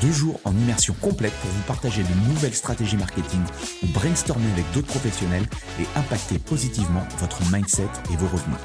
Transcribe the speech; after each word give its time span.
Deux 0.00 0.12
jours 0.12 0.40
en 0.44 0.52
immersion 0.52 0.94
complète 1.00 1.32
pour 1.40 1.50
vous 1.50 1.62
partager 1.62 2.02
de 2.02 2.28
nouvelles 2.28 2.54
stratégies 2.54 2.96
marketing 2.96 3.40
ou 3.82 3.86
brainstormer 3.88 4.50
avec 4.52 4.64
d'autres 4.72 4.86
professionnels 4.86 5.46
et 5.80 5.98
impacter 5.98 6.38
positivement 6.38 7.02
votre 7.18 7.40
mindset 7.52 7.88
et 8.12 8.16
vos 8.16 8.28
revenus. 8.28 8.58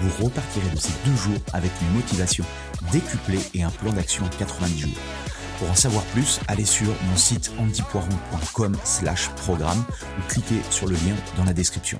Vous 0.00 0.24
repartirez 0.24 0.70
de 0.70 0.78
ces 0.78 0.92
deux 1.04 1.16
jours 1.16 1.40
avec 1.52 1.70
une 1.82 1.94
motivation 1.94 2.44
décuplée 2.92 3.40
et 3.54 3.62
un 3.62 3.70
plan 3.70 3.92
d'action 3.92 4.24
en 4.24 4.28
90 4.28 4.78
jours. 4.80 4.98
Pour 5.58 5.70
en 5.70 5.74
savoir 5.74 6.04
plus, 6.04 6.40
allez 6.46 6.64
sur 6.64 6.86
mon 6.86 7.16
site 7.16 7.50
antipoiron.com 7.58 8.76
slash 8.84 9.28
programme 9.30 9.84
ou 10.18 10.22
cliquez 10.28 10.60
sur 10.70 10.86
le 10.86 10.94
lien 10.94 11.16
dans 11.36 11.44
la 11.44 11.52
description. 11.52 11.98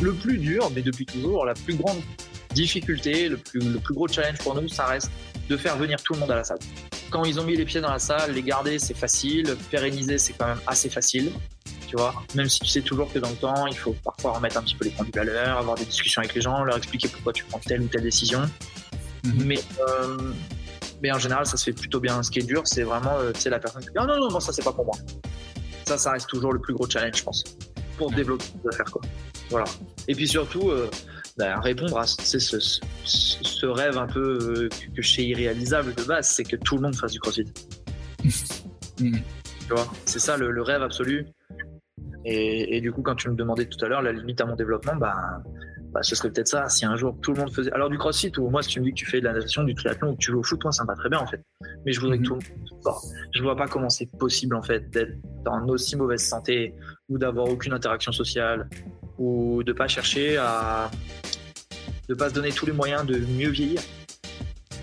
Le 0.00 0.14
plus 0.14 0.38
dur, 0.38 0.70
mais 0.74 0.82
depuis 0.82 1.04
toujours, 1.04 1.44
la 1.44 1.54
plus 1.54 1.74
grande 1.74 1.98
difficulté, 2.54 3.28
le 3.28 3.36
plus, 3.36 3.60
le 3.60 3.78
plus 3.78 3.94
gros 3.94 4.08
challenge 4.08 4.38
pour 4.38 4.54
nous, 4.54 4.68
ça 4.68 4.86
reste 4.86 5.10
de 5.48 5.56
faire 5.56 5.76
venir 5.76 6.02
tout 6.02 6.14
le 6.14 6.20
monde 6.20 6.30
à 6.30 6.36
la 6.36 6.44
salle. 6.44 6.58
Quand 7.10 7.24
ils 7.24 7.40
ont 7.40 7.44
mis 7.44 7.56
les 7.56 7.64
pieds 7.64 7.80
dans 7.80 7.90
la 7.90 7.98
salle, 7.98 8.32
les 8.32 8.42
garder, 8.42 8.78
c'est 8.78 8.96
facile. 8.96 9.56
Pérenniser, 9.70 10.18
c'est 10.18 10.34
quand 10.34 10.46
même 10.46 10.60
assez 10.66 10.90
facile. 10.90 11.32
Tu 11.86 11.96
vois, 11.96 12.14
même 12.34 12.48
si 12.48 12.60
tu 12.60 12.66
sais 12.66 12.82
toujours 12.82 13.10
que 13.10 13.18
dans 13.18 13.30
le 13.30 13.36
temps, 13.36 13.66
il 13.66 13.76
faut 13.76 13.96
parfois 14.04 14.32
remettre 14.32 14.58
un 14.58 14.62
petit 14.62 14.74
peu 14.74 14.84
les 14.84 14.90
pendules 14.90 15.18
à 15.18 15.24
l'heure, 15.24 15.58
avoir 15.58 15.74
des 15.74 15.86
discussions 15.86 16.20
avec 16.20 16.34
les 16.34 16.42
gens, 16.42 16.62
leur 16.64 16.76
expliquer 16.76 17.08
pourquoi 17.08 17.32
tu 17.32 17.44
prends 17.44 17.60
telle 17.60 17.80
ou 17.80 17.88
telle 17.88 18.02
décision. 18.02 18.42
Mhm. 19.24 19.44
Mais, 19.46 19.58
euh, 19.88 20.32
mais 21.02 21.10
en 21.12 21.18
général, 21.18 21.46
ça 21.46 21.56
se 21.56 21.64
fait 21.64 21.72
plutôt 21.72 21.98
bien. 21.98 22.22
Ce 22.22 22.30
qui 22.30 22.40
est 22.40 22.46
dur, 22.46 22.62
c'est 22.66 22.82
vraiment, 22.82 23.16
euh, 23.18 23.32
la 23.46 23.58
personne 23.58 23.80
qui 23.80 23.88
dit 23.88 23.94
non, 23.96 24.06
non, 24.06 24.28
non, 24.28 24.40
ça 24.40 24.52
c'est 24.52 24.64
pas 24.64 24.72
pour 24.72 24.84
moi. 24.84 24.96
Ça, 25.86 25.96
ça 25.96 26.12
reste 26.12 26.28
toujours 26.28 26.52
le 26.52 26.60
plus 26.60 26.74
gros 26.74 26.88
challenge, 26.88 27.16
je 27.16 27.22
pense, 27.22 27.42
pour 27.96 28.10
développer 28.10 28.44
des 28.62 28.68
affaires. 28.68 28.90
Quoi. 28.90 29.00
Voilà. 29.48 29.64
Et 30.08 30.14
puis 30.14 30.28
surtout, 30.28 30.68
euh, 30.68 30.90
bah, 31.38 31.60
répondre 31.60 31.96
à 31.98 32.06
ce, 32.06 32.38
ce, 32.40 33.66
rêve 33.66 33.96
un 33.96 34.08
peu 34.08 34.38
euh, 34.40 34.68
que 34.94 35.02
je 35.02 35.08
sais 35.08 35.24
irréalisable 35.24 35.94
de 35.94 36.02
base, 36.02 36.28
c'est 36.28 36.42
que 36.42 36.56
tout 36.56 36.74
le 36.76 36.82
monde 36.82 36.96
fasse 36.96 37.12
du 37.12 37.20
crossfit. 37.20 37.44
Mm. 39.00 39.18
tu 39.68 39.74
vois, 39.74 39.86
c'est 40.06 40.18
ça 40.18 40.36
le, 40.36 40.60
rêve 40.60 40.82
absolu. 40.82 41.28
Et, 42.24 42.80
du 42.80 42.90
coup, 42.90 43.02
quand 43.02 43.14
tu 43.14 43.30
me 43.30 43.36
demandais 43.36 43.66
tout 43.66 43.78
à 43.84 43.88
l'heure 43.88 44.02
la 44.02 44.10
limite 44.10 44.40
à 44.40 44.44
mon 44.44 44.56
développement, 44.56 44.96
bah, 44.96 45.40
bah, 45.92 46.02
ce 46.02 46.16
serait 46.16 46.32
peut-être 46.32 46.48
ça. 46.48 46.68
Si 46.68 46.84
un 46.84 46.96
jour 46.96 47.16
tout 47.22 47.32
le 47.32 47.38
monde 47.38 47.52
faisait. 47.52 47.70
Alors, 47.70 47.90
du 47.90 47.96
crossfit, 47.96 48.32
ou 48.38 48.50
moi, 48.50 48.60
si 48.60 48.70
tu 48.70 48.80
me 48.80 48.86
dis 48.86 48.90
que 48.90 48.96
tu 48.96 49.06
fais 49.06 49.20
de 49.20 49.24
la 49.24 49.34
natation, 49.34 49.62
du 49.62 49.76
triathlon, 49.76 50.10
ou 50.10 50.12
que 50.14 50.18
tu 50.18 50.32
joues 50.32 50.40
au 50.40 50.42
foot, 50.42 50.60
moi, 50.64 50.72
ça 50.72 50.82
me 50.82 50.88
va 50.88 50.96
très 50.96 51.08
bien 51.08 51.20
en 51.20 51.28
fait. 51.28 51.40
Mais 51.86 51.92
je 51.92 52.00
voudrais 52.00 52.18
que 52.18 52.24
mm-hmm. 52.24 52.26
tout 52.26 52.34
le 52.34 52.90
monde. 52.90 53.00
je 53.32 53.42
vois 53.44 53.54
pas 53.54 53.68
comment 53.68 53.88
c'est 53.88 54.10
possible 54.18 54.56
en 54.56 54.62
fait 54.62 54.90
d'être 54.90 55.12
dans 55.44 55.64
aussi 55.68 55.94
mauvaise 55.94 56.24
santé 56.24 56.74
ou 57.08 57.18
d'avoir 57.18 57.46
aucune 57.46 57.72
interaction 57.72 58.10
sociale 58.10 58.68
ou 59.18 59.62
de 59.62 59.72
pas 59.72 59.88
chercher 59.88 60.36
à 60.38 60.90
de 62.08 62.14
pas 62.14 62.28
se 62.30 62.34
donner 62.34 62.52
tous 62.52 62.66
les 62.66 62.72
moyens 62.72 63.04
de 63.06 63.18
mieux 63.18 63.50
vieillir. 63.50 63.80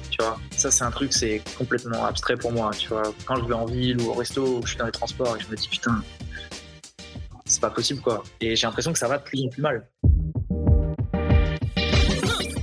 Tu 0.09 0.17
vois, 0.21 0.39
ça 0.51 0.71
c'est 0.71 0.83
un 0.83 0.91
truc, 0.91 1.11
c'est 1.11 1.41
complètement 1.57 2.05
abstrait 2.05 2.37
pour 2.37 2.51
moi. 2.51 2.71
Tu 2.77 2.87
vois, 2.89 3.03
quand 3.25 3.35
je 3.35 3.45
vais 3.45 3.53
en 3.53 3.65
ville 3.65 4.01
ou 4.01 4.09
au 4.09 4.13
resto, 4.13 4.61
je 4.63 4.69
suis 4.69 4.77
dans 4.77 4.85
les 4.85 4.91
transports 4.91 5.35
et 5.35 5.39
je 5.39 5.49
me 5.49 5.55
dis 5.55 5.67
putain, 5.67 6.01
c'est 7.45 7.61
pas 7.61 7.69
possible 7.69 8.01
quoi. 8.01 8.23
Et 8.39 8.55
j'ai 8.55 8.67
l'impression 8.67 8.93
que 8.93 8.99
ça 8.99 9.07
va 9.07 9.17
de 9.17 9.23
plus 9.23 9.43
en 9.43 9.49
plus 9.49 9.61
mal. 9.61 9.87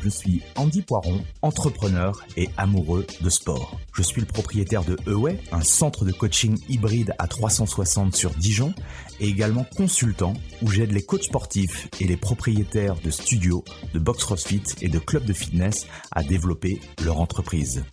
Je 0.02 0.08
suis 0.08 0.42
Andy 0.56 0.82
Poiron, 0.82 1.22
entrepreneur 1.42 2.24
et 2.36 2.48
amoureux 2.56 3.06
de 3.20 3.30
sport. 3.30 3.78
Je 3.94 4.02
suis 4.02 4.20
le 4.20 4.26
propriétaire 4.26 4.82
de 4.82 4.96
Eway, 5.06 5.38
un 5.52 5.60
centre 5.60 6.04
de 6.04 6.10
coaching 6.10 6.58
hybride 6.68 7.14
à 7.20 7.28
360 7.28 8.16
sur 8.16 8.30
Dijon, 8.30 8.74
et 9.22 9.28
également 9.28 9.64
consultant 9.76 10.34
où 10.62 10.70
j'aide 10.70 10.90
les 10.90 11.02
coachs 11.02 11.22
sportifs 11.22 11.88
et 12.00 12.06
les 12.06 12.16
propriétaires 12.16 12.96
de 12.96 13.10
studios, 13.10 13.64
de 13.94 14.00
box 14.00 14.24
CrossFit 14.24 14.64
et 14.80 14.88
de 14.88 14.98
clubs 14.98 15.24
de 15.24 15.32
fitness 15.32 15.86
à 16.10 16.24
développer 16.24 16.80
leur 17.04 17.20
entreprise. 17.20 17.84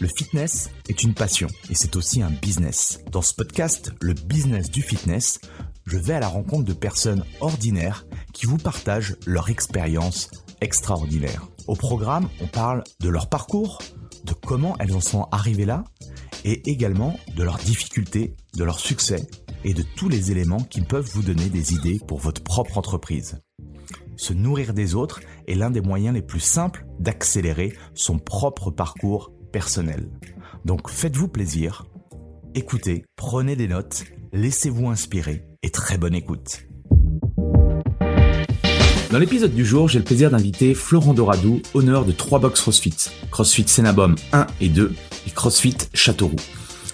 Le 0.00 0.08
fitness 0.08 0.70
est 0.88 1.02
une 1.02 1.12
passion 1.12 1.48
et 1.68 1.74
c'est 1.74 1.94
aussi 1.94 2.22
un 2.22 2.30
business. 2.30 3.00
Dans 3.12 3.20
ce 3.20 3.34
podcast, 3.34 3.92
le 4.00 4.14
business 4.14 4.70
du 4.70 4.80
fitness, 4.80 5.40
je 5.84 5.98
vais 5.98 6.14
à 6.14 6.20
la 6.20 6.28
rencontre 6.28 6.64
de 6.64 6.72
personnes 6.72 7.24
ordinaires 7.40 8.06
qui 8.32 8.46
vous 8.46 8.58
partagent 8.58 9.16
leur 9.26 9.50
expérience 9.50 10.30
extraordinaire. 10.62 11.48
Au 11.66 11.76
programme, 11.76 12.30
on 12.40 12.46
parle 12.46 12.82
de 13.00 13.10
leur 13.10 13.28
parcours, 13.28 13.78
de 14.24 14.32
comment 14.32 14.74
elles 14.78 14.94
en 14.94 15.02
sont 15.02 15.28
arrivées 15.32 15.66
là, 15.66 15.84
et 16.44 16.70
également 16.70 17.18
de 17.36 17.42
leurs 17.42 17.58
difficultés, 17.58 18.34
de 18.54 18.64
leurs 18.64 18.80
succès 18.80 19.26
et 19.64 19.74
de 19.74 19.82
tous 19.82 20.08
les 20.08 20.30
éléments 20.30 20.62
qui 20.62 20.80
peuvent 20.80 21.08
vous 21.12 21.22
donner 21.22 21.48
des 21.48 21.74
idées 21.74 22.00
pour 22.06 22.18
votre 22.18 22.42
propre 22.42 22.78
entreprise. 22.78 23.40
Se 24.16 24.32
nourrir 24.32 24.74
des 24.74 24.94
autres 24.94 25.20
est 25.46 25.54
l'un 25.54 25.70
des 25.70 25.80
moyens 25.80 26.14
les 26.14 26.22
plus 26.22 26.40
simples 26.40 26.86
d'accélérer 26.98 27.76
son 27.94 28.18
propre 28.18 28.70
parcours 28.70 29.32
personnel. 29.52 30.10
Donc 30.64 30.90
faites-vous 30.90 31.28
plaisir, 31.28 31.86
écoutez, 32.54 33.04
prenez 33.16 33.56
des 33.56 33.68
notes, 33.68 34.04
laissez-vous 34.32 34.88
inspirer 34.88 35.44
et 35.62 35.70
très 35.70 35.98
bonne 35.98 36.14
écoute. 36.14 36.64
Dans 39.10 39.18
l'épisode 39.18 39.54
du 39.54 39.64
jour, 39.64 39.88
j'ai 39.88 40.00
le 40.00 40.04
plaisir 40.04 40.30
d'inviter 40.30 40.74
Florent 40.74 41.14
Doradou, 41.14 41.62
honneur 41.72 42.04
de 42.04 42.12
trois 42.12 42.40
box 42.40 42.60
CrossFit. 42.60 42.94
CrossFit 43.30 43.66
Sénabom 43.66 44.16
1 44.32 44.46
et 44.60 44.68
2 44.68 44.94
et 45.26 45.30
CrossFit 45.30 45.78
Châteauroux. 45.94 46.36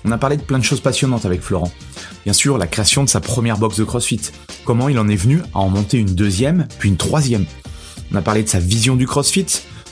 On 0.06 0.10
a 0.10 0.18
parlé 0.18 0.36
de 0.36 0.42
plein 0.42 0.58
de 0.58 0.64
choses 0.64 0.80
passionnantes 0.80 1.24
avec 1.24 1.40
Florent. 1.40 1.72
Bien 2.24 2.34
sûr, 2.34 2.58
la 2.58 2.66
création 2.66 3.04
de 3.04 3.08
sa 3.08 3.20
première 3.20 3.56
box 3.56 3.78
de 3.78 3.84
CrossFit. 3.84 4.20
Comment 4.66 4.90
il 4.90 4.98
en 4.98 5.08
est 5.08 5.16
venu 5.16 5.40
à 5.54 5.60
en 5.60 5.70
monter 5.70 5.96
une 5.96 6.14
deuxième, 6.14 6.68
puis 6.78 6.90
une 6.90 6.98
troisième? 6.98 7.46
On 8.12 8.16
a 8.16 8.22
parlé 8.22 8.42
de 8.42 8.48
sa 8.48 8.58
vision 8.58 8.96
du 8.96 9.06
CrossFit, 9.06 9.46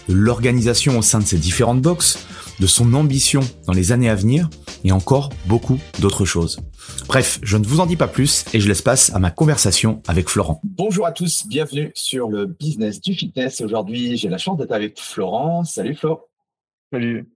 de 0.09 0.15
l'organisation 0.15 0.99
au 0.99 1.03
sein 1.03 1.19
de 1.19 1.25
ses 1.25 1.39
différentes 1.39 1.81
boxes, 1.81 2.27
de 2.61 2.67
son 2.67 2.93
ambition 2.93 3.41
dans 3.67 3.73
les 3.73 3.91
années 3.91 4.11
à 4.11 4.15
venir, 4.15 4.50
et 4.84 4.93
encore 4.93 5.31
beaucoup 5.47 5.78
d'autres 6.00 6.27
choses. 6.27 6.61
Bref, 7.06 7.39
je 7.43 7.56
ne 7.56 7.67
vous 7.67 7.81
en 7.81 7.87
dis 7.87 7.97
pas 7.97 8.09
plus 8.09 8.44
et 8.53 8.61
je 8.61 8.69
laisse 8.69 8.83
place 8.83 9.15
à 9.15 9.19
ma 9.19 9.31
conversation 9.31 10.03
avec 10.06 10.29
Florent. 10.29 10.61
Bonjour 10.62 11.06
à 11.06 11.12
tous, 11.12 11.47
bienvenue 11.47 11.91
sur 11.94 12.29
le 12.29 12.44
business 12.47 13.00
du 13.00 13.15
fitness. 13.15 13.62
Aujourd'hui, 13.62 14.19
j'ai 14.19 14.29
la 14.29 14.39
chance 14.39 14.59
d'être 14.59 14.73
avec 14.73 15.00
Florent. 15.00 15.65
Salut 15.65 15.94
Flo. 15.94 16.21
Salut. 16.93 17.31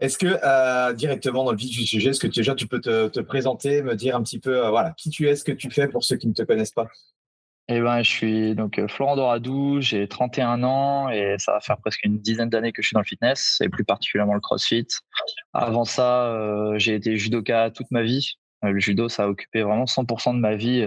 Est-ce 0.00 0.18
que 0.18 0.38
euh, 0.42 0.92
directement 0.92 1.44
dans 1.44 1.52
le 1.52 1.56
vif 1.56 1.76
du 1.76 1.86
sujet, 1.86 2.10
est-ce 2.10 2.20
que 2.20 2.26
déjà 2.26 2.54
tu 2.54 2.66
peux 2.66 2.80
te, 2.80 3.20
présenter, 3.20 3.82
me 3.82 3.94
dire 3.94 4.16
un 4.16 4.22
petit 4.22 4.38
peu 4.38 4.64
euh, 4.64 4.70
voilà 4.70 4.94
qui 4.96 5.10
tu 5.10 5.28
es, 5.28 5.36
ce 5.36 5.44
que 5.44 5.52
tu 5.52 5.70
fais 5.70 5.88
pour 5.88 6.04
ceux 6.04 6.16
qui 6.16 6.28
ne 6.28 6.32
te 6.32 6.42
connaissent 6.42 6.72
pas? 6.72 6.88
Eh 7.70 7.80
ben, 7.80 8.02
je 8.02 8.08
suis 8.08 8.54
donc 8.54 8.78
euh, 8.78 8.88
Florent 8.88 9.16
Doradou, 9.16 9.80
j'ai 9.80 10.08
31 10.08 10.62
ans 10.62 11.10
et 11.10 11.36
ça 11.38 11.52
va 11.52 11.60
faire 11.60 11.76
presque 11.78 12.02
une 12.04 12.18
dizaine 12.18 12.48
d'années 12.48 12.72
que 12.72 12.80
je 12.80 12.88
suis 12.88 12.94
dans 12.94 13.00
le 13.00 13.06
fitness 13.06 13.58
et 13.62 13.68
plus 13.68 13.84
particulièrement 13.84 14.34
le 14.34 14.40
CrossFit. 14.40 14.86
Avant 15.52 15.84
ça, 15.84 16.34
j'ai 16.76 16.94
été 16.94 17.16
judoka 17.18 17.70
toute 17.70 17.90
ma 17.90 18.02
vie. 18.02 18.38
Euh, 18.64 18.70
le 18.70 18.80
judo, 18.80 19.08
ça 19.08 19.24
a 19.24 19.28
occupé 19.28 19.62
vraiment 19.62 19.84
100% 19.84 20.34
de 20.34 20.40
ma 20.40 20.56
vie 20.56 20.86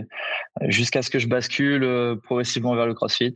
jusqu'à 0.64 1.02
ce 1.02 1.10
que 1.10 1.20
je 1.20 1.28
bascule 1.28 2.18
progressivement 2.24 2.76
vers 2.76 2.86
le 2.86 2.94
CrossFit. 2.94 3.36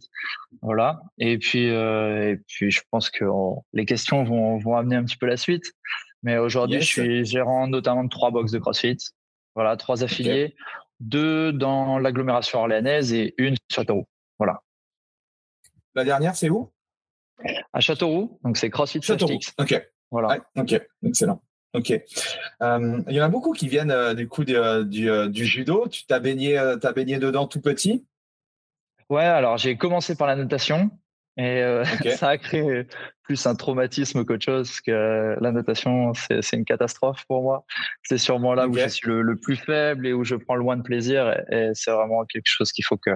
Voilà. 0.62 1.02
Et 1.18 1.38
puis, 1.38 1.66
et 1.66 2.38
puis, 2.48 2.72
je 2.72 2.82
pense 2.92 3.10
que 3.10 3.26
les 3.74 3.86
questions 3.86 4.24
vont, 4.24 4.58
vont 4.58 4.76
amener 4.76 4.98
un 4.98 5.06
petit 5.06 5.18
peu 5.18 5.26
la 5.26 5.38
suite. 5.38 5.72
Mais 6.24 6.38
aujourd'hui, 6.38 6.82
je 6.82 6.86
suis 6.86 7.26
gérant 7.26 7.68
notamment 7.68 8.04
de 8.04 8.10
trois 8.10 8.32
box 8.32 8.52
de 8.52 8.60
CrossFit. 8.60 8.98
Voilà, 9.56 9.78
trois 9.78 10.04
affiliés 10.04 10.56
deux 11.00 11.52
dans 11.52 12.00
l'agglomération 12.00 12.60
orléanaise 12.60 13.14
et 13.14 13.34
une 13.38 13.56
sur 13.56 13.82
Châteauroux. 13.82 14.08
Voilà. 14.40 14.62
La 15.94 16.04
dernière, 16.04 16.36
c'est 16.36 16.50
où? 16.50 16.72
À 17.74 17.80
Châteauroux, 17.80 18.40
donc 18.44 18.58
c'est 18.58 18.70
CrossFit 18.70 19.02
Châteauroux. 19.02 19.40
Ok. 19.58 19.82
Voilà. 20.12 20.40
ok, 20.56 20.82
excellent. 21.04 21.42
Ok. 21.76 21.92
Euh, 22.62 23.02
il 23.08 23.14
y 23.14 23.22
en 23.22 23.26
a 23.26 23.30
beaucoup 23.30 23.52
qui 23.52 23.68
viennent 23.68 23.92
euh, 23.92 24.14
du 24.14 24.28
coup 24.28 24.44
euh, 24.50 24.84
du, 24.84 25.46
judo. 25.46 25.88
Tu 25.90 26.06
t'as 26.06 26.20
baigné, 26.20 26.58
dedans 27.20 27.48
tout 27.48 27.62
petit? 27.62 28.06
Ouais, 29.10 29.26
alors 29.26 29.58
j'ai 29.58 29.76
commencé 29.76 30.16
par 30.16 30.28
la 30.28 30.36
natation. 30.36 30.90
Et 31.38 31.62
euh, 31.62 31.84
ça 32.18 32.30
a 32.30 32.38
créé 32.38 32.88
plus 33.24 33.46
un 33.46 33.56
traumatisme 33.56 34.24
qu'autre 34.24 34.46
chose, 34.46 34.80
que 34.82 35.36
la 35.42 35.52
notation, 35.52 36.14
c'est 36.14 36.54
une 36.54 36.64
catastrophe 36.64 37.26
pour 37.28 37.42
moi. 37.42 37.66
C'est 38.04 38.20
sûrement 38.20 38.54
là 38.54 38.68
où 38.68 38.78
je 38.78 38.88
suis 38.88 39.08
le, 39.08 39.36
plus 39.36 39.56
faible 39.56 40.06
et 40.06 40.14
où 40.14 40.24
je 40.24 40.36
prends 40.36 40.56
le 40.56 40.64
moins 40.64 40.78
de 40.78 40.84
plaisir. 40.84 41.36
Et, 41.52 41.72
c'est 41.74 41.92
vraiment 41.92 42.24
quelque 42.26 42.46
chose 42.46 42.72
qu'il 42.72 42.86
faut 42.86 42.98
que, 42.98 43.12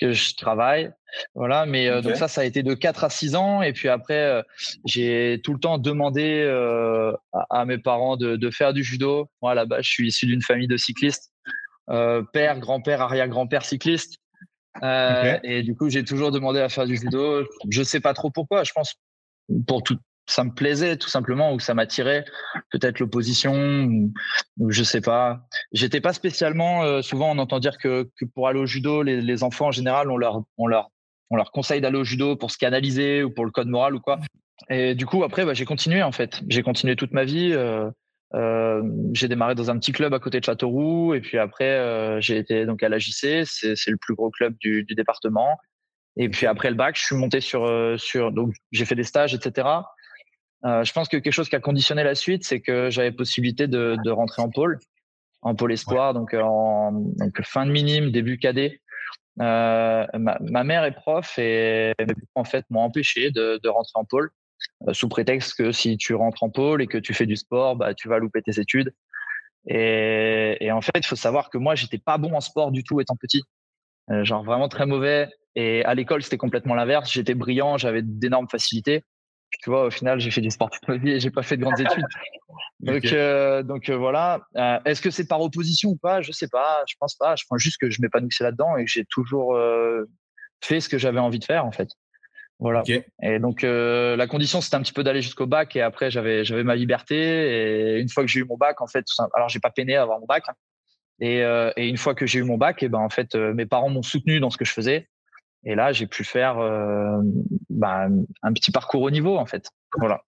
que 0.00 0.12
je 0.12 0.34
travaille. 0.34 0.90
Voilà, 1.34 1.66
mais 1.66 1.88
euh, 1.88 2.00
donc 2.00 2.16
ça, 2.16 2.26
ça 2.26 2.40
a 2.40 2.44
été 2.44 2.62
de 2.62 2.74
4 2.74 3.04
à 3.04 3.10
6 3.10 3.36
ans. 3.36 3.62
Et 3.62 3.72
puis 3.72 3.88
après, 3.88 4.18
euh, 4.18 4.42
j'ai 4.84 5.40
tout 5.44 5.52
le 5.52 5.60
temps 5.60 5.78
demandé 5.78 6.42
à, 7.50 7.64
mes 7.64 7.78
parents 7.78 8.16
de, 8.16 8.36
de, 8.36 8.50
faire 8.50 8.72
du 8.72 8.82
judo. 8.82 9.30
Moi, 9.40 9.54
là-bas, 9.54 9.80
je 9.80 9.90
suis 9.90 10.08
issu 10.08 10.26
d'une 10.26 10.42
famille 10.42 10.68
de 10.68 10.76
cyclistes. 10.76 11.32
père, 11.86 12.58
grand-père, 12.58 13.00
arrière-grand-père 13.00 13.64
cycliste. 13.64 14.21
Euh, 14.82 15.38
et 15.42 15.62
du 15.62 15.74
coup, 15.74 15.90
j'ai 15.90 16.04
toujours 16.04 16.30
demandé 16.30 16.60
à 16.60 16.68
faire 16.68 16.86
du 16.86 16.96
judo. 16.96 17.46
Je 17.68 17.82
sais 17.82 18.00
pas 18.00 18.14
trop 18.14 18.30
pourquoi. 18.30 18.64
Je 18.64 18.72
pense 18.72 18.94
pour 19.66 19.82
tout, 19.82 19.98
ça 20.26 20.44
me 20.44 20.50
plaisait 20.52 20.96
tout 20.96 21.08
simplement 21.08 21.52
ou 21.52 21.60
ça 21.60 21.74
m'attirait 21.74 22.24
peut-être 22.70 23.00
l'opposition 23.00 23.84
ou, 24.58 24.70
je 24.70 24.82
sais 24.82 25.00
pas 25.00 25.40
j'étais 25.72 26.00
pas 26.00 26.12
spécialement 26.12 26.84
euh, 26.84 27.02
souvent 27.02 27.30
on 27.30 27.38
entend 27.38 27.58
dire 27.58 27.76
que, 27.78 28.08
pour 28.34 28.48
aller 28.48 28.60
au 28.60 28.66
judo 28.66 29.02
les, 29.02 29.42
enfants 29.42 29.66
en 29.66 29.72
général 29.72 30.10
on 30.10 30.16
leur 30.16 30.42
on 30.58 30.66
leur 30.66 30.90
on 31.30 31.36
leur 31.36 31.50
conseille 31.50 31.80
d'aller 31.80 31.98
au 31.98 32.04
judo 32.04 32.36
pour 32.36 32.50
se 32.50 32.58
canaliser 32.58 33.22
ou 33.22 33.30
pour 33.30 33.44
le 33.44 33.50
code 33.50 33.68
moral 33.68 33.94
ou 33.94 34.00
quoi 34.00 34.20
et 34.70 34.94
du 34.94 35.06
coup 35.06 35.24
après 35.24 35.44
bah, 35.44 35.54
j'ai 35.54 35.64
continué 35.64 36.02
en 36.02 36.12
fait 36.12 36.40
j'ai 36.48 36.62
continué 36.62 36.94
toute 36.94 37.12
ma 37.12 37.24
vie 37.24 37.52
euh, 37.52 37.90
j'ai 39.12 39.28
démarré 39.28 39.54
dans 39.54 39.70
un 39.70 39.78
petit 39.78 39.92
club 39.92 40.14
à 40.14 40.18
côté 40.18 40.40
de 40.40 40.44
Châteauroux 40.44 41.14
et 41.14 41.20
puis 41.20 41.38
après 41.38 41.70
euh, 41.70 42.20
j'ai 42.20 42.38
été 42.38 42.64
donc 42.64 42.82
à 42.82 42.88
l'AJC 42.88 43.44
c'est 43.44 43.76
c'est 43.76 43.90
le 43.90 43.98
plus 43.98 44.14
gros 44.14 44.30
club 44.30 44.54
du, 44.60 44.84
du 44.84 44.94
département. 44.94 45.58
Et 46.16 46.28
puis 46.28 46.46
après 46.46 46.70
le 46.70 46.76
bac 46.76 46.96
je 46.96 47.04
suis 47.04 47.16
monté 47.16 47.40
sur 47.40 47.64
euh, 47.64 47.96
sur 47.96 48.32
donc 48.32 48.54
j'ai 48.70 48.84
fait 48.84 48.94
des 48.94 49.04
stages 49.04 49.34
etc 49.34 49.82
euh, 50.64 50.84
je 50.84 50.92
pense 50.92 51.08
que 51.08 51.16
quelque 51.16 51.32
chose 51.32 51.48
qui 51.48 51.56
a 51.56 51.60
conditionné 51.60 52.04
la 52.04 52.14
suite, 52.14 52.44
c'est 52.44 52.60
que 52.60 52.88
j'avais 52.90 53.10
possibilité 53.10 53.66
de, 53.66 53.96
de, 54.04 54.10
rentrer 54.10 54.42
en 54.42 54.48
pôle, 54.48 54.78
en 55.42 55.54
pôle 55.54 55.72
espoir, 55.72 56.14
donc, 56.14 56.34
euh, 56.34 56.42
en, 56.42 56.92
donc 56.92 57.42
fin 57.42 57.66
de 57.66 57.72
minime, 57.72 58.12
début 58.12 58.38
cadet. 58.38 58.80
Euh, 59.40 60.06
ma, 60.14 60.38
ma, 60.40 60.62
mère 60.62 60.84
est 60.84 60.92
prof 60.92 61.38
et 61.38 61.94
en 62.34 62.44
fait 62.44 62.66
m'ont 62.68 62.82
empêché 62.82 63.30
de, 63.30 63.58
de, 63.62 63.68
rentrer 63.68 63.92
en 63.94 64.04
pôle. 64.04 64.30
euh, 64.30 64.41
sous 64.92 65.08
prétexte 65.08 65.54
que 65.54 65.72
si 65.72 65.96
tu 65.96 66.14
rentres 66.14 66.42
en 66.42 66.50
pôle 66.50 66.82
et 66.82 66.86
que 66.86 66.98
tu 66.98 67.14
fais 67.14 67.26
du 67.26 67.36
sport, 67.36 67.76
bah, 67.76 67.94
tu 67.94 68.08
vas 68.08 68.18
louper 68.18 68.42
tes 68.42 68.60
études. 68.60 68.94
Et, 69.66 70.56
et 70.60 70.72
en 70.72 70.80
fait, 70.80 70.98
il 70.98 71.06
faut 71.06 71.16
savoir 71.16 71.50
que 71.50 71.58
moi, 71.58 71.74
j'étais 71.74 71.98
pas 71.98 72.18
bon 72.18 72.34
en 72.34 72.40
sport 72.40 72.72
du 72.72 72.82
tout 72.82 73.00
étant 73.00 73.16
petit, 73.16 73.42
euh, 74.10 74.24
genre 74.24 74.44
vraiment 74.44 74.68
très 74.68 74.86
mauvais. 74.86 75.28
Et 75.54 75.84
à 75.84 75.94
l'école, 75.94 76.22
c'était 76.22 76.38
complètement 76.38 76.74
l'inverse. 76.74 77.12
J'étais 77.12 77.34
brillant, 77.34 77.76
j'avais 77.78 78.02
d'énormes 78.02 78.48
facilités 78.48 79.04
tu 79.60 79.70
vois, 79.70 79.86
au 79.86 79.90
final, 79.90 80.20
j'ai 80.20 80.30
fait 80.30 80.40
du 80.40 80.50
sport 80.50 80.70
toute 80.70 80.86
ma 80.88 80.96
vie 80.96 81.10
et 81.10 81.20
j'ai 81.20 81.30
pas 81.30 81.42
fait 81.42 81.56
de 81.56 81.62
grandes 81.62 81.80
études. 81.80 82.06
Donc, 82.80 83.04
euh, 83.06 83.62
donc 83.62 83.88
euh, 83.88 83.96
voilà. 83.96 84.40
Euh, 84.56 84.78
Est-ce 84.84 85.02
que 85.02 85.10
c'est 85.10 85.26
par 85.26 85.40
opposition 85.40 85.90
ou 85.90 85.96
pas? 85.96 86.22
Je 86.22 86.32
sais 86.32 86.48
pas. 86.48 86.82
Je 86.88 86.94
pense 86.98 87.14
pas. 87.14 87.36
Je 87.36 87.44
pense 87.48 87.60
juste 87.60 87.78
que 87.80 87.90
je 87.90 88.00
m'épanouissais 88.00 88.44
là-dedans 88.44 88.76
et 88.76 88.84
que 88.84 88.90
j'ai 88.90 89.04
toujours 89.04 89.54
euh, 89.54 90.04
fait 90.62 90.80
ce 90.80 90.88
que 90.88 90.98
j'avais 90.98 91.20
envie 91.20 91.38
de 91.38 91.44
faire 91.44 91.64
en 91.64 91.72
fait. 91.72 91.88
Voilà. 92.58 92.80
Okay. 92.80 93.04
Et 93.22 93.38
donc 93.38 93.64
euh, 93.64 94.14
la 94.16 94.26
condition 94.26 94.60
c'était 94.60 94.76
un 94.76 94.82
petit 94.82 94.92
peu 94.92 95.02
d'aller 95.02 95.20
jusqu'au 95.20 95.46
bac 95.46 95.74
et 95.74 95.80
après 95.80 96.12
j'avais 96.12 96.44
j'avais 96.44 96.62
ma 96.62 96.76
liberté 96.76 97.16
et 97.16 97.98
une 97.98 98.08
fois 98.08 98.22
que 98.22 98.28
j'ai 98.28 98.40
eu 98.40 98.44
mon 98.44 98.56
bac 98.56 98.80
en 98.80 98.86
fait, 98.86 99.04
alors 99.34 99.48
j'ai 99.48 99.58
pas 99.58 99.70
peiné 99.70 99.96
à 99.96 100.02
avoir 100.02 100.20
mon 100.20 100.26
bac. 100.26 100.44
Hein. 100.48 100.54
Et, 101.20 101.38
et, 101.76 101.88
une 101.88 101.98
fois 101.98 102.14
que 102.14 102.26
j'ai 102.26 102.40
eu 102.40 102.42
mon 102.42 102.56
bac, 102.56 102.82
et 102.82 102.88
ben 102.88 102.98
en 102.98 103.08
fait 103.08 103.34
mes 103.36 103.66
parents 103.66 103.90
m'ont 103.90 104.02
soutenu 104.02 104.40
dans 104.40 104.50
ce 104.50 104.56
que 104.56 104.64
je 104.64 104.72
faisais. 104.72 105.08
Et 105.64 105.74
là, 105.74 105.92
j'ai 105.92 106.06
pu 106.06 106.24
faire 106.24 106.58
euh, 106.58 107.20
bah, 107.70 108.08
un 108.42 108.52
petit 108.52 108.72
parcours 108.72 109.02
au 109.02 109.10
niveau, 109.10 109.36
en 109.38 109.46
fait. 109.46 109.70
Voilà. 109.96 110.22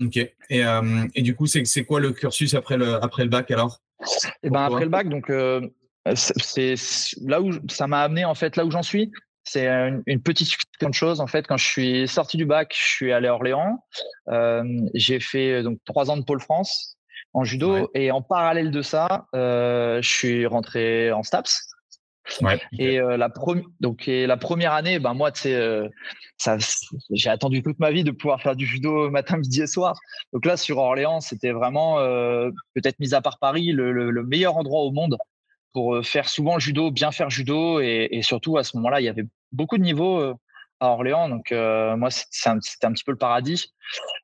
Ok. 0.00 0.16
Et, 0.16 0.32
euh, 0.50 1.06
et 1.14 1.22
du 1.22 1.34
coup, 1.34 1.46
c'est 1.46 1.84
quoi 1.84 2.00
le 2.00 2.12
cursus 2.12 2.54
après 2.54 2.76
le, 2.76 2.94
après 3.02 3.24
le 3.24 3.30
bac 3.30 3.50
alors? 3.50 3.80
Et 4.00 4.28
eh 4.44 4.50
ben, 4.50 4.64
Après 4.64 4.84
le 4.84 4.90
bac, 4.90 5.08
donc, 5.08 5.28
euh, 5.30 5.68
c'est 6.14 6.74
là 7.20 7.40
où 7.42 7.52
ça 7.68 7.86
m'a 7.86 8.02
amené, 8.02 8.24
en 8.24 8.34
fait, 8.34 8.56
là 8.56 8.64
où 8.64 8.70
j'en 8.70 8.82
suis. 8.82 9.12
C'est 9.44 9.66
une, 9.66 10.02
une, 10.06 10.22
petite 10.22 10.48
succession 10.48 10.88
de 10.88 10.94
choses. 10.94 11.20
En 11.20 11.26
fait, 11.26 11.46
quand 11.46 11.56
je 11.56 11.66
suis 11.66 12.08
sorti 12.08 12.36
du 12.36 12.46
bac, 12.46 12.74
je 12.76 12.86
suis 12.86 13.12
allé 13.12 13.28
à 13.28 13.34
Orléans. 13.34 13.84
Euh, 14.28 14.62
j'ai 14.94 15.20
fait 15.20 15.62
donc 15.62 15.78
trois 15.84 16.10
ans 16.10 16.16
de 16.16 16.24
Pôle 16.24 16.40
France 16.40 16.96
en 17.34 17.44
judo. 17.44 17.74
Ouais. 17.74 17.86
Et 17.94 18.10
en 18.10 18.22
parallèle 18.22 18.70
de 18.70 18.82
ça, 18.82 19.26
euh, 19.34 20.00
je 20.02 20.08
suis 20.08 20.46
rentré 20.46 21.12
en 21.12 21.22
STAPS. 21.22 21.72
Ouais, 22.40 22.60
et 22.78 23.00
euh, 23.00 23.16
la 23.16 23.28
première 23.28 23.64
donc 23.80 24.06
et 24.06 24.28
la 24.28 24.36
première 24.36 24.72
année 24.74 25.00
ben 25.00 25.12
moi 25.12 25.32
tu 25.32 25.40
sais 25.40 25.54
euh, 25.56 25.88
ça 26.38 26.56
j'ai 27.10 27.28
attendu 27.28 27.64
toute 27.64 27.80
ma 27.80 27.90
vie 27.90 28.04
de 28.04 28.12
pouvoir 28.12 28.40
faire 28.40 28.54
du 28.54 28.64
judo 28.64 29.10
matin 29.10 29.38
midi 29.38 29.60
et 29.60 29.66
soir 29.66 29.98
donc 30.32 30.46
là 30.46 30.56
sur 30.56 30.78
Orléans 30.78 31.20
c'était 31.20 31.50
vraiment 31.50 31.98
euh, 31.98 32.50
peut-être 32.74 33.00
mis 33.00 33.12
à 33.12 33.20
part 33.20 33.38
Paris 33.40 33.72
le, 33.72 33.90
le, 33.90 34.12
le, 34.12 34.22
meilleur 34.24 34.56
endroit 34.56 34.82
au 34.82 34.92
monde 34.92 35.16
pour 35.72 35.94
euh, 35.94 36.02
faire 36.02 36.28
souvent 36.28 36.54
le 36.54 36.60
judo 36.60 36.90
bien 36.90 37.12
faire 37.12 37.30
judo 37.30 37.80
et, 37.80 38.08
et 38.10 38.22
surtout 38.22 38.58
à 38.58 38.64
ce 38.64 38.76
moment-là 38.76 39.00
il 39.00 39.04
y 39.04 39.08
avait 39.08 39.26
beaucoup 39.52 39.78
de 39.78 39.82
niveaux 39.82 40.20
euh, 40.20 40.34
à 40.80 40.88
Orléans 40.88 41.28
donc 41.28 41.52
moi 41.52 42.10
c'était 42.10 42.48
un, 42.48 42.56
un, 42.56 42.92
petit 42.92 43.04
peu 43.04 43.12
le 43.12 43.18
paradis 43.18 43.72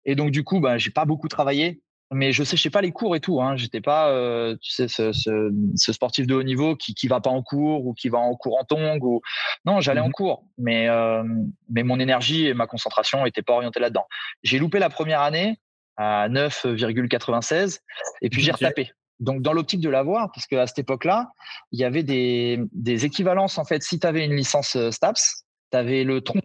et 0.05 0.17
donc 0.17 0.31
du 0.31 0.43
coup 0.43 0.61
ben 0.61 0.77
j'ai 0.77 0.91
pas 0.91 1.05
beaucoup 1.05 1.29
travaillé 1.29 1.81
mais 2.11 2.33
je 2.33 2.43
séchais 2.43 2.71
pas 2.71 2.81
les 2.81 2.93
cours 2.93 3.17
et 3.17 3.21
tout. 3.21 3.41
Hein. 3.41 3.57
J'étais 3.57 3.81
pas, 3.81 4.11
euh, 4.11 4.57
tu 4.61 4.71
sais, 4.71 4.89
ce, 4.89 5.13
ce, 5.13 5.53
ce, 5.77 5.93
sportif 5.93 6.27
de 6.27 6.35
haut 6.35 6.43
niveau 6.43 6.75
qui 6.75 6.95
qui 6.95 7.09
va 7.09 7.21
pas 7.21 7.31
en 7.31 7.43
cours 7.43 7.87
ou 7.87 7.95
qui 7.95 8.09
va 8.09 8.19
en 8.19 8.35
cours 8.35 8.59
en 8.59 8.65
tong 8.65 9.03
ou 9.03 9.21
non, 9.65 9.81
j'allais 9.81 10.01
mmh. 10.01 10.05
en 10.05 10.11
cours, 10.11 10.45
mais 10.57 10.89
euh, 10.89 11.23
mais 11.69 11.83
mon 11.83 12.01
énergie 12.01 12.47
et 12.47 12.55
ma 12.55 12.67
concentration 12.67 13.27
étaient 13.27 13.43
pas 13.43 13.55
orientées 13.55 13.81
là-dedans. 13.81 14.07
J'ai 14.43 14.59
loupé 14.59 14.79
la 14.79 14.89
première 14.89 15.21
année 15.21 15.59
à 15.97 16.29
9,96 16.29 17.81
et 18.23 18.31
puis 18.31 18.41
j'ai 18.41 18.53
retapé. 18.53 18.91
Donc 19.21 19.43
dans 19.43 19.53
l'optique 19.53 19.81
de 19.81 19.89
l'avoir, 19.89 20.31
parce 20.33 20.47
qu'à 20.47 20.67
cette 20.67 20.79
époque-là, 20.79 21.31
il 21.73 21.81
y 21.81 21.85
avait 21.85 22.03
des 22.03 22.61
des 22.73 23.05
équivalences 23.05 23.59
en 23.59 23.65
fait. 23.65 23.83
Si 23.83 23.99
tu 23.99 24.07
avais 24.07 24.25
une 24.25 24.35
licence 24.35 24.77
euh, 24.77 24.91
STAPS, 24.91 25.45
tu 25.73 25.77
avais 25.77 26.05
le 26.05 26.21
tronc 26.21 26.41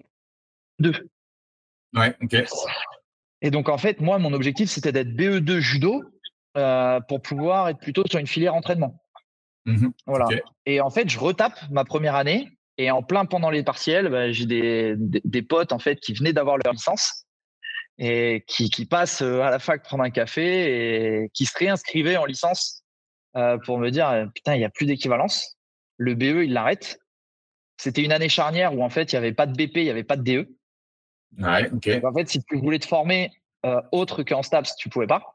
2. 0.79 1.09
Ouais, 1.95 2.15
ok. 2.21 2.43
Et 3.41 3.51
donc, 3.51 3.69
en 3.69 3.77
fait, 3.77 3.99
moi, 3.99 4.17
mon 4.19 4.33
objectif, 4.33 4.69
c'était 4.69 4.91
d'être 4.91 5.09
BE2 5.09 5.59
judo 5.59 6.01
euh, 6.57 6.99
pour 7.01 7.21
pouvoir 7.21 7.69
être 7.69 7.79
plutôt 7.79 8.03
sur 8.09 8.19
une 8.19 8.27
filière 8.27 8.55
entraînement. 8.55 9.01
Mmh 9.65 9.89
voilà. 10.07 10.25
Okay. 10.25 10.41
Et 10.65 10.81
en 10.81 10.89
fait, 10.89 11.09
je 11.09 11.19
retape 11.19 11.57
ma 11.69 11.85
première 11.85 12.15
année. 12.15 12.57
Et 12.77 12.89
en 12.89 13.03
plein 13.03 13.25
pendant 13.25 13.51
les 13.51 13.63
partiels, 13.63 14.09
bah, 14.09 14.31
j'ai 14.31 14.47
des, 14.47 14.95
des, 14.97 15.21
des, 15.23 15.41
potes 15.43 15.71
en 15.71 15.77
fait 15.77 15.99
qui 15.99 16.13
venaient 16.13 16.33
d'avoir 16.33 16.57
leur 16.57 16.73
licence 16.73 17.27
et 17.97 18.43
qui, 18.47 18.69
qui, 18.69 18.85
passent 18.85 19.21
euh, 19.21 19.41
à 19.41 19.51
la 19.51 19.59
fac 19.59 19.83
prendre 19.83 20.03
un 20.03 20.09
café 20.09 21.23
et 21.23 21.29
qui 21.33 21.45
se 21.45 21.57
réinscrivaient 21.57 22.17
en 22.17 22.25
licence 22.25 22.83
euh, 23.35 23.57
pour 23.65 23.77
me 23.77 23.89
dire 23.89 24.27
putain, 24.33 24.55
il 24.55 24.59
n'y 24.59 24.65
a 24.65 24.69
plus 24.69 24.85
d'équivalence. 24.85 25.57
Le 25.97 26.15
BE, 26.15 26.43
il 26.43 26.53
l'arrête. 26.53 26.99
C'était 27.77 28.03
une 28.03 28.11
année 28.11 28.29
charnière 28.29 28.73
où 28.75 28.83
en 28.83 28.89
fait, 28.89 29.11
il 29.11 29.15
n'y 29.15 29.19
avait 29.19 29.33
pas 29.33 29.45
de 29.45 29.53
BP, 29.53 29.77
il 29.77 29.83
n'y 29.83 29.89
avait 29.89 30.03
pas 30.03 30.17
de 30.17 30.23
DE. 30.23 30.57
Ouais, 31.39 31.71
okay. 31.71 31.99
Donc, 31.99 32.05
en 32.05 32.13
fait, 32.13 32.29
si 32.29 32.43
tu 32.43 32.57
voulais 32.57 32.79
te 32.79 32.87
former 32.87 33.31
euh, 33.65 33.81
autre 33.91 34.23
qu'en 34.23 34.43
STAPS, 34.43 34.75
tu 34.77 34.89
pouvais 34.89 35.07
pas. 35.07 35.33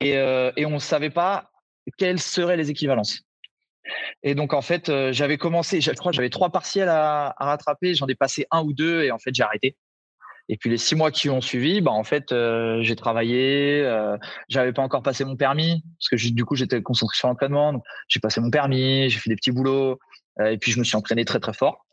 Et, 0.00 0.16
euh, 0.16 0.52
et 0.56 0.66
on 0.66 0.70
ne 0.70 0.78
savait 0.78 1.10
pas 1.10 1.50
quelles 1.96 2.20
seraient 2.20 2.56
les 2.56 2.70
équivalences. 2.70 3.22
Et 4.22 4.34
donc, 4.34 4.52
en 4.52 4.60
fait, 4.60 4.88
euh, 4.90 5.12
j'avais 5.12 5.38
commencé, 5.38 5.80
je 5.80 5.90
crois 5.92 6.12
que 6.12 6.16
j'avais 6.16 6.30
trois 6.30 6.50
partiels 6.50 6.90
à, 6.90 7.34
à 7.38 7.46
rattraper, 7.46 7.94
j'en 7.94 8.06
ai 8.06 8.14
passé 8.14 8.46
un 8.50 8.62
ou 8.62 8.72
deux 8.72 9.02
et 9.02 9.10
en 9.10 9.18
fait, 9.18 9.34
j'ai 9.34 9.42
arrêté. 9.42 9.76
Et 10.48 10.56
puis 10.56 10.70
les 10.70 10.78
six 10.78 10.94
mois 10.94 11.10
qui 11.10 11.28
ont 11.28 11.40
suivi, 11.40 11.80
bah 11.80 11.90
en 11.90 12.04
fait, 12.04 12.32
euh, 12.32 12.82
j'ai 12.82 12.96
travaillé. 12.96 13.82
Euh, 13.82 14.16
j'avais 14.48 14.72
pas 14.72 14.82
encore 14.82 15.02
passé 15.02 15.24
mon 15.24 15.36
permis 15.36 15.84
parce 15.98 16.08
que 16.08 16.30
du 16.30 16.44
coup 16.44 16.56
j'étais 16.56 16.80
concentré 16.82 17.16
sur 17.16 17.28
l'entraînement. 17.28 17.82
J'ai 18.08 18.20
passé 18.20 18.40
mon 18.40 18.50
permis, 18.50 19.10
j'ai 19.10 19.18
fait 19.18 19.30
des 19.30 19.36
petits 19.36 19.52
boulots 19.52 19.98
euh, 20.40 20.46
et 20.46 20.58
puis 20.58 20.72
je 20.72 20.78
me 20.78 20.84
suis 20.84 20.96
entraîné 20.96 21.24
très 21.24 21.40
très 21.40 21.52
fort. 21.52 21.84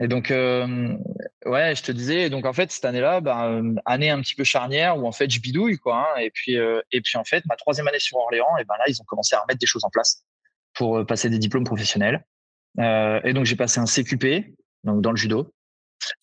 Et 0.00 0.08
donc, 0.08 0.30
euh, 0.30 0.96
ouais, 1.44 1.74
je 1.74 1.82
te 1.82 1.92
disais, 1.92 2.30
donc 2.30 2.46
en 2.46 2.52
fait, 2.52 2.70
cette 2.70 2.84
année-là, 2.84 3.20
ben, 3.20 3.74
année 3.84 4.08
un 4.08 4.20
petit 4.22 4.34
peu 4.34 4.44
charnière 4.44 4.96
où 4.96 5.06
en 5.06 5.12
fait, 5.12 5.30
je 5.30 5.40
bidouille, 5.40 5.78
quoi. 5.78 6.08
Hein, 6.16 6.20
et 6.20 6.30
puis, 6.30 6.56
euh, 6.56 6.80
et 6.92 7.02
puis 7.02 7.18
en 7.18 7.24
fait, 7.24 7.44
ma 7.46 7.56
troisième 7.56 7.88
année 7.88 7.98
sur 7.98 8.16
Orléans, 8.16 8.56
et 8.58 8.64
ben 8.64 8.74
là, 8.78 8.84
ils 8.88 9.00
ont 9.02 9.04
commencé 9.04 9.36
à 9.36 9.40
remettre 9.40 9.60
des 9.60 9.66
choses 9.66 9.84
en 9.84 9.90
place 9.90 10.24
pour 10.72 10.98
euh, 10.98 11.04
passer 11.04 11.28
des 11.28 11.38
diplômes 11.38 11.64
professionnels. 11.64 12.24
Euh, 12.78 13.20
et 13.24 13.34
donc, 13.34 13.44
j'ai 13.44 13.56
passé 13.56 13.80
un 13.80 13.84
CQP, 13.84 14.54
donc 14.84 15.02
dans 15.02 15.10
le 15.10 15.16
judo. 15.18 15.52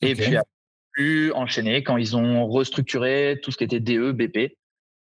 Et 0.01 0.13
okay. 0.13 0.23
puis, 0.23 0.37
plus 0.99 1.31
enchaîné 1.31 1.81
quand 1.81 1.95
ils 1.95 2.17
ont 2.17 2.45
restructuré 2.45 3.39
tout 3.41 3.51
ce 3.51 3.57
qui 3.57 3.63
était 3.63 3.79
DE, 3.79 4.11
BP. 4.11 4.57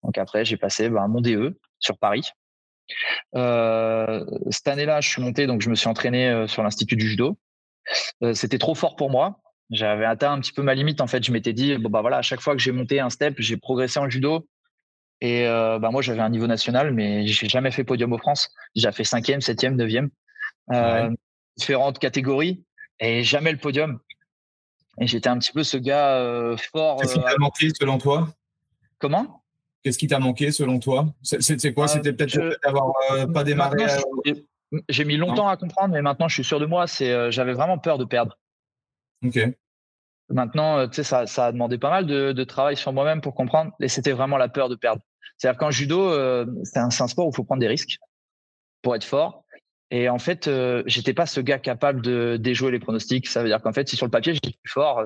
Donc 0.04 0.18
après, 0.18 0.44
j'ai 0.44 0.58
passé 0.58 0.90
ben, 0.90 1.08
mon 1.08 1.22
DE 1.22 1.58
sur 1.80 1.98
Paris. 1.98 2.30
Euh, 3.36 4.26
cette 4.52 4.68
année-là, 4.68 5.00
je 5.00 5.08
suis 5.08 5.22
monté, 5.22 5.48
donc 5.48 5.62
je 5.62 5.70
me 5.70 5.76
suis 5.76 5.88
entraîné 5.88 6.48
sur 6.48 6.64
l'Institut 6.64 6.98
du 6.98 7.08
judo. 7.08 7.38
Euh, 8.24 8.34
c'était 8.34 8.58
trop 8.58 8.76
fort 8.76 8.98
pour 8.98 9.10
moi. 9.10 9.40
J'avais 9.72 10.04
atteint 10.04 10.34
un 10.34 10.42
petit 10.42 10.52
peu 10.52 10.64
ma 10.64 10.76
limite. 10.76 11.00
En 11.00 11.08
fait, 11.08 11.24
je 11.24 11.32
m'étais 11.32 11.54
dit, 11.54 11.78
bon, 11.78 11.90
bah 11.90 12.02
voilà, 12.02 12.18
à 12.18 12.22
chaque 12.22 12.42
fois 12.42 12.56
que 12.56 12.62
j'ai 12.62 12.74
monté 12.74 13.00
un 13.00 13.10
step, 13.10 13.36
j'ai 13.38 13.56
progressé 13.56 14.00
en 14.00 14.10
judo. 14.10 14.48
Et 15.22 15.48
euh, 15.48 15.80
bah, 15.80 15.92
moi, 15.92 16.02
j'avais 16.02 16.20
un 16.20 16.30
niveau 16.30 16.48
national, 16.48 16.94
mais 16.94 17.26
j'ai 17.26 17.48
jamais 17.48 17.72
fait 17.72 17.86
podium 17.86 18.12
au 18.12 18.18
France. 18.18 18.50
J'ai 18.76 18.92
fait 18.92 19.06
cinquième, 19.06 19.40
septième, 19.40 19.78
neuvième, 19.78 20.10
euh, 20.74 21.10
différentes 21.58 22.00
catégories, 22.00 22.66
et 23.00 23.24
jamais 23.24 23.54
le 23.54 23.58
podium. 23.58 24.00
Et 25.00 25.08
j'étais 25.08 25.30
un 25.30 25.38
petit 25.38 25.52
peu 25.52 25.64
ce 25.64 25.78
gars 25.78 26.18
euh, 26.18 26.56
fort. 26.72 26.98
Qu'est-ce 26.98 27.16
qui 27.16 27.22
t'a 27.22 27.38
manqué 27.38 27.70
selon 27.78 27.98
toi? 27.98 28.30
Comment? 29.00 29.44
Qu'est-ce 29.84 29.98
qui 29.98 30.08
t'a 30.08 30.20
manqué 30.20 30.52
selon 30.52 30.80
toi? 30.80 31.14
C'est 31.22 31.74
quoi? 31.74 31.88
C'était 31.88 32.14
peut-être 32.14 32.58
d'avoir 32.64 32.94
pas 33.34 33.44
démarré. 33.44 33.86
J'ai 34.90 35.06
mis 35.06 35.18
longtemps 35.18 35.48
à 35.48 35.58
comprendre, 35.58 35.94
mais 35.94 36.02
maintenant 36.02 36.28
je 36.28 36.34
suis 36.34 36.44
sûr 36.44 36.60
de 36.60 36.66
moi. 36.66 36.88
C'est, 36.88 37.12
euh, 37.12 37.32
j'avais 37.32 37.54
vraiment 37.54 37.78
peur 37.78 37.98
de 37.98 38.06
perdre. 38.06 38.38
Ok. 39.24 39.40
Maintenant, 40.30 40.80
euh, 40.80 40.88
tu 40.88 40.96
sais, 40.96 41.04
ça, 41.04 41.28
ça 41.28 41.48
a 41.48 41.52
demandé 41.52 41.78
pas 41.78 41.92
mal 41.92 42.08
de, 42.08 42.32
de 42.32 42.44
travail 42.44 42.76
sur 42.76 42.92
moi-même 42.92 43.22
pour 43.22 43.36
comprendre, 43.36 43.74
et 43.80 43.88
c'était 43.88 44.12
vraiment 44.12 44.38
la 44.38 44.50
peur 44.50 44.70
de 44.70 44.76
perdre. 44.76 45.02
C'est-à-dire 45.38 45.60
qu'en 45.60 45.72
judo, 45.72 46.10
euh, 46.10 46.46
c'est 46.64 46.80
un, 46.80 46.88
un, 46.88 47.08
sport 47.08 47.28
où 47.28 47.30
il 47.30 47.36
faut 47.36 47.44
prendre 47.44 47.60
des 47.60 47.68
risques 47.68 48.00
pour 48.82 48.96
être 48.96 49.04
fort. 49.04 49.45
Et 49.96 50.10
en 50.10 50.20
fait, 50.20 50.50
euh, 50.50 50.84
j'étais 50.88 51.14
pas 51.14 51.26
ce 51.26 51.40
gars 51.40 51.58
capable 51.58 52.02
de 52.02 52.36
déjouer 52.36 52.70
les 52.70 52.80
pronostics. 52.80 53.30
Ça 53.30 53.42
veut 53.42 53.48
dire 53.48 53.62
qu'en 53.62 53.72
fait, 53.72 53.88
si 53.88 53.96
sur 53.96 54.06
le 54.06 54.12
papier 54.12 54.34
j'étais 54.34 54.52
plus 54.52 54.70
fort, 54.70 55.06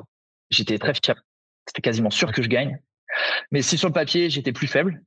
j'étais 0.50 0.80
très 0.80 0.96
fiable. 0.96 1.22
c'était 1.68 1.84
quasiment 1.84 2.10
sûr 2.10 2.32
que 2.32 2.42
je 2.42 2.48
gagne. 2.48 2.80
Mais 3.52 3.62
si 3.62 3.78
sur 3.78 3.88
le 3.88 3.94
papier, 3.94 4.32
j'étais 4.32 4.52
plus 4.52 4.66
faible, 4.66 5.04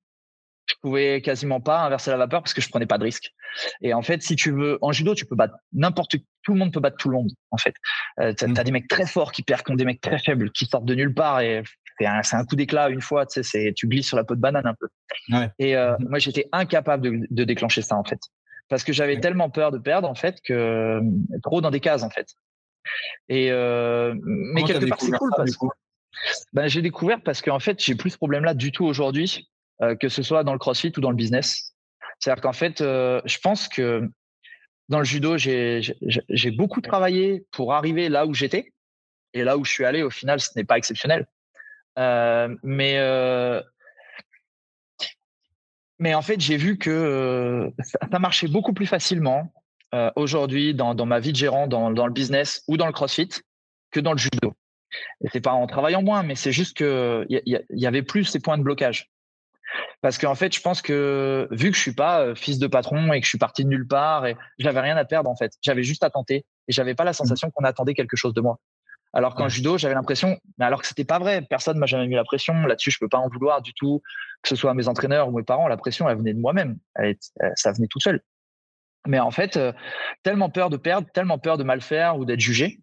je 0.66 0.74
pouvais 0.82 1.20
quasiment 1.20 1.60
pas 1.60 1.80
inverser 1.80 2.12
la 2.12 2.16
vapeur 2.16 2.42
parce 2.42 2.54
que 2.54 2.60
je 2.60 2.68
prenais 2.68 2.86
pas 2.86 2.96
de 2.96 3.02
risque. 3.02 3.32
Et 3.80 3.92
en 3.92 4.02
fait, 4.02 4.22
si 4.22 4.36
tu 4.36 4.52
veux, 4.52 4.78
en 4.82 4.92
judo, 4.92 5.16
tu 5.16 5.26
peux 5.26 5.34
battre 5.34 5.56
n'importe 5.72 6.14
tout 6.44 6.52
le 6.52 6.60
monde 6.60 6.72
peut 6.72 6.78
battre 6.78 6.96
tout 6.96 7.08
le 7.08 7.16
monde. 7.16 7.30
En 7.50 7.56
fait, 7.56 7.74
euh, 8.20 8.32
t'as, 8.34 8.46
mmh. 8.46 8.54
as 8.58 8.64
des 8.64 8.70
mecs 8.70 8.88
très 8.88 9.06
forts 9.06 9.32
qui 9.32 9.42
perdent 9.42 9.62
contre 9.62 9.78
des 9.78 9.84
mecs 9.84 10.00
très 10.00 10.20
faibles 10.20 10.52
qui 10.52 10.66
sortent 10.66 10.84
de 10.84 10.94
nulle 10.94 11.12
part 11.12 11.40
et 11.40 11.64
c'est 11.98 12.36
un, 12.36 12.44
coup 12.44 12.54
d'éclat 12.54 12.88
une 12.88 13.00
fois. 13.00 13.26
Tu 13.26 13.42
sais, 13.42 13.72
tu 13.74 13.88
glisses 13.88 14.06
sur 14.06 14.16
la 14.16 14.22
peau 14.22 14.36
de 14.36 14.40
banane 14.40 14.66
un 14.66 14.74
peu. 14.74 14.88
Et 15.58 15.76
euh, 15.76 15.96
mmh. 15.98 16.08
moi, 16.08 16.20
j'étais 16.20 16.48
incapable 16.52 17.02
de, 17.02 17.26
de, 17.28 17.42
déclencher 17.42 17.82
ça 17.82 17.96
en 17.96 18.04
fait 18.04 18.20
parce 18.68 18.84
que 18.84 18.92
j'avais 18.92 19.20
tellement 19.20 19.50
peur 19.50 19.70
de 19.70 19.78
perdre 19.78 20.08
en 20.08 20.14
fait 20.14 20.40
que 20.42 21.00
trop 21.42 21.60
dans 21.60 21.70
des 21.70 21.80
cases 21.80 22.02
en 22.02 22.10
fait. 22.10 22.28
Et 23.28 23.50
euh, 23.50 24.14
mais 24.22 24.64
quelque 24.64 24.86
part, 24.86 25.00
c'est 25.00 25.12
cool 25.12 25.30
parce 25.36 25.56
que 25.56 25.66
ben, 26.52 26.68
j'ai 26.68 26.82
découvert 26.82 27.20
parce 27.22 27.42
qu'en 27.42 27.58
fait, 27.58 27.82
j'ai 27.82 27.94
plus 27.94 28.10
ce 28.10 28.16
problème-là 28.16 28.54
du 28.54 28.72
tout 28.72 28.84
aujourd'hui 28.84 29.48
euh, 29.82 29.96
que 29.96 30.08
ce 30.08 30.22
soit 30.22 30.44
dans 30.44 30.52
le 30.52 30.58
crossfit 30.58 30.92
ou 30.96 31.00
dans 31.00 31.10
le 31.10 31.16
business. 31.16 31.74
C'est-à-dire 32.20 32.42
qu'en 32.42 32.52
fait, 32.52 32.80
euh, 32.80 33.20
je 33.24 33.38
pense 33.38 33.68
que 33.68 34.08
dans 34.88 34.98
le 34.98 35.04
judo, 35.04 35.38
j'ai 35.38 36.50
beaucoup 36.56 36.80
travaillé 36.80 37.44
pour 37.50 37.72
arriver 37.72 38.08
là 38.08 38.26
où 38.26 38.34
j'étais. 38.34 38.72
Et 39.34 39.42
là 39.42 39.56
où 39.56 39.64
je 39.64 39.72
suis 39.72 39.84
allé, 39.84 40.02
au 40.02 40.10
final, 40.10 40.38
ce 40.40 40.50
n'est 40.54 40.64
pas 40.64 40.76
exceptionnel. 40.76 41.26
Euh, 41.98 42.54
mais, 42.62 42.96
mais 46.02 46.14
en 46.14 46.22
fait, 46.22 46.40
j'ai 46.40 46.56
vu 46.56 46.78
que 46.78 47.72
ça, 48.10 48.18
marchait 48.18 48.48
beaucoup 48.48 48.72
plus 48.72 48.86
facilement 48.86 49.52
aujourd'hui 50.16 50.74
dans, 50.74 50.94
dans, 50.96 51.06
ma 51.06 51.20
vie 51.20 51.30
de 51.30 51.36
gérant, 51.36 51.68
dans, 51.68 51.92
dans, 51.92 52.06
le 52.06 52.12
business 52.12 52.64
ou 52.66 52.76
dans 52.76 52.86
le 52.86 52.92
crossfit 52.92 53.28
que 53.92 54.00
dans 54.00 54.12
le 54.12 54.18
judo. 54.18 54.52
Et 55.24 55.28
c'est 55.32 55.40
pas 55.40 55.52
en 55.52 55.66
travaillant 55.68 56.02
moins, 56.02 56.24
mais 56.24 56.34
c'est 56.34 56.50
juste 56.50 56.76
qu'il 56.76 57.26
y, 57.28 57.40
y, 57.46 57.58
y, 57.70 57.86
avait 57.86 58.02
plus 58.02 58.24
ces 58.24 58.40
points 58.40 58.58
de 58.58 58.64
blocage. 58.64 59.10
Parce 60.00 60.18
qu'en 60.18 60.34
fait, 60.34 60.52
je 60.52 60.60
pense 60.60 60.82
que 60.82 61.46
vu 61.52 61.70
que 61.70 61.76
je 61.76 61.82
suis 61.82 61.94
pas 61.94 62.20
euh, 62.20 62.34
fils 62.34 62.58
de 62.58 62.66
patron 62.66 63.12
et 63.12 63.20
que 63.20 63.24
je 63.24 63.30
suis 63.30 63.38
parti 63.38 63.62
de 63.62 63.68
nulle 63.68 63.86
part 63.86 64.26
et 64.26 64.36
j'avais 64.58 64.80
rien 64.80 64.96
à 64.96 65.04
perdre 65.04 65.30
en 65.30 65.36
fait, 65.36 65.52
j'avais 65.62 65.84
juste 65.84 66.02
à 66.02 66.10
tenter 66.10 66.44
et 66.68 66.72
j'avais 66.72 66.94
pas 66.94 67.04
la 67.04 67.12
mmh. 67.12 67.14
sensation 67.14 67.50
qu'on 67.52 67.64
attendait 67.64 67.94
quelque 67.94 68.16
chose 68.16 68.34
de 68.34 68.40
moi. 68.40 68.58
Alors 69.14 69.34
qu'en 69.34 69.48
judo, 69.48 69.76
j'avais 69.76 69.94
l'impression, 69.94 70.38
mais 70.58 70.64
alors 70.64 70.80
que 70.80 70.86
c'était 70.86 71.04
pas 71.04 71.18
vrai, 71.18 71.42
personne 71.42 71.78
m'a 71.78 71.84
jamais 71.84 72.06
mis 72.06 72.14
la 72.14 72.24
pression. 72.24 72.54
Là-dessus, 72.54 72.90
je 72.90 72.98
peux 72.98 73.10
pas 73.10 73.18
en 73.18 73.28
vouloir 73.28 73.60
du 73.60 73.74
tout, 73.74 74.00
que 74.42 74.48
ce 74.48 74.56
soit 74.56 74.74
mes 74.74 74.88
entraîneurs 74.88 75.28
ou 75.28 75.32
mes 75.36 75.42
parents. 75.42 75.68
La 75.68 75.76
pression, 75.76 76.08
elle 76.08 76.18
venait 76.18 76.34
de 76.34 76.40
moi-même, 76.40 76.78
ça 77.54 77.72
venait 77.72 77.88
tout 77.88 78.00
seul. 78.00 78.20
Mais 79.06 79.18
en 79.18 79.30
fait, 79.30 79.56
euh, 79.56 79.72
tellement 80.22 80.50
peur 80.50 80.70
de 80.70 80.76
perdre, 80.76 81.08
tellement 81.12 81.38
peur 81.38 81.58
de 81.58 81.64
mal 81.64 81.80
faire 81.80 82.18
ou 82.18 82.24
d'être 82.24 82.40
jugé, 82.40 82.80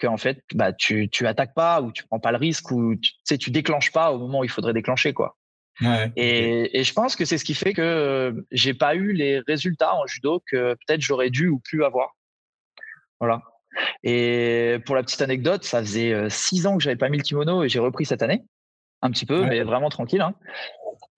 qu'en 0.00 0.16
fait, 0.16 0.42
bah, 0.54 0.72
tu, 0.72 1.08
tu 1.08 1.26
attaques 1.26 1.54
pas 1.54 1.80
ou 1.80 1.92
tu 1.92 2.04
prends 2.04 2.18
pas 2.18 2.32
le 2.32 2.38
risque 2.38 2.70
ou 2.70 2.96
tu 2.96 3.12
sais, 3.24 3.38
tu 3.38 3.50
déclenches 3.50 3.92
pas 3.92 4.12
au 4.12 4.18
moment 4.18 4.40
où 4.40 4.44
il 4.44 4.50
faudrait 4.50 4.72
déclencher, 4.72 5.12
quoi 5.12 5.36
et, 6.14 6.82
je 6.84 6.92
pense 6.92 7.16
que 7.16 7.24
c'est 7.24 7.38
ce 7.38 7.44
qui 7.44 7.54
fait 7.54 7.72
que 7.72 7.80
euh, 7.80 8.32
j'ai 8.50 8.74
pas 8.74 8.94
eu 8.94 9.12
les 9.12 9.40
résultats 9.40 9.94
en 9.94 10.06
judo 10.06 10.42
que 10.46 10.74
peut-être 10.74 11.00
j'aurais 11.00 11.30
dû 11.30 11.48
ou 11.48 11.58
pu 11.58 11.84
avoir. 11.84 12.16
Voilà. 13.18 13.40
Et 14.02 14.78
pour 14.84 14.94
la 14.94 15.02
petite 15.02 15.22
anecdote, 15.22 15.64
ça 15.64 15.80
faisait 15.80 16.12
euh, 16.12 16.28
six 16.28 16.66
ans 16.66 16.76
que 16.76 16.82
j'avais 16.82 16.96
pas 16.96 17.08
mis 17.08 17.16
le 17.16 17.22
kimono 17.22 17.62
et 17.62 17.70
j'ai 17.70 17.78
repris 17.78 18.04
cette 18.04 18.22
année, 18.22 18.44
un 19.00 19.10
petit 19.10 19.24
peu, 19.24 19.46
mais 19.46 19.62
vraiment 19.62 19.88
tranquille. 19.88 20.20
Hein. 20.20 20.34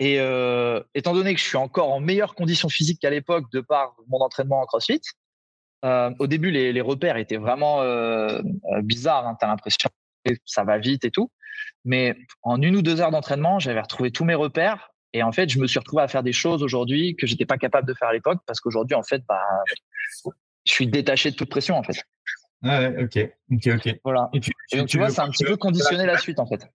Et 0.02 0.18
euh, 0.18 0.80
étant 0.96 1.14
donné 1.14 1.32
que 1.32 1.38
je 1.38 1.44
suis 1.44 1.56
encore 1.56 1.92
en 1.92 2.00
meilleure 2.00 2.34
condition 2.34 2.68
physique 2.68 2.98
qu'à 3.00 3.10
l'époque 3.10 3.44
de 3.52 3.60
par 3.60 3.94
mon 4.08 4.18
entraînement 4.18 4.60
en 4.60 4.66
CrossFit, 4.66 5.00
au 5.84 6.26
début 6.26 6.50
les, 6.50 6.80
repères 6.80 7.18
étaient 7.18 7.36
vraiment 7.36 7.82
bizarres. 8.82 9.28
Hein, 9.28 9.36
tu 9.38 9.44
as 9.44 9.48
l'impression 9.48 9.90
que 10.24 10.34
ça 10.44 10.64
va 10.64 10.78
vite 10.78 11.04
et 11.04 11.12
tout. 11.12 11.30
Mais 11.84 12.16
en 12.42 12.60
une 12.60 12.74
ou 12.74 12.82
deux 12.82 13.00
heures 13.00 13.12
d'entraînement, 13.12 13.60
j'avais 13.60 13.80
retrouvé 13.80 14.10
tous 14.10 14.24
mes 14.24 14.34
repères. 14.34 14.90
Et 15.12 15.22
en 15.22 15.30
fait, 15.30 15.48
je 15.48 15.60
me 15.60 15.68
suis 15.68 15.78
retrouvé 15.78 16.02
à 16.02 16.08
faire 16.08 16.24
des 16.24 16.32
choses 16.32 16.64
aujourd'hui 16.64 17.14
que 17.14 17.28
j'étais 17.28 17.46
pas 17.46 17.58
capable 17.58 17.86
de 17.86 17.94
faire 17.94 18.08
à 18.08 18.12
l'époque 18.12 18.40
parce 18.44 18.58
qu'aujourd'hui, 18.58 18.96
en 18.96 19.04
fait, 19.04 19.22
bah, 19.28 19.40
je 20.64 20.72
suis 20.72 20.88
détaché 20.88 21.30
de 21.30 21.36
toute 21.36 21.48
pression, 21.48 21.76
en 21.76 21.84
fait. 21.84 22.02
Ouais, 22.64 23.04
ok, 23.04 23.30
ok, 23.52 23.74
ok. 23.76 24.00
Voilà. 24.02 24.30
Et, 24.32 24.40
tu, 24.40 24.50
donc, 24.76 24.88
tu, 24.88 24.98
vois, 24.98 25.10
c'est 25.10 25.20
un 25.20 25.30
petit 25.30 25.44
peu 25.44 25.56
conditionné 25.56 26.06
la 26.06 26.18
suite, 26.18 26.40
en 26.40 26.46
fait. 26.46 26.66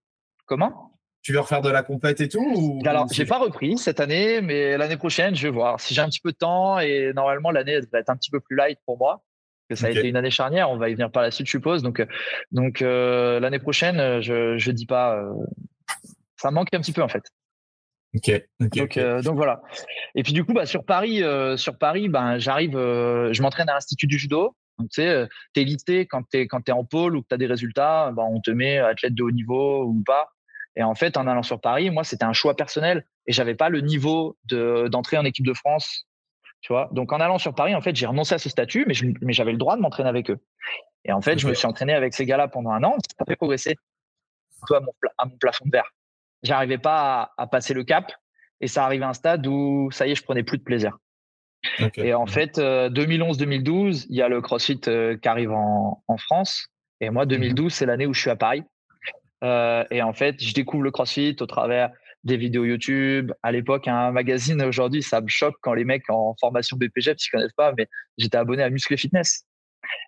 Comment? 0.46 0.97
Tu 1.28 1.34
veux 1.34 1.42
refaire 1.42 1.62
de 1.62 1.70
la 1.70 1.84
compète 1.84 2.22
et 2.22 2.30
tout 2.30 2.40
ou... 2.56 2.80
Alors, 2.86 3.06
j'ai 3.12 3.26
pas 3.26 3.38
repris 3.38 3.78
cette 3.78 4.00
année, 4.00 4.40
mais 4.40 4.78
l'année 4.78 4.96
prochaine, 4.96 5.36
je 5.36 5.44
vais 5.44 5.54
voir. 5.54 5.78
Si 5.82 5.94
j'ai 5.94 6.00
un 6.00 6.08
petit 6.08 6.22
peu 6.22 6.32
de 6.32 6.38
temps 6.38 6.80
et 6.80 7.12
normalement 7.14 7.52
l'année 7.52 7.82
va 7.92 8.00
être 8.00 8.10
un 8.10 8.16
petit 8.16 8.32
peu 8.32 8.40
plus 8.40 8.56
light 8.56 8.80
pour 8.86 8.98
moi, 8.98 9.26
que 9.70 9.76
ça 9.76 9.88
a 9.88 9.90
été 9.90 10.08
une 10.08 10.16
année 10.16 10.32
charnière. 10.32 10.70
On 10.70 10.78
va 10.78 10.88
y 10.88 10.94
venir 10.94 11.12
par 11.12 11.24
la 11.24 11.32
suite, 11.32 11.48
je 11.48 11.52
suppose. 11.52 11.84
Donc, 11.84 12.00
euh, 12.00 12.06
donc 12.54 12.82
euh, 12.82 13.42
l'année 13.42 13.60
prochaine, 13.60 14.00
euh, 14.00 14.22
je 14.22 14.58
je 14.58 14.72
dis 14.72 14.86
pas. 14.86 15.22
ça 16.38 16.50
manque 16.50 16.74
un 16.74 16.80
petit 16.80 16.94
peu 16.94 17.02
en 17.02 17.10
fait. 17.10 17.24
Ok. 18.16 18.32
donc, 18.62 18.98
donc 18.98 19.36
voilà. 19.36 19.62
Et 20.16 20.24
puis 20.24 20.32
du 20.32 20.46
coup, 20.46 20.54
bah, 20.54 20.66
sur 20.66 20.86
Paris, 20.86 21.24
sur 21.58 21.78
Paris, 21.78 22.08
ben 22.08 22.38
j'arrive, 22.38 22.72
je 22.72 23.42
m'entraîne 23.42 23.68
à 23.68 23.74
l'Institut 23.74 24.08
du 24.08 24.18
judo. 24.18 24.56
Donc, 24.80 24.92
tu 24.92 25.02
sais, 25.02 25.28
t'es 25.54 25.66
listé 25.66 26.06
quand 26.06 26.24
t'es 26.30 26.48
quand 26.48 26.70
es 26.70 26.72
en 26.72 26.86
pôle 26.86 27.18
ou 27.18 27.22
que 27.22 27.28
t'as 27.28 27.38
des 27.38 27.48
résultats, 27.48 28.14
ben, 28.16 28.24
on 28.24 28.40
te 28.40 28.52
met 28.52 28.78
athlète 28.78 29.14
de 29.14 29.24
haut 29.24 29.32
niveau 29.32 29.84
ou 29.84 30.02
pas. 30.06 30.30
Et 30.78 30.84
en 30.84 30.96
fait, 30.96 31.18
en 31.18 31.28
allant 31.28 31.44
sur 31.44 31.60
Paris, 31.60 31.90
moi, 31.90 32.06
c'était 32.06 32.24
un 32.24 32.34
choix 32.34 32.56
personnel 32.56 33.06
et 33.26 33.34
j'avais 33.34 33.56
pas 33.56 33.68
le 33.68 33.82
niveau 33.82 34.38
de 34.46 34.88
d'entrer 34.88 35.18
en 35.18 35.26
équipe 35.26 35.46
de 35.46 35.54
France 35.54 36.08
tu 36.62 36.74
vois? 36.74 36.90
Donc 36.92 37.12
en 37.14 37.20
allant 37.20 37.38
sur 37.38 37.54
Paris, 37.54 37.76
en 37.76 37.82
fait, 37.82 37.96
j'ai 37.96 38.06
renoncé 38.06 38.36
à 38.36 38.40
ce 38.40 38.50
statut, 38.50 38.86
mais, 38.88 38.94
mais 39.22 39.34
j'avais 39.34 39.52
le 39.52 39.58
droit 39.58 39.76
de 39.76 39.82
m'entraîner 39.82 40.10
avec 40.10 40.30
eux. 40.30 40.40
Et 41.06 41.12
en 41.12 41.22
fait, 41.22 41.40
je 41.40 41.48
me 41.48 41.54
suis 41.54 41.68
entraîné 41.68 41.94
avec 41.94 42.14
ces 42.14 42.26
gars-là 42.26 42.48
pendant 42.48 42.72
un 42.72 42.84
an. 42.84 42.98
Ça 43.18 43.26
fait 43.26 43.36
progresser 43.36 43.78
un 44.62 44.66
peu 44.68 44.76
à 44.76 44.80
mon, 44.82 44.92
à 45.18 45.26
mon 45.26 45.38
plafond 45.38 45.66
de 45.66 45.72
verre. 45.72 45.90
J'arrivais 46.44 46.78
pas 46.78 47.34
à, 47.38 47.48
passer 47.48 47.74
le 47.74 47.84
cap, 47.84 48.12
et 48.60 48.68
ça 48.68 48.86
arrivait 48.86 49.06
à 49.06 49.10
un 49.10 49.14
stade 49.14 49.46
où 49.48 49.90
ça 49.92 50.08
y 50.08 50.12
est, 50.12 50.16
je 50.16 50.24
prenais 50.24 50.44
plus 50.44 50.58
de 50.58 50.64
plaisir. 50.64 50.98
Et 51.96 52.14
en 52.14 52.28
fait, 52.28 52.58
2011-2012, 52.58 54.04
euh, 54.04 54.06
il 54.10 54.16
y 54.16 54.22
a 54.22 54.30
le 54.30 54.42
CrossFit 54.42 54.82
euh, 54.88 55.18
qui 55.18 55.28
arrive 55.28 55.52
en, 55.52 56.04
en, 56.08 56.18
France. 56.18 56.68
Et 57.02 57.10
moi, 57.10 57.26
2012, 57.26 57.64
mhm. 57.64 57.70
c'est 57.70 57.86
l'année 57.86 58.06
où 58.06 58.14
je 58.14 58.22
suis 58.22 58.30
à 58.30 58.36
Paris. 58.36 58.64
Euh, 59.44 59.84
et 59.92 60.02
en 60.02 60.14
fait, 60.14 60.42
je 60.42 60.54
découvre 60.54 60.84
le 60.84 60.92
CrossFit 60.92 61.36
au 61.40 61.46
travers 61.46 61.92
des 62.24 62.38
vidéos 62.38 62.66
YouTube. 62.66 63.32
À 63.44 63.52
l'époque, 63.52 63.88
un 63.88 64.12
magazine, 64.12 64.62
aujourd'hui, 64.64 65.04
ça 65.04 65.22
me 65.22 65.28
choque 65.28 65.56
quand 65.62 65.74
les 65.74 65.86
mecs 65.86 66.10
en 66.10 66.36
formation 66.40 66.78
BPG, 66.78 67.12
ils 67.12 67.32
connaissent 67.32 67.54
pas, 67.54 67.74
mais 67.78 67.88
j'étais 68.18 68.38
abonné 68.38 68.64
à 68.64 68.70
Muscle 68.70 68.98
Fitness. 68.98 69.46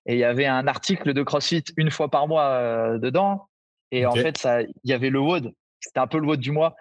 Et 0.06 0.16
il 0.16 0.20
y 0.20 0.24
avait 0.24 0.46
un 0.46 0.68
article 0.68 1.14
de 1.14 1.24
CrossFit 1.24 1.64
une 1.78 1.92
fois 1.92 2.10
par 2.10 2.28
mois 2.28 2.50
euh, 2.50 2.98
dedans. 2.98 3.48
Et 3.92 4.06
en 4.06 4.14
fait, 4.14 4.38
ça, 4.38 4.62
il 4.62 4.70
y 4.84 4.94
avait 4.94 5.10
le 5.10 5.20
WOD. 5.20 5.52
C'était 5.80 6.00
un 6.00 6.08
peu 6.08 6.20
le 6.20 6.28
WOD 6.28 6.40
du 6.40 6.52
mois. 6.52 6.76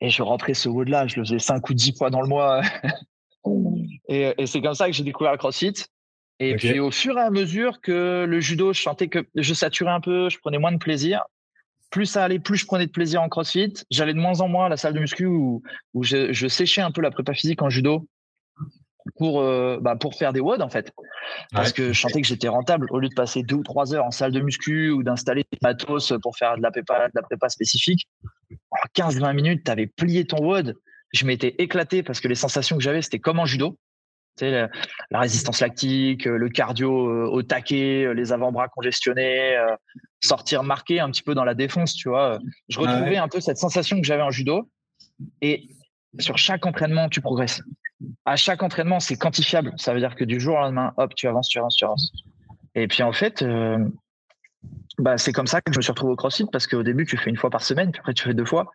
Et 0.00 0.10
je 0.10 0.22
rentrais 0.22 0.54
ce 0.54 0.68
WOD-là, 0.68 1.06
je 1.06 1.16
le 1.16 1.24
faisais 1.24 1.38
5 1.38 1.68
ou 1.68 1.74
10 1.74 1.96
fois 1.96 2.10
dans 2.10 2.20
le 2.20 2.28
mois. 2.28 2.60
et, 4.08 4.34
et 4.36 4.46
c'est 4.46 4.60
comme 4.60 4.74
ça 4.74 4.86
que 4.86 4.92
j'ai 4.92 5.02
découvert 5.02 5.32
le 5.32 5.38
CrossFit. 5.38 5.74
Et 6.40 6.54
puis 6.54 6.78
au 6.78 6.92
fur 6.92 7.18
et 7.18 7.22
à 7.22 7.30
mesure 7.30 7.80
que 7.80 8.24
le 8.28 8.40
judo, 8.40 8.72
je 8.72 8.80
sentais 8.80 9.08
que 9.08 9.26
je 9.34 9.54
saturais 9.54 9.90
un 9.90 10.00
peu, 10.00 10.28
je 10.28 10.38
prenais 10.38 10.58
moins 10.58 10.70
de 10.70 10.78
plaisir 10.78 11.24
plus 11.90 12.06
ça 12.06 12.24
allait, 12.24 12.38
plus 12.38 12.58
je 12.58 12.66
prenais 12.66 12.86
de 12.86 12.90
plaisir 12.90 13.22
en 13.22 13.28
crossfit. 13.28 13.72
J'allais 13.90 14.14
de 14.14 14.18
moins 14.18 14.40
en 14.40 14.48
moins 14.48 14.66
à 14.66 14.68
la 14.68 14.76
salle 14.76 14.94
de 14.94 15.00
muscu 15.00 15.26
où, 15.26 15.62
où 15.94 16.02
je, 16.02 16.48
séchais 16.48 16.82
un 16.82 16.90
peu 16.90 17.00
la 17.00 17.10
prépa 17.10 17.34
physique 17.34 17.62
en 17.62 17.70
judo 17.70 18.06
pour, 19.16 19.40
euh, 19.40 19.78
bah, 19.80 19.96
pour 19.96 20.14
faire 20.14 20.32
des 20.32 20.40
WOD 20.40 20.60
en 20.60 20.68
fait. 20.68 20.92
Parce 21.52 21.72
que 21.72 21.92
je 21.92 22.00
sentais 22.00 22.20
que 22.20 22.26
j'étais 22.26 22.48
rentable 22.48 22.86
au 22.90 22.98
lieu 22.98 23.08
de 23.08 23.14
passer 23.14 23.42
deux 23.42 23.56
ou 23.56 23.62
trois 23.62 23.94
heures 23.94 24.04
en 24.04 24.10
salle 24.10 24.32
de 24.32 24.40
muscu 24.40 24.90
ou 24.90 25.02
d'installer 25.02 25.44
des 25.50 25.58
matos 25.62 26.12
pour 26.22 26.36
faire 26.36 26.56
de 26.56 26.62
la 26.62 26.70
prépa, 26.70 27.08
de 27.08 27.12
la 27.14 27.22
prépa 27.22 27.48
spécifique. 27.48 28.08
En 28.70 28.76
15-20 28.94 29.34
minutes, 29.34 29.64
tu 29.64 29.70
avais 29.70 29.86
plié 29.86 30.26
ton 30.26 30.44
WOD. 30.44 30.74
Je 31.12 31.24
m'étais 31.24 31.54
éclaté 31.58 32.02
parce 32.02 32.20
que 32.20 32.28
les 32.28 32.34
sensations 32.34 32.76
que 32.76 32.82
j'avais, 32.82 33.00
c'était 33.00 33.18
comme 33.18 33.38
en 33.38 33.46
judo 33.46 33.78
la, 34.40 34.68
résistance 35.20 35.60
lactique, 35.60 36.26
euh, 36.26 36.36
le 36.36 36.48
cardio 36.48 37.08
euh, 37.08 37.26
au 37.26 37.42
taquet, 37.42 38.04
euh, 38.04 38.12
les 38.12 38.32
avant-bras 38.32 38.68
congestionnés, 38.68 39.56
sortir 40.20 40.62
marqué 40.62 41.00
un 41.00 41.10
petit 41.10 41.22
peu 41.22 41.34
dans 41.34 41.44
la 41.44 41.54
défense, 41.54 41.94
tu 41.94 42.08
vois. 42.08 42.38
Je 42.68 42.78
retrouvais 42.78 43.16
un 43.16 43.28
peu 43.28 43.40
cette 43.40 43.58
sensation 43.58 44.00
que 44.00 44.06
j'avais 44.06 44.22
en 44.22 44.30
judo. 44.30 44.68
Et 45.42 45.68
sur 46.18 46.38
chaque 46.38 46.66
entraînement, 46.66 47.08
tu 47.08 47.20
progresses. 47.20 47.62
À 48.24 48.36
chaque 48.36 48.62
entraînement, 48.62 49.00
c'est 49.00 49.16
quantifiable. 49.16 49.72
Ça 49.76 49.92
veut 49.92 50.00
dire 50.00 50.14
que 50.14 50.24
du 50.24 50.40
jour 50.40 50.56
au 50.56 50.60
lendemain, 50.60 50.92
hop, 50.96 51.14
tu 51.14 51.26
avances, 51.26 51.48
tu 51.48 51.58
avances, 51.58 51.76
tu 51.76 51.84
avances. 51.84 52.12
Et 52.74 52.86
puis 52.86 53.02
en 53.02 53.12
fait, 53.12 53.44
bah, 54.98 55.18
c'est 55.18 55.32
comme 55.32 55.46
ça 55.46 55.60
que 55.60 55.72
je 55.72 55.78
me 55.78 55.82
suis 55.82 55.92
retrouvé 55.92 56.12
au 56.12 56.16
CrossFit 56.16 56.46
parce 56.50 56.66
qu'au 56.66 56.82
début, 56.82 57.06
tu 57.06 57.16
fais 57.16 57.30
une 57.30 57.36
fois 57.36 57.50
par 57.50 57.62
semaine, 57.62 57.90
puis 57.92 58.00
après, 58.00 58.14
tu 58.14 58.24
fais 58.24 58.34
deux 58.34 58.44
fois. 58.44 58.72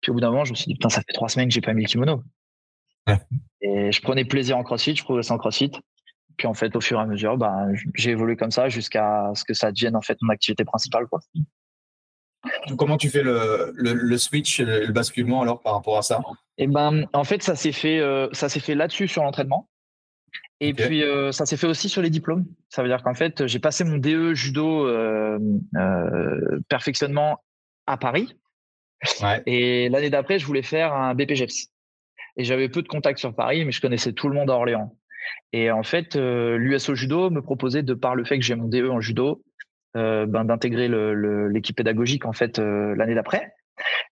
Puis 0.00 0.10
au 0.10 0.14
bout 0.14 0.20
d'un 0.20 0.30
moment, 0.30 0.44
je 0.44 0.52
me 0.52 0.56
suis 0.56 0.66
dit, 0.66 0.74
putain, 0.74 0.88
ça 0.88 1.02
fait 1.02 1.12
trois 1.12 1.28
semaines 1.28 1.48
que 1.48 1.54
j'ai 1.54 1.60
pas 1.60 1.72
mis 1.72 1.82
le 1.82 1.88
kimono. 1.88 2.22
Et 3.62 3.92
je 3.92 4.00
prenais 4.02 4.24
plaisir 4.24 4.56
en 4.56 4.62
crossfit, 4.62 4.94
je 4.94 5.04
progressais 5.04 5.32
en 5.32 5.38
crossfit. 5.38 5.72
Puis 6.36 6.46
en 6.46 6.54
fait, 6.54 6.74
au 6.76 6.80
fur 6.80 6.98
et 6.98 7.02
à 7.02 7.06
mesure, 7.06 7.36
bah, 7.36 7.66
j'ai 7.94 8.12
évolué 8.12 8.36
comme 8.36 8.50
ça 8.50 8.68
jusqu'à 8.68 9.30
ce 9.34 9.44
que 9.44 9.52
ça 9.52 9.72
devienne 9.72 9.96
en 9.96 10.00
fait 10.00 10.16
mon 10.22 10.32
activité 10.32 10.64
principale. 10.64 11.06
Quoi. 11.06 11.20
Comment 12.78 12.96
tu 12.96 13.10
fais 13.10 13.22
le, 13.22 13.72
le, 13.74 14.18
switch, 14.18 14.60
le, 14.60 14.86
le, 14.86 14.92
basculement 14.92 15.42
alors 15.42 15.60
par 15.60 15.74
rapport 15.74 15.98
à 15.98 16.02
ça? 16.02 16.20
Et 16.56 16.64
eh 16.64 16.66
ben, 16.66 17.06
en 17.12 17.24
fait, 17.24 17.42
ça 17.42 17.56
s'est 17.56 17.72
fait, 17.72 17.98
euh, 18.00 18.28
ça 18.32 18.48
s'est 18.48 18.60
fait 18.60 18.74
là-dessus 18.74 19.08
sur 19.08 19.22
l'entraînement. 19.22 19.68
Et 20.60 20.74
puis 20.74 21.02
euh, 21.02 21.32
ça 21.32 21.46
s'est 21.46 21.56
fait 21.56 21.66
aussi 21.66 21.88
sur 21.88 22.02
les 22.02 22.10
diplômes. 22.10 22.44
Ça 22.68 22.82
veut 22.82 22.88
dire 22.88 23.02
qu'en 23.02 23.14
fait, 23.14 23.46
j'ai 23.46 23.58
passé 23.58 23.82
mon 23.82 23.96
DE 23.96 24.34
judo 24.34 24.86
euh, 24.86 25.38
perfectionnement 26.68 27.42
à 27.86 27.96
Paris 27.96 28.36
Et 29.46 29.88
l'année 29.88 30.10
d'après, 30.10 30.38
je 30.38 30.46
voulais 30.46 30.62
faire 30.62 30.92
un 30.92 31.14
BPGEPS. 31.14 31.70
Et 32.36 32.44
j'avais 32.44 32.68
peu 32.68 32.82
de 32.82 32.88
contacts 32.88 33.18
sur 33.18 33.34
Paris, 33.34 33.64
mais 33.64 33.72
je 33.72 33.80
connaissais 33.80 34.12
tout 34.12 34.28
le 34.28 34.34
monde 34.34 34.50
à 34.50 34.54
Orléans. 34.54 34.96
Et 35.52 35.70
en 35.70 35.82
fait, 35.82 36.16
euh, 36.16 36.56
l'USO 36.56 36.94
Judo 36.94 37.30
me 37.30 37.42
proposait, 37.42 37.82
de 37.82 37.94
par 37.94 38.14
le 38.14 38.24
fait 38.24 38.38
que 38.38 38.44
j'ai 38.44 38.54
mon 38.54 38.68
DE 38.68 38.88
en 38.88 39.00
judo, 39.00 39.42
euh, 39.96 40.26
ben, 40.26 40.44
d'intégrer 40.44 40.88
l'équipe 41.50 41.76
pédagogique 41.76 42.24
en 42.24 42.32
fait 42.32 42.58
euh, 42.58 42.94
l'année 42.96 43.14
d'après. 43.14 43.52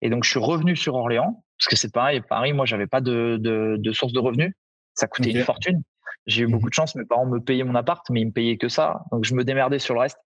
Et 0.03 0.11
donc, 0.11 0.25
je 0.25 0.31
suis 0.31 0.41
revenu 0.41 0.77
sur 0.77 0.95
Orléans, 0.95 1.45
parce 1.59 1.69
que 1.69 1.77
c'est 1.77 1.93
pareil. 1.93 2.23
Paris, 2.29 2.53
moi, 2.53 2.67
j'avais 2.67 2.87
pas 2.87 3.01
de, 3.01 3.37
de, 3.39 3.93
source 3.93 4.13
de 4.13 4.19
revenus. 4.19 4.53
Ça 4.95 5.07
coûtait 5.07 5.31
une 5.31 5.45
fortune. 5.45 5.83
J'ai 6.27 6.43
eu 6.43 6.47
mmh 6.47 6.51
beaucoup 6.51 6.69
de 6.69 6.75
chance. 6.75 6.95
Mes 6.95 7.05
parents 7.05 7.27
me 7.27 7.39
payaient 7.39 7.65
mon 7.65 7.75
appart, 7.75 8.05
mais 8.11 8.23
ils 8.23 8.27
me 8.27 8.33
payaient 8.33 8.57
que 8.57 8.69
ça. 8.69 9.03
Donc, 9.13 9.25
je 9.25 9.35
me 9.35 9.45
démerdais 9.45 9.79
sur 9.79 9.95
le 9.95 10.01
reste. 10.01 10.19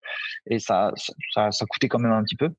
Et 0.47 0.59
ça, 0.59 0.93
ça, 1.33 1.51
ça 1.51 1.67
coûtait 1.67 1.89
quand 1.89 1.99
même 1.99 2.13
un 2.13 2.23
petit 2.23 2.37
peu. 2.37 2.51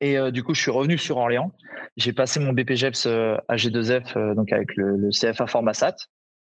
Et 0.00 0.16
du 0.30 0.44
coup, 0.44 0.54
je 0.54 0.60
suis 0.60 0.70
revenu 0.70 0.96
sur 0.96 1.16
Orléans. 1.16 1.52
J'ai 1.96 2.12
passé 2.12 2.38
mon 2.38 2.52
BPGEPS 2.52 3.06
à 3.06 3.56
G2F, 3.56 4.34
donc 4.34 4.52
avec 4.52 4.76
le, 4.76 4.96
le, 4.96 5.10
CFA 5.10 5.46
Formasat, 5.46 5.96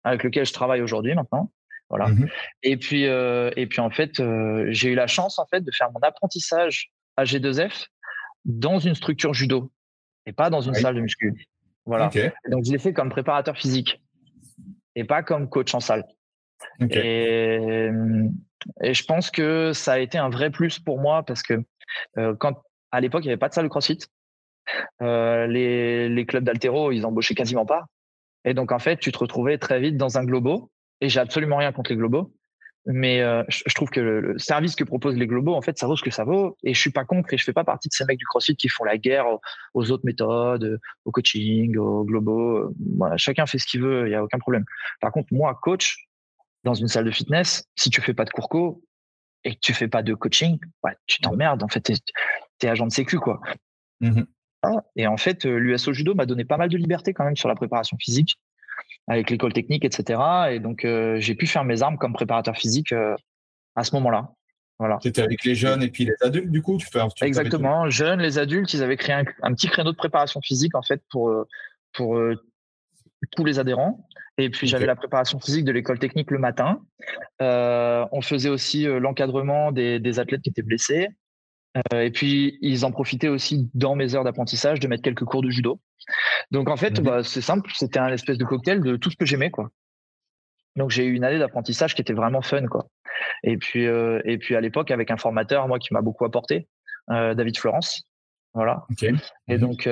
avec 0.03 0.23
lequel 0.23 0.45
je 0.45 0.53
travaille 0.53 0.81
aujourd'hui 0.81 1.15
maintenant. 1.15 1.51
Voilà. 1.89 2.07
Mmh 2.07 2.27
et 2.63 2.77
puis, 2.77 3.03
et 3.03 3.67
puis 3.67 3.79
en 3.79 3.89
fait, 3.89 4.21
j'ai 4.69 4.89
eu 4.89 4.95
la 4.95 5.07
chance 5.07 5.39
en 5.39 5.45
fait 5.45 5.61
de 5.61 5.71
faire 5.71 5.91
mon 5.91 5.99
apprentissage 6.01 6.91
à 7.17 7.23
G2F 7.23 7.87
dans 8.45 8.79
une 8.79 8.95
structure 8.95 9.33
judo 9.33 9.71
et 10.25 10.33
pas 10.33 10.49
dans 10.49 10.61
une 10.61 10.73
salle 10.73 10.95
de 10.95 11.01
muscu. 11.01 11.47
Voilà. 11.85 12.09
Donc 12.49 12.65
je 12.65 12.71
l'ai 12.71 12.79
fait 12.79 12.93
comme 12.93 13.09
préparateur 13.09 13.57
physique 13.57 14.01
et 14.95 15.03
pas 15.03 15.23
comme 15.23 15.49
coach 15.49 15.73
en 15.73 15.79
salle. 15.79 16.05
Et, 16.79 17.89
et, 18.81 18.93
je 18.93 19.03
pense 19.05 19.29
que 19.29 19.73
ça 19.73 19.93
a 19.93 19.99
été 19.99 20.17
un 20.17 20.29
vrai 20.29 20.49
plus 20.49 20.79
pour 20.79 20.99
moi 20.99 21.23
parce 21.23 21.43
que 21.43 21.63
quand 22.39 22.61
à 22.95 23.01
l'époque, 23.01 23.23
il 23.23 23.27
n'y 23.27 23.31
avait 23.31 23.37
pas 23.37 23.49
de 23.49 23.53
salle 23.53 23.65
de 23.65 23.69
CrossFit. 23.69 23.99
Euh, 25.01 25.47
les, 25.47 26.25
clubs 26.25 26.43
d'altéro, 26.43 26.91
ils 26.91 27.05
embauchaient 27.05 27.35
quasiment 27.35 27.65
pas. 27.65 27.85
Et 28.45 28.53
donc, 28.53 28.71
en 28.71 28.79
fait, 28.79 28.97
tu 28.97 29.11
te 29.11 29.17
retrouvais 29.17 29.57
très 29.57 29.79
vite 29.79 29.97
dans 29.97 30.17
un 30.17 30.23
globo. 30.23 30.71
Et 31.01 31.09
j'ai 31.09 31.19
absolument 31.19 31.57
rien 31.57 31.71
contre 31.71 31.91
les 31.91 31.97
globos. 31.97 32.33
Mais 32.87 33.21
euh, 33.21 33.43
je, 33.47 33.73
trouve 33.73 33.89
que 33.89 33.99
le, 33.99 34.37
service 34.37 34.75
que 34.75 34.83
proposent 34.83 35.17
les 35.17 35.25
globos, 35.25 35.55
en 35.55 35.61
fait, 35.61 35.77
ça 35.77 35.87
vaut 35.87 35.95
ce 35.95 36.03
que 36.03 36.11
ça 36.11 36.23
vaut. 36.23 36.55
Et 36.63 36.73
je 36.73 36.79
suis 36.79 36.91
pas 36.91 37.03
contre 37.03 37.33
et 37.33 37.37
je 37.37 37.43
fais 37.43 37.53
pas 37.53 37.63
partie 37.63 37.89
de 37.89 37.93
ces 37.93 38.05
mecs 38.05 38.19
du 38.19 38.25
CrossFit 38.25 38.55
qui 38.55 38.69
font 38.69 38.83
la 38.83 38.97
guerre 38.97 39.25
aux, 39.73 39.91
autres 39.91 40.05
méthodes, 40.05 40.79
au 41.03 41.11
coaching, 41.11 41.75
aux. 41.77 42.05
Voilà, 42.97 43.17
chacun 43.17 43.45
fait 43.47 43.57
ce 43.57 43.65
qu'il 43.65 43.81
veut, 43.81 44.07
il 44.07 44.11
y 44.11 44.15
a 44.15 44.23
aucun 44.23 44.37
problème. 44.37 44.65
Par 45.01 45.11
contre, 45.11 45.33
moi, 45.33 45.57
coach, 45.61 46.07
dans 46.63 46.75
une 46.75 46.87
salle 46.87 47.05
de 47.05 47.11
fitness, 47.11 47.65
si 47.75 47.89
tu 47.89 48.01
fais 48.01 48.13
pas 48.13 48.25
de 48.25 48.29
cours 48.29 48.49
co 48.49 48.83
et 49.43 49.55
que 49.55 49.59
tu 49.61 49.73
fais 49.73 49.87
pas 49.87 50.03
de 50.03 50.13
coaching, 50.13 50.59
tu 51.07 51.21
t'emmerdes. 51.21 51.63
En 51.63 51.67
fait, 51.67 51.91
t'es 52.59 52.67
agent 52.67 52.87
de 52.87 52.91
sécu, 52.91 53.19
quoi. 53.19 53.41
Mmh 54.01 54.23
et 54.95 55.07
en 55.07 55.17
fait, 55.17 55.45
euh, 55.45 55.57
l'USO 55.57 55.93
Judo 55.93 56.15
m'a 56.15 56.25
donné 56.25 56.45
pas 56.45 56.57
mal 56.57 56.69
de 56.69 56.77
liberté 56.77 57.13
quand 57.13 57.25
même 57.25 57.35
sur 57.35 57.49
la 57.49 57.55
préparation 57.55 57.97
physique, 57.97 58.39
avec 59.07 59.29
l'école 59.29 59.53
technique, 59.53 59.85
etc. 59.85 60.19
Et 60.51 60.59
donc, 60.59 60.85
euh, 60.85 61.17
j'ai 61.19 61.35
pu 61.35 61.47
faire 61.47 61.63
mes 61.63 61.81
armes 61.81 61.97
comme 61.97 62.13
préparateur 62.13 62.55
physique 62.55 62.91
euh, 62.91 63.15
à 63.75 63.83
ce 63.83 63.95
moment-là. 63.95 64.31
Voilà. 64.79 64.97
C'était 65.01 65.21
avec 65.21 65.45
les 65.45 65.55
jeunes 65.55 65.81
et 65.83 65.89
puis 65.89 66.05
les 66.05 66.15
adultes, 66.21 66.51
du 66.51 66.61
coup 66.61 66.77
tu 66.77 66.87
fais, 66.91 66.99
Exactement, 67.21 67.89
jeunes, 67.89 68.19
les 68.19 68.37
adultes, 68.37 68.73
ils 68.73 68.83
avaient 68.83 68.97
créé 68.97 69.15
un, 69.15 69.53
petit 69.53 69.67
créneau 69.67 69.91
de 69.91 69.97
préparation 69.97 70.41
physique, 70.41 70.75
en 70.75 70.81
fait, 70.81 71.01
pour, 71.09 71.33
pour 71.93 72.19
tous 73.31 73.45
les 73.45 73.57
adhérents. 73.57 74.05
Et 74.37 74.49
puis, 74.49 74.67
j'avais 74.67 74.85
la 74.85 74.97
préparation 74.97 75.39
physique 75.39 75.63
de 75.63 75.71
l'école 75.71 75.97
technique 75.97 76.29
le 76.29 76.39
matin. 76.39 76.81
on 77.39 78.21
faisait 78.21 78.49
aussi 78.49 78.83
l'encadrement 78.83 79.71
des, 79.71 79.99
des, 80.01 80.19
athlètes 80.19 80.41
qui 80.41 80.49
étaient 80.49 80.61
blessés. 80.61 81.07
Euh, 81.93 82.01
et 82.01 82.11
puis, 82.11 82.57
ils 82.61 82.85
en 82.85 82.91
profitaient 82.91 83.27
aussi 83.27 83.69
dans 83.73 83.95
mes 83.95 84.15
heures 84.15 84.23
d'apprentissage 84.23 84.79
de 84.79 84.87
mettre 84.87 85.03
quelques 85.03 85.25
cours 85.25 85.41
de 85.41 85.49
judo. 85.49 85.79
Donc, 86.51 86.69
en 86.69 86.77
fait, 86.77 86.99
mhm. 86.99 87.05
bah, 87.05 87.23
c'est 87.23 87.41
simple, 87.41 87.71
c'était 87.73 87.99
un 87.99 88.07
espèce 88.07 88.37
de 88.37 88.45
cocktail 88.45 88.81
de 88.81 88.95
tout 88.95 89.09
ce 89.09 89.17
que 89.17 89.25
j'aimais, 89.25 89.51
quoi. 89.51 89.69
Donc, 90.75 90.91
j'ai 90.91 91.05
eu 91.05 91.13
une 91.13 91.23
année 91.23 91.39
d'apprentissage 91.39 91.95
qui 91.95 92.01
était 92.01 92.13
vraiment 92.13 92.41
fun, 92.41 92.65
quoi. 92.67 92.87
Et 93.43 93.57
puis, 93.57 93.85
euh, 93.85 94.21
et 94.25 94.37
puis 94.37 94.55
à 94.55 94.61
l'époque, 94.61 94.91
avec 94.91 95.09
un 95.11 95.17
formateur, 95.17 95.67
moi, 95.67 95.79
qui 95.79 95.93
m'a 95.93 96.01
beaucoup 96.01 96.25
apporté, 96.25 96.67
euh, 97.11 97.33
David 97.33 97.57
Florence. 97.57 98.03
Voilà. 98.53 98.85
Et 99.47 99.57
mhm. 99.57 99.57
donc, 99.57 99.89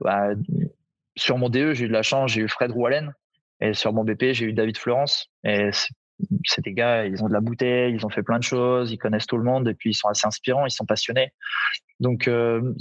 bah, 0.00 0.30
sur 1.16 1.38
mon 1.38 1.48
DE, 1.48 1.72
j'ai 1.72 1.86
eu 1.86 1.88
de 1.88 1.92
la 1.92 2.02
chance, 2.02 2.32
j'ai 2.32 2.42
eu 2.42 2.48
Fred 2.48 2.70
Roualen. 2.70 3.12
Et 3.60 3.74
sur 3.74 3.92
mon 3.92 4.04
BP, 4.04 4.32
j'ai 4.32 4.46
eu 4.46 4.52
David 4.52 4.76
Florence. 4.76 5.30
Et 5.44 5.70
c'est 6.44 6.64
des 6.64 6.72
gars, 6.72 7.06
ils 7.06 7.22
ont 7.22 7.28
de 7.28 7.32
la 7.32 7.40
bouteille, 7.40 7.94
ils 7.94 8.04
ont 8.04 8.08
fait 8.08 8.22
plein 8.22 8.38
de 8.38 8.44
choses, 8.44 8.90
ils 8.90 8.98
connaissent 8.98 9.26
tout 9.26 9.36
le 9.36 9.44
monde 9.44 9.68
et 9.68 9.74
puis 9.74 9.90
ils 9.90 9.94
sont 9.94 10.08
assez 10.08 10.26
inspirants, 10.26 10.66
ils 10.66 10.70
sont 10.70 10.86
passionnés. 10.86 11.32
Donc 12.00 12.28
euh, 12.28 12.74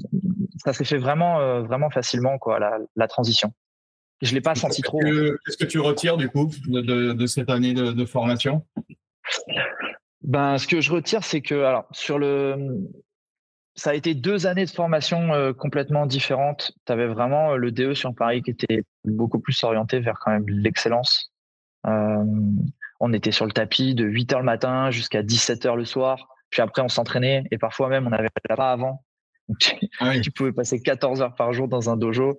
ça 0.63 0.73
s'est 0.73 0.86
fait 0.86 0.97
vraiment, 0.97 1.39
euh, 1.39 1.62
vraiment 1.62 1.89
facilement 1.89 2.38
quoi, 2.38 2.60
la, 2.60 3.08
transition. 3.08 3.54
Je 4.21 4.34
l'ai 4.34 4.41
pas 4.41 4.56
senti 4.56 4.82
trop. 4.82 5.00
Qu'est-ce 5.00 5.58
que 5.58 5.65
tu 5.65 5.80
retires 5.80 6.17
du 6.17 6.30
coup 6.30 6.50
de, 6.67 7.26
cette 7.28 7.50
année 7.50 7.73
de, 7.73 8.06
formation? 8.06 8.65
Ben, 10.21 10.58
ce 10.58 10.67
que 10.67 10.82
je 10.82 10.91
retire, 10.91 11.23
c'est 11.23 11.41
que 11.41 11.56
alors 11.56 11.88
sur 11.91 12.17
le, 12.17 12.56
ça 13.76 13.91
a 13.91 13.93
été 13.93 14.15
deux 14.15 14.47
années 14.47 14.65
de 14.65 14.71
formation 14.71 15.34
euh, 15.34 15.54
complètement 15.54 16.08
différentes. 16.08 16.71
Tu 16.86 16.91
avais 16.91 17.08
vraiment 17.08 17.56
le 17.56 17.71
DE 17.71 17.93
sur 17.93 18.13
Paris 18.15 18.41
qui 18.41 18.52
était 18.52 18.84
beaucoup 19.06 19.39
plus 19.39 19.63
orienté 19.63 20.00
vers 20.00 20.17
quand 20.19 20.32
même 20.32 20.50
l'excellence. 20.50 21.32
On 22.99 23.13
était 23.13 23.31
sur 23.31 23.45
le 23.45 23.51
tapis 23.51 23.95
de 23.95 24.05
8 24.05 24.33
h 24.33 24.38
le 24.38 24.43
matin 24.43 24.91
jusqu'à 24.91 25.23
17 25.23 25.65
h 25.65 25.75
le 25.75 25.86
soir. 25.86 26.27
Puis 26.49 26.62
après, 26.62 26.81
on 26.81 26.89
s'entraînait 26.89 27.43
et 27.51 27.57
parfois 27.57 27.89
même, 27.89 28.07
on 28.07 28.12
avait 28.12 28.29
pas 28.55 28.71
avant. 28.71 29.03
Ah 29.99 30.19
tu, 30.19 30.31
pouvais 30.31 30.51
passer 30.51 30.81
14 30.81 31.21
heures 31.21 31.36
par 31.36 31.53
jour 31.53 31.67
dans 31.67 31.89
un 31.89 31.95
dojo. 31.95 32.38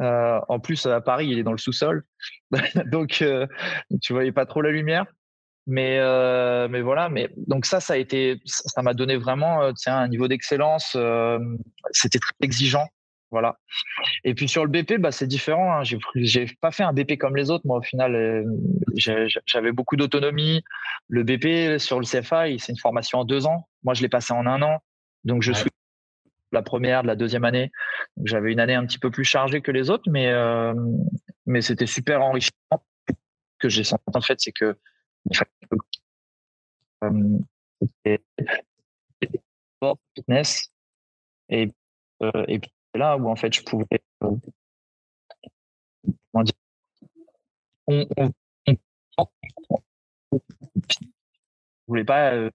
Euh, 0.00 0.40
en 0.48 0.58
plus, 0.58 0.86
à 0.86 1.00
Paris, 1.00 1.28
il 1.28 1.38
est 1.38 1.42
dans 1.44 1.52
le 1.52 1.58
sous-sol. 1.58 2.04
donc, 2.86 3.22
euh, 3.22 3.46
tu 4.02 4.12
voyais 4.12 4.32
pas 4.32 4.46
trop 4.46 4.60
la 4.60 4.70
lumière. 4.70 5.06
Mais, 5.66 5.98
euh, 5.98 6.66
mais 6.68 6.80
voilà. 6.80 7.08
Mais 7.08 7.30
donc 7.36 7.66
ça, 7.66 7.78
ça 7.78 7.94
a 7.94 7.96
été, 7.96 8.40
ça 8.44 8.82
m'a 8.82 8.94
donné 8.94 9.16
vraiment, 9.16 9.70
un 9.86 10.08
niveau 10.08 10.26
d'excellence. 10.26 10.96
C'était 11.92 12.18
très 12.18 12.34
exigeant. 12.40 12.86
Voilà. 13.30 13.58
Et 14.24 14.34
puis 14.34 14.48
sur 14.48 14.64
le 14.64 14.70
BP, 14.70 14.98
bah, 14.98 15.12
c'est 15.12 15.26
différent. 15.26 15.72
Hein. 15.72 15.82
J'ai, 16.14 16.46
pas 16.60 16.70
fait 16.70 16.82
un 16.82 16.92
BP 16.92 17.18
comme 17.18 17.36
les 17.36 17.50
autres. 17.50 17.66
Moi, 17.66 17.78
au 17.78 17.82
final, 17.82 18.14
euh, 18.14 18.44
j'avais 19.46 19.72
beaucoup 19.72 19.96
d'autonomie. 19.96 20.62
Le 21.08 21.24
BP 21.24 21.78
sur 21.78 22.00
le 22.00 22.06
CFA, 22.06 22.46
c'est 22.58 22.72
une 22.72 22.78
formation 22.78 23.18
en 23.18 23.24
deux 23.24 23.46
ans. 23.46 23.68
Moi, 23.84 23.94
je 23.94 24.02
l'ai 24.02 24.08
passé 24.08 24.32
en 24.32 24.46
un 24.46 24.62
an. 24.62 24.78
Donc, 25.24 25.42
je 25.42 25.52
suis 25.52 25.68
la 26.52 26.62
première, 26.62 27.02
de 27.02 27.08
la 27.08 27.16
deuxième 27.16 27.44
année. 27.44 27.70
J'avais 28.24 28.52
une 28.52 28.60
année 28.60 28.74
un 28.74 28.86
petit 28.86 28.98
peu 28.98 29.10
plus 29.10 29.24
chargée 29.24 29.60
que 29.60 29.70
les 29.70 29.90
autres, 29.90 30.10
mais, 30.10 30.28
euh, 30.28 30.72
mais 31.44 31.60
c'était 31.60 31.86
super 31.86 32.22
enrichissant. 32.22 32.54
Ce 33.08 33.14
que 33.58 33.68
j'ai 33.68 33.84
senti, 33.84 34.04
en 34.14 34.20
fait, 34.22 34.40
c'est 34.40 34.52
que 34.52 34.74
euh, 37.04 37.38
fitness 40.16 40.72
et, 41.50 41.70
et 42.48 42.58
puis 42.58 42.70
là 42.98 43.16
où 43.16 43.28
en 43.28 43.36
fait 43.36 43.54
je 43.54 43.62
pouvais 43.62 43.86
euh, 44.24 44.30
comment 46.32 46.44
dire, 46.44 46.54
on, 47.86 48.06
voulais 51.86 52.04
pas 52.04 52.32
euh, 52.34 52.50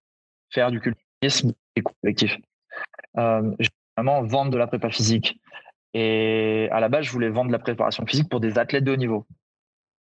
faire 0.51 0.69
du 0.71 0.79
culturisme 0.79 1.53
collectif. 2.01 2.37
Euh, 3.17 3.51
je 3.59 3.69
voulais 3.69 3.97
vraiment 3.97 4.23
vendre 4.23 4.51
de 4.51 4.57
la 4.57 4.67
prépa 4.67 4.89
physique. 4.91 5.39
Et 5.95 6.69
à 6.71 6.79
la 6.79 6.89
base, 6.89 7.05
je 7.05 7.11
voulais 7.11 7.29
vendre 7.29 7.47
de 7.47 7.51
la 7.51 7.59
préparation 7.59 8.05
physique 8.05 8.29
pour 8.29 8.39
des 8.39 8.57
athlètes 8.57 8.83
de 8.83 8.91
haut 8.91 8.97
niveau. 8.97 9.25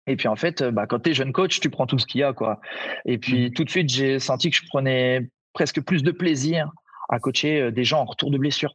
Et 0.06 0.16
puis 0.16 0.28
en 0.28 0.36
fait, 0.36 0.62
bah, 0.62 0.86
quand 0.86 1.00
tu 1.00 1.10
es 1.10 1.14
jeune 1.14 1.32
coach, 1.32 1.60
tu 1.60 1.70
prends 1.70 1.86
tout 1.86 1.98
ce 1.98 2.06
qu'il 2.06 2.20
y 2.20 2.24
a. 2.24 2.34
quoi. 2.34 2.60
Et 3.06 3.16
puis 3.16 3.48
mmh. 3.48 3.52
tout 3.54 3.64
de 3.64 3.70
suite, 3.70 3.88
j'ai 3.88 4.18
senti 4.18 4.50
que 4.50 4.56
je 4.56 4.66
prenais 4.66 5.30
presque 5.54 5.80
plus 5.82 6.02
de 6.02 6.10
plaisir 6.10 6.70
à 7.08 7.18
coacher 7.18 7.72
des 7.72 7.84
gens 7.84 8.00
en 8.00 8.04
retour 8.04 8.30
de 8.30 8.38
blessure 8.38 8.74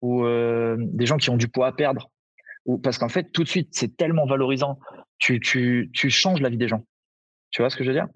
ou 0.00 0.24
euh, 0.24 0.76
des 0.78 1.06
gens 1.06 1.16
qui 1.16 1.30
ont 1.30 1.36
du 1.36 1.48
poids 1.48 1.68
à 1.68 1.72
perdre. 1.72 2.10
Ou, 2.66 2.78
parce 2.78 2.98
qu'en 2.98 3.08
fait, 3.08 3.30
tout 3.32 3.44
de 3.44 3.48
suite, 3.48 3.68
c'est 3.72 3.96
tellement 3.96 4.26
valorisant. 4.26 4.78
Tu, 5.18 5.40
tu, 5.40 5.90
tu 5.92 6.10
changes 6.10 6.40
la 6.40 6.48
vie 6.48 6.56
des 6.56 6.68
gens. 6.68 6.84
Tu 7.50 7.62
vois 7.62 7.70
ce 7.70 7.76
que 7.76 7.84
je 7.84 7.90
veux 7.90 7.94
dire? 7.94 8.08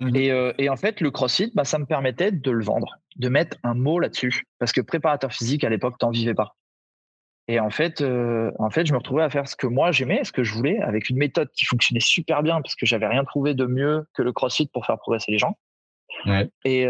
Mmh 0.00 0.16
et, 0.16 0.30
euh, 0.30 0.52
et, 0.58 0.68
en 0.68 0.76
fait, 0.76 1.00
le 1.00 1.10
CrossFit, 1.10 1.50
bah, 1.54 1.64
ça 1.64 1.78
me 1.78 1.86
permettait 1.86 2.30
de 2.30 2.50
le 2.50 2.64
vendre, 2.64 2.98
de 3.16 3.28
mettre 3.28 3.56
un 3.64 3.74
mot 3.74 3.98
là-dessus. 3.98 4.44
Parce 4.58 4.72
que 4.72 4.80
préparateur 4.80 5.32
physique, 5.32 5.64
à 5.64 5.68
l'époque, 5.68 5.96
t'en 5.98 6.10
vivais 6.10 6.34
pas. 6.34 6.54
Et 7.48 7.60
en 7.60 7.70
fait, 7.70 8.00
euh, 8.00 8.50
en 8.58 8.70
fait, 8.70 8.86
je 8.86 8.92
me 8.92 8.98
retrouvais 8.98 9.22
à 9.22 9.30
faire 9.30 9.48
ce 9.48 9.54
que 9.54 9.68
moi 9.68 9.92
j'aimais, 9.92 10.24
ce 10.24 10.32
que 10.32 10.42
je 10.42 10.52
voulais, 10.52 10.78
avec 10.80 11.10
une 11.10 11.16
méthode 11.16 11.48
qui 11.52 11.64
fonctionnait 11.64 12.00
super 12.00 12.42
bien, 12.42 12.60
parce 12.60 12.74
que 12.74 12.86
j'avais 12.86 13.06
rien 13.06 13.24
trouvé 13.24 13.54
de 13.54 13.66
mieux 13.66 14.04
que 14.14 14.22
le 14.22 14.32
CrossFit 14.32 14.66
pour 14.66 14.84
faire 14.84 14.98
progresser 14.98 15.30
les 15.30 15.38
gens. 15.38 15.56
Ouais. 16.26 16.50
Et, 16.64 16.86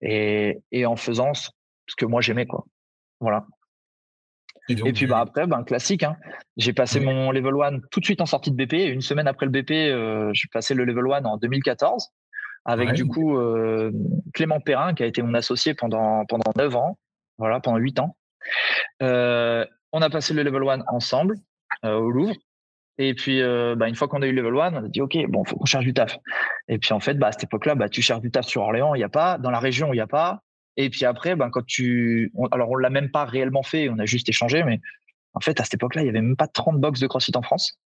et, 0.00 0.58
et 0.70 0.86
en 0.86 0.94
faisant 0.94 1.34
ce 1.34 1.50
que 1.96 2.06
moi 2.06 2.20
j'aimais, 2.20 2.46
quoi. 2.46 2.64
Voilà. 3.20 3.46
Et, 4.68 4.92
puis 4.92 5.06
bah, 5.06 5.20
après, 5.20 5.46
ben, 5.46 5.62
classique. 5.62 6.02
Hein. 6.02 6.16
J'ai 6.56 6.72
passé 6.72 6.98
mon 6.98 7.30
level 7.30 7.54
1 7.62 7.80
tout 7.90 8.00
de 8.00 8.04
suite 8.04 8.20
en 8.20 8.26
sortie 8.26 8.50
de 8.50 8.56
BP. 8.56 8.92
une 8.92 9.00
semaine 9.00 9.28
après 9.28 9.46
le 9.46 9.52
BP, 9.52 9.70
euh, 9.70 10.30
j'ai 10.32 10.48
passé 10.52 10.74
le 10.74 10.84
level 10.84 11.04
1 11.12 11.24
en 11.24 11.36
2014 11.36 12.08
avec 12.68 12.94
du 12.94 13.06
coup 13.06 13.38
euh, 13.38 13.92
Clément 14.34 14.58
Perrin 14.58 14.92
qui 14.92 15.04
a 15.04 15.06
été 15.06 15.22
mon 15.22 15.34
associé 15.34 15.74
pendant 15.74 16.24
pendant 16.26 16.50
9 16.56 16.74
ans, 16.74 16.98
voilà, 17.38 17.60
pendant 17.60 17.76
8 17.76 18.00
ans. 18.00 18.16
on 19.00 20.02
a 20.02 20.10
passé 20.10 20.34
le 20.34 20.42
level 20.42 20.68
1 20.68 20.82
ensemble 20.88 21.36
au 21.84 22.10
Louvre. 22.10 22.34
Et 22.98 23.14
puis, 23.14 23.40
bah, 23.76 23.88
une 23.88 23.94
fois 23.94 24.08
qu'on 24.08 24.22
a 24.22 24.26
eu 24.26 24.32
le 24.32 24.42
level 24.42 24.60
1, 24.60 24.74
on 24.74 24.84
a 24.86 24.88
dit, 24.88 25.00
OK, 25.00 25.16
bon, 25.28 25.44
faut 25.44 25.56
qu'on 25.56 25.66
cherche 25.66 25.84
du 25.84 25.94
taf. 25.94 26.18
Et 26.66 26.78
puis, 26.78 26.92
en 26.92 26.98
fait, 26.98 27.14
bah, 27.14 27.28
à 27.28 27.32
cette 27.32 27.44
époque-là, 27.44 27.76
bah, 27.76 27.88
tu 27.88 28.02
cherches 28.02 28.22
du 28.22 28.30
taf 28.30 28.46
sur 28.46 28.62
Orléans, 28.62 28.94
il 28.94 28.98
n'y 28.98 29.04
a 29.04 29.08
pas. 29.10 29.38
Dans 29.38 29.50
la 29.50 29.60
région, 29.60 29.92
il 29.92 29.96
n'y 29.96 30.00
a 30.00 30.06
pas. 30.06 30.42
Et 30.76 30.90
puis 30.90 31.04
après, 31.04 31.36
ben, 31.36 31.50
quand 31.50 31.64
tu. 31.66 32.32
alors, 32.50 32.70
on 32.70 32.76
l'a 32.76 32.90
même 32.90 33.10
pas 33.10 33.24
réellement 33.24 33.62
fait, 33.62 33.88
on 33.88 33.98
a 33.98 34.06
juste 34.06 34.28
échangé, 34.28 34.62
mais 34.62 34.80
en 35.34 35.40
fait, 35.40 35.60
à 35.60 35.64
cette 35.64 35.74
époque-là, 35.74 36.02
il 36.02 36.04
n'y 36.04 36.10
avait 36.10 36.22
même 36.22 36.36
pas 36.36 36.48
30 36.48 36.80
box 36.80 37.00
de 37.00 37.06
CrossFit 37.06 37.36
en 37.36 37.42
France. 37.42 37.78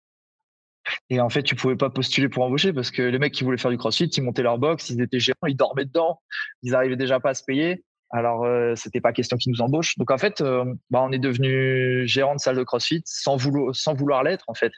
Et 1.10 1.20
en 1.20 1.28
fait, 1.28 1.42
tu 1.42 1.54
pouvais 1.54 1.76
pas 1.76 1.90
postuler 1.90 2.28
pour 2.28 2.44
embaucher 2.44 2.72
parce 2.72 2.90
que 2.90 3.02
les 3.02 3.18
mecs 3.18 3.32
qui 3.32 3.44
voulaient 3.44 3.58
faire 3.58 3.70
du 3.70 3.78
CrossFit, 3.78 4.06
ils 4.06 4.22
montaient 4.22 4.42
leur 4.42 4.58
box, 4.58 4.90
ils 4.90 5.00
étaient 5.00 5.20
gérants, 5.20 5.46
ils 5.46 5.56
dormaient 5.56 5.84
dedans, 5.84 6.20
ils 6.62 6.74
arrivaient 6.74 6.96
déjà 6.96 7.20
pas 7.20 7.30
à 7.30 7.34
se 7.34 7.44
payer. 7.44 7.84
Alors, 8.10 8.44
euh, 8.44 8.74
c'était 8.74 9.00
pas 9.00 9.12
question 9.12 9.36
qu'ils 9.36 9.52
nous 9.52 9.60
embauchent. 9.60 9.98
Donc, 9.98 10.10
en 10.10 10.16
fait, 10.16 10.40
euh, 10.40 10.64
bah, 10.90 11.02
on 11.02 11.12
est 11.12 11.18
devenu 11.18 12.06
gérant 12.06 12.34
de 12.34 12.40
salle 12.40 12.56
de 12.56 12.64
CrossFit 12.64 13.02
sans 13.04 13.36
vouloir, 13.36 13.74
sans 13.74 13.94
vouloir 13.94 14.22
l'être, 14.22 14.44
en 14.48 14.54
fait. 14.54 14.72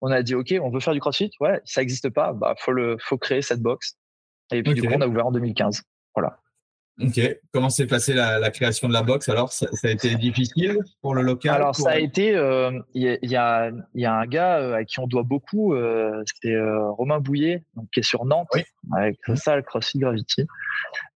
On 0.00 0.10
a 0.10 0.22
dit, 0.22 0.34
OK, 0.34 0.52
on 0.60 0.70
veut 0.70 0.80
faire 0.80 0.94
du 0.94 1.00
CrossFit. 1.00 1.30
Ouais, 1.40 1.60
ça 1.64 1.80
n'existe 1.80 2.10
pas. 2.10 2.32
Bah, 2.32 2.54
faut 2.58 2.72
le, 2.72 2.96
faut 3.00 3.18
créer 3.18 3.40
cette 3.40 3.60
box. 3.60 3.98
Et 4.52 4.64
puis, 4.64 4.74
du 4.74 4.82
coup, 4.82 4.92
on 4.92 5.00
a 5.00 5.06
ouvert 5.06 5.26
en 5.26 5.32
2015. 5.32 5.82
Voilà. 6.16 6.40
Ok. 7.00 7.20
Comment 7.52 7.70
s'est 7.70 7.86
passée 7.86 8.12
la, 8.12 8.50
création 8.50 8.86
de 8.86 8.92
la 8.92 9.02
box 9.02 9.28
Alors, 9.28 9.52
ça, 9.52 9.66
a 9.82 9.88
été 9.88 10.14
difficile 10.16 10.78
pour 11.00 11.14
le 11.14 11.22
local 11.22 11.54
Alors, 11.54 11.74
ça 11.74 11.90
a 11.90 11.98
été. 11.98 12.36
Euh, 12.36 12.78
il 12.94 13.18
y, 13.22 13.36
a, 13.36 13.70
un 13.94 14.26
gars 14.26 14.58
euh, 14.58 14.74
à 14.74 14.84
qui 14.84 15.00
on 15.00 15.06
doit 15.06 15.22
beaucoup. 15.22 15.74
euh, 15.74 16.22
euh, 16.44 16.90
Romain 16.90 17.20
Bouillet, 17.20 17.64
donc, 17.74 17.88
qui 17.92 18.00
est 18.00 18.04
sur 18.04 18.24
Nantes, 18.24 18.48
avec 18.94 19.18
ça, 19.34 19.56
le 19.56 19.62
CrossFit 19.62 19.98
Gravity. 19.98 20.46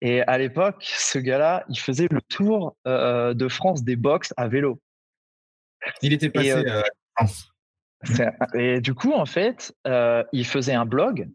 Et 0.00 0.22
à 0.22 0.38
l'époque, 0.38 0.76
ce 0.80 1.18
gars-là, 1.18 1.64
il 1.68 1.78
faisait 1.78 2.08
le 2.10 2.20
tour 2.22 2.76
de 2.86 3.48
France 3.48 3.82
des 3.82 3.96
box 3.96 4.32
à 4.36 4.48
vélo. 4.48 4.80
Il 6.02 6.12
était 6.12 6.30
passé. 6.30 6.64
et 8.54 8.80
du 8.80 8.94
coup, 8.94 9.12
en 9.12 9.26
fait, 9.26 9.74
il 10.32 10.46
faisait 10.46 10.74
un 10.74 10.86
blog 10.86 11.28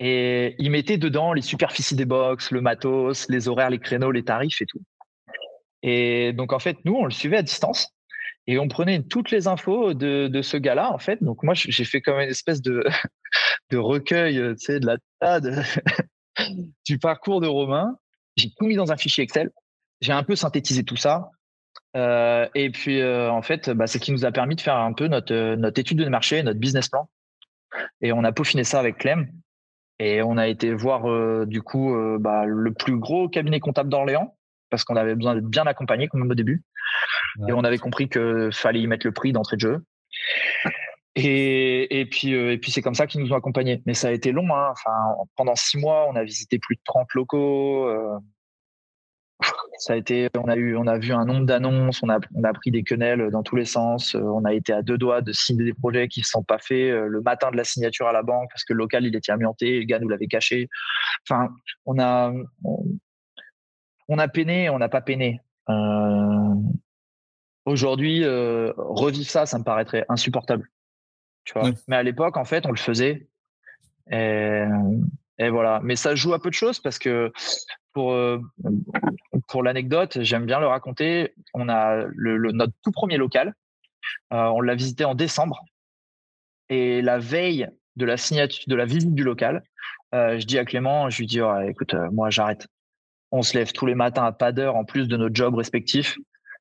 et 0.00 0.56
il 0.58 0.70
mettait 0.70 0.98
dedans 0.98 1.32
les 1.32 1.42
superficies 1.42 1.96
des 1.96 2.04
box, 2.04 2.50
le 2.50 2.60
matos, 2.60 3.28
les 3.28 3.48
horaires, 3.48 3.70
les 3.70 3.78
créneaux, 3.78 4.10
les 4.10 4.24
tarifs 4.24 4.60
et 4.60 4.66
tout. 4.66 4.80
Et 5.82 6.32
donc, 6.32 6.52
en 6.52 6.58
fait, 6.58 6.78
nous, 6.84 6.94
on 6.94 7.04
le 7.04 7.10
suivait 7.10 7.36
à 7.36 7.42
distance 7.42 7.90
et 8.46 8.58
on 8.58 8.68
prenait 8.68 9.02
toutes 9.02 9.30
les 9.30 9.46
infos 9.48 9.94
de, 9.94 10.28
de 10.28 10.42
ce 10.42 10.56
gars-là, 10.56 10.92
en 10.92 10.98
fait. 10.98 11.22
Donc, 11.22 11.42
moi, 11.42 11.54
j'ai 11.54 11.84
fait 11.84 12.00
comme 12.00 12.18
une 12.18 12.28
espèce 12.28 12.60
de, 12.60 12.84
de 13.70 13.76
recueil, 13.76 14.34
tu 14.34 14.64
sais, 14.64 14.80
de 14.80 14.86
la 14.86 14.96
tas 15.20 15.40
du 16.86 16.98
parcours 16.98 17.40
de 17.40 17.46
Romain. 17.46 17.96
J'ai 18.36 18.50
tout 18.58 18.66
mis 18.66 18.76
dans 18.76 18.90
un 18.90 18.96
fichier 18.96 19.22
Excel. 19.22 19.50
J'ai 20.00 20.12
un 20.12 20.24
peu 20.24 20.34
synthétisé 20.34 20.84
tout 20.84 20.96
ça. 20.96 21.30
Euh, 21.96 22.48
et 22.54 22.70
puis, 22.70 23.00
euh, 23.00 23.30
en 23.30 23.42
fait, 23.42 23.70
bah, 23.70 23.86
c'est 23.86 23.98
ce 23.98 24.04
qui 24.04 24.12
nous 24.12 24.24
a 24.24 24.32
permis 24.32 24.56
de 24.56 24.60
faire 24.60 24.76
un 24.76 24.92
peu 24.92 25.06
notre, 25.06 25.54
notre 25.54 25.80
étude 25.80 25.98
de 25.98 26.08
marché, 26.08 26.42
notre 26.42 26.58
business 26.58 26.88
plan. 26.88 27.08
Et 28.00 28.12
on 28.12 28.24
a 28.24 28.32
peaufiné 28.32 28.64
ça 28.64 28.80
avec 28.80 28.98
Clem. 28.98 29.30
Et 29.98 30.22
on 30.22 30.36
a 30.36 30.48
été 30.48 30.74
voir 30.74 31.08
euh, 31.08 31.44
du 31.46 31.62
coup 31.62 31.94
euh, 31.94 32.18
bah, 32.18 32.44
le 32.46 32.72
plus 32.72 32.96
gros 32.98 33.28
cabinet 33.28 33.60
comptable 33.60 33.90
d'Orléans 33.90 34.36
parce 34.70 34.84
qu'on 34.84 34.96
avait 34.96 35.14
besoin 35.14 35.34
d'être 35.34 35.46
bien 35.46 35.66
accompagné 35.66 36.08
comme 36.08 36.28
au 36.28 36.34
début. 36.34 36.64
Et 37.48 37.52
on 37.52 37.62
avait 37.62 37.78
compris 37.78 38.08
qu'il 38.08 38.50
fallait 38.52 38.80
y 38.80 38.86
mettre 38.86 39.06
le 39.06 39.12
prix 39.12 39.32
d'entrée 39.32 39.56
de 39.56 39.60
jeu. 39.60 39.84
Et, 41.16 42.00
et 42.00 42.06
puis, 42.06 42.34
euh, 42.34 42.52
et 42.52 42.58
puis 42.58 42.72
c'est 42.72 42.82
comme 42.82 42.94
ça 42.94 43.06
qu'ils 43.06 43.20
nous 43.20 43.32
ont 43.32 43.36
accompagnés. 43.36 43.82
Mais 43.86 43.94
ça 43.94 44.08
a 44.08 44.10
été 44.10 44.32
long. 44.32 44.52
Hein. 44.52 44.70
Enfin, 44.72 45.14
pendant 45.36 45.54
six 45.54 45.78
mois, 45.78 46.08
on 46.08 46.16
a 46.16 46.24
visité 46.24 46.58
plus 46.58 46.74
de 46.74 46.80
30 46.84 47.14
locaux 47.14 47.88
ça 49.78 49.94
a 49.94 49.96
été, 49.96 50.28
on 50.36 50.48
a 50.48 50.56
eu, 50.56 50.76
on 50.76 50.86
a 50.86 50.98
vu 50.98 51.12
un 51.12 51.24
nombre 51.24 51.46
d'annonces, 51.46 52.02
on 52.02 52.08
a, 52.08 52.18
on 52.34 52.44
a 52.44 52.52
pris 52.52 52.70
des 52.70 52.82
quenelles 52.82 53.30
dans 53.30 53.42
tous 53.42 53.56
les 53.56 53.64
sens. 53.64 54.14
Euh, 54.14 54.20
on 54.20 54.44
a 54.44 54.52
été 54.52 54.72
à 54.72 54.82
deux 54.82 54.98
doigts 54.98 55.20
de 55.20 55.32
signer 55.32 55.64
des 55.64 55.74
projets 55.74 56.08
qui 56.08 56.20
ne 56.20 56.24
sont 56.24 56.42
pas 56.42 56.58
faits 56.58 56.92
euh, 56.92 57.06
le 57.06 57.20
matin 57.20 57.50
de 57.50 57.56
la 57.56 57.64
signature 57.64 58.06
à 58.06 58.12
la 58.12 58.22
banque 58.22 58.48
parce 58.50 58.64
que 58.64 58.72
le 58.72 58.78
local 58.78 59.04
il 59.04 59.14
était 59.16 59.32
amianté, 59.32 59.80
le 59.80 59.84
gars 59.84 59.98
nous 59.98 60.08
l'avait 60.08 60.26
caché. 60.26 60.68
Enfin, 61.28 61.48
on 61.86 61.98
a, 61.98 62.32
on, 64.08 64.18
a 64.18 64.28
peiné, 64.28 64.70
on 64.70 64.78
n'a 64.78 64.88
pas 64.88 65.00
peiné. 65.00 65.40
Euh, 65.68 66.54
aujourd'hui, 67.64 68.24
revivre 68.24 69.28
ça, 69.28 69.46
ça 69.46 69.58
me 69.58 69.64
paraîtrait 69.64 70.04
insupportable. 70.08 70.68
Tu 71.44 71.58
vois? 71.58 71.70
Mais 71.88 71.96
à 71.96 72.02
l'époque, 72.02 72.36
en 72.36 72.44
fait, 72.44 72.66
on 72.66 72.70
le 72.70 72.78
faisait. 72.78 73.26
Et, 74.10 74.64
et 75.38 75.48
voilà. 75.50 75.80
Mais 75.82 75.96
ça 75.96 76.14
joue 76.14 76.32
à 76.32 76.40
peu 76.40 76.50
de 76.50 76.54
choses 76.54 76.80
parce 76.80 76.98
que 76.98 77.32
pour, 77.94 78.12
euh, 78.12 78.38
pour 79.48 79.62
l'anecdote, 79.62 80.18
j'aime 80.20 80.44
bien 80.44 80.60
le 80.60 80.66
raconter. 80.66 81.32
On 81.54 81.70
a 81.70 82.04
notre 82.16 82.74
tout 82.82 82.90
premier 82.90 83.16
local. 83.16 83.54
Euh, 84.32 84.46
on 84.48 84.60
l'a 84.60 84.74
visité 84.74 85.06
en 85.06 85.14
décembre. 85.14 85.64
Et 86.68 87.00
la 87.00 87.18
veille 87.18 87.68
de 87.96 88.04
la 88.04 88.18
signature, 88.18 88.64
de 88.66 88.74
la 88.74 88.84
visite 88.84 89.14
du 89.14 89.22
local, 89.22 89.62
euh, 90.14 90.38
je 90.38 90.44
dis 90.44 90.58
à 90.58 90.64
Clément, 90.64 91.08
je 91.08 91.18
lui 91.18 91.26
dis, 91.26 91.40
écoute, 91.66 91.94
moi 92.12 92.28
j'arrête. 92.28 92.66
On 93.30 93.42
se 93.42 93.56
lève 93.56 93.72
tous 93.72 93.86
les 93.86 93.94
matins 93.94 94.24
à 94.24 94.32
pas 94.32 94.52
d'heure 94.52 94.76
en 94.76 94.84
plus 94.84 95.08
de 95.08 95.16
nos 95.16 95.32
jobs 95.32 95.54
respectifs 95.54 96.16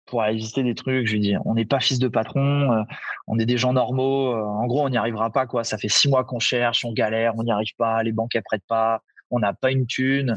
pour 0.06 0.22
aller 0.22 0.36
visiter 0.36 0.64
des 0.64 0.76
trucs. 0.76 1.08
Je 1.08 1.14
lui 1.14 1.20
dis, 1.20 1.36
on 1.46 1.56
n'est 1.56 1.66
pas 1.66 1.80
fils 1.80 2.00
de 2.00 2.08
patron, 2.08 2.86
on 3.28 3.40
est 3.40 3.46
des 3.46 3.58
gens 3.58 3.74
normaux. 3.74 4.34
en 4.36 4.66
gros, 4.68 4.86
on 4.86 4.90
n'y 4.90 4.98
arrivera 4.98 5.32
pas. 5.32 5.48
Ça 5.64 5.78
fait 5.78 5.90
six 5.90 6.10
mois 6.10 6.24
qu'on 6.24 6.40
cherche, 6.40 6.86
on 6.86 6.94
galère, 6.94 7.34
on 7.38 7.44
n'y 7.44 7.52
arrive 7.52 7.76
pas, 7.78 8.04
les 8.04 8.12
banques 8.12 8.36
elles 8.36 8.44
prêtent 8.44 8.68
pas, 8.68 9.02
on 9.30 9.40
n'a 9.40 9.54
pas 9.54 9.72
une 9.72 9.88
thune. 9.88 10.36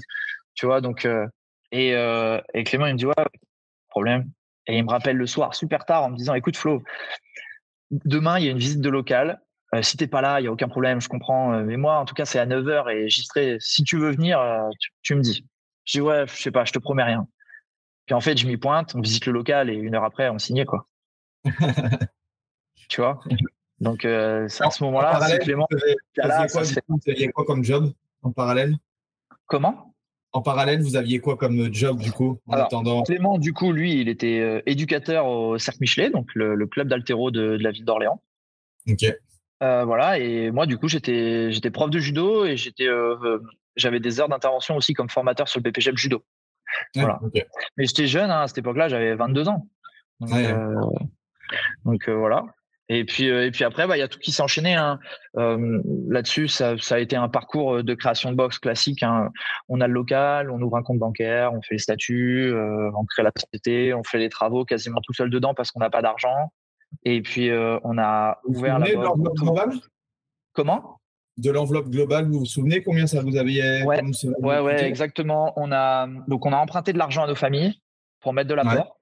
Tu 0.56 0.66
vois, 0.66 0.80
donc, 0.80 1.04
euh, 1.04 1.26
et, 1.70 1.94
euh, 1.94 2.40
et, 2.54 2.64
Clément, 2.64 2.86
il 2.86 2.94
me 2.94 2.98
dit, 2.98 3.06
ouais, 3.06 3.14
problème. 3.88 4.30
Et 4.66 4.78
il 4.78 4.84
me 4.84 4.90
rappelle 4.90 5.16
le 5.16 5.26
soir, 5.26 5.54
super 5.54 5.84
tard, 5.84 6.04
en 6.04 6.10
me 6.10 6.16
disant, 6.16 6.34
écoute, 6.34 6.56
Flo, 6.56 6.82
demain, 7.90 8.38
il 8.38 8.46
y 8.46 8.48
a 8.48 8.50
une 8.50 8.58
visite 8.58 8.80
de 8.80 8.88
local. 8.88 9.40
Euh, 9.74 9.82
si 9.82 9.96
t'es 9.96 10.06
pas 10.06 10.22
là, 10.22 10.40
il 10.40 10.44
y 10.44 10.46
a 10.46 10.52
aucun 10.52 10.68
problème, 10.68 11.00
je 11.00 11.08
comprends. 11.08 11.60
mais 11.60 11.76
moi, 11.76 11.98
en 11.98 12.04
tout 12.06 12.14
cas, 12.14 12.24
c'est 12.24 12.38
à 12.38 12.46
9h 12.46 12.90
et 12.90 13.08
j'y 13.08 13.22
serai. 13.22 13.58
Si 13.60 13.84
tu 13.84 13.98
veux 13.98 14.10
venir, 14.10 14.40
tu, 15.02 15.14
me 15.14 15.20
dis. 15.20 15.46
Je 15.84 15.98
dis, 15.98 16.00
ouais, 16.00 16.26
je 16.26 16.32
sais 16.32 16.50
pas, 16.50 16.64
je 16.64 16.72
te 16.72 16.78
promets 16.78 17.04
rien. 17.04 17.28
Puis 18.06 18.14
en 18.14 18.20
fait, 18.20 18.36
je 18.36 18.46
m'y 18.46 18.56
pointe, 18.56 18.94
on 18.94 19.00
visite 19.00 19.26
le 19.26 19.32
local 19.32 19.68
et 19.68 19.74
une 19.74 19.94
heure 19.94 20.04
après, 20.04 20.30
on 20.30 20.38
signait, 20.38 20.64
quoi. 20.64 20.88
tu 22.88 23.00
vois? 23.00 23.20
Donc, 23.80 24.00
c'est 24.02 24.64
à 24.64 24.70
ce 24.70 24.82
moment-là, 24.84 25.38
Clément. 25.40 25.66
Vous 25.70 27.32
quoi 27.34 27.44
comme 27.44 27.62
job 27.62 27.92
en 28.22 28.32
parallèle? 28.32 28.76
Comment? 29.46 29.95
En 30.36 30.42
parallèle, 30.42 30.82
vous 30.82 30.96
aviez 30.96 31.18
quoi 31.18 31.36
comme 31.36 31.72
job 31.72 31.98
du 31.98 32.12
coup 32.12 32.38
en 32.46 32.52
attendant 32.52 33.02
Clément, 33.04 33.38
du 33.38 33.54
coup, 33.54 33.72
lui, 33.72 33.98
il 34.02 34.08
était 34.10 34.38
euh, 34.40 34.60
éducateur 34.66 35.26
au 35.26 35.56
Cercle 35.56 35.78
Michelet, 35.80 36.10
donc 36.10 36.28
le, 36.34 36.66
club 36.66 36.88
d'altéro 36.88 37.30
de, 37.30 37.56
la 37.58 37.70
ville 37.70 37.86
d'Orléans. 37.86 38.22
Ok. 38.86 39.04
Euh, 39.62 39.84
voilà, 39.86 40.18
et 40.18 40.50
moi, 40.50 40.66
du 40.66 40.76
coup, 40.76 40.88
j'étais 40.88 41.50
j'étais 41.50 41.70
prof 41.70 41.88
de 41.88 41.98
judo 41.98 42.44
et 42.44 42.58
j'étais 42.58 42.86
euh, 42.86 43.38
j'avais 43.76 43.98
des 43.98 44.20
heures 44.20 44.28
d'intervention 44.28 44.76
aussi 44.76 44.92
comme 44.92 45.08
formateur 45.08 45.48
sur 45.48 45.60
le 45.64 45.70
BPGEP 45.70 45.96
judo. 45.96 46.22
voilà. 46.94 47.18
Mais 47.78 47.86
j'étais 47.86 48.06
jeune 48.06 48.30
hein, 48.30 48.42
à 48.42 48.46
cette 48.46 48.58
époque-là, 48.58 48.88
j'avais 48.88 49.14
22 49.14 49.48
ans. 49.48 49.66
donc 51.86 52.10
voilà. 52.10 52.44
Et 52.88 53.04
puis, 53.04 53.30
euh, 53.30 53.46
et 53.46 53.50
puis 53.50 53.64
après, 53.64 53.86
bah, 53.86 53.96
il 53.96 54.00
y 54.00 54.02
a 54.02 54.08
tout 54.08 54.18
qui 54.18 54.30
s'est 54.30 54.42
enchaîné. 54.42 54.74
Hein. 54.74 55.00
Euh, 55.36 55.80
là-dessus, 56.08 56.48
ça, 56.48 56.78
ça, 56.78 56.96
a 56.96 56.98
été 56.98 57.16
un 57.16 57.28
parcours 57.28 57.82
de 57.82 57.94
création 57.94 58.30
de 58.30 58.36
box 58.36 58.58
classique. 58.58 59.02
Hein. 59.02 59.30
On 59.68 59.80
a 59.80 59.88
le 59.88 59.92
local, 59.92 60.50
on 60.50 60.60
ouvre 60.60 60.76
un 60.76 60.82
compte 60.82 60.98
bancaire, 60.98 61.52
on 61.52 61.62
fait 61.62 61.74
les 61.74 61.78
statuts, 61.78 62.52
euh, 62.52 62.90
on 62.96 63.04
crée 63.04 63.24
la 63.24 63.32
société, 63.36 63.92
on 63.92 64.04
fait 64.04 64.18
les 64.18 64.28
travaux 64.28 64.64
quasiment 64.64 65.00
tout 65.02 65.12
seul 65.12 65.30
dedans 65.30 65.52
parce 65.54 65.72
qu'on 65.72 65.80
n'a 65.80 65.90
pas 65.90 66.02
d'argent. 66.02 66.52
Et 67.04 67.22
puis, 67.22 67.50
euh, 67.50 67.78
on 67.82 67.98
a 67.98 68.38
ouvert 68.44 68.78
la 68.78 68.94
box. 68.94 69.42
globale? 69.42 69.72
Comment? 70.52 71.00
De 71.38 71.50
l'enveloppe 71.50 71.90
globale, 71.90 72.26
vous 72.26 72.38
vous 72.40 72.46
souvenez 72.46 72.82
combien 72.82 73.06
ça 73.06 73.20
vous 73.20 73.36
avait 73.36 73.82
Ouais, 73.82 74.00
ouais, 74.38 74.60
ouais, 74.60 74.84
exactement. 74.84 75.52
On 75.56 75.70
a 75.70 76.08
donc 76.28 76.46
on 76.46 76.52
a 76.52 76.56
emprunté 76.56 76.94
de 76.94 76.98
l'argent 76.98 77.24
à 77.24 77.26
nos 77.26 77.34
familles 77.34 77.74
pour 78.20 78.32
mettre 78.32 78.48
de 78.48 78.54
l'apport. 78.54 78.95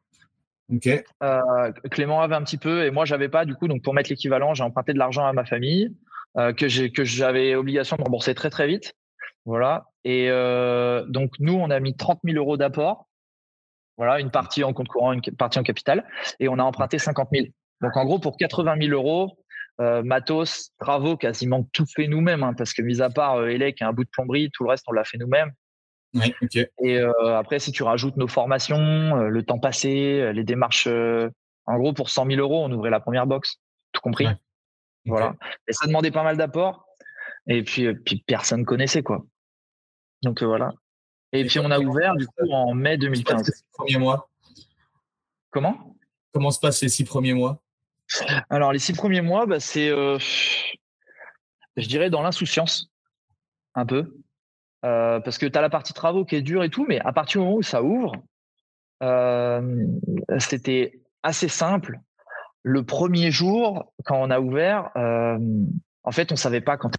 Euh, 0.72 1.72
Clément 1.90 2.22
avait 2.22 2.34
un 2.34 2.42
petit 2.42 2.56
peu 2.56 2.84
et 2.84 2.90
moi 2.90 3.04
j'avais 3.04 3.28
pas 3.28 3.44
du 3.44 3.54
coup 3.54 3.68
donc 3.68 3.82
pour 3.82 3.92
mettre 3.92 4.10
l'équivalent 4.10 4.54
j'ai 4.54 4.62
emprunté 4.62 4.92
de 4.92 4.98
l'argent 4.98 5.26
à 5.26 5.32
ma 5.32 5.44
famille 5.44 5.94
euh, 6.38 6.52
que 6.52 6.68
j'avais 7.04 7.54
obligation 7.54 7.96
de 7.96 8.02
rembourser 8.02 8.34
très 8.34 8.50
très 8.50 8.66
vite. 8.66 8.94
Voilà. 9.44 9.86
Et 10.04 10.30
euh, 10.30 11.04
donc 11.06 11.32
nous 11.38 11.54
on 11.54 11.70
a 11.70 11.80
mis 11.80 11.96
30 11.96 12.20
000 12.24 12.38
euros 12.38 12.56
d'apport. 12.56 13.08
Voilà 13.96 14.20
une 14.20 14.30
partie 14.30 14.64
en 14.64 14.72
compte 14.72 14.88
courant 14.88 15.12
une 15.12 15.20
partie 15.20 15.58
en 15.58 15.62
capital. 15.62 16.04
Et 16.40 16.48
on 16.48 16.58
a 16.58 16.62
emprunté 16.62 16.98
50 16.98 17.28
000 17.32 17.46
donc 17.82 17.96
en 17.96 18.04
gros 18.04 18.18
pour 18.18 18.36
80 18.36 18.76
000 18.88 18.92
euros 18.92 19.38
matos 19.78 20.70
travaux 20.78 21.16
quasiment 21.16 21.68
tout 21.72 21.84
fait 21.84 22.06
nous-mêmes 22.06 22.44
hein, 22.44 22.54
parce 22.54 22.72
que 22.72 22.80
mis 22.80 23.02
à 23.02 23.10
part 23.10 23.44
Elec 23.44 23.82
un 23.82 23.92
bout 23.92 24.04
de 24.04 24.08
plomberie 24.08 24.48
tout 24.52 24.62
le 24.62 24.70
reste 24.70 24.84
on 24.86 24.92
l'a 24.92 25.02
fait 25.02 25.18
nous-mêmes 25.18 25.50
et 26.80 26.98
euh, 26.98 27.36
après, 27.36 27.58
si 27.58 27.72
tu 27.72 27.82
rajoutes 27.82 28.16
nos 28.16 28.28
formations, 28.28 28.76
euh, 28.76 29.28
le 29.28 29.42
temps 29.42 29.58
passé, 29.58 30.20
euh, 30.20 30.32
les 30.32 30.44
démarches, 30.44 30.86
en 30.86 31.78
gros, 31.78 31.92
pour 31.92 32.10
100 32.10 32.26
000 32.26 32.40
euros, 32.40 32.64
on 32.64 32.72
ouvrait 32.72 32.90
la 32.90 33.00
première 33.00 33.26
box, 33.26 33.60
tout 33.92 34.00
compris? 34.00 34.26
Voilà. 35.06 35.34
Et 35.68 35.72
ça 35.72 35.86
demandait 35.86 36.10
pas 36.10 36.22
mal 36.22 36.36
d'apports. 36.36 36.86
Et 37.46 37.62
puis, 37.62 37.92
puis 37.94 38.22
personne 38.26 38.64
connaissait, 38.64 39.02
quoi. 39.02 39.24
Donc 40.22 40.42
voilà. 40.42 40.72
Et, 41.32 41.44
puis 41.44 41.58
on 41.58 41.70
a 41.70 41.78
ouvert, 41.78 42.14
du 42.14 42.26
coup, 42.26 42.50
en 42.50 42.74
mai 42.74 42.96
2015. 42.96 43.64
Premier 43.72 43.98
mois? 43.98 44.30
Comment? 45.50 45.96
Comment 46.32 46.50
se 46.50 46.60
passent 46.60 46.82
les 46.82 46.88
six 46.88 47.04
premiers 47.04 47.34
mois? 47.34 47.60
Alors, 48.50 48.72
les 48.72 48.78
six 48.78 48.92
premiers 48.92 49.20
mois, 49.20 49.46
bah, 49.46 49.60
c'est, 49.60 49.88
je 49.88 51.88
dirais, 51.88 52.08
dans 52.08 52.22
l'insouciance, 52.22 52.90
un 53.74 53.84
peu. 53.84 54.23
Parce 54.84 55.38
que 55.38 55.46
tu 55.46 55.58
as 55.58 55.62
la 55.62 55.70
partie 55.70 55.94
travaux 55.94 56.24
qui 56.24 56.36
est 56.36 56.42
dure 56.42 56.62
et 56.62 56.68
tout, 56.68 56.84
mais 56.86 57.00
à 57.00 57.12
partir 57.12 57.40
du 57.40 57.46
moment 57.46 57.58
où 57.58 57.62
ça 57.62 57.82
ouvre, 57.82 58.12
c'était 60.38 61.00
assez 61.22 61.48
simple. 61.48 62.00
Le 62.62 62.84
premier 62.84 63.30
jour, 63.30 63.92
quand 64.04 64.20
on 64.20 64.30
a 64.30 64.40
ouvert, 64.40 64.90
en 64.94 66.10
fait, 66.12 66.32
on 66.32 66.36
savait 66.36 66.60
pas 66.60 66.76
quand 66.76 66.90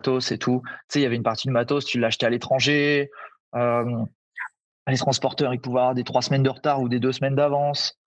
matos 0.00 0.32
et 0.32 0.38
tout. 0.38 0.62
Tu 0.64 0.70
sais, 0.88 1.00
il 1.00 1.02
y 1.02 1.06
avait 1.06 1.16
une 1.16 1.22
partie 1.22 1.48
de 1.48 1.52
matos, 1.52 1.84
tu 1.84 2.00
l'achetais 2.00 2.26
à 2.26 2.30
l'étranger. 2.30 3.10
les 3.54 4.96
transporteurs, 4.96 5.54
ils 5.54 5.60
pouvaient 5.60 5.80
avoir 5.80 5.94
des 5.94 6.04
trois 6.04 6.22
semaines 6.22 6.42
de 6.42 6.50
retard 6.50 6.80
ou 6.80 6.88
des 6.88 6.98
deux 6.98 7.12
semaines 7.12 7.36
d'avance. 7.36 7.98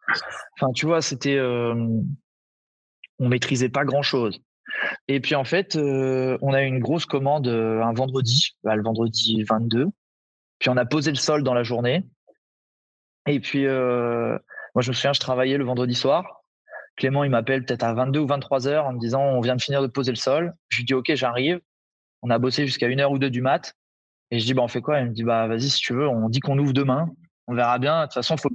Enfin, 0.60 0.72
tu 0.74 0.86
vois, 0.86 1.02
c'était, 1.02 1.39
on 1.39 3.30
maîtrisait 3.30 3.70
pas 3.70 3.86
grand 3.86 4.02
chose. 4.02 4.41
Et 5.08 5.20
puis 5.20 5.36
en 5.36 5.44
fait, 5.44 5.76
on 5.76 6.54
a 6.54 6.63
eu 6.63 6.65
une 6.65 6.80
grosse 6.80 7.06
commande 7.06 7.48
un 7.48 7.94
vendredi, 7.94 8.56
bah, 8.63 8.76
le 8.76 8.84
vendredi 8.84 9.44
22. 9.44 9.88
Puis 10.60 10.70
on 10.70 10.78
a 10.78 10.86
posé 10.86 11.12
le 11.12 11.18
sol 11.18 11.44
dans 11.44 11.54
la 11.54 11.63
journée. 11.63 12.06
Et 13.28 13.39
puis, 13.39 13.65
euh, 13.65 14.38
moi, 14.76 14.82
je 14.82 14.89
me 14.89 14.94
souviens, 14.94 15.13
je 15.13 15.20
travaillais 15.20 15.58
le 15.58 15.65
vendredi 15.65 15.96
soir. 15.96 16.44
Clément, 16.96 17.24
il 17.24 17.32
m'appelle 17.32 17.65
peut-être 17.65 17.84
à 17.84 17.94
22 17.94 18.20
ou 18.20 18.28
23 18.28 18.68
heures 18.68 18.86
en 18.86 18.94
me 18.94 19.00
disant 19.00 19.22
on 19.22 19.41
vient 19.41 19.56
de 19.56 19.62
finir 19.62 19.82
de 19.82 19.88
poser 19.88 20.12
le 20.12 20.18
sol. 20.18 20.54
Je 20.70 20.78
lui 20.78 20.86
dis 20.86 20.94
ok, 20.94 21.13
j'arrive. 21.15 21.60
On 22.22 22.30
a 22.30 22.39
bossé 22.39 22.65
jusqu'à 22.65 22.88
une 22.88 23.02
heure 23.02 23.12
ou 23.12 23.20
deux 23.20 23.30
du 23.30 23.41
mat. 23.41 23.76
Et 24.32 24.39
je 24.39 24.46
dis 24.46 24.54
bah 24.54 24.62
on 24.63 24.68
fait 24.68 24.82
quoi? 24.82 25.00
Il 25.00 25.10
me 25.10 25.13
dit 25.13 25.24
bah 25.24 25.48
vas-y 25.48 25.70
si 25.70 25.82
tu 25.82 25.94
veux, 25.94 26.08
on 26.08 26.30
dit 26.30 26.39
qu'on 26.39 26.58
ouvre 26.58 26.74
demain. 26.74 27.10
On 27.48 27.54
verra 27.54 27.80
bien. 27.80 28.02
De 28.02 28.06
toute 28.06 28.13
façon, 28.13 28.38
faut. 28.38 28.50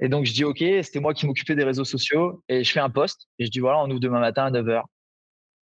Et 0.00 0.08
donc 0.08 0.26
je 0.26 0.32
dis 0.32 0.44
ok, 0.44 0.58
c'était 0.58 1.00
moi 1.00 1.14
qui 1.14 1.26
m'occupais 1.26 1.54
des 1.54 1.64
réseaux 1.64 1.84
sociaux 1.84 2.42
et 2.48 2.64
je 2.64 2.72
fais 2.72 2.80
un 2.80 2.90
post 2.90 3.28
et 3.38 3.46
je 3.46 3.50
dis 3.50 3.60
voilà 3.60 3.78
on 3.78 3.90
ouvre 3.90 4.00
demain 4.00 4.20
matin 4.20 4.46
à 4.46 4.50
9 4.50 4.66
h 4.66 4.82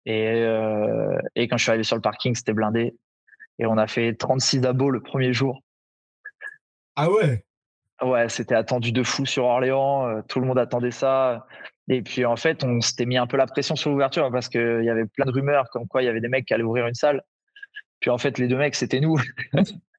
Et, 0.06 0.28
euh, 0.28 1.18
et 1.36 1.48
quand 1.48 1.58
je 1.58 1.64
suis 1.64 1.72
arrivé 1.72 1.84
sur 1.84 1.96
le 1.96 2.02
parking, 2.02 2.36
c'était 2.36 2.54
blindé. 2.54 2.96
Et 3.60 3.66
on 3.66 3.78
a 3.78 3.88
fait 3.88 4.14
36 4.14 4.66
abos 4.66 4.90
le 4.90 5.02
premier 5.02 5.34
jour. 5.34 5.62
Ah 6.96 7.10
ouais? 7.10 7.46
Ouais, 8.02 8.28
c'était 8.30 8.56
attendu 8.56 8.92
de 8.92 9.04
fou 9.04 9.26
sur 9.26 9.46
Orléans. 9.46 10.08
Euh, 10.08 10.22
tout 10.28 10.40
le 10.40 10.48
monde 10.48 10.60
attendait 10.60 10.92
ça. 10.92 11.46
Et 11.88 12.02
puis 12.02 12.26
en 12.26 12.36
fait, 12.36 12.64
on 12.64 12.82
s'était 12.82 13.06
mis 13.06 13.18
un 13.18 13.28
peu 13.28 13.38
la 13.38 13.46
pression 13.46 13.76
sur 13.76 13.92
l'ouverture 13.92 14.32
parce 14.32 14.50
qu'il 14.50 14.84
y 14.84 14.90
avait 14.90 15.06
plein 15.06 15.26
de 15.26 15.32
rumeurs 15.32 15.70
comme 15.72 15.88
quoi 15.88 16.02
il 16.02 16.06
y 16.06 16.10
avait 16.10 16.22
des 16.22 16.30
mecs 16.30 16.46
qui 16.46 16.54
allaient 16.54 16.64
ouvrir 16.64 16.88
une 16.88 16.94
salle. 16.94 17.22
Puis 18.00 18.10
en 18.10 18.18
fait, 18.18 18.38
les 18.38 18.48
deux 18.48 18.58
mecs, 18.58 18.76
c'était 18.76 19.00
nous. 19.00 19.18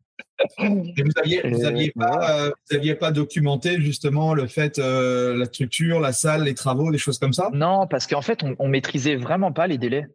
Et 0.58 1.02
vous 1.02 1.58
n'aviez 1.58 1.92
pas, 1.92 2.50
euh, 2.72 2.94
pas, 2.96 3.12
documenté 3.12 3.80
justement 3.80 4.34
le 4.34 4.46
fait, 4.46 4.78
euh, 4.78 5.36
la 5.36 5.44
structure, 5.44 6.00
la 6.00 6.12
salle, 6.12 6.44
les 6.44 6.54
travaux, 6.54 6.90
des 6.90 6.98
choses 6.98 7.18
comme 7.18 7.32
ça? 7.32 7.50
Non, 7.52 7.86
parce 7.86 8.06
qu'en 8.06 8.22
fait, 8.22 8.42
on, 8.42 8.56
on 8.58 8.68
maîtrisait 8.68 9.16
vraiment 9.16 9.52
pas 9.52 9.66
les 9.66 9.78
délais. 9.78 10.06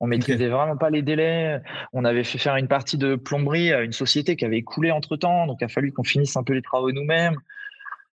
On 0.00 0.06
maîtrisait 0.06 0.48
vraiment 0.48 0.76
pas 0.76 0.90
les 0.90 1.02
délais. 1.02 1.62
On 1.92 2.04
avait 2.04 2.24
fait 2.24 2.38
faire 2.38 2.56
une 2.56 2.68
partie 2.68 2.98
de 2.98 3.14
plomberie 3.16 3.72
à 3.72 3.82
une 3.82 3.92
société 3.92 4.36
qui 4.36 4.44
avait 4.44 4.62
coulé 4.62 4.90
entre 4.90 5.16
temps, 5.16 5.46
donc 5.46 5.58
il 5.60 5.64
a 5.64 5.68
fallu 5.68 5.92
qu'on 5.92 6.04
finisse 6.04 6.36
un 6.36 6.42
peu 6.42 6.52
les 6.52 6.62
travaux 6.62 6.92
nous-mêmes. 6.92 7.36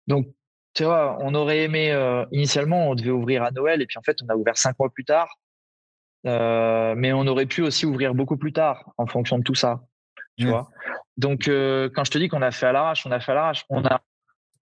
Donc, 0.08 0.28
tu 0.76 0.84
vois, 0.84 1.18
on 1.22 1.34
aurait 1.34 1.64
aimé 1.64 1.92
euh, 1.92 2.26
initialement, 2.32 2.90
on 2.90 2.96
devait 2.96 3.10
ouvrir 3.10 3.44
à 3.44 3.52
Noël 3.52 3.82
et 3.82 3.86
puis 3.86 3.98
en 3.98 4.04
fait, 4.04 4.18
on 4.24 4.30
a 4.30 4.36
ouvert 4.36 4.58
cinq 4.58 4.78
mois 4.78 4.90
plus 4.90 5.06
tard. 5.06 5.30
Euh, 6.26 6.96
mais 6.98 7.14
on 7.14 7.26
aurait 7.28 7.46
pu 7.46 7.62
aussi 7.62 7.86
ouvrir 7.86 8.14
beaucoup 8.14 8.38
plus 8.38 8.52
tard 8.52 8.92
en 8.98 9.08
fonction 9.08 9.38
de 9.38 9.44
tout 9.44 9.56
ça. 9.56 9.82
Tu 10.38 10.46
mmh. 10.46 10.50
vois. 10.50 10.70
Donc, 11.20 11.50
euh, 11.50 11.90
quand 11.94 12.06
je 12.06 12.12
te 12.12 12.18
dis 12.18 12.30
qu'on 12.30 12.42
a 12.42 12.52
fait 12.52 12.68
à 12.68 12.72
l'arrache, 12.72 13.06
on 13.06 13.12
a 13.12 13.20
fait 13.20 13.34
à 13.34 13.36
l'arrache. 13.36 13.66
On 13.70 13.84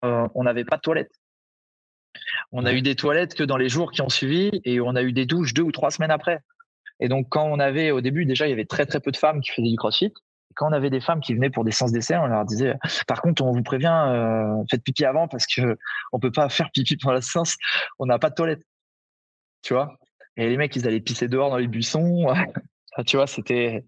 on 0.02 0.44
n'avait 0.44 0.64
pas 0.64 0.78
de 0.78 0.82
toilettes. 0.82 1.12
On 2.54 2.66
a 2.66 2.72
eu 2.72 2.82
des 2.82 2.96
toilettes 2.96 3.36
que 3.36 3.44
dans 3.44 3.58
les 3.58 3.68
jours 3.68 3.92
qui 3.92 4.02
ont 4.02 4.08
suivi 4.08 4.50
et 4.64 4.80
on 4.80 4.96
a 4.96 5.04
eu 5.04 5.12
des 5.12 5.26
douches 5.26 5.54
deux 5.54 5.64
ou 5.64 5.74
trois 5.74 5.92
semaines 5.92 6.12
après. 6.12 6.40
Et 7.02 7.10
donc, 7.10 7.28
quand 7.30 7.44
on 7.44 7.60
avait, 7.60 7.92
au 7.92 8.00
début, 8.00 8.26
déjà, 8.26 8.48
il 8.48 8.52
y 8.52 8.54
avait 8.54 8.64
très, 8.64 8.86
très 8.86 9.02
peu 9.02 9.12
de 9.12 9.18
femmes 9.18 9.42
qui 9.42 9.52
faisaient 9.52 9.68
du 9.68 9.76
crossfit. 9.76 10.14
quand 10.56 10.70
on 10.70 10.72
avait 10.72 10.90
des 10.90 11.02
femmes 11.02 11.20
qui 11.20 11.34
venaient 11.34 11.50
pour 11.50 11.66
des 11.66 11.72
séances 11.72 11.92
d'essai, 11.92 12.16
on 12.16 12.28
leur 12.28 12.46
disait, 12.46 12.76
par 13.08 13.22
contre, 13.22 13.44
on 13.44 13.52
vous 13.52 13.64
prévient, 13.64 14.06
euh, 14.08 14.64
faites 14.72 14.84
pipi 14.84 15.04
avant 15.04 15.28
parce 15.28 15.46
que 15.48 15.78
on 16.14 16.20
peut 16.20 16.32
pas 16.32 16.48
faire 16.48 16.72
pipi 16.72 16.96
pendant 16.96 17.16
la 17.16 17.22
séance. 17.22 17.58
On 18.00 18.06
n'a 18.06 18.20
pas 18.20 18.30
de 18.30 18.36
toilette. 18.36 18.64
Tu 19.64 19.74
vois? 19.74 19.98
Et 20.38 20.48
les 20.48 20.56
mecs, 20.56 20.74
ils 20.78 20.88
allaient 20.88 21.02
pisser 21.02 21.28
dehors 21.28 21.50
dans 21.50 21.58
les 21.58 21.68
buissons. 21.68 22.28
tu 23.06 23.18
vois, 23.18 23.28
c'était, 23.28 23.86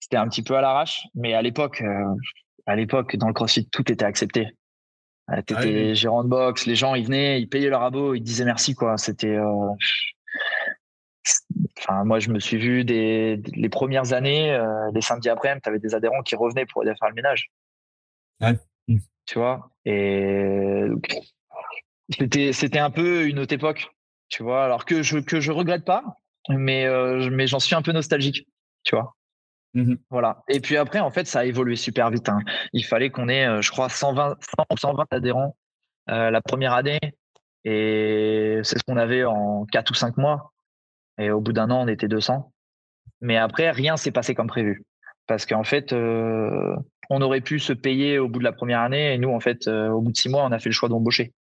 c'était 0.00 0.16
un 0.16 0.28
petit 0.28 0.42
peu 0.42 0.56
à 0.56 0.60
l'arrache. 0.60 1.06
Mais 1.14 1.34
à 1.34 1.42
l'époque, 1.42 1.82
euh, 1.82 2.14
à 2.66 2.76
l'époque, 2.76 3.16
dans 3.16 3.28
le 3.28 3.32
crossfit, 3.32 3.68
tout 3.68 3.90
était 3.90 4.04
accepté. 4.04 4.48
Euh, 5.30 5.42
tu 5.46 5.54
étais 5.54 5.90
ah 5.90 5.94
gérant 5.94 6.24
de 6.24 6.28
boxe, 6.28 6.66
les 6.66 6.74
gens, 6.74 6.94
ils 6.94 7.04
venaient, 7.04 7.40
ils 7.40 7.48
payaient 7.48 7.68
leur 7.68 7.82
abo, 7.82 8.14
ils 8.14 8.20
disaient 8.20 8.44
merci, 8.44 8.74
quoi. 8.74 8.98
C'était, 8.98 9.38
Enfin, 11.78 12.04
moi, 12.04 12.18
je 12.18 12.30
me 12.30 12.38
suis 12.38 12.56
vu 12.56 12.84
des, 12.84 13.40
les 13.54 13.68
premières 13.68 14.12
années, 14.12 14.52
euh, 14.52 14.90
les 14.94 15.00
samedis 15.00 15.28
après-midi, 15.28 15.62
tu 15.62 15.68
avais 15.68 15.78
des 15.78 15.94
adhérents 15.94 16.22
qui 16.22 16.36
revenaient 16.36 16.66
pour 16.66 16.82
aller 16.82 16.94
faire 16.98 17.08
le 17.08 17.14
ménage. 17.14 17.50
Tu 19.26 19.38
vois? 19.38 19.70
Et 19.84 20.86
c'était, 22.10 22.52
c'était 22.52 22.78
un 22.78 22.90
peu 22.90 23.26
une 23.26 23.38
autre 23.38 23.52
époque, 23.52 23.88
tu 24.28 24.42
vois? 24.42 24.64
Alors 24.64 24.84
que 24.84 25.02
je 25.02 25.18
que 25.18 25.40
je 25.40 25.52
regrette 25.52 25.84
pas, 25.84 26.02
mais 26.48 26.86
euh, 26.86 27.28
mais 27.30 27.46
j'en 27.46 27.60
suis 27.60 27.74
un 27.74 27.82
peu 27.82 27.92
nostalgique, 27.92 28.46
tu 28.84 28.94
vois. 28.94 29.14
Mmh 29.74 29.94
voilà. 30.10 30.42
Et 30.48 30.60
puis 30.60 30.76
après, 30.76 31.00
en 31.00 31.10
fait, 31.10 31.26
ça 31.26 31.40
a 31.40 31.44
évolué 31.44 31.76
super 31.76 32.10
vite. 32.10 32.28
Hein. 32.28 32.40
Il 32.72 32.84
fallait 32.84 33.10
qu'on 33.10 33.28
ait, 33.28 33.46
euh, 33.46 33.62
je 33.62 33.70
crois, 33.70 33.88
120, 33.88 34.36
120 34.78 35.06
adhérents 35.12 35.56
la 36.08 36.40
première 36.40 36.72
année. 36.72 36.98
Et 37.64 38.58
c'est 38.64 38.78
ce 38.78 38.84
qu'on 38.84 38.96
avait 38.96 39.24
en 39.24 39.64
4 39.66 39.90
ou 39.90 39.94
5 39.94 40.16
mois. 40.16 40.52
Et 41.18 41.30
au 41.30 41.40
bout 41.40 41.52
d'un 41.52 41.70
an, 41.70 41.84
on 41.84 41.88
était 41.88 42.08
200. 42.08 42.50
Mais 43.20 43.36
après, 43.36 43.70
rien 43.70 43.96
s'est 43.96 44.10
passé 44.10 44.34
comme 44.34 44.46
prévu. 44.46 44.82
Parce 45.26 45.46
qu'en 45.46 45.64
fait, 45.64 45.92
euh, 45.92 46.74
on 47.10 47.20
aurait 47.22 47.40
pu 47.40 47.58
se 47.58 47.72
payer 47.72 48.18
au 48.18 48.28
bout 48.28 48.38
de 48.38 48.44
la 48.44 48.52
première 48.52 48.80
année. 48.80 49.14
Et 49.14 49.18
nous, 49.18 49.30
en 49.30 49.40
fait, 49.40 49.68
euh, 49.68 49.90
au 49.90 50.00
bout 50.00 50.12
de 50.12 50.16
six 50.16 50.28
mois, 50.28 50.44
on 50.44 50.52
a 50.52 50.58
fait 50.58 50.70
le 50.70 50.74
choix 50.74 50.88
d'embaucher. 50.88 51.32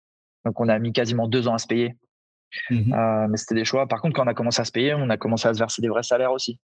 Donc, 0.45 0.59
on 0.59 0.69
a 0.69 0.77
mis 0.79 0.93
quasiment 0.93 1.27
deux 1.27 1.47
ans 1.47 1.53
à 1.53 1.57
se 1.57 1.67
payer. 1.67 1.95
Mmh 2.69 2.93
euh, 2.93 3.27
mais 3.29 3.37
c'était 3.37 3.55
des 3.55 3.65
choix. 3.65 3.87
Par 3.87 4.01
contre, 4.01 4.15
quand 4.15 4.23
on 4.23 4.27
a 4.27 4.33
commencé 4.33 4.61
à 4.61 4.65
se 4.65 4.71
payer, 4.71 4.93
on 4.95 5.09
a 5.09 5.17
commencé 5.17 5.47
à 5.47 5.53
se 5.53 5.59
verser 5.59 5.81
des 5.81 5.89
vrais 5.89 6.03
salaires 6.03 6.31
aussi. 6.31 6.59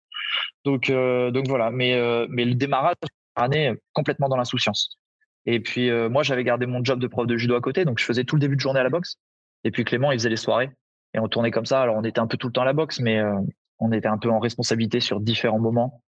Donc, 0.64 0.90
donc 0.90 1.46
voilà. 1.46 1.70
Mais, 1.70 1.94
mais 2.30 2.44
le 2.46 2.54
démarrage 2.54 2.96
année 3.36 3.74
complètement 3.92 4.28
dans 4.28 4.36
l'insouciance. 4.36 4.98
Et 5.44 5.60
puis 5.60 5.90
moi, 6.08 6.22
j'avais 6.22 6.42
gardé 6.42 6.64
mon 6.64 6.82
job 6.82 6.98
de 7.00 7.06
prof 7.06 7.26
de 7.26 7.36
judo 7.36 7.54
à 7.54 7.60
côté, 7.60 7.84
donc 7.84 7.98
je 7.98 8.04
faisais 8.04 8.24
tout 8.24 8.36
le 8.36 8.40
début 8.40 8.56
de 8.56 8.60
journée 8.60 8.80
à 8.80 8.82
la 8.82 8.88
boxe. 8.88 9.18
Et 9.64 9.70
puis 9.70 9.84
Clément, 9.84 10.10
il 10.10 10.18
faisait 10.18 10.30
les 10.30 10.36
soirées 10.36 10.70
et 11.14 11.18
on 11.18 11.28
tournait 11.28 11.50
comme 11.50 11.66
ça. 11.66 11.80
Alors 11.80 11.96
on 11.96 12.04
était 12.04 12.20
un 12.20 12.26
peu 12.26 12.36
tout 12.36 12.48
le 12.48 12.52
temps 12.52 12.62
à 12.62 12.66
la 12.66 12.72
boxe, 12.72 13.00
mais 13.00 13.18
euh, 13.18 13.34
on 13.78 13.92
était 13.92 14.08
un 14.08 14.18
peu 14.18 14.30
en 14.30 14.38
responsabilité 14.38 15.00
sur 15.00 15.20
différents 15.20 15.60
moments 15.60 16.02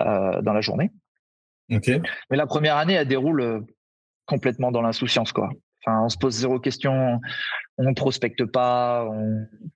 euh, 0.00 0.40
dans 0.42 0.52
la 0.52 0.60
journée. 0.60 0.90
Okay. 1.70 2.00
Mais 2.30 2.36
la 2.36 2.46
première 2.46 2.76
année, 2.76 2.94
elle 2.94 3.08
déroule 3.08 3.40
euh, 3.40 3.60
complètement 4.26 4.72
dans 4.72 4.82
l'insouciance, 4.82 5.32
quoi. 5.32 5.50
Enfin, 5.84 6.02
on 6.04 6.08
se 6.08 6.16
pose 6.16 6.34
zéro 6.34 6.60
question, 6.60 7.20
on 7.78 7.94
prospecte 7.94 8.44
pas, 8.44 9.04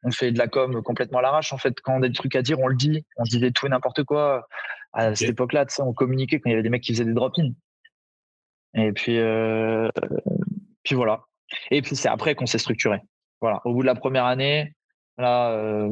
on, 0.04 0.10
fait 0.10 0.30
de 0.30 0.38
la 0.38 0.46
com 0.46 0.82
complètement 0.82 1.18
à 1.18 1.22
l'arrache. 1.22 1.52
En 1.52 1.58
fait, 1.58 1.74
quand 1.82 1.94
on 1.98 2.02
a 2.02 2.08
des 2.08 2.14
trucs 2.14 2.36
à 2.36 2.42
dire, 2.42 2.60
on 2.60 2.68
le 2.68 2.76
dit. 2.76 3.04
On 3.16 3.24
disait 3.24 3.50
tout 3.50 3.66
et 3.66 3.70
n'importe 3.70 4.04
quoi. 4.04 4.46
À 4.92 5.14
cette 5.14 5.30
époque-là, 5.30 5.66
on 5.80 5.92
communiquait 5.92 6.38
quand 6.38 6.48
il 6.48 6.52
y 6.52 6.54
avait 6.54 6.62
des 6.62 6.70
mecs 6.70 6.82
qui 6.82 6.92
faisaient 6.92 7.04
des 7.04 7.14
drop-in. 7.14 7.50
Et 8.74 8.92
puis, 8.92 9.18
puis 10.84 10.94
voilà. 10.94 11.24
Et 11.70 11.82
puis 11.82 11.96
c'est 11.96 12.08
après 12.08 12.34
qu'on 12.34 12.46
s'est 12.46 12.58
structuré. 12.58 13.00
Voilà, 13.40 13.60
au 13.64 13.74
bout 13.74 13.82
de 13.82 13.86
la 13.86 13.94
première 13.94 14.24
année, 14.24 14.74
là, 15.18 15.50
euh, 15.50 15.90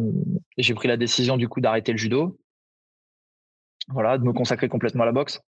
j'ai 0.56 0.74
pris 0.74 0.88
la 0.88 0.96
décision 0.96 1.36
du 1.36 1.48
coup 1.48 1.60
d'arrêter 1.60 1.92
le 1.92 1.98
judo. 1.98 2.38
Voilà, 3.88 4.16
de 4.16 4.24
me 4.24 4.32
consacrer 4.32 4.68
complètement 4.68 5.02
à 5.02 5.06
la 5.06 5.12
boxe. 5.12 5.40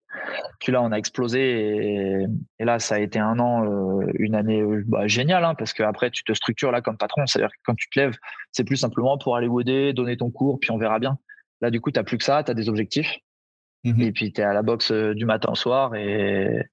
Puis 0.60 0.70
là, 0.70 0.82
on 0.82 0.92
a 0.92 0.96
explosé 0.96 2.26
et, 2.58 2.64
là, 2.64 2.78
ça 2.78 2.96
a 2.96 2.98
été 2.98 3.18
un 3.18 3.38
an, 3.38 3.64
euh, 3.64 4.06
une 4.18 4.34
année 4.34 4.60
euh, 4.60 4.82
bah, 4.86 5.06
géniale, 5.06 5.44
hein, 5.44 5.54
parce 5.54 5.72
qu'après, 5.72 6.10
tu 6.10 6.22
te 6.22 6.34
structures 6.34 6.70
là 6.70 6.82
comme 6.82 6.98
patron. 6.98 7.26
C'est-à-dire 7.26 7.50
que 7.50 7.58
quand 7.64 7.74
tu 7.74 7.88
te 7.88 7.98
lèves, 7.98 8.16
c'est 8.52 8.64
plus 8.64 8.76
simplement 8.76 9.16
pour 9.16 9.36
aller 9.36 9.48
woder, 9.48 9.94
donner 9.94 10.18
ton 10.18 10.30
cours, 10.30 10.58
puis 10.60 10.70
on 10.70 10.76
verra 10.76 10.98
bien. 10.98 11.18
Là, 11.62 11.70
du 11.70 11.80
coup, 11.80 11.90
tu 11.90 11.98
n'as 11.98 12.04
plus 12.04 12.18
que 12.18 12.24
ça, 12.24 12.42
tu 12.44 12.50
as 12.50 12.54
des 12.54 12.68
objectifs. 12.68 13.16
Mmh 13.84 14.02
et 14.02 14.12
puis, 14.12 14.32
tu 14.32 14.40
es 14.40 14.44
à 14.44 14.52
la 14.52 14.62
boxe 14.62 14.92
du 14.92 15.24
matin 15.24 15.52
au 15.52 15.54
soir 15.54 15.94
et, 15.94 16.66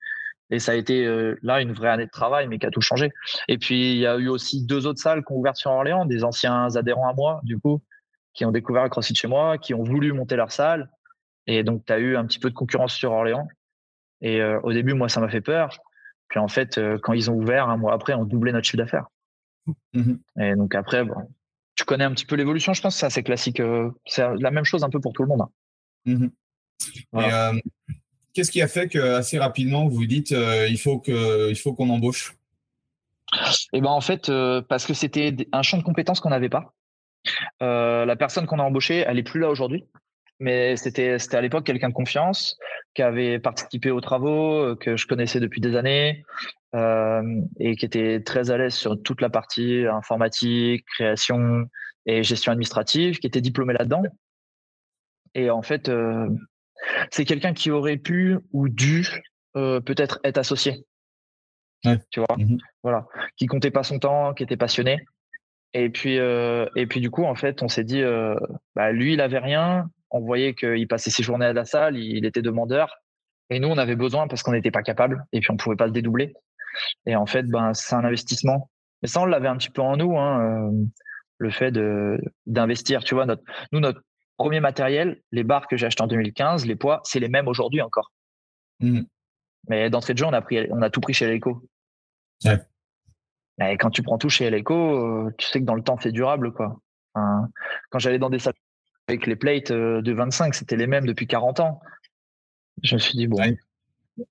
et 0.54 0.60
ça 0.60 0.74
a 0.74 0.76
été 0.76 1.06
euh, 1.06 1.36
là 1.42 1.62
une 1.62 1.74
vraie 1.74 1.90
année 1.90 2.06
de 2.06 2.12
travail, 2.12 2.48
mais 2.48 2.60
qui 2.60 2.66
a 2.66 2.72
tout 2.72 2.82
changé. 2.82 3.12
Et 3.48 3.58
puis, 3.58 3.94
il 3.94 3.98
y 3.98 4.06
a 4.06 4.18
eu 4.18 4.28
aussi 4.28 4.64
deux 4.64 4.86
autres 4.86 5.00
salles 5.00 5.24
qui 5.26 5.34
ont 5.34 5.38
ouvert 5.38 5.58
sur 5.58 5.72
Orléans, 5.72 6.06
des 6.06 6.24
anciens 6.24 6.76
adhérents 6.76 7.10
à 7.10 7.14
moi, 7.14 7.42
du 7.44 7.58
coup, 7.58 7.82
qui 8.34 8.46
ont 8.46 8.52
découvert 8.52 8.84
le 8.84 8.90
CrossFit 8.90 9.16
chez 9.16 9.28
moi, 9.28 9.58
qui 9.58 9.74
ont 9.74 9.84
voulu 9.84 10.14
monter 10.14 10.36
leur 10.36 10.52
salle. 10.52 10.90
Et 11.48 11.64
donc, 11.64 11.86
tu 11.86 11.94
as 11.94 12.00
eu 12.00 12.16
un 12.16 12.26
petit 12.26 12.40
peu 12.40 12.50
de 12.50 12.56
concurrence 12.56 12.94
sur 12.94 13.12
Orléans. 13.12 13.48
Et 14.22 14.42
euh, 14.42 14.60
au 14.62 14.74
début, 14.74 14.94
moi, 14.94 15.10
ça 15.10 15.20
m'a 15.20 15.30
fait 15.30 15.42
peur. 15.42 15.78
Puis 16.30 16.40
en 16.40 16.48
fait, 16.48 16.78
euh, 16.78 16.98
quand 17.02 17.14
ils 17.14 17.30
ont 17.30 17.36
ouvert, 17.36 17.70
un 17.70 17.78
mois 17.78 17.94
après, 17.94 18.14
on 18.14 18.26
doublait 18.26 18.52
notre 18.52 18.66
chiffre 18.66 18.78
d'affaires. 18.78 19.08
Mmh 19.94 20.16
et 20.42 20.56
donc 20.56 20.76
après, 20.76 21.06
bon, 21.06 21.16
tu 21.76 21.86
connais 21.86 22.04
un 22.04 22.12
petit 22.12 22.26
peu 22.26 22.36
l'évolution, 22.36 22.74
je 22.74 22.82
pense, 22.82 22.98
c'est 22.98 23.06
assez 23.06 23.24
classique. 23.24 23.62
c'est 24.06 24.24
la 24.40 24.52
même 24.52 24.66
chose 24.66 24.84
un 24.84 24.90
peu 24.90 25.00
pour 25.00 25.14
tout 25.14 25.24
le 25.24 25.30
monde. 25.30 25.42
Hein. 25.42 25.50
Mmh 26.06 26.28
Qu'est-ce 28.34 28.50
qui 28.50 28.62
a 28.62 28.68
fait 28.68 28.88
que 28.88 28.98
assez 28.98 29.38
rapidement 29.38 29.88
vous 29.88 29.98
vous 29.98 30.06
dites 30.08 30.32
euh, 30.32 30.68
il 30.68 30.80
faut 30.80 30.98
que 30.98 31.52
il 31.52 31.56
faut 31.56 31.74
qu'on 31.74 31.90
embauche? 31.90 32.36
Et 33.74 33.80
ben 33.80 33.92
en 33.92 34.02
fait, 34.02 34.32
parce 34.68 34.86
que 34.86 34.94
c'était 34.94 35.36
un 35.52 35.62
champ 35.62 35.78
de 35.78 35.84
compétences 35.84 36.20
qu'on 36.20 36.32
n'avait 36.32 36.50
pas. 36.50 36.74
la 37.62 38.16
personne 38.18 38.48
qu'on 38.48 38.60
a 38.60 38.64
embauchée, 38.64 39.06
elle 39.08 39.20
est 39.20 39.24
plus 39.24 39.40
là 39.40 39.50
aujourd'hui 39.50 39.86
mais 40.40 40.76
c'était 40.76 41.20
c'était 41.20 41.38
à 41.38 41.42
l'époque 41.42 41.66
quelqu'un 41.66 41.90
de 41.90 41.94
confiance 41.94 42.58
qui 42.94 43.02
avait 43.02 43.40
participé 43.40 43.92
aux 43.92 44.02
travaux 44.02 44.54
euh, 44.54 44.76
que 44.76 44.98
je 44.98 45.08
connaissais 45.08 45.40
depuis 45.40 45.62
des 45.62 45.76
années 45.76 46.26
euh, 46.76 47.42
et 47.60 47.76
qui 47.76 47.86
était 47.86 48.22
très 48.22 48.52
à 48.52 48.58
l'aise 48.58 48.74
sur 48.74 49.02
toute 49.02 49.22
la 49.22 49.30
partie 49.30 49.86
informatique, 49.86 50.86
création 50.96 51.66
et 52.06 52.24
gestion 52.24 52.52
administrative, 52.52 53.20
qui 53.20 53.28
était 53.28 53.42
diplômé 53.42 53.74
là-dedans. 53.74 54.04
Et 55.36 55.50
en 55.50 55.62
fait, 55.62 55.90
euh, 55.90 56.30
c'est 57.12 57.26
quelqu'un 57.26 57.54
qui 57.54 57.72
aurait 57.72 57.98
pu 57.98 58.38
ou 58.52 58.70
dû 58.70 59.08
peut-être 59.54 60.20
être 60.24 60.40
associé. 60.40 60.84
Tu 62.10 62.20
vois, 62.20 62.38
mmh 62.38 62.58
voilà, 62.82 63.06
qui 63.38 63.46
comptait 63.46 63.72
pas 63.72 63.84
son 63.84 64.00
temps, 64.00 64.34
qui 64.34 64.44
était 64.44 64.58
passionné. 64.58 65.06
Et 65.74 65.90
puis, 65.90 66.16
et 66.16 66.88
puis 66.88 67.02
du 67.02 67.12
coup, 67.12 67.24
en 67.24 67.36
fait, 67.36 67.62
on 67.62 67.68
s'est 67.68 67.84
dit, 67.84 68.02
bah, 68.76 68.92
lui, 68.92 69.14
il 69.14 69.22
avait 69.22 69.40
rien, 69.40 69.90
on 70.14 70.22
voyait 70.22 70.54
qu'il 70.54 70.88
passait 70.88 71.10
ses 71.10 71.24
journées 71.24 71.48
à 71.48 71.54
la 71.54 71.66
salle, 71.66 71.98
il 71.98 72.24
était 72.26 72.44
demandeur. 72.44 72.96
Et 73.50 73.60
nous, 73.60 73.68
on 73.68 73.78
avait 73.78 73.96
besoin 73.96 74.28
parce 74.28 74.44
qu'on 74.44 74.54
n'était 74.54 74.72
pas 74.72 74.84
capable 74.84 75.26
et 75.34 75.40
puis 75.42 75.52
on 75.52 75.58
pouvait 75.58 75.76
pas 75.76 75.88
le 75.88 75.92
dédoubler. 75.92 76.34
Et 77.08 77.16
en 77.16 77.26
fait, 77.26 77.44
ben, 77.44 77.74
c'est 77.74 77.96
un 77.96 78.06
investissement. 78.06 78.70
Mais 79.02 79.08
ça, 79.08 79.22
on 79.22 79.26
l'avait 79.26 79.48
un 79.48 79.58
petit 79.58 79.72
peu 79.72 79.82
en 79.82 79.98
nous, 79.98 80.18
hein, 80.18 80.70
euh, 80.70 80.86
le 81.40 81.50
fait 81.50 81.74
d'investir. 82.46 83.04
Tu 83.04 83.16
vois, 83.16 83.26
notre, 83.26 83.44
nous, 83.72 83.80
notre 83.80 84.02
premier 84.38 84.60
matériel, 84.60 85.20
les 85.32 85.44
barres 85.44 85.68
que 85.68 85.78
j'ai 85.78 85.88
achetées 85.88 86.04
en 86.04 86.08
2015, 86.08 86.66
les 86.68 86.76
poids, 86.76 87.02
c'est 87.04 87.20
les 87.20 87.28
mêmes 87.28 87.48
aujourd'hui 87.48 87.82
encore. 87.82 88.12
Mmh. 88.80 89.02
Mais 89.70 89.90
d'entrée 89.90 90.14
de 90.14 90.20
jeu, 90.20 90.26
on 90.26 90.34
a, 90.34 90.42
pris, 90.42 90.68
on 90.72 90.82
a 90.82 90.90
tout 90.90 91.02
pris 91.02 91.14
chez 91.14 91.26
Eleco. 91.26 91.64
Ouais. 92.46 93.78
quand 93.78 93.90
tu 93.90 94.04
prends 94.04 94.18
tout 94.18 94.30
chez 94.30 94.46
Eleco, 94.46 94.74
euh, 94.74 95.32
tu 95.38 95.48
sais 95.48 95.60
que 95.60 95.66
dans 95.66 95.76
le 95.76 95.84
temps, 95.84 95.98
c'est 96.00 96.12
durable. 96.12 96.54
Quoi. 96.54 96.78
quand 97.16 98.00
j'allais 98.00 98.20
dans 98.20 98.30
des 98.30 98.40
salles 98.40 98.54
avec 99.08 99.28
les 99.28 99.36
plates 99.36 99.72
euh, 99.72 100.02
de 100.02 100.14
25, 100.14 100.56
c'était 100.56 100.76
les 100.76 100.88
mêmes 100.88 101.06
depuis 101.06 101.28
40 101.28 101.60
ans. 101.60 101.82
Je 102.82 102.96
me 102.96 103.00
suis 103.00 103.18
dit, 103.18 103.28
bon, 103.28 103.38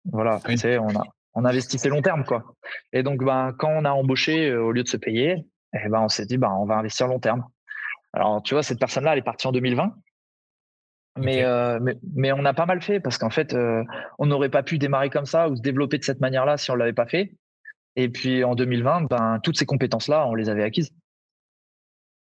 voilà, 0.04 0.40
on, 0.44 0.96
a, 0.96 1.02
on 1.34 1.44
investissait 1.44 1.88
long 1.88 2.02
terme. 2.02 2.24
quoi. 2.24 2.54
Et 2.92 3.02
donc, 3.02 3.22
ben, 3.22 3.54
quand 3.58 3.70
on 3.70 3.84
a 3.84 3.90
embauché, 3.90 4.50
euh, 4.50 4.62
au 4.62 4.72
lieu 4.72 4.82
de 4.82 4.88
se 4.88 4.96
payer, 4.96 5.46
eh 5.74 5.88
ben, 5.88 6.00
on 6.00 6.08
s'est 6.08 6.26
dit, 6.26 6.38
ben, 6.38 6.50
on 6.50 6.64
va 6.64 6.76
investir 6.76 7.06
long 7.06 7.20
terme. 7.20 7.44
Alors, 8.12 8.42
tu 8.42 8.54
vois, 8.54 8.62
cette 8.62 8.78
personne-là, 8.78 9.12
elle 9.12 9.18
est 9.18 9.22
partie 9.22 9.46
en 9.46 9.52
2020. 9.52 9.94
Euh, 11.18 11.78
mais, 11.80 11.94
mais, 12.14 12.32
on 12.32 12.44
a 12.44 12.54
pas 12.54 12.66
mal 12.66 12.80
fait 12.80 12.98
parce 12.98 13.18
qu'en 13.18 13.30
fait, 13.30 13.54
on 14.18 14.26
n'aurait 14.26 14.48
pas 14.48 14.62
pu 14.62 14.78
démarrer 14.78 15.10
comme 15.10 15.26
ça 15.26 15.48
ou 15.48 15.56
se 15.56 15.62
développer 15.62 15.98
de 15.98 16.04
cette 16.04 16.20
manière-là 16.20 16.56
si 16.56 16.70
on 16.70 16.74
ne 16.74 16.78
l'avait 16.78 16.94
pas 16.94 17.06
fait. 17.06 17.34
Et 17.96 18.08
puis 18.08 18.42
en 18.44 18.54
2020, 18.54 19.02
ben, 19.02 19.38
toutes 19.42 19.58
ces 19.58 19.66
compétences-là, 19.66 20.26
on 20.26 20.34
les 20.34 20.48
avait 20.48 20.62
acquises. 20.62 20.90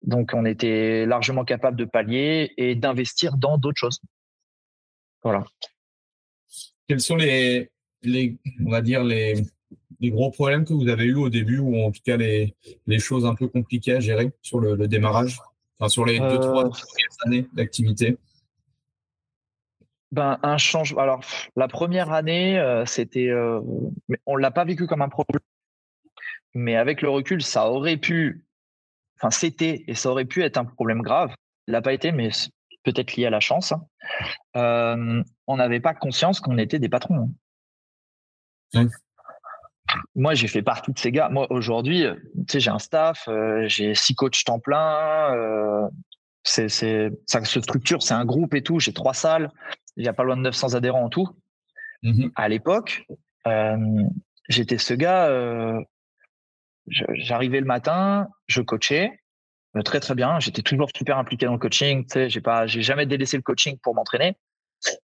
Donc, 0.01 0.31
on 0.33 0.45
était 0.45 1.05
largement 1.05 1.43
capable 1.43 1.77
de 1.77 1.85
pallier 1.85 2.53
et 2.57 2.75
d'investir 2.75 3.37
dans 3.37 3.57
d'autres 3.57 3.79
choses. 3.79 3.99
Voilà. 5.23 5.43
Quels 6.87 7.01
sont 7.01 7.17
les, 7.17 7.69
les 8.01 8.37
on 8.65 8.71
va 8.71 8.81
dire, 8.81 9.03
les, 9.03 9.43
les, 9.99 10.09
gros 10.09 10.31
problèmes 10.31 10.65
que 10.65 10.73
vous 10.73 10.87
avez 10.87 11.05
eu 11.05 11.15
au 11.15 11.29
début 11.29 11.59
ou 11.59 11.77
en 11.83 11.91
tout 11.91 12.01
cas 12.03 12.17
les, 12.17 12.55
les 12.87 12.99
choses 12.99 13.25
un 13.25 13.35
peu 13.35 13.47
compliquées 13.47 13.95
à 13.95 13.99
gérer 13.99 14.31
sur 14.41 14.59
le, 14.59 14.87
démarrage, 14.87 15.37
enfin, 15.77 15.89
sur 15.89 16.05
les 16.05 16.19
deux, 16.19 16.39
trois 16.39 16.65
euh, 16.65 16.69
premières 16.69 17.17
années 17.25 17.47
d'activité? 17.53 18.17
Ben, 20.11 20.39
un 20.41 20.57
changement. 20.57 21.01
Alors, 21.01 21.21
la 21.55 21.67
première 21.67 22.11
année, 22.11 22.57
euh, 22.57 22.85
c'était, 22.85 23.29
euh, 23.29 23.61
on 24.25 24.37
l'a 24.37 24.49
pas 24.49 24.65
vécu 24.65 24.87
comme 24.87 25.03
un 25.03 25.09
problème, 25.09 25.41
mais 26.55 26.75
avec 26.75 27.01
le 27.01 27.09
recul, 27.09 27.43
ça 27.43 27.69
aurait 27.69 27.97
pu 27.97 28.43
enfin 29.19 29.31
c'était 29.31 29.83
et 29.87 29.95
ça 29.95 30.09
aurait 30.09 30.25
pu 30.25 30.43
être 30.43 30.57
un 30.57 30.65
problème 30.65 31.01
grave. 31.01 31.33
Il 31.67 31.71
n'a 31.71 31.81
pas 31.81 31.93
été, 31.93 32.11
mais 32.11 32.29
peut-être 32.83 33.15
lié 33.15 33.25
à 33.25 33.29
la 33.29 33.39
chance. 33.39 33.71
Hein. 33.71 33.85
Euh, 34.55 35.23
on 35.47 35.57
n'avait 35.57 35.79
pas 35.79 35.93
conscience 35.93 36.39
qu'on 36.39 36.57
était 36.57 36.79
des 36.79 36.89
patrons. 36.89 37.29
Hein. 38.73 38.87
Moi, 40.15 40.35
j'ai 40.35 40.47
fait 40.47 40.61
partie 40.61 40.91
de 40.91 40.99
ces 40.99 41.11
gars. 41.11 41.29
Moi, 41.29 41.47
aujourd'hui, 41.49 42.05
tu 42.47 42.51
sais, 42.51 42.59
j'ai 42.59 42.69
un 42.69 42.79
staff, 42.79 43.27
euh, 43.27 43.67
j'ai 43.67 43.95
six 43.95 44.15
coachs 44.15 44.43
temps 44.45 44.59
plein. 44.59 45.33
Euh, 45.35 45.87
c'est, 46.43 46.69
ça 47.25 47.43
se 47.43 47.61
structure, 47.61 48.01
c'est 48.01 48.13
un 48.13 48.25
groupe 48.25 48.53
et 48.53 48.61
tout. 48.61 48.79
J'ai 48.79 48.93
trois 48.93 49.13
salles. 49.13 49.51
Il 49.97 50.05
y 50.05 50.07
a 50.07 50.13
pas 50.13 50.23
loin 50.23 50.37
de 50.37 50.41
900 50.41 50.75
adhérents 50.75 51.03
en 51.03 51.09
tout. 51.09 51.27
Mmh 52.01 52.29
à 52.35 52.47
l'époque, 52.47 53.05
j'étais 54.47 54.77
ce 54.77 54.93
gars 54.93 55.27
j'arrivais 56.89 57.59
le 57.59 57.65
matin, 57.65 58.27
je 58.47 58.61
coachais 58.61 59.19
euh, 59.75 59.81
très 59.81 59.99
très 59.99 60.15
bien. 60.15 60.39
J'étais 60.39 60.61
toujours 60.61 60.89
super 60.95 61.17
impliqué 61.17 61.45
dans 61.45 61.53
le 61.53 61.59
coaching. 61.59 62.03
Tu 62.05 62.13
sais, 62.13 62.29
j'ai 62.29 62.41
pas, 62.41 62.67
j'ai 62.67 62.81
jamais 62.81 63.05
délaissé 63.05 63.37
le 63.37 63.43
coaching 63.43 63.77
pour 63.81 63.95
m'entraîner, 63.95 64.35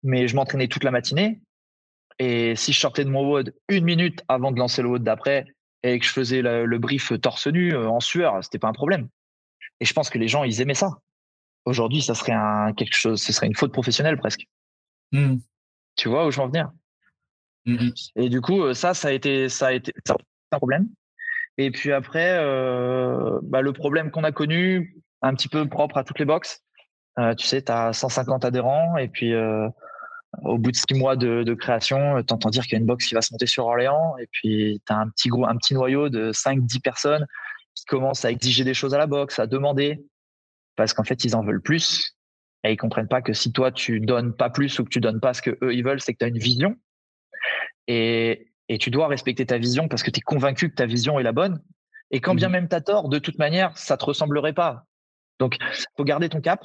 mais 0.03 0.29
je 0.29 0.37
m'entraînais 0.37 0.69
toute 0.69 0.85
la 0.85 0.91
matinée. 0.91 1.41
Et 2.19 2.57
si 2.57 2.73
je 2.73 2.81
sortais 2.81 3.05
de 3.05 3.11
mon 3.11 3.25
WOD 3.25 3.55
une 3.69 3.85
minute 3.85 4.25
avant 4.29 4.51
de 4.51 4.59
lancer 4.59 4.83
le 4.83 4.89
WOD 4.89 5.05
d'après 5.05 5.47
et 5.85 5.99
que 5.99 6.05
je 6.05 6.11
faisais 6.11 6.43
le, 6.43 6.79
brief 6.79 7.13
torse 7.21 7.47
nu 7.47 7.73
euh, 7.73 7.89
en 7.89 8.01
sueur, 8.01 8.43
c'était 8.43 8.59
pas 8.59 8.69
un 8.69 8.73
problème. 8.73 9.09
Et 9.81 9.85
je 9.85 9.93
pense 9.93 10.11
que 10.11 10.19
les 10.19 10.27
gens 10.27 10.43
ils 10.43 10.61
aimaient 10.61 10.75
ça. 10.75 10.99
Aujourd'hui, 11.65 12.03
ça 12.03 12.15
serait 12.15 12.33
un 12.33 12.73
quelque 12.73 12.97
chose, 12.97 13.23
ce 13.23 13.33
serait 13.33 13.47
une 13.47 13.55
faute 13.55 13.73
professionnelle 13.73 14.17
presque. 14.17 14.47
Mmh. 15.13 15.37
Tu 15.97 16.09
vois 16.09 16.27
où 16.27 16.31
je 16.31 16.39
veux 16.39 16.43
en 16.43 16.49
venir? 16.49 16.71
Mmh 17.67 17.91
Et 18.17 18.29
du 18.29 18.41
coup, 18.41 18.63
euh, 18.63 18.75
ça, 18.75 18.95
ça 18.95 19.09
a 19.09 19.13
été, 19.13 19.49
ça 19.49 19.69
a 19.69 19.73
été 19.73 19.93
ça 20.07 20.17
un 20.51 20.57
problème. 20.57 20.89
Et 21.59 21.73
puis 21.73 21.93
après, 21.93 22.39
euh, 22.39 23.41
bah, 23.43 23.61
le 23.61 23.73
problème 23.73 24.11
qu'on 24.11 24.25
a 24.25 24.33
connu, 24.33 24.97
un 25.23 25.35
petit 25.35 25.49
peu 25.49 25.69
propre 25.69 25.99
à 25.99 26.05
toutes 26.05 26.21
les 26.21 26.25
boxes, 26.25 26.63
euh, 27.19 27.35
tu 27.35 27.47
sais, 27.47 27.63
tu 27.63 27.73
as 27.73 27.93
150 27.93 28.45
adhérents 28.45 28.97
et 28.97 29.09
puis 29.09 29.35
euh, 29.35 29.69
au 30.45 30.57
bout 30.57 30.71
de 30.71 30.77
six 30.77 30.95
mois 30.95 31.17
de, 31.17 31.55
création, 31.55 32.23
tu 32.23 32.33
entends 32.33 32.51
dire 32.51 32.63
qu'il 32.63 32.75
y 32.75 32.77
a 32.77 32.79
une 32.79 32.87
box 32.87 33.07
qui 33.07 33.15
va 33.15 33.23
se 33.23 33.35
monter 33.35 33.47
sur 33.47 33.67
Orléans 33.67 34.17
et 34.19 34.29
puis 34.31 34.81
tu 34.87 34.93
as 34.93 34.99
un 34.99 35.09
petit, 35.09 35.31
un 35.47 35.57
petit 35.57 35.75
noyau 35.75 36.09
de 36.09 36.31
5-10 36.31 36.81
personnes 36.81 37.27
qui 37.75 37.85
commencent 37.87 38.25
à 38.25 38.31
exiger 38.31 38.63
des 38.63 38.75
choses 38.75 38.95
à 38.95 38.99
la 38.99 39.09
boxe, 39.09 39.41
à 39.41 39.49
demander 39.49 40.05
parce 40.77 40.93
qu'en 40.93 41.03
fait, 41.03 41.25
ils 41.25 41.35
en 41.35 41.43
veulent 41.43 41.63
plus 41.63 42.17
et 42.63 42.73
ils 42.73 42.77
comprennent 42.77 43.09
pas 43.09 43.21
que 43.21 43.33
si 43.33 43.53
toi, 43.53 43.73
tu 43.73 43.99
donnes 43.99 44.33
pas 44.33 44.49
plus 44.49 44.79
ou 44.79 44.85
que 44.85 44.91
tu 44.91 45.01
donnes 45.01 45.21
pas 45.21 45.35
ce 45.35 45.43
que 45.43 45.59
eux 45.63 45.75
ils 45.75 45.83
veulent, 45.83 46.01
c'est 46.01 46.13
que 46.13 46.19
tu 46.19 46.25
as 46.25 46.29
une 46.29 46.39
vision. 46.39 46.77
Et, 47.89 48.48
et 48.69 48.79
tu 48.79 48.91
dois 48.91 49.09
respecter 49.09 49.47
ta 49.47 49.59
vision 49.59 49.89
parce 49.89 50.03
que 50.03 50.11
tu 50.11 50.19
es 50.19 50.23
convaincu 50.23 50.71
que 50.71 50.75
ta 50.75 50.87
vision 50.87 51.19
est 51.19 51.23
la 51.23 51.33
bonne. 51.33 51.61
Et 52.11 52.21
quand 52.21 52.35
bien 52.35 52.49
mmh 52.49 52.53
même 52.53 52.69
tu 52.69 52.75
as 52.75 52.81
tort, 52.81 53.09
de 53.09 53.19
toute 53.19 53.39
manière, 53.39 53.77
ça 53.77 53.97
te 53.97 54.05
ressemblerait 54.05 54.55
pas. 54.55 54.85
Donc, 55.39 55.57
faut 55.97 56.05
garder 56.05 56.29
ton 56.29 56.41
cap. 56.41 56.65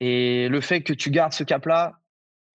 Et 0.00 0.48
le 0.48 0.60
fait 0.60 0.82
que 0.82 0.92
tu 0.92 1.10
gardes 1.10 1.32
ce 1.32 1.44
cap-là, 1.44 1.98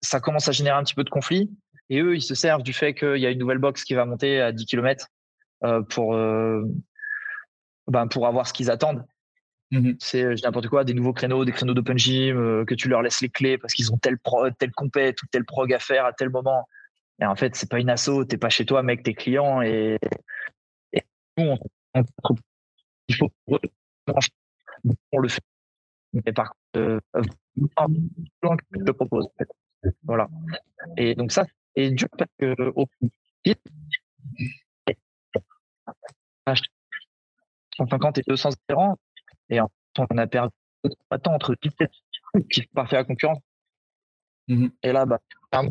ça 0.02 0.20
commence 0.20 0.48
à 0.48 0.52
générer 0.52 0.78
un 0.78 0.84
petit 0.84 0.96
peu 0.96 1.04
de 1.04 1.10
conflit. 1.10 1.52
Et 1.90 2.00
eux, 2.00 2.16
ils 2.16 2.22
se 2.22 2.36
servent 2.36 2.64
du 2.64 2.74
fait 2.74 2.94
qu'il 2.94 3.18
y 3.18 3.26
a 3.26 3.30
une 3.30 3.40
nouvelle 3.40 3.58
box 3.58 3.84
qui 3.84 3.94
va 3.94 4.06
monter 4.06 4.42
à 4.42 4.52
10 4.52 4.66
km 4.66 5.08
euh, 5.64 5.82
pour, 5.82 6.16
euh, 6.16 6.64
ben 7.88 8.08
pour 8.08 8.28
avoir 8.28 8.48
ce 8.48 8.54
qu'ils 8.54 8.72
attendent. 8.72 9.06
Mmh 9.72 9.94
C'est 10.00 10.36
n'importe 10.44 10.68
quoi, 10.68 10.84
des 10.84 10.94
nouveaux 10.94 11.14
créneaux, 11.14 11.46
des 11.46 11.52
créneaux 11.52 11.74
d'open 11.74 11.98
gym, 11.98 12.38
euh, 12.38 12.66
que 12.66 12.76
tu 12.76 12.90
leur 12.90 13.02
laisses 13.02 13.22
les 13.22 13.30
clés 13.30 13.58
parce 13.58 13.74
qu'ils 13.74 13.92
ont 13.92 13.98
tel, 13.98 14.18
pro, 14.18 14.50
tel 14.52 14.72
compète 14.72 15.22
ou 15.22 15.26
tel 15.32 15.46
prog 15.46 15.74
à 15.74 15.80
faire 15.80 16.06
à 16.06 16.14
tel 16.14 16.30
moment. 16.30 16.68
Et 17.22 17.26
en 17.26 17.36
fait, 17.36 17.56
c'est 17.56 17.70
pas 17.70 17.80
une 17.80 17.90
asso, 17.90 18.26
t'es 18.28 18.38
pas 18.38 18.50
chez 18.50 18.66
toi, 18.66 18.84
mec, 18.84 19.04
tes 19.04 19.14
clients 19.14 19.62
et, 19.62 19.98
nous, 21.38 21.46
on, 21.46 21.58
il 23.08 23.16
faut 23.16 23.32
on 25.12 25.18
le 25.20 25.30
fait. 25.30 25.44
Mais 26.14 26.34
par 26.34 26.50
contre, 26.50 26.60
euh, 26.78 27.00
je 27.16 28.80
le 28.80 28.94
propose. 28.94 29.26
En 29.26 29.34
fait. 29.38 29.50
Voilà. 30.04 30.28
Et 30.98 31.16
donc 31.16 31.32
ça, 31.32 31.46
c'est 31.76 31.92
dur 31.92 32.08
parce 32.18 32.32
que 32.38 32.56
au 32.76 32.86
plus 32.86 33.10
150 37.78 38.18
et 38.20 38.24
200 38.28 38.50
adhérents, 38.70 38.98
et 39.50 39.60
en 39.60 39.70
on 39.98 40.18
a 40.18 40.28
perdu 40.28 40.54
temps 41.22 41.34
entre 41.34 41.56
17 41.62 41.92
qui 42.52 42.64
partaient 42.68 42.96
à 42.96 43.00
la 43.00 43.06
concurrence. 43.06 43.40
Mmh 44.48 44.68
et 44.82 44.92
là, 44.92 45.06
bah, 45.06 45.20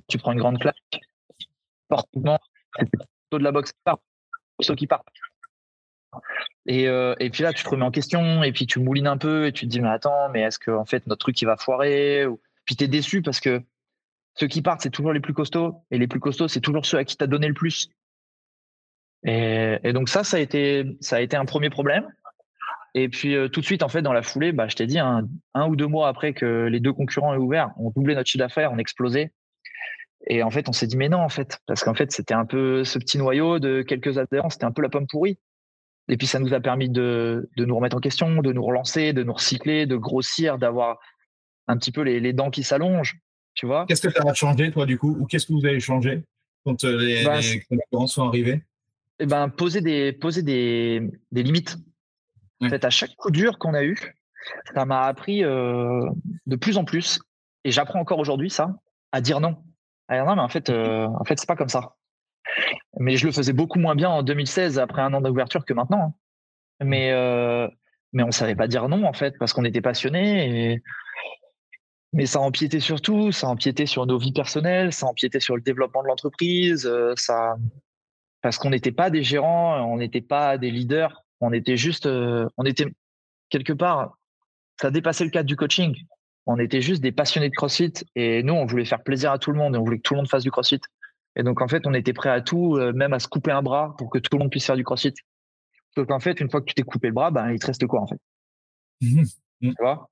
tu 0.09 0.19
prends 0.19 0.33
une 0.33 0.39
grande 0.39 0.59
claque 0.59 0.77
forcément, 1.89 2.39
c'est 2.79 2.89
plutôt 2.89 3.39
de 3.39 3.45
la 3.45 3.53
boxe 3.53 3.73
qui 3.73 3.79
part, 3.85 3.99
ceux 4.61 4.75
qui 4.75 4.87
partent. 4.87 5.07
Et, 6.67 6.89
euh, 6.89 7.15
et, 7.19 7.31
puis 7.31 7.43
là, 7.43 7.53
tu 7.53 7.65
te 7.65 7.69
remets 7.69 7.85
en 7.85 7.91
question, 7.91 8.43
et 8.43 8.53
puis 8.53 8.67
tu 8.67 8.79
moulines 8.79 9.07
un 9.07 9.17
peu, 9.17 9.47
et 9.47 9.53
tu 9.53 9.67
te 9.67 9.71
dis, 9.71 9.81
mais 9.81 9.89
attends, 9.89 10.29
mais 10.31 10.43
est-ce 10.43 10.59
que 10.59 10.71
en 10.71 10.85
fait 10.85 11.07
notre 11.07 11.21
truc 11.21 11.41
il 11.41 11.47
va 11.47 11.57
foirer. 11.57 12.27
Puis 12.65 12.77
tu 12.77 12.85
es 12.85 12.89
déçu 12.89 13.23
parce 13.23 13.41
que 13.41 13.63
ceux 14.35 14.47
qui 14.47 14.63
partent, 14.63 14.83
c'est 14.83 14.91
toujours 14.91 15.13
les 15.13 15.21
plus 15.21 15.35
costauds, 15.35 15.85
et 15.91 15.99
les 15.99 16.07
plus 16.07 16.21
costauds, 16.21 16.49
c'est 16.49 16.61
toujours 16.61 16.87
ceux 16.87 16.99
à 16.99 17.05
qui 17.05 17.17
tu 17.17 17.25
as 17.25 17.27
donné 17.27 17.49
le 17.49 17.55
plus. 17.55 17.89
Et, 19.25 19.79
et, 19.83 19.93
donc 19.93 20.09
ça, 20.09 20.25
ça 20.25 20.37
a 20.37 20.41
été, 20.41 20.97
ça 21.01 21.17
a 21.17 21.21
été 21.21 21.37
un 21.37 21.45
premier 21.45 21.71
problème. 21.71 22.07
Et 22.95 23.09
puis 23.09 23.35
euh, 23.35 23.49
tout 23.49 23.61
de 23.61 23.65
suite, 23.65 23.83
en 23.83 23.89
fait, 23.89 24.03
dans 24.03 24.13
la 24.13 24.23
foulée, 24.23 24.53
bah, 24.53 24.69
je 24.69 24.77
t'ai 24.77 24.87
dit, 24.87 24.99
un, 24.99 25.27
un, 25.55 25.67
ou 25.67 25.77
deux 25.77 25.87
mois 25.87 26.09
après 26.09 26.35
que 26.35 26.67
les 26.67 26.81
deux 26.81 26.93
concurrents 26.93 27.33
aient 27.35 27.39
ouvert, 27.39 27.71
on 27.79 27.91
doublé 27.91 28.15
notre 28.15 28.29
chiffre 28.29 28.45
d'affaires, 28.45 28.73
on 28.73 28.79
explosait. 28.79 29.33
Et 30.29 30.43
en 30.43 30.51
fait, 30.51 30.69
on 30.69 30.73
s'est 30.73 30.87
dit, 30.87 30.97
mais 30.97 31.09
non, 31.09 31.19
en 31.19 31.29
fait, 31.29 31.59
parce 31.67 31.83
qu'en 31.83 31.95
fait, 31.95 32.13
c'était 32.13 32.35
un 32.35 32.47
peu 32.47 32.85
ce 32.85 32.99
petit 32.99 33.19
noyau 33.19 33.59
de 33.59 33.83
quelques 33.83 34.19
adhérents, 34.19 34.51
c'était 34.51 34.65
un 34.65 34.73
peu 34.73 34.83
la 34.83 34.89
pomme 34.89 35.07
pourrie. 35.07 35.39
Et 36.09 36.17
puis 36.17 36.27
ça 36.27 36.39
nous 36.39 36.53
a 36.53 36.61
permis 36.61 36.89
de, 36.89 37.49
de, 37.57 37.65
nous 37.65 37.77
remettre 37.77 37.97
en 37.97 38.01
question, 38.01 38.43
de 38.43 38.53
nous 38.53 38.63
relancer, 38.63 39.13
de 39.13 39.23
nous 39.23 39.33
recycler, 39.33 39.87
de 39.87 39.97
grossir, 39.97 40.59
d'avoir 40.59 40.99
un 41.69 41.77
petit 41.77 41.93
peu 41.93 42.03
les, 42.03 42.21
les 42.21 42.33
dents 42.33 42.51
qui 42.51 42.63
s'allongent. 42.63 43.19
Tu 43.55 43.67
vois 43.67 43.87
Qu'est-ce 43.87 44.03
que 44.03 44.11
ça 44.11 44.23
a 44.27 44.35
changé, 44.35 44.71
toi, 44.71 44.87
du 44.87 44.99
coup? 44.99 45.17
Ou 45.19 45.27
qu'est-ce 45.27 45.47
que 45.47 45.53
vous 45.53 45.67
avez 45.67 45.81
changé 45.81 46.23
quand 46.65 46.85
euh, 46.85 46.97
les, 46.99 47.25
ben, 47.25 47.41
les 47.41 47.61
concurrents 47.69 48.07
sont 48.07 48.27
arrivés? 48.27 48.63
Eh 49.19 49.27
ben, 49.27 49.49
poser 49.49 49.81
des, 49.81 50.13
poser 50.13 50.43
des, 50.43 51.03
des 51.31 51.43
limites. 51.43 51.77
En 52.61 52.69
fait, 52.69 52.85
à 52.85 52.91
chaque 52.91 53.15
coup 53.17 53.31
dur 53.31 53.59
qu'on 53.59 53.75
a 53.75 53.83
eu, 53.83 54.15
ça 54.75 54.85
m'a 54.85 55.03
appris 55.07 55.45
euh, 55.45 56.09
de 56.47 56.57
plus 56.57 56.77
en 56.77 56.85
plus, 56.85 57.19
et 57.65 57.73
j'apprends 57.73 57.99
encore 57.99 58.21
aujourd'hui 58.21 58.51
ça, 58.51 58.77
à 59.11 59.21
dire 59.21 59.41
non. 59.41 59.57
Dire 60.13 60.25
non, 60.27 60.37
mais 60.37 60.43
en 60.43 60.49
fait, 60.49 60.71
euh, 60.71 61.07
en 61.07 61.25
fait, 61.25 61.39
c'est 61.39 61.49
pas 61.49 61.57
comme 61.57 61.69
ça. 61.69 61.97
Mais 62.99 63.17
je 63.17 63.27
le 63.27 63.33
faisais 63.33 63.53
beaucoup 63.53 63.79
moins 63.79 63.95
bien 63.95 64.11
en 64.11 64.23
2016 64.23 64.79
après 64.79 65.03
un 65.03 65.15
an 65.15 65.21
d'ouverture 65.21 65.65
que 65.65 65.73
maintenant. 65.73 66.15
Hein. 66.81 66.85
Mais 66.85 67.13
euh, 67.13 67.69
mais 68.13 68.23
on 68.23 68.31
savait 68.31 68.57
pas 68.57 68.67
dire 68.69 68.89
non 68.89 69.05
en 69.05 69.13
fait 69.13 69.39
parce 69.39 69.53
qu'on 69.53 69.65
était 69.65 69.81
passionné. 69.81 70.73
Et... 70.73 70.83
Mais 72.13 72.27
ça 72.27 72.41
empiétait 72.41 72.81
sur 72.81 73.01
tout, 73.01 73.33
ça 73.33 73.49
empiétait 73.49 73.87
sur 73.87 74.05
nos 74.07 74.19
vies 74.19 74.33
personnelles, 74.33 74.93
ça 74.93 75.07
empiétait 75.07 75.41
sur 75.41 75.57
le 75.57 75.63
développement 75.63 76.03
de 76.03 76.09
l'entreprise, 76.09 76.87
euh, 76.87 77.15
ça 77.17 77.57
parce 78.43 78.59
qu'on 78.59 78.71
n'était 78.71 78.93
pas 78.93 79.09
des 79.09 79.23
gérants, 79.23 79.81
on 79.91 79.97
n'était 79.97 80.21
pas 80.21 80.59
des 80.59 80.71
leaders, 80.71 81.25
on 81.41 81.53
était 81.53 81.77
juste, 81.77 82.07
euh, 82.07 82.49
on 82.59 82.65
était 82.65 82.87
quelque 83.49 83.73
part, 83.73 84.19
ça 84.81 84.91
dépassait 84.91 85.25
le 85.25 85.31
cadre 85.31 85.47
du 85.47 85.57
coaching. 85.57 85.97
On 86.47 86.59
était 86.59 86.81
juste 86.81 87.03
des 87.03 87.13
passionnés 87.13 87.49
de 87.49 87.55
CrossFit 87.55 87.93
et 88.17 88.43
nous, 88.43 88.55
on 88.55 88.67
voulait 88.67 88.85
faire 88.85 89.03
plaisir 89.03 89.31
à 89.31 89.39
tout 89.39 89.53
le 89.53 89.59
monde 89.59 89.75
et 89.75 89.79
on 89.79 89.85
voulait 89.85 89.99
que 89.99 90.03
tout 90.03 90.15
le 90.15 90.19
monde 90.19 90.29
fasse 90.29 90.43
du 90.43 90.51
CrossFit. 90.51 90.81
Et 91.37 91.43
donc, 91.43 91.61
en 91.61 91.69
fait, 91.69 91.87
on 91.87 91.95
était 91.95 92.13
prêt 92.13 92.31
à 92.31 92.41
tout, 92.41 92.77
euh, 92.77 92.93
même 92.93 93.13
à 93.13 93.19
se 93.19 93.29
couper 93.29 93.53
un 93.53 93.63
bras 93.63 93.95
pour 93.97 94.11
que 94.11 94.19
tout 94.19 94.37
le 94.37 94.41
monde 94.41 94.51
puisse 94.51 94.67
faire 94.67 94.77
du 94.77 94.85
CrossFit. 94.85 95.15
Donc, 95.97 96.11
en 96.11 96.21
fait, 96.21 96.41
une 96.41 96.51
fois 96.51 96.61
que 96.61 96.67
tu 96.67 96.75
t'es 96.75 96.83
coupé 96.83 97.09
le 97.09 97.15
bras, 97.15 97.31
ben, 97.31 97.51
il 97.51 97.59
te 97.59 97.67
reste 97.67 97.87
quoi, 97.87 98.01
en 98.01 98.07
fait? 98.07 98.19
Mmh 99.01 99.23
mmh. 99.61 99.71
Tu 99.71 99.83
vois? 99.83 100.09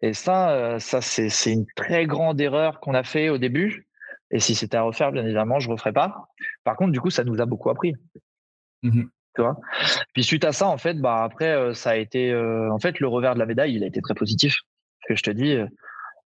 Et 0.00 0.12
ça, 0.12 0.50
euh, 0.50 0.78
ça 0.78 1.00
c'est 1.00 1.52
une 1.52 1.66
très 1.74 2.06
grande 2.06 2.40
erreur 2.40 2.80
qu'on 2.80 2.94
a 2.94 3.02
fait 3.02 3.28
au 3.30 3.38
début. 3.38 3.88
Et 4.30 4.40
si 4.40 4.54
c'était 4.54 4.76
à 4.76 4.82
refaire, 4.82 5.10
bien 5.10 5.24
évidemment, 5.24 5.58
je 5.58 5.68
ne 5.68 5.72
referais 5.72 5.92
pas. 5.92 6.28
Par 6.64 6.76
contre, 6.76 6.92
du 6.92 7.00
coup, 7.00 7.10
ça 7.10 7.24
nous 7.24 7.40
a 7.40 7.46
beaucoup 7.46 7.70
appris. 7.70 7.94
Mmh 8.82 9.04
tu 9.34 9.42
vois? 9.42 9.56
Puis 10.14 10.24
suite 10.24 10.44
à 10.44 10.52
ça, 10.52 10.66
en 10.66 10.78
fait, 10.78 10.94
bah 10.94 11.22
après, 11.22 11.52
euh, 11.52 11.72
ça 11.72 11.90
a 11.90 11.96
été, 11.96 12.34
en 12.34 12.78
fait, 12.80 12.98
le 12.98 13.06
revers 13.06 13.34
de 13.34 13.38
la 13.38 13.46
médaille, 13.46 13.74
il 13.74 13.84
a 13.84 13.86
été 13.86 14.00
très 14.00 14.14
positif. 14.14 14.58
Que 15.08 15.16
je 15.16 15.22
te 15.22 15.30
dis, 15.30 15.56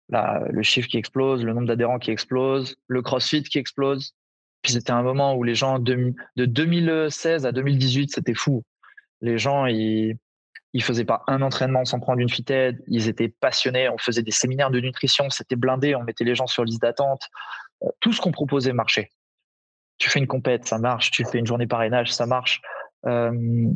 là, 0.09 0.43
le 0.51 0.63
chiffre 0.63 0.89
qui 0.89 0.99
explose, 0.99 1.45
le 1.45 1.53
nombre 1.53 1.69
d'adhérents 1.69 2.01
qui 2.01 2.11
explose, 2.11 2.77
le 2.89 3.01
CrossFit 3.01 3.45
qui 3.45 3.59
explose. 3.59 4.15
Puis 4.63 4.73
c'était 4.73 4.93
un 4.93 5.03
moment 5.03 5.35
où 5.35 5.45
les 5.45 5.55
gens 5.55 5.79
de, 5.79 6.15
2016 6.37 7.47
à 7.47 7.53
2018, 7.53 8.13
c'était 8.13 8.35
fou. 8.35 8.65
Les 9.21 9.39
gens, 9.39 9.67
ils, 9.67 10.17
ils 10.73 10.83
faisaient 10.83 11.05
pas 11.05 11.23
un 11.27 11.43
entraînement 11.43 11.85
sans 11.85 12.01
prendre 12.01 12.21
une 12.21 12.29
fitted. 12.29 12.83
Ils 12.89 13.09
étaient 13.09 13.29
passionnés. 13.29 13.89
On 13.89 13.99
faisait 13.99 14.23
des 14.23 14.31
séminaires 14.31 14.71
de 14.71 14.81
nutrition. 14.81 15.31
C'était 15.31 15.57
blindé. 15.57 15.95
On 15.95 16.03
mettait 16.03 16.25
les 16.25 16.35
gens 16.35 16.47
sur 16.47 16.65
liste 16.65 16.83
d'attente. 16.83 17.29
Euh, 17.83 17.89
tout 18.01 18.13
ce 18.13 18.21
qu'on 18.21 18.33
proposait 18.33 18.73
marchait. 18.73 19.11
Tu 19.99 20.11
fais 20.11 20.19
une 20.19 20.27
compète, 20.27 20.67
ça 20.67 20.79
marche. 20.79 21.11
Tu 21.11 21.25
fais 21.25 21.39
une 21.39 21.47
journée 21.47 21.67
parrainage, 21.67 22.13
ça 22.13 22.27
marche. 22.27 22.61
Euh, 23.07 23.71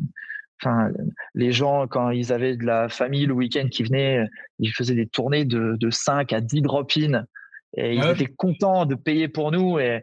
enfin, 0.63 0.91
les 1.35 1.53
gens, 1.53 1.87
quand 1.87 2.11
ils 2.11 2.33
avaient 2.33 2.57
de 2.57 2.65
la 2.65 2.89
famille 2.89 3.27
le 3.27 3.35
week-end 3.35 3.69
qui 3.71 3.83
venait, 3.83 4.27
ils 4.59 4.73
faisaient 4.73 4.95
des 4.95 5.07
tournées 5.07 5.45
de, 5.45 5.77
de 5.79 5.91
5 5.91 6.33
à 6.33 6.41
10 6.41 6.63
drop-in. 6.63 7.25
Et 7.77 7.95
ils 7.95 8.07
étaient 8.07 8.27
contents 8.27 8.87
de 8.87 8.95
payer 8.95 9.29
pour 9.29 9.53
nous. 9.53 9.79
Et 9.79 10.03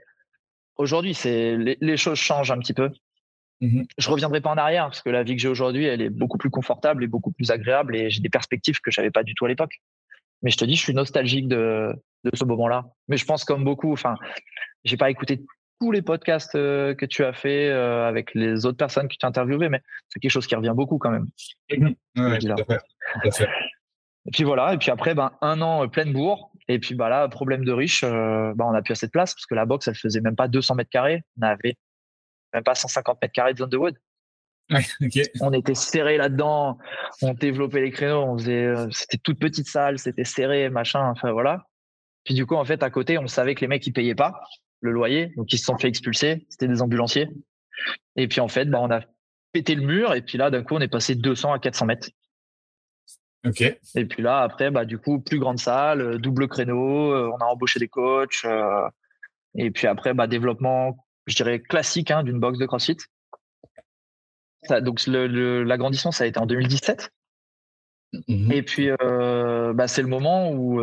Aujourd'hui, 0.77 1.13
c'est 1.13 1.55
les, 1.57 1.97
choses 1.97 2.17
changent 2.17 2.51
un 2.51 2.59
petit 2.59 2.73
peu. 2.73 2.89
Mmh 3.61 3.83
je 3.97 4.09
reviendrai 4.09 4.41
pas 4.41 4.49
en 4.49 4.57
arrière 4.57 4.85
parce 4.85 5.01
que 5.01 5.09
la 5.09 5.23
vie 5.23 5.35
que 5.35 5.41
j'ai 5.41 5.47
aujourd'hui, 5.47 5.85
elle 5.85 6.01
est 6.01 6.09
beaucoup 6.09 6.37
plus 6.37 6.49
confortable 6.49 7.03
et 7.03 7.07
beaucoup 7.07 7.31
plus 7.31 7.51
agréable 7.51 7.95
et 7.95 8.09
j'ai 8.09 8.19
des 8.19 8.29
perspectives 8.29 8.79
que 8.81 8.91
j'avais 8.91 9.11
pas 9.11 9.23
du 9.23 9.35
tout 9.35 9.45
à 9.45 9.47
l'époque. 9.47 9.79
Mais 10.41 10.49
je 10.49 10.57
te 10.57 10.65
dis, 10.65 10.75
je 10.75 10.81
suis 10.81 10.93
nostalgique 10.93 11.47
de, 11.47 11.93
de 12.23 12.35
ce 12.35 12.43
moment-là. 12.43 12.85
Mais 13.07 13.17
je 13.17 13.25
pense 13.25 13.45
comme 13.45 13.63
beaucoup. 13.63 13.93
Enfin, 13.93 14.15
j'ai 14.83 14.97
pas 14.97 15.09
écouté 15.09 15.41
tous 15.83 15.91
les 15.91 16.01
podcasts 16.01 16.55
euh, 16.55 16.95
que 16.95 17.05
tu 17.05 17.25
as 17.25 17.33
fait 17.33 17.67
euh, 17.67 18.07
avec 18.07 18.33
les 18.35 18.65
autres 18.65 18.77
personnes 18.77 19.09
qui 19.09 19.17
t'ont 19.17 19.27
interviewé, 19.27 19.67
mais 19.67 19.81
c'est 20.07 20.21
quelque 20.21 20.31
chose 20.31 20.47
qui 20.47 20.55
revient 20.55 20.71
beaucoup 20.73 20.97
quand 20.97 21.11
même. 21.11 21.27
Mmh 21.69 21.93
et 24.25 24.31
puis 24.31 24.45
voilà. 24.45 24.73
Et 24.73 24.77
puis 24.77 24.89
après, 24.89 25.13
ben 25.13 25.33
un 25.41 25.61
an 25.61 25.83
euh, 25.83 25.87
pleine 25.87 26.13
bourre. 26.13 26.51
Et 26.69 26.79
puis 26.79 26.95
bah 26.95 27.09
là, 27.09 27.27
problème 27.27 27.65
de 27.65 27.73
riche, 27.73 28.05
bah, 28.05 28.53
on 28.59 28.71
n'a 28.71 28.81
plus 28.81 28.93
assez 28.93 29.07
de 29.07 29.11
place 29.11 29.33
parce 29.33 29.45
que 29.45 29.55
la 29.55 29.65
box, 29.65 29.89
elle 29.89 29.95
faisait 29.95 30.21
même 30.21 30.37
pas 30.37 30.47
200 30.47 30.75
mètres 30.75 30.89
carrés. 30.89 31.21
On 31.37 31.45
avait 31.45 31.75
même 32.53 32.63
pas 32.63 32.75
150 32.75 33.21
mètres 33.21 33.33
carrés 33.33 33.51
de 33.51 33.57
zone 33.57 33.69
de 33.69 33.75
wood. 33.75 33.97
On 35.41 35.51
était 35.51 35.75
serré 35.75 36.15
là-dedans, 36.15 36.77
on 37.21 37.33
développait 37.33 37.81
les 37.81 37.91
créneaux, 37.91 38.23
on 38.23 38.37
faisait, 38.37 38.73
c'était 38.91 39.17
toute 39.17 39.37
petite 39.37 39.67
salle, 39.67 39.99
c'était 39.99 40.23
serré, 40.23 40.69
machin, 40.69 41.09
enfin 41.09 41.33
voilà. 41.33 41.65
Puis 42.23 42.33
du 42.33 42.45
coup, 42.45 42.55
en 42.55 42.63
fait, 42.63 42.81
à 42.81 42.89
côté, 42.89 43.17
on 43.17 43.27
savait 43.27 43.55
que 43.55 43.61
les 43.61 43.67
mecs 43.67 43.85
ils 43.85 43.91
payaient 43.91 44.15
pas 44.15 44.41
le 44.83 44.91
loyer, 44.91 45.31
donc 45.37 45.51
ils 45.51 45.57
se 45.57 45.65
sont 45.65 45.77
fait 45.77 45.87
expulser. 45.87 46.45
C'était 46.49 46.67
des 46.67 46.81
ambulanciers. 46.81 47.29
Et 48.15 48.27
puis 48.27 48.41
en 48.41 48.47
fait, 48.47 48.65
bah, 48.65 48.79
on 48.81 48.91
a 48.91 49.01
pété 49.51 49.75
le 49.75 49.85
mur 49.85 50.13
et 50.13 50.21
puis 50.21 50.37
là, 50.37 50.51
d'un 50.51 50.63
coup, 50.63 50.75
on 50.75 50.81
est 50.81 50.87
passé 50.87 51.15
de 51.15 51.21
200 51.21 51.53
à 51.53 51.59
400 51.59 51.85
mètres. 51.85 52.09
Et 53.95 54.05
puis 54.05 54.23
là, 54.23 54.41
après, 54.41 54.71
bah, 54.71 54.85
du 54.85 54.97
coup, 54.97 55.19
plus 55.19 55.39
grande 55.39 55.59
salle, 55.59 56.01
euh, 56.01 56.17
double 56.17 56.47
créneau, 56.47 57.11
euh, 57.11 57.29
on 57.33 57.37
a 57.37 57.45
embauché 57.45 57.79
des 57.79 57.89
coachs. 57.89 58.45
Euh, 58.45 58.87
et 59.55 59.71
puis 59.71 59.87
après, 59.87 60.13
bah, 60.13 60.27
développement, 60.27 61.05
je 61.27 61.35
dirais, 61.35 61.59
classique 61.59 62.11
hein, 62.11 62.23
d'une 62.23 62.39
box 62.39 62.57
de 62.57 62.65
CrossFit. 62.65 62.97
donc 64.81 65.05
l'agrandissement, 65.07 66.11
ça 66.11 66.23
a 66.23 66.27
été 66.27 66.39
en 66.39 66.45
2017. 66.45 67.11
Mmh 68.27 68.51
et 68.51 68.61
puis, 68.61 68.89
bah, 68.89 69.87
c'est 69.87 70.01
le 70.03 70.07
moment 70.07 70.51
où 70.51 70.81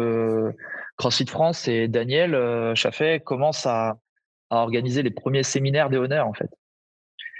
CrossFit 0.96 1.26
France 1.26 1.68
et 1.68 1.86
Daniel 1.86 2.74
Chaffet 2.74 3.20
commencent 3.20 3.66
à, 3.66 3.98
à, 4.50 4.56
organiser 4.56 5.02
les 5.02 5.10
premiers 5.10 5.44
séminaires 5.44 5.90
des 5.90 5.96
honneurs, 5.96 6.26
en 6.26 6.34
fait. 6.34 6.50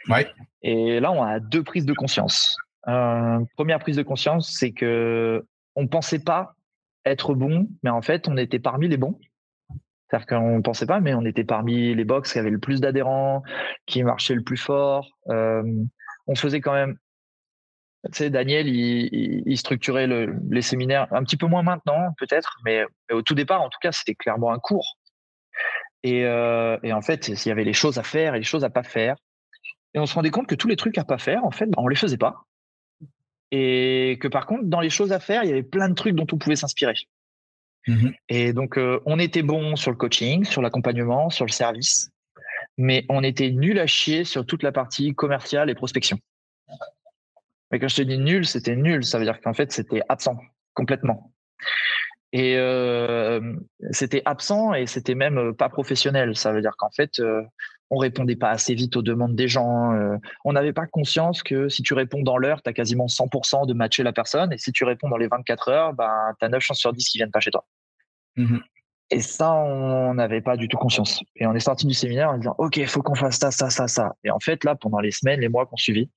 Ouais. 0.09 0.29
Et 0.63 1.01
là, 1.01 1.13
on 1.13 1.23
a 1.23 1.41
deux 1.41 1.63
prises 1.63 1.87
de 1.87 1.93
conscience. 1.93 2.57
Euh, 2.89 3.41
première 3.57 3.79
prise 3.79 3.97
de 3.97 4.03
conscience, 4.03 4.55
c'est 4.59 4.73
que 4.73 5.45
on 5.77 5.87
pensait 5.87 6.19
pas 6.19 6.55
être 7.05 7.35
bon, 7.35 7.69
mais 7.83 7.91
en 7.91 8.03
fait, 8.03 8.29
on 8.29 8.37
était 8.37 8.59
parmi 8.59 8.89
les 8.89 8.97
bons. 8.97 9.19
C'est-à-dire 10.09 10.27
qu'on 10.27 10.57
ne 10.57 10.63
pensait 10.63 10.87
pas, 10.87 11.01
mais 11.01 11.15
on 11.15 11.25
était 11.25 11.45
parmi 11.45 11.95
les 11.95 12.05
box 12.05 12.33
qui 12.33 12.39
avaient 12.39 12.51
le 12.51 12.59
plus 12.59 12.81
d'adhérents, 12.81 13.43
qui 13.87 14.03
marchaient 14.03 14.35
le 14.35 14.43
plus 14.43 14.57
fort. 14.57 15.09
Euh, 15.29 15.63
on 16.27 16.35
faisait 16.35 16.61
quand 16.61 16.73
même. 16.73 16.97
Tu 18.07 18.11
sais, 18.17 18.31
Daniel, 18.31 18.67
il, 18.67 19.59
structurait 19.59 20.07
les 20.07 20.63
séminaires 20.63 21.07
un 21.11 21.23
petit 21.23 21.37
peu 21.37 21.47
moins 21.47 21.63
maintenant, 21.63 22.15
peut-être, 22.19 22.57
mais, 22.65 22.83
au 23.13 23.21
tout 23.21 23.35
départ, 23.35 23.61
en 23.61 23.69
tout 23.69 23.79
cas, 23.81 23.93
c'était 23.93 24.15
clairement 24.15 24.53
un 24.53 24.59
cours. 24.59 24.97
Et, 26.03 26.25
euh, 26.25 26.79
et 26.83 26.95
en 26.95 27.03
fait, 27.03 27.29
il 27.29 27.49
y 27.49 27.51
avait 27.51 27.65
les 27.65 27.75
choses 27.75 27.99
à 27.99 28.03
faire 28.03 28.35
et 28.35 28.39
les 28.39 28.45
choses 28.45 28.65
à 28.65 28.71
pas 28.71 28.83
faire. 28.83 29.17
Et 29.93 29.99
on 29.99 30.07
se 30.07 30.15
rendait 30.15 30.31
compte 30.31 30.47
que 30.47 30.55
tous 30.55 30.69
les 30.69 30.77
trucs 30.77 30.97
à 30.97 31.05
pas 31.05 31.19
faire, 31.19 31.45
en 31.45 31.51
fait, 31.51 31.69
on 31.77 31.89
les 31.89 31.97
faisait 31.97 32.17
pas. 32.17 32.47
Et 33.51 34.19
que 34.21 34.29
par 34.29 34.47
contre, 34.47 34.65
dans 34.65 34.81
les 34.81 34.91
choses 34.91 35.13
à 35.13 35.21
faire, 35.21 35.43
il 35.45 35.51
y 35.51 35.53
avait 35.53 35.63
plein 35.63 35.89
de 35.89 35.95
trucs 35.95 36.15
dont 36.15 36.27
on 36.33 36.39
pouvait 36.39 36.57
s'inspirer. 36.57 36.95
Mmh 37.87 38.11
et 38.29 38.53
donc, 38.53 38.79
euh, 38.79 39.01
on 39.07 39.19
était 39.19 39.43
bon 39.43 39.75
sur 39.75 39.91
le 39.91 39.97
coaching, 39.97 40.45
sur 40.45 40.63
l'accompagnement, 40.63 41.31
sur 41.31 41.47
le 41.47 41.51
service, 41.51 42.11
mais 42.77 43.05
on 43.09 43.23
était 43.23 43.51
nul 43.51 43.79
à 43.79 43.87
chier 43.87 44.25
sur 44.25 44.47
toute 44.47 44.63
la 44.63 44.71
partie 44.71 45.15
commerciale 45.15 45.71
et 45.71 45.75
prospection. 45.75 46.19
Mais 47.71 47.79
quand 47.79 47.89
je 47.89 47.97
te 47.97 48.03
dis 48.03 48.19
nul, 48.19 48.47
c'était 48.47 48.77
nul. 48.77 49.05
Ça 49.05 49.19
veut 49.19 49.25
dire 49.25 49.41
qu'en 49.41 49.55
fait, 49.55 49.73
c'était 49.73 50.03
absent 50.09 50.37
complètement. 50.75 51.33
Et 52.33 52.57
euh, 52.57 53.41
c'était 53.91 54.23
absent 54.25 54.73
et 54.75 54.87
c'était 54.87 55.17
même 55.17 55.39
euh, 55.39 55.53
pas 55.53 55.69
professionnel. 55.69 56.37
Ça 56.37 56.53
veut 56.53 56.61
dire 56.61 56.77
qu'en 56.77 56.91
fait, 56.91 57.19
euh, 57.19 57.43
on 57.91 57.99
répondait 57.99 58.37
pas 58.37 58.51
assez 58.51 58.75
vite 58.75 58.97
aux 58.97 59.03
demandes 59.03 59.35
des 59.35 59.49
gens. 59.49 59.93
Euh, 59.93 60.17
on 60.45 60.53
n'avait 60.53 60.73
pas 60.73 60.87
conscience 60.87 61.43
que 61.43 61.69
si 61.69 61.83
tu 61.83 61.93
réponds 61.93 62.23
dans 62.23 62.37
l'heure, 62.37 62.63
tu 62.63 62.71
as 62.71 62.73
quasiment 62.73 63.07
100% 63.07 63.67
de 63.67 63.75
matcher 63.75 64.05
la 64.05 64.13
personne. 64.13 64.53
Et 64.53 64.59
si 64.59 64.71
tu 64.71 64.85
réponds 64.85 65.09
dans 65.09 65.17
les 65.17 65.27
24 65.27 65.69
heures, 65.69 65.93
ben, 65.93 66.33
tu 66.39 66.45
as 66.45 66.49
9 66.49 66.63
chances 66.63 66.79
sur 66.79 66.93
10 66.93 67.09
qui 67.09 67.19
viennent 67.19 67.33
pas 67.33 67.41
chez 67.41 67.51
toi. 67.51 67.65
Mmh 68.37 68.59
et 69.13 69.21
ça, 69.21 69.53
on 69.53 70.15
n'avait 70.15 70.41
pas 70.41 70.57
du 70.57 70.69
tout 70.69 70.77
conscience. 70.77 71.21
Et 71.35 71.45
on 71.45 71.53
est 71.53 71.59
sorti 71.59 71.85
du 71.85 71.95
séminaire 71.95 72.31
en 72.31 72.39
disant, 72.39 72.55
OK, 72.59 72.77
il 72.77 72.87
faut 72.87 73.03
qu'on 73.03 73.17
fasse 73.17 73.39
ça, 73.39 73.51
ça, 73.51 73.69
ça, 73.69 73.89
ça. 73.89 74.15
Et 74.23 74.31
en 74.31 74.39
fait, 74.39 74.63
là, 74.63 74.77
pendant 74.77 75.01
les 75.01 75.11
semaines, 75.11 75.41
les 75.41 75.49
mois 75.49 75.67
qu'on 75.67 75.77
suivit, 75.77 76.09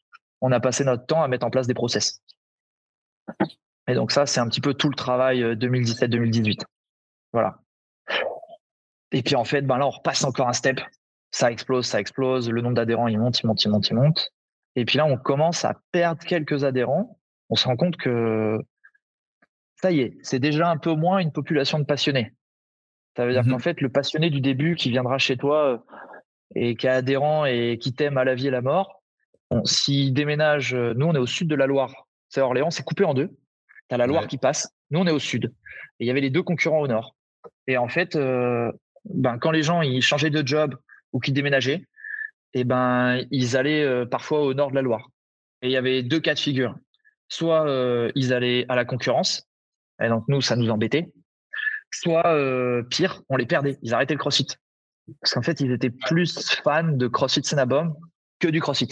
on 0.43 0.51
a 0.51 0.59
passé 0.59 0.83
notre 0.83 1.07
temps 1.07 1.23
à 1.23 1.27
mettre 1.27 1.45
en 1.45 1.49
place 1.49 1.65
des 1.65 1.73
process. 1.73 2.21
Et 3.87 3.95
donc 3.95 4.11
ça, 4.11 4.27
c'est 4.27 4.39
un 4.39 4.47
petit 4.47 4.61
peu 4.61 4.75
tout 4.75 4.89
le 4.89 4.95
travail 4.95 5.41
2017-2018. 5.55 6.61
Euh, 6.61 6.65
voilà. 7.33 7.59
Et 9.11 9.23
puis 9.23 9.35
en 9.35 9.43
fait, 9.43 9.63
ben 9.63 9.77
là, 9.77 9.87
on 9.87 9.91
repasse 9.91 10.23
encore 10.23 10.47
un 10.47 10.53
step 10.53 10.79
ça 11.33 11.51
explose, 11.51 11.87
ça 11.87 11.99
explose, 11.99 12.49
le 12.49 12.61
nombre 12.61 12.75
d'adhérents, 12.75 13.07
il 13.07 13.19
monte, 13.19 13.41
il 13.41 13.47
monte, 13.47 13.63
il 13.65 13.69
monte, 13.69 13.89
il 13.89 13.95
monte. 13.95 14.31
Et 14.75 14.85
puis 14.85 14.97
là, 14.97 15.05
on 15.05 15.17
commence 15.17 15.65
à 15.65 15.75
perdre 15.91 16.23
quelques 16.23 16.63
adhérents. 16.63 17.19
On 17.49 17.55
se 17.55 17.67
rend 17.67 17.75
compte 17.75 17.97
que 17.97 18.59
ça 19.81 19.91
y 19.91 20.01
est, 20.01 20.17
c'est 20.21 20.39
déjà 20.39 20.69
un 20.69 20.77
peu 20.77 20.93
moins 20.93 21.17
une 21.17 21.31
population 21.31 21.79
de 21.79 21.85
passionnés. 21.85 22.33
Ça 23.17 23.25
veut 23.25 23.33
dire 23.33 23.43
mmh 23.43 23.49
qu'en 23.49 23.59
fait, 23.59 23.81
le 23.81 23.89
passionné 23.89 24.29
du 24.29 24.41
début 24.41 24.75
qui 24.75 24.91
viendra 24.91 25.17
chez 25.17 25.35
toi 25.35 25.73
euh, 25.73 25.77
et 26.55 26.75
qui 26.75 26.85
est 26.85 26.91
adhérent 26.91 27.45
et 27.45 27.79
qui 27.79 27.93
t'aime 27.93 28.17
à 28.17 28.23
la 28.23 28.35
vie 28.35 28.47
et 28.47 28.51
la 28.51 28.61
mort, 28.61 29.02
s'ils 29.65 30.13
déménagent, 30.13 30.75
nous, 30.75 31.05
on 31.05 31.13
est 31.13 31.19
au 31.19 31.25
sud 31.25 31.47
de 31.47 31.55
la 31.55 31.67
Loire. 31.67 32.07
C'est 32.29 32.41
Orléans, 32.41 32.71
c'est 32.71 32.83
coupé 32.83 33.03
en 33.03 33.13
deux. 33.13 33.29
Tu 33.89 33.95
as 33.95 33.97
la 33.97 34.07
Loire 34.07 34.27
qui 34.27 34.37
passe. 34.37 34.73
Nous, 34.91 34.99
on 34.99 35.07
est 35.07 35.11
au 35.11 35.19
sud. 35.19 35.53
Et 35.99 36.05
il 36.05 36.07
y 36.07 36.11
avait 36.11 36.21
les 36.21 36.29
deux 36.29 36.43
concurrents 36.43 36.79
au 36.79 36.87
nord. 36.87 37.15
Et 37.67 37.77
en 37.77 37.87
fait, 37.87 38.15
ben, 38.15 39.37
quand 39.39 39.51
les 39.51 39.63
gens 39.63 39.81
ils 39.81 40.01
changeaient 40.01 40.29
de 40.29 40.45
job 40.45 40.75
ou 41.11 41.19
qu'ils 41.19 41.33
déménageaient, 41.33 41.85
et 42.55 42.59
eh 42.59 42.63
ben, 42.63 43.25
ils 43.31 43.57
allaient 43.57 44.05
parfois 44.05 44.41
au 44.41 44.53
nord 44.53 44.69
de 44.69 44.75
la 44.75 44.81
Loire. 44.81 45.09
Et 45.61 45.67
il 45.67 45.71
y 45.71 45.77
avait 45.77 46.03
deux 46.03 46.19
cas 46.19 46.33
de 46.33 46.39
figure. 46.39 46.75
Soit 47.29 47.65
ils 48.15 48.33
allaient 48.33 48.65
à 48.69 48.75
la 48.75 48.85
concurrence, 48.85 49.47
et 50.01 50.07
donc 50.07 50.25
nous, 50.27 50.41
ça 50.41 50.55
nous 50.55 50.69
embêtait. 50.69 51.11
Soit 51.91 52.83
pire, 52.89 53.21
on 53.29 53.37
les 53.37 53.45
perdait. 53.45 53.77
Ils 53.81 53.93
arrêtaient 53.93 54.13
le 54.13 54.19
CrossFit. 54.19 54.47
Parce 55.21 55.33
qu'en 55.33 55.41
fait, 55.41 55.59
ils 55.61 55.71
étaient 55.71 55.89
plus 55.89 56.57
fans 56.63 56.83
de 56.83 57.07
CrossFit 57.07 57.43
Senabom 57.43 57.95
que 58.39 58.47
du 58.47 58.59
CrossFit. 58.59 58.89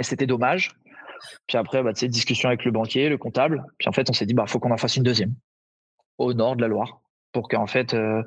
Et 0.00 0.02
c'était 0.02 0.26
dommage. 0.26 0.72
Puis 1.46 1.58
après, 1.58 1.82
bah, 1.82 1.92
discussion 1.92 2.48
avec 2.48 2.64
le 2.64 2.70
banquier, 2.70 3.10
le 3.10 3.18
comptable. 3.18 3.64
Puis 3.78 3.88
en 3.88 3.92
fait, 3.92 4.08
on 4.08 4.14
s'est 4.14 4.26
dit, 4.26 4.34
bah, 4.34 4.46
faut 4.46 4.58
qu'on 4.58 4.72
en 4.72 4.78
fasse 4.78 4.96
une 4.96 5.02
deuxième 5.02 5.34
au 6.18 6.32
nord 6.32 6.56
de 6.56 6.62
la 6.62 6.68
Loire 6.68 7.02
pour 7.32 7.48
qu'en 7.48 7.66
fait, 7.66 7.94
euh, 7.94 8.22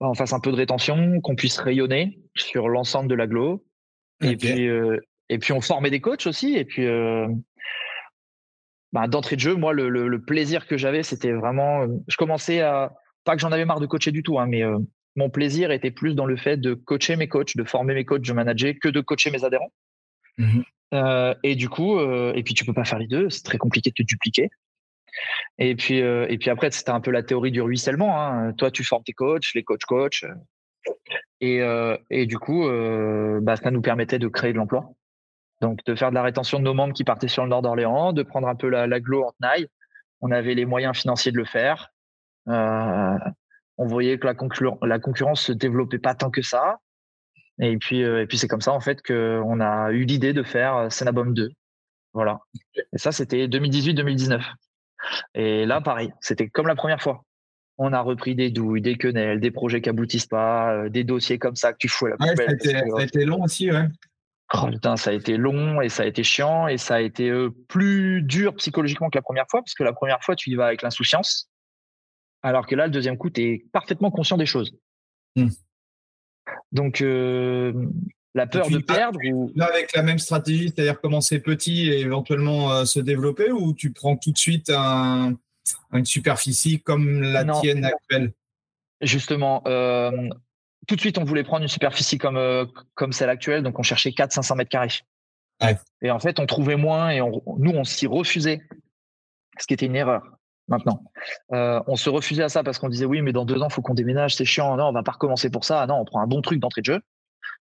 on 0.00 0.14
fasse 0.14 0.32
un 0.32 0.40
peu 0.40 0.50
de 0.50 0.56
rétention, 0.56 1.20
qu'on 1.20 1.36
puisse 1.36 1.58
rayonner 1.58 2.18
sur 2.34 2.68
l'ensemble 2.68 3.08
de 3.08 3.14
l'agglo. 3.14 3.64
Et 4.20 4.36
puis, 4.36 4.68
euh, 4.68 4.98
et 5.28 5.38
puis 5.38 5.52
on 5.52 5.60
formait 5.60 5.90
des 5.90 6.00
coachs 6.00 6.26
aussi. 6.26 6.56
Et 6.56 6.64
puis, 6.64 6.86
euh, 6.86 7.28
bah, 8.92 9.06
d'entrée 9.06 9.36
de 9.36 9.40
jeu, 9.40 9.54
moi, 9.54 9.72
le, 9.72 10.20
plaisir 10.20 10.66
que 10.66 10.76
j'avais, 10.76 11.02
c'était 11.02 11.32
vraiment, 11.32 11.86
je 12.08 12.16
commençais 12.16 12.60
à, 12.60 12.94
pas 13.24 13.36
que 13.36 13.40
j'en 13.40 13.52
avais 13.52 13.64
marre 13.64 13.80
de 13.80 13.86
coacher 13.86 14.10
du 14.10 14.22
tout, 14.22 14.38
hein, 14.38 14.46
mais 14.46 14.62
mon 15.14 15.30
plaisir 15.30 15.70
était 15.70 15.90
plus 15.90 16.14
dans 16.14 16.26
le 16.26 16.36
fait 16.36 16.56
de 16.56 16.74
coacher 16.74 17.16
mes 17.16 17.28
coachs, 17.28 17.56
de 17.56 17.64
former 17.64 17.94
mes 17.94 18.04
coachs, 18.04 18.22
de 18.22 18.32
manager, 18.32 18.74
que 18.80 18.88
de 18.88 19.00
coacher 19.00 19.30
mes 19.30 19.44
adhérents. 19.44 19.72
Mmh 20.38 20.62
et 20.92 21.56
du 21.56 21.68
coup, 21.68 22.00
et 22.00 22.42
puis 22.42 22.54
tu 22.54 22.64
peux 22.64 22.72
pas 22.72 22.84
faire 22.84 22.98
les 22.98 23.08
deux, 23.08 23.28
c'est 23.30 23.42
très 23.42 23.58
compliqué 23.58 23.90
de 23.90 23.94
te 23.94 24.02
dupliquer. 24.02 24.50
Et 25.58 25.74
puis, 25.74 26.02
euh, 26.02 26.26
et 26.28 26.38
puis 26.38 26.50
après, 26.50 26.70
c'était 26.70 26.90
un 26.90 27.00
peu 27.00 27.10
la 27.10 27.22
théorie 27.22 27.50
du 27.50 27.62
ruissellement. 27.62 28.20
Hein. 28.20 28.52
Toi, 28.52 28.70
tu 28.70 28.84
formes 28.84 29.04
tes 29.04 29.12
coachs, 29.12 29.54
les 29.54 29.62
coachs 29.62 29.84
coachs. 29.86 30.24
Et, 31.40 31.62
euh, 31.62 31.96
et 32.10 32.26
du 32.26 32.38
coup, 32.38 32.66
euh, 32.66 33.40
bah, 33.42 33.56
ça 33.56 33.70
nous 33.70 33.82
permettait 33.82 34.18
de 34.18 34.28
créer 34.28 34.52
de 34.52 34.58
l'emploi. 34.58 34.90
Donc, 35.62 35.82
de 35.86 35.94
faire 35.94 36.10
de 36.10 36.14
la 36.14 36.22
rétention 36.22 36.58
de 36.58 36.64
nos 36.64 36.74
membres 36.74 36.92
qui 36.92 37.04
partaient 37.04 37.28
sur 37.28 37.42
le 37.42 37.48
nord 37.48 37.62
d'Orléans, 37.62 38.12
de 38.12 38.22
prendre 38.22 38.48
un 38.48 38.56
peu 38.56 38.68
la, 38.68 38.86
la 38.86 38.96
en 38.96 39.32
tenaille. 39.40 39.68
On 40.20 40.30
avait 40.30 40.54
les 40.54 40.66
moyens 40.66 40.96
financiers 40.96 41.32
de 41.32 41.38
le 41.38 41.44
faire. 41.44 41.92
on 42.46 43.86
voyait 43.86 44.18
que 44.18 44.26
la, 44.26 44.34
la 44.82 44.98
concurrence 44.98 45.42
se 45.42 45.52
développait 45.52 45.98
pas 45.98 46.14
tant 46.14 46.30
que 46.30 46.42
ça. 46.42 46.78
Et 47.60 47.76
puis, 47.78 48.00
et 48.00 48.26
puis 48.26 48.38
c'est 48.38 48.48
comme 48.48 48.60
ça 48.60 48.72
en 48.72 48.80
fait 48.80 49.00
qu'on 49.02 49.60
a 49.60 49.90
eu 49.90 50.04
l'idée 50.04 50.32
de 50.32 50.42
faire 50.42 50.92
Senabom 50.92 51.26
2. 51.26 51.48
Voilà. 52.16 52.40
Et 52.74 52.98
ça, 52.98 53.12
c'était 53.12 53.46
2018-2019. 53.46 54.42
Et 55.34 55.66
là, 55.66 55.82
pareil, 55.82 56.10
c'était 56.20 56.48
comme 56.48 56.66
la 56.66 56.74
première 56.74 57.02
fois. 57.02 57.22
On 57.76 57.92
a 57.92 58.00
repris 58.00 58.34
des 58.34 58.50
douilles, 58.50 58.80
des 58.80 58.96
quenelles, 58.96 59.38
des 59.38 59.50
projets 59.50 59.82
qui 59.82 59.90
aboutissent 59.90 60.26
pas, 60.26 60.72
euh, 60.72 60.88
des 60.88 61.04
dossiers 61.04 61.38
comme 61.38 61.56
ça 61.56 61.74
que 61.74 61.78
tu 61.78 61.88
fous 61.88 62.06
à 62.06 62.10
la 62.10 62.16
poubelle. 62.16 62.58
ça, 62.58 62.70
a 62.96 63.02
été, 63.02 63.26
long 63.26 63.42
aussi, 63.42 63.70
ouais. 63.70 63.86
Oh, 64.54 64.68
putain, 64.70 64.96
ça 64.96 65.10
a 65.10 65.12
été 65.12 65.36
long 65.36 65.82
et 65.82 65.90
ça 65.90 66.04
a 66.04 66.06
été 66.06 66.22
chiant 66.22 66.68
et 66.68 66.78
ça 66.78 66.94
a 66.94 67.00
été 67.00 67.28
euh, 67.28 67.50
plus 67.68 68.22
dur 68.22 68.54
psychologiquement 68.54 69.10
que 69.10 69.18
la 69.18 69.22
première 69.22 69.46
fois 69.50 69.60
parce 69.60 69.74
que 69.74 69.84
la 69.84 69.92
première 69.92 70.22
fois, 70.22 70.36
tu 70.36 70.50
y 70.50 70.54
vas 70.54 70.66
avec 70.66 70.80
l'insouciance. 70.80 71.50
Alors 72.42 72.66
que 72.66 72.74
là, 72.74 72.86
le 72.86 72.92
deuxième 72.92 73.18
coup, 73.18 73.28
tu 73.28 73.42
es 73.42 73.66
parfaitement 73.72 74.10
conscient 74.10 74.38
des 74.38 74.46
choses. 74.46 74.74
Hmm. 75.34 75.48
Donc, 76.76 77.00
euh, 77.00 77.72
la 78.34 78.46
peur 78.46 78.68
de 78.68 78.78
perdre 78.78 79.18
ou... 79.32 79.50
avec 79.58 79.96
la 79.96 80.02
même 80.02 80.18
stratégie, 80.18 80.68
c'est-à-dire 80.68 81.00
commencer 81.00 81.40
petit 81.40 81.88
et 81.88 82.00
éventuellement 82.00 82.70
euh, 82.70 82.84
se 82.84 83.00
développer, 83.00 83.50
ou 83.50 83.72
tu 83.72 83.92
prends 83.92 84.16
tout 84.16 84.30
de 84.30 84.36
suite 84.36 84.70
une 84.70 86.04
superficie 86.04 86.82
comme 86.82 87.22
la 87.22 87.44
tienne 87.44 87.86
actuelle? 87.86 88.34
Justement, 89.00 89.62
euh, 89.66 90.28
tout 90.86 90.96
de 90.96 91.00
suite, 91.00 91.16
on 91.16 91.24
voulait 91.24 91.44
prendre 91.44 91.62
une 91.62 91.68
superficie 91.68 92.18
comme, 92.18 92.38
comme 92.94 93.12
celle 93.12 93.30
actuelle, 93.30 93.62
donc 93.62 93.78
on 93.78 93.82
cherchait 93.82 94.10
400-500 94.10 94.56
mètres 94.56 94.70
carrés. 94.70 95.00
Et 96.02 96.10
en 96.10 96.18
fait, 96.18 96.38
on 96.38 96.44
trouvait 96.44 96.76
moins 96.76 97.08
et 97.08 97.20
nous, 97.20 97.70
on 97.70 97.84
s'y 97.84 98.06
refusait, 98.06 98.60
ce 99.58 99.66
qui 99.66 99.72
était 99.72 99.86
une 99.86 99.96
erreur 99.96 100.35
maintenant. 100.68 101.02
on 101.50 101.96
se 101.96 102.10
refusait 102.10 102.42
à 102.42 102.48
ça 102.48 102.62
parce 102.62 102.78
qu'on 102.78 102.88
disait 102.88 103.06
oui, 103.06 103.22
mais 103.22 103.32
dans 103.32 103.44
deux 103.44 103.62
ans, 103.62 103.68
faut 103.68 103.82
qu'on 103.82 103.94
déménage, 103.94 104.36
c'est 104.36 104.44
chiant, 104.44 104.76
non, 104.76 104.86
on 104.86 104.92
va 104.92 105.02
pas 105.02 105.12
recommencer 105.12 105.50
pour 105.50 105.64
ça, 105.64 105.86
non, 105.86 105.96
on 106.00 106.04
prend 106.04 106.20
un 106.20 106.26
bon 106.26 106.42
truc 106.42 106.60
d'entrée 106.60 106.80
de 106.80 106.86
jeu 106.86 107.00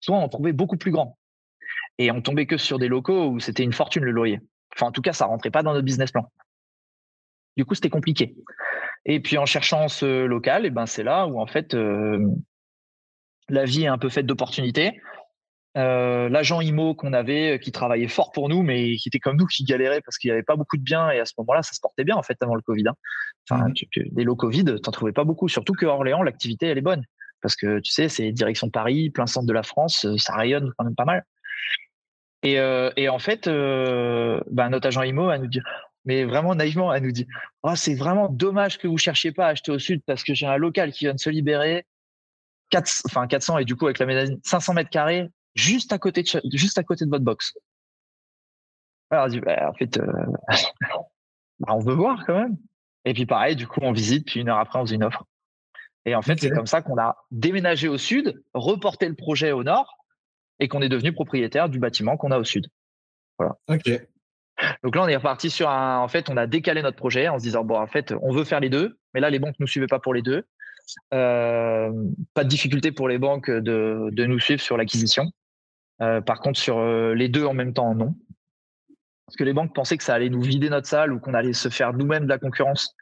soit 0.02 0.16
on 0.16 0.28
trouvait 0.28 0.52
beaucoup 0.52 0.76
plus 0.76 0.90
grand. 0.90 1.16
Et 1.98 2.10
on 2.10 2.20
tombait 2.20 2.46
que 2.46 2.56
sur 2.56 2.78
des 2.78 2.88
locaux 2.88 3.28
où 3.28 3.40
c'était 3.40 3.62
une 3.62 3.72
fortune 3.72 4.04
le 4.04 4.10
loyer. 4.10 4.40
Enfin, 4.74 4.86
en 4.86 4.92
tout 4.92 5.02
cas, 5.02 5.12
ça 5.12 5.26
rentrait 5.26 5.50
pas 5.50 5.62
dans 5.62 5.72
notre 5.72 5.84
business 5.84 6.10
plan. 6.10 6.30
Du 7.56 7.64
coup, 7.64 7.74
c'était 7.74 7.90
compliqué. 7.90 8.34
Et 9.04 9.20
puis 9.20 9.38
en 9.38 9.46
cherchant 9.46 9.88
ce 9.88 10.24
local, 10.24 10.64
et 10.64 10.68
eh 10.68 10.70
ben 10.70 10.86
c'est 10.86 11.02
là 11.02 11.26
où 11.26 11.40
en 11.40 11.46
fait 11.46 11.74
euh, 11.74 12.24
la 13.48 13.64
vie 13.64 13.84
est 13.84 13.88
un 13.88 13.98
peu 13.98 14.08
faite 14.08 14.26
d'opportunités. 14.26 15.00
Euh, 15.78 16.28
l'agent 16.28 16.60
IMO 16.60 16.94
qu'on 16.94 17.14
avait, 17.14 17.54
euh, 17.54 17.58
qui 17.58 17.72
travaillait 17.72 18.08
fort 18.08 18.30
pour 18.30 18.48
nous, 18.50 18.62
mais 18.62 18.96
qui 18.96 19.08
était 19.08 19.18
comme 19.18 19.36
nous, 19.36 19.46
qui 19.46 19.64
galérait 19.64 20.02
parce 20.02 20.18
qu'il 20.18 20.28
n'y 20.28 20.32
avait 20.32 20.42
pas 20.42 20.56
beaucoup 20.56 20.76
de 20.76 20.82
biens. 20.82 21.10
Et 21.10 21.18
à 21.18 21.24
ce 21.24 21.32
moment-là, 21.38 21.62
ça 21.62 21.72
se 21.72 21.80
portait 21.80 22.04
bien 22.04 22.16
en 22.16 22.22
fait 22.22 22.36
avant 22.42 22.54
le 22.54 22.62
Covid. 22.62 22.88
Hein. 22.88 22.94
Enfin, 23.48 23.68
mmh. 23.68 24.02
des 24.10 24.24
locaux 24.24 24.50
vides, 24.50 24.80
t'en 24.82 24.90
trouvais 24.90 25.12
pas 25.12 25.24
beaucoup. 25.24 25.48
Surtout 25.48 25.72
que 25.72 25.86
Orléans, 25.86 26.22
l'activité 26.22 26.66
elle 26.66 26.78
est 26.78 26.82
bonne 26.82 27.04
parce 27.42 27.56
que 27.56 27.80
tu 27.80 27.92
sais, 27.92 28.08
c'est 28.08 28.32
direction 28.32 28.70
Paris, 28.70 29.10
plein 29.10 29.26
centre 29.26 29.46
de 29.46 29.52
la 29.52 29.64
France, 29.64 30.06
euh, 30.06 30.16
ça 30.16 30.34
rayonne 30.34 30.72
quand 30.78 30.84
même 30.84 30.94
pas 30.94 31.04
mal. 31.04 31.24
Et, 32.44 32.58
euh, 32.58 32.90
et 32.96 33.08
en 33.08 33.18
fait, 33.18 33.46
euh, 33.46 34.40
bah, 34.50 34.68
notre 34.68 34.86
agent 34.86 35.02
IMO, 35.02 35.28
a 35.28 35.38
nous 35.38 35.48
dit, 35.48 35.60
mais 36.04 36.24
vraiment 36.24 36.54
naïvement, 36.54 36.92
elle 36.94 37.02
nous 37.02 37.12
dit 37.12 37.26
oh, 37.62 37.74
c'est 37.76 37.94
vraiment 37.94 38.28
dommage 38.28 38.78
que 38.78 38.88
vous 38.88 38.98
cherchiez 38.98 39.32
pas 39.32 39.46
à 39.46 39.50
acheter 39.50 39.70
au 39.70 39.78
sud 39.78 40.02
parce 40.06 40.24
que 40.24 40.34
j'ai 40.34 40.46
un 40.46 40.56
local 40.56 40.92
qui 40.92 41.04
vient 41.04 41.14
de 41.14 41.20
se 41.20 41.30
libérer, 41.30 41.84
4, 42.70 43.02
enfin 43.06 43.26
400 43.26 43.58
et 43.58 43.64
du 43.64 43.76
coup 43.76 43.86
avec 43.86 43.98
la 43.98 44.06
médaille 44.06 44.36
500 44.44 44.74
mètres 44.74 44.90
carrés 44.90 45.28
juste 45.54 45.92
à 45.92 45.98
côté 45.98 46.22
de, 46.22 46.40
juste 46.56 46.78
à 46.78 46.82
côté 46.82 47.04
de 47.04 47.10
votre 47.10 47.24
box. 47.24 47.54
Alors, 49.10 49.28
dit, 49.28 49.40
bah, 49.40 49.68
en 49.68 49.74
fait, 49.74 49.98
bah, 51.60 51.68
on 51.68 51.80
veut 51.80 51.94
voir 51.94 52.24
quand 52.26 52.34
même. 52.34 52.56
Et 53.04 53.14
puis 53.14 53.26
pareil, 53.26 53.56
du 53.56 53.66
coup, 53.66 53.80
on 53.82 53.92
visite, 53.92 54.26
puis 54.26 54.40
une 54.40 54.48
heure 54.48 54.58
après, 54.58 54.78
on 54.78 54.82
faisait 54.82 54.94
une 54.94 55.04
offre. 55.04 55.24
Et 56.04 56.14
en 56.14 56.22
fait, 56.22 56.40
c'est 56.40 56.50
comme 56.50 56.66
ça 56.66 56.82
qu'on 56.82 56.98
a 56.98 57.16
déménagé 57.30 57.88
au 57.88 57.98
sud, 57.98 58.42
reporté 58.54 59.08
le 59.08 59.14
projet 59.14 59.52
au 59.52 59.62
nord 59.62 59.98
et 60.58 60.68
qu'on 60.68 60.82
est 60.82 60.88
devenu 60.88 61.12
propriétaire 61.12 61.68
du 61.68 61.78
bâtiment 61.78 62.16
qu'on 62.16 62.32
a 62.32 62.38
au 62.38 62.44
sud. 62.44 62.66
Voilà. 63.38 63.56
Ok. 63.68 63.88
Donc 64.82 64.96
là, 64.96 65.02
on 65.02 65.08
est 65.08 65.16
reparti 65.16 65.50
sur 65.50 65.68
un. 65.68 65.98
En 65.98 66.08
fait, 66.08 66.28
on 66.28 66.36
a 66.36 66.46
décalé 66.46 66.82
notre 66.82 66.96
projet 66.96 67.28
en 67.28 67.38
se 67.38 67.44
disant 67.44 67.64
bon, 67.64 67.78
en 67.78 67.86
fait, 67.86 68.14
on 68.20 68.32
veut 68.32 68.44
faire 68.44 68.60
les 68.60 68.68
deux, 68.68 68.98
mais 69.14 69.20
là, 69.20 69.30
les 69.30 69.38
banques 69.38 69.58
ne 69.58 69.64
nous 69.64 69.68
suivaient 69.68 69.86
pas 69.86 69.98
pour 69.98 70.14
les 70.14 70.22
deux. 70.22 70.44
Euh, 71.14 71.90
pas 72.34 72.44
de 72.44 72.48
difficulté 72.48 72.92
pour 72.92 73.08
les 73.08 73.18
banques 73.18 73.50
de, 73.50 74.08
de 74.12 74.26
nous 74.26 74.40
suivre 74.40 74.60
sur 74.60 74.76
l'acquisition. 74.76 75.30
Euh, 76.02 76.20
par 76.20 76.40
contre, 76.40 76.58
sur 76.58 76.78
euh, 76.78 77.14
les 77.14 77.28
deux 77.28 77.44
en 77.44 77.54
même 77.54 77.72
temps, 77.72 77.94
non. 77.94 78.14
Parce 79.26 79.36
que 79.36 79.44
les 79.44 79.52
banques 79.52 79.74
pensaient 79.74 79.96
que 79.96 80.04
ça 80.04 80.14
allait 80.14 80.30
nous 80.30 80.42
vider 80.42 80.68
notre 80.68 80.88
salle 80.88 81.12
ou 81.12 81.20
qu'on 81.20 81.34
allait 81.34 81.52
se 81.52 81.68
faire 81.68 81.92
nous-mêmes 81.92 82.24
de 82.24 82.28
la 82.28 82.38
concurrence. 82.38 82.94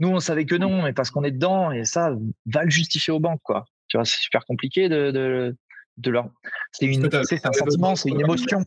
Nous, 0.00 0.08
on 0.08 0.20
savait 0.20 0.44
que 0.44 0.56
non, 0.56 0.82
mais 0.82 0.92
parce 0.92 1.10
qu'on 1.10 1.22
est 1.22 1.30
dedans, 1.30 1.70
et 1.70 1.84
ça 1.84 2.14
va 2.46 2.64
le 2.64 2.70
justifier 2.70 3.12
aux 3.12 3.20
banques, 3.20 3.40
quoi. 3.42 3.64
Tu 3.88 3.96
vois, 3.96 4.04
c'est 4.04 4.18
super 4.18 4.44
compliqué 4.44 4.88
de, 4.88 5.10
de, 5.12 5.56
de 5.98 6.10
leur. 6.10 6.28
C'est 6.72 6.86
une, 6.86 7.08
c'est 7.24 7.46
un 7.46 7.52
sentiment, 7.52 7.94
c'est 7.94 8.10
une 8.10 8.20
émotion. 8.20 8.64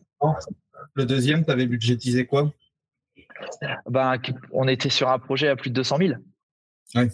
Le 0.94 1.04
deuxième, 1.04 1.44
tu 1.44 1.50
avais 1.50 1.66
budgétisé 1.66 2.26
quoi? 2.26 2.52
Ben, 3.86 4.16
on 4.52 4.66
était 4.66 4.88
sur 4.88 5.10
un 5.10 5.18
projet 5.18 5.48
à 5.48 5.56
plus 5.56 5.70
de 5.70 5.74
200 5.74 5.98
000. 5.98 6.12
Ouais. 6.94 7.08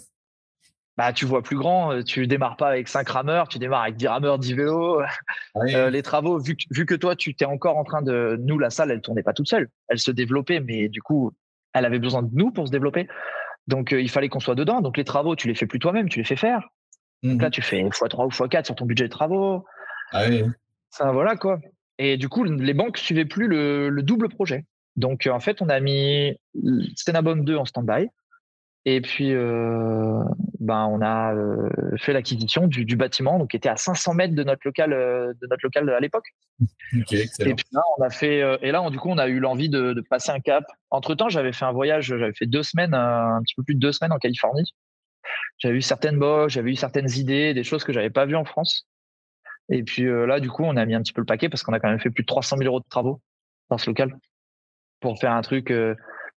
Bah, 0.97 1.11
tu 1.11 1.25
vois 1.25 1.41
plus 1.41 1.57
grand, 1.57 1.91
euh, 1.91 2.03
tu 2.03 2.25
démarres 2.25 2.55
pas 2.55 2.69
avec 2.69 2.87
5 2.87 3.07
rameurs, 3.09 3.49
tu 3.49 3.59
démarres 3.59 3.83
avec 3.83 3.97
10 3.97 4.07
rameurs, 4.07 4.39
10 4.39 4.53
vélos. 4.53 5.01
Euh, 5.57 5.89
les 5.89 6.01
travaux, 6.01 6.39
vu, 6.39 6.55
vu 6.71 6.85
que 6.85 6.95
toi, 6.95 7.17
tu 7.17 7.35
t'es 7.35 7.45
encore 7.45 7.77
en 7.77 7.83
train 7.83 8.01
de. 8.01 8.39
Nous, 8.41 8.57
la 8.57 8.69
salle, 8.69 8.91
elle 8.91 9.01
tournait 9.01 9.23
pas 9.23 9.33
toute 9.33 9.49
seule. 9.49 9.69
Elle 9.89 9.99
se 9.99 10.11
développait, 10.11 10.61
mais 10.61 10.87
du 10.87 11.01
coup, 11.01 11.33
elle 11.73 11.85
avait 11.85 11.99
besoin 11.99 12.23
de 12.23 12.29
nous 12.33 12.51
pour 12.51 12.67
se 12.67 12.71
développer. 12.71 13.07
Donc, 13.67 13.91
euh, 13.91 14.01
il 14.01 14.09
fallait 14.09 14.29
qu'on 14.29 14.39
soit 14.39 14.55
dedans. 14.55 14.79
Donc, 14.79 14.95
les 14.95 15.03
travaux, 15.03 15.35
tu 15.35 15.49
les 15.49 15.55
fais 15.55 15.65
plus 15.65 15.79
toi-même, 15.79 16.07
tu 16.07 16.19
les 16.19 16.25
fais 16.25 16.37
faire. 16.37 16.69
Donc 17.23 17.41
là, 17.41 17.47
mmh 17.47 17.51
tu 17.51 17.61
fais 17.61 17.81
x3 17.81 18.25
ou 18.25 18.29
x4 18.29 18.65
sur 18.65 18.75
ton 18.75 18.85
budget 18.85 19.05
de 19.05 19.09
travaux. 19.09 19.65
Ah 20.11 20.25
oui. 20.29 20.43
Ça, 20.91 21.11
voilà 21.11 21.35
quoi. 21.35 21.59
Et 21.97 22.17
du 22.17 22.29
coup, 22.29 22.43
les 22.43 22.73
banques 22.73 22.97
suivaient 22.97 23.25
plus 23.25 23.47
le, 23.47 23.89
double 24.01 24.29
projet. 24.29 24.65
Donc, 24.95 25.27
en 25.31 25.39
fait, 25.39 25.61
on 25.61 25.69
a 25.69 25.79
mis 25.79 26.37
Stenabom 26.95 27.43
2 27.43 27.55
en 27.55 27.65
stand-by. 27.65 28.07
Et 28.87 29.01
puis, 29.01 29.33
euh, 29.33 30.19
ben, 30.59 30.85
on 30.85 31.01
a 31.01 31.33
euh, 31.33 31.69
fait 31.97 32.13
l'acquisition 32.13 32.67
du, 32.67 32.95
bâtiment, 32.95 33.39
donc 33.39 33.49
qui 33.49 33.57
était 33.57 33.69
à 33.69 33.77
500 33.77 34.13
mètres 34.13 34.35
de 34.35 34.43
notre 34.43 34.61
local, 34.63 34.91
de 34.91 35.47
notre 35.47 35.63
local 35.63 35.89
à 35.89 35.99
l'époque. 35.99 36.27
et 36.93 37.03
puis 37.03 37.65
là, 37.71 37.81
on 37.97 38.03
a 38.03 38.11
fait, 38.11 38.41
et 38.61 38.71
là, 38.71 38.87
du 38.91 38.99
coup, 38.99 39.09
on 39.09 39.17
a 39.17 39.27
eu 39.27 39.39
l'envie 39.39 39.69
de, 39.69 40.03
passer 40.07 40.31
un 40.31 40.39
cap. 40.39 40.65
Entre 40.91 41.15
temps, 41.15 41.29
j'avais 41.29 41.51
fait 41.51 41.65
un 41.65 41.71
voyage, 41.71 42.05
j'avais 42.05 42.33
fait 42.33 42.45
deux 42.45 42.61
semaines, 42.61 42.93
un 42.93 43.41
petit 43.41 43.55
peu 43.55 43.63
plus 43.63 43.73
de 43.73 43.79
deux 43.79 43.91
semaines 43.91 44.13
en 44.13 44.19
Californie. 44.19 44.71
J'avais 45.57 45.77
eu 45.77 45.81
certaines 45.81 46.19
boches, 46.19 46.53
j'avais 46.53 46.71
eu 46.71 46.75
certaines 46.75 47.09
idées, 47.09 47.55
des 47.55 47.63
choses 47.63 47.83
que 47.83 47.91
j'avais 47.91 48.11
pas 48.11 48.27
vues 48.27 48.35
en 48.35 48.45
France. 48.45 48.87
Et 49.69 49.81
puis 49.81 50.03
là, 50.03 50.39
du 50.39 50.51
coup, 50.51 50.63
on 50.63 50.77
a 50.77 50.85
mis 50.85 50.93
un 50.93 51.01
petit 51.01 51.13
peu 51.13 51.21
le 51.21 51.25
paquet 51.25 51.49
parce 51.49 51.63
qu'on 51.63 51.73
a 51.73 51.79
quand 51.79 51.89
même 51.89 51.99
fait 51.99 52.11
plus 52.11 52.21
de 52.21 52.27
300 52.27 52.57
000 52.57 52.67
euros 52.67 52.81
de 52.81 52.85
travaux 52.87 53.19
dans 53.71 53.79
ce 53.79 53.89
local 53.89 54.15
pour 54.99 55.19
faire 55.19 55.31
un 55.31 55.41
truc 55.41 55.71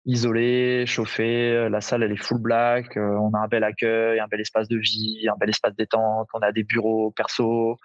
isolé, 0.05 0.85
chauffé. 0.85 1.67
La 1.69 1.81
salle, 1.81 2.03
elle 2.03 2.11
est 2.11 2.21
full 2.21 2.39
black. 2.39 2.97
on 2.97 3.33
a 3.33 3.39
un 3.39 3.47
bel 3.47 3.63
accueil, 3.63 4.19
un 4.19 4.27
bel 4.27 4.41
espace 4.41 4.67
de 4.67 4.77
vie, 4.77 5.27
un 5.31 5.37
bel 5.37 5.49
espace 5.49 5.75
détente. 5.75 6.27
On 6.33 6.39
a 6.39 6.51
des 6.51 6.63
bureaux 6.63 7.11
perso. 7.11 7.77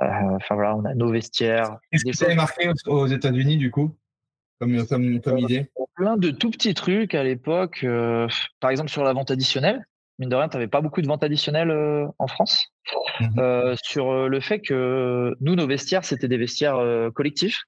Enfin 0.00 0.54
voilà, 0.54 0.76
on 0.76 0.84
a 0.84 0.94
nos 0.94 1.10
vestiaires. 1.10 1.78
Qu'est-ce 1.90 2.04
que 2.04 2.12
ça 2.12 2.34
marqué 2.34 2.70
aux 2.86 3.06
États-Unis 3.06 3.56
du 3.56 3.70
coup 3.70 3.96
comme, 4.60 4.86
comme, 4.86 5.20
comme 5.20 5.38
idée? 5.38 5.70
Plein 5.94 6.16
de 6.16 6.30
tout 6.30 6.50
petits 6.50 6.74
trucs 6.74 7.14
à 7.14 7.22
l'époque. 7.22 7.84
par 8.60 8.70
exemple, 8.70 8.90
sur 8.90 9.04
la 9.04 9.12
vente 9.12 9.30
additionnelle 9.30 9.84
mine 10.20 10.28
de 10.28 10.36
rien, 10.36 10.48
tu 10.48 10.56
n'avais 10.56 10.68
pas 10.68 10.82
beaucoup 10.82 11.00
de 11.00 11.06
ventes 11.06 11.24
additionnelles 11.24 11.70
euh, 11.70 12.06
en 12.18 12.28
France. 12.28 12.66
Euh, 13.38 13.74
sur 13.82 14.10
euh, 14.10 14.28
le 14.28 14.40
fait 14.40 14.60
que 14.60 15.34
nous, 15.40 15.54
nos 15.54 15.66
vestiaires, 15.66 16.04
c'était 16.04 16.28
des 16.28 16.36
vestiaires 16.36 16.78
collectifs. 17.14 17.64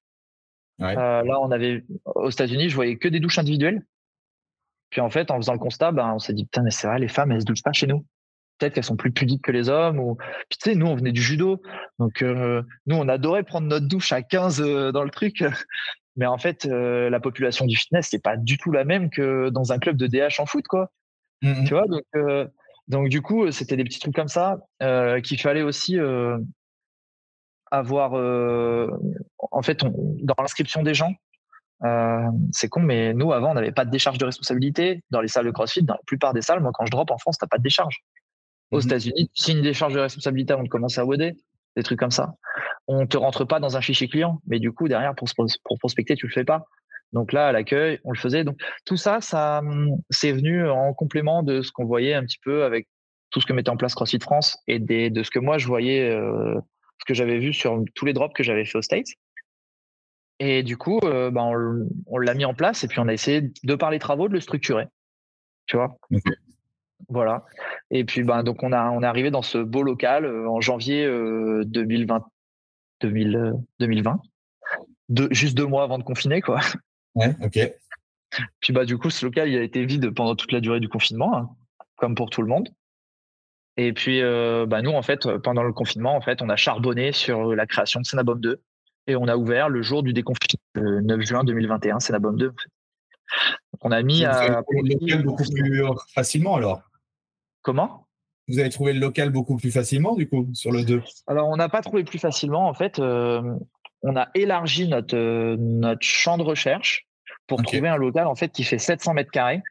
là, 0.78 1.22
on 1.40 1.50
avait 1.50 1.84
aux 2.04 2.30
États-Unis, 2.30 2.68
je 2.68 2.74
voyais 2.74 2.96
que 2.96 3.08
des 3.08 3.20
douches 3.20 3.38
individuelles. 3.38 3.82
Puis 4.92 5.00
en 5.00 5.10
fait, 5.10 5.32
en 5.32 5.36
faisant 5.38 5.54
le 5.54 5.58
constat, 5.58 5.90
ben, 5.90 6.12
on 6.14 6.20
s'est 6.20 6.34
dit 6.34 6.44
putain, 6.44 6.62
mais 6.62 6.70
c'est 6.70 6.86
vrai, 6.86 7.00
les 7.00 7.08
femmes, 7.08 7.32
elles 7.32 7.40
se 7.40 7.46
douchent 7.46 7.64
pas 7.64 7.72
chez 7.72 7.88
nous. 7.88 8.06
Peut-être 8.58 8.74
qu'elles 8.74 8.84
sont 8.84 8.96
plus 8.96 9.10
pudiques 9.10 9.42
que 9.42 9.50
les 9.50 9.68
hommes. 9.68 9.98
Ou... 9.98 10.16
Puis 10.48 10.58
tu 10.62 10.70
sais, 10.70 10.76
nous, 10.76 10.86
on 10.86 10.94
venait 10.94 11.12
du 11.12 11.22
judo. 11.22 11.60
Donc, 11.98 12.22
nous, 12.22 12.96
on 12.96 13.08
adorait 13.08 13.42
prendre 13.42 13.66
notre 13.66 13.88
douche 13.88 14.12
à 14.12 14.22
15 14.22 14.60
dans 14.92 15.02
le 15.02 15.10
truc. 15.10 15.42
Mais 16.16 16.26
en 16.26 16.36
fait, 16.36 16.66
la 16.66 17.18
population 17.20 17.64
du 17.64 17.74
fitness, 17.74 18.08
c'est 18.10 18.22
pas 18.22 18.36
du 18.36 18.58
tout 18.58 18.70
la 18.70 18.84
même 18.84 19.08
que 19.10 19.48
dans 19.48 19.72
un 19.72 19.78
club 19.78 19.96
de 19.96 20.06
DH 20.06 20.38
en 20.38 20.46
foot, 20.46 20.68
quoi. 20.68 20.90
Mmh 21.42 21.64
tu 21.64 21.74
vois, 21.74 21.86
donc, 21.88 22.04
euh, 22.14 22.46
donc 22.88 23.08
du 23.08 23.20
coup, 23.20 23.50
c'était 23.50 23.76
des 23.76 23.84
petits 23.84 23.98
trucs 23.98 24.14
comme 24.14 24.28
ça 24.28 24.58
euh, 24.82 25.20
qu'il 25.20 25.40
fallait 25.40 25.62
aussi 25.62 25.98
euh, 25.98 26.38
avoir. 27.70 28.12
en 29.50 29.62
fait, 29.62 29.82
dans 29.82 30.34
l'inscription 30.38 30.82
des 30.82 30.94
gens, 30.94 31.12
c'est 32.52 32.68
con, 32.68 32.80
mais 32.80 33.12
nous, 33.14 33.32
avant, 33.32 33.50
on 33.50 33.54
n'avait 33.54 33.72
pas 33.72 33.84
de 33.84 33.90
décharge 33.90 34.18
de 34.18 34.24
responsabilité. 34.24 35.02
Dans 35.10 35.20
les 35.20 35.28
salles 35.28 35.46
de 35.46 35.50
CrossFit, 35.50 35.82
dans 35.82 35.94
la 35.94 36.00
plupart 36.06 36.32
des 36.32 36.42
salles, 36.42 36.60
moi, 36.60 36.70
quand 36.72 36.86
je 36.86 36.90
drop 36.90 37.10
en 37.10 37.18
France, 37.18 37.38
tu 37.38 37.44
n'as 37.44 37.48
pas 37.48 37.58
de 37.58 37.62
décharge. 37.62 38.02
Aux 38.70 38.78
mmh 38.78 38.86
États-Unis, 38.86 39.30
tu 39.34 39.42
signes 39.42 39.58
une 39.58 39.64
décharge 39.64 39.94
de 39.94 40.00
responsabilité 40.00 40.52
avant 40.52 40.62
de 40.62 40.68
commencer 40.68 41.00
à 41.00 41.04
WOD, 41.04 41.32
des 41.76 41.82
trucs 41.82 41.98
comme 41.98 42.10
ça. 42.10 42.34
On 42.86 43.06
te 43.06 43.16
rentre 43.16 43.44
pas 43.44 43.60
dans 43.60 43.76
un 43.76 43.80
fichier 43.80 44.08
client, 44.08 44.40
mais 44.46 44.58
du 44.58 44.72
coup, 44.72 44.88
derrière, 44.88 45.14
pour, 45.14 45.28
pour 45.36 45.78
prospecter, 45.78 46.14
tu 46.14 46.26
le 46.26 46.32
fais 46.32 46.44
pas. 46.44 46.66
Donc 47.12 47.32
là, 47.32 47.48
à 47.48 47.52
l'accueil, 47.52 48.00
on 48.04 48.12
le 48.12 48.18
faisait. 48.18 48.44
Donc 48.44 48.58
tout 48.84 48.96
ça, 48.96 49.20
ça 49.20 49.62
c'est 50.10 50.32
venu 50.32 50.68
en 50.68 50.94
complément 50.94 51.42
de 51.42 51.62
ce 51.62 51.70
qu'on 51.70 51.84
voyait 51.84 52.14
un 52.14 52.24
petit 52.24 52.38
peu 52.42 52.64
avec 52.64 52.88
tout 53.30 53.40
ce 53.40 53.46
que 53.46 53.52
mettait 53.52 53.70
en 53.70 53.76
place 53.76 53.94
CrossFit 53.94 54.18
France 54.20 54.58
et 54.66 54.78
des, 54.78 55.10
de 55.10 55.22
ce 55.22 55.30
que 55.30 55.38
moi 55.38 55.58
je 55.58 55.66
voyais, 55.66 56.10
euh, 56.10 56.58
ce 57.00 57.04
que 57.06 57.14
j'avais 57.14 57.38
vu 57.38 57.52
sur 57.52 57.82
tous 57.94 58.04
les 58.04 58.12
drops 58.12 58.34
que 58.34 58.42
j'avais 58.42 58.64
fait 58.64 58.78
aux 58.78 58.82
States. 58.82 59.08
Et 60.38 60.62
du 60.62 60.76
coup, 60.76 60.98
euh, 61.04 61.30
ben, 61.30 61.52
on, 62.06 62.18
l'a 62.18 62.34
mis 62.34 62.44
en 62.44 62.54
place 62.54 62.82
et 62.84 62.88
puis 62.88 62.98
on 62.98 63.08
a 63.08 63.12
essayé 63.12 63.52
de 63.62 63.74
par 63.74 63.90
les 63.90 63.98
travaux 63.98 64.28
de 64.28 64.34
le 64.34 64.40
structurer. 64.40 64.86
Tu 65.66 65.76
vois? 65.76 65.96
Voilà. 67.08 67.44
Et 67.90 68.04
puis 68.04 68.22
ben 68.22 68.42
donc 68.42 68.62
on 68.62 68.72
a 68.72 68.90
on 68.90 69.02
est 69.02 69.06
arrivé 69.06 69.30
dans 69.30 69.42
ce 69.42 69.58
beau 69.58 69.82
local 69.82 70.24
euh, 70.24 70.48
en 70.48 70.60
janvier 70.60 71.06
2020 71.06 72.24
2020. 73.00 74.20
juste 75.30 75.56
deux 75.56 75.66
mois 75.66 75.82
avant 75.82 75.98
de 75.98 76.04
confiner 76.04 76.40
quoi. 76.40 76.60
Ouais, 77.14 77.34
ok. 77.42 77.58
Puis 78.60 78.72
bah 78.72 78.84
du 78.84 78.96
coup, 78.98 79.10
ce 79.10 79.26
local, 79.26 79.48
il 79.48 79.58
a 79.58 79.62
été 79.62 79.84
vide 79.84 80.10
pendant 80.10 80.34
toute 80.34 80.52
la 80.52 80.60
durée 80.60 80.80
du 80.80 80.88
confinement, 80.88 81.36
hein, 81.36 81.50
comme 81.96 82.14
pour 82.14 82.30
tout 82.30 82.42
le 82.42 82.48
monde. 82.48 82.68
Et 83.76 83.92
puis 83.92 84.20
euh, 84.22 84.66
bah, 84.66 84.82
nous, 84.82 84.92
en 84.92 85.02
fait, 85.02 85.28
pendant 85.38 85.62
le 85.62 85.72
confinement, 85.72 86.16
en 86.16 86.20
fait, 86.20 86.42
on 86.42 86.48
a 86.48 86.56
charbonné 86.56 87.12
sur 87.12 87.54
la 87.54 87.66
création 87.66 88.00
de 88.00 88.06
Senabom 88.06 88.36
2 88.36 88.62
et 89.06 89.16
on 89.16 89.26
a 89.26 89.36
ouvert 89.36 89.68
le 89.68 89.82
jour 89.82 90.02
du 90.02 90.12
déconfinement, 90.12 90.62
le 90.74 91.00
9 91.00 91.20
juin 91.22 91.44
2021, 91.44 92.00
Senabom 92.00 92.32
2. 92.32 92.52
on 93.80 93.90
a 93.90 94.02
mis 94.02 94.24
à 94.24 94.62
le 94.70 94.94
local 95.00 95.22
beaucoup 95.22 95.44
plus 95.50 95.82
facilement 96.14 96.56
alors? 96.56 96.82
Comment? 97.62 98.06
Vous 98.48 98.58
avez 98.58 98.70
trouvé 98.70 98.92
le 98.92 99.00
local 99.00 99.30
beaucoup 99.30 99.56
plus 99.56 99.70
facilement 99.70 100.14
du 100.14 100.28
coup 100.28 100.48
sur 100.52 100.72
le 100.72 100.84
2 100.84 101.02
Alors 101.26 101.48
on 101.48 101.56
n'a 101.56 101.68
pas 101.68 101.80
trouvé 101.80 102.04
plus 102.04 102.18
facilement 102.18 102.68
en 102.68 102.74
fait. 102.74 102.98
Euh, 102.98 103.40
on 104.02 104.16
a 104.16 104.28
élargi 104.34 104.88
notre, 104.88 105.16
euh, 105.16 105.56
notre 105.58 106.02
champ 106.02 106.38
de 106.38 106.42
recherche 106.42 107.06
pour 107.46 107.62
trouver 107.62 107.88
un 107.88 107.96
local 107.96 108.26
en 108.26 108.34
fait 108.34 108.48
qui 108.48 108.64
fait 108.64 108.78
700 108.78 109.14
mètres 109.14 109.30
carrés, 109.30 109.62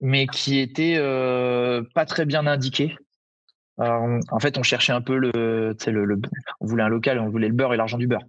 mais 0.00 0.26
qui 0.26 0.58
était 0.58 0.94
euh, 0.96 1.82
pas 1.94 2.06
très 2.06 2.26
bien 2.26 2.46
indiqué. 2.46 2.96
En 3.78 4.38
fait, 4.40 4.58
on 4.58 4.62
cherchait 4.62 4.92
un 4.92 5.00
peu 5.00 5.16
le, 5.16 5.74
le, 5.86 6.20
on 6.60 6.66
voulait 6.66 6.82
un 6.82 6.88
local, 6.88 7.18
on 7.18 7.28
voulait 7.28 7.48
le 7.48 7.54
beurre 7.54 7.74
et 7.74 7.76
l'argent 7.76 7.98
du 7.98 8.06
beurre. 8.06 8.24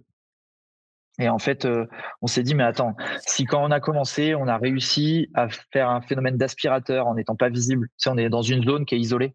Et 1.18 1.28
en 1.28 1.38
fait, 1.38 1.64
euh, 1.64 1.86
on 2.20 2.26
s'est 2.26 2.42
dit, 2.42 2.54
mais 2.54 2.64
attends, 2.64 2.94
si 3.26 3.44
quand 3.44 3.64
on 3.64 3.70
a 3.70 3.80
commencé, 3.80 4.34
on 4.34 4.48
a 4.48 4.58
réussi 4.58 5.30
à 5.34 5.48
faire 5.48 5.88
un 5.88 6.02
phénomène 6.02 6.36
d'aspirateur 6.36 7.06
en 7.06 7.14
n'étant 7.14 7.36
pas 7.36 7.48
visible, 7.48 7.88
tu 7.98 8.08
on 8.08 8.18
est 8.18 8.28
dans 8.28 8.42
une 8.42 8.62
zone 8.64 8.84
qui 8.84 8.96
est 8.96 9.00
isolée 9.00 9.34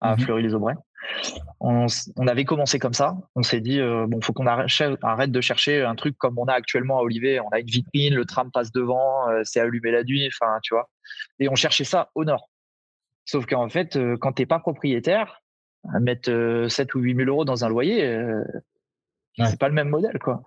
à 0.00 0.16
mmh 0.16 0.20
Fleury-les-Aubrais. 0.20 0.74
On, 1.60 1.86
avait 2.26 2.44
commencé 2.44 2.78
comme 2.78 2.94
ça. 2.94 3.14
On 3.36 3.42
s'est 3.42 3.60
dit, 3.60 3.78
euh, 3.80 4.06
bon, 4.08 4.20
faut 4.22 4.32
qu'on 4.32 4.46
arrête 4.46 5.30
de 5.30 5.40
chercher 5.40 5.82
un 5.82 5.94
truc 5.94 6.16
comme 6.18 6.38
on 6.38 6.46
a 6.46 6.52
actuellement 6.52 6.98
à 6.98 7.02
Olivet. 7.02 7.40
On 7.40 7.48
a 7.50 7.60
une 7.60 7.66
vitrine, 7.66 8.14
le 8.14 8.24
tram 8.24 8.50
passe 8.50 8.72
devant, 8.72 9.28
euh, 9.28 9.42
c'est 9.44 9.60
allumé 9.60 9.90
la 9.90 10.02
nuit, 10.02 10.26
enfin, 10.26 10.58
tu 10.62 10.74
vois. 10.74 10.90
Et 11.38 11.48
on 11.48 11.54
cherchait 11.54 11.84
ça 11.84 12.10
au 12.14 12.24
nord. 12.24 12.50
Sauf 13.24 13.46
qu'en 13.46 13.68
fait, 13.68 13.98
quand 14.20 14.32
t'es 14.32 14.46
pas 14.46 14.58
propriétaire, 14.58 15.42
mettre 16.00 16.66
7 16.68 16.94
ou 16.94 17.00
8 17.00 17.16
000 17.16 17.28
euros 17.28 17.44
dans 17.44 17.64
un 17.64 17.68
loyer, 17.68 18.24
c'est 19.36 19.58
pas 19.58 19.68
le 19.68 19.74
même 19.74 19.88
modèle, 19.88 20.18
quoi. 20.18 20.42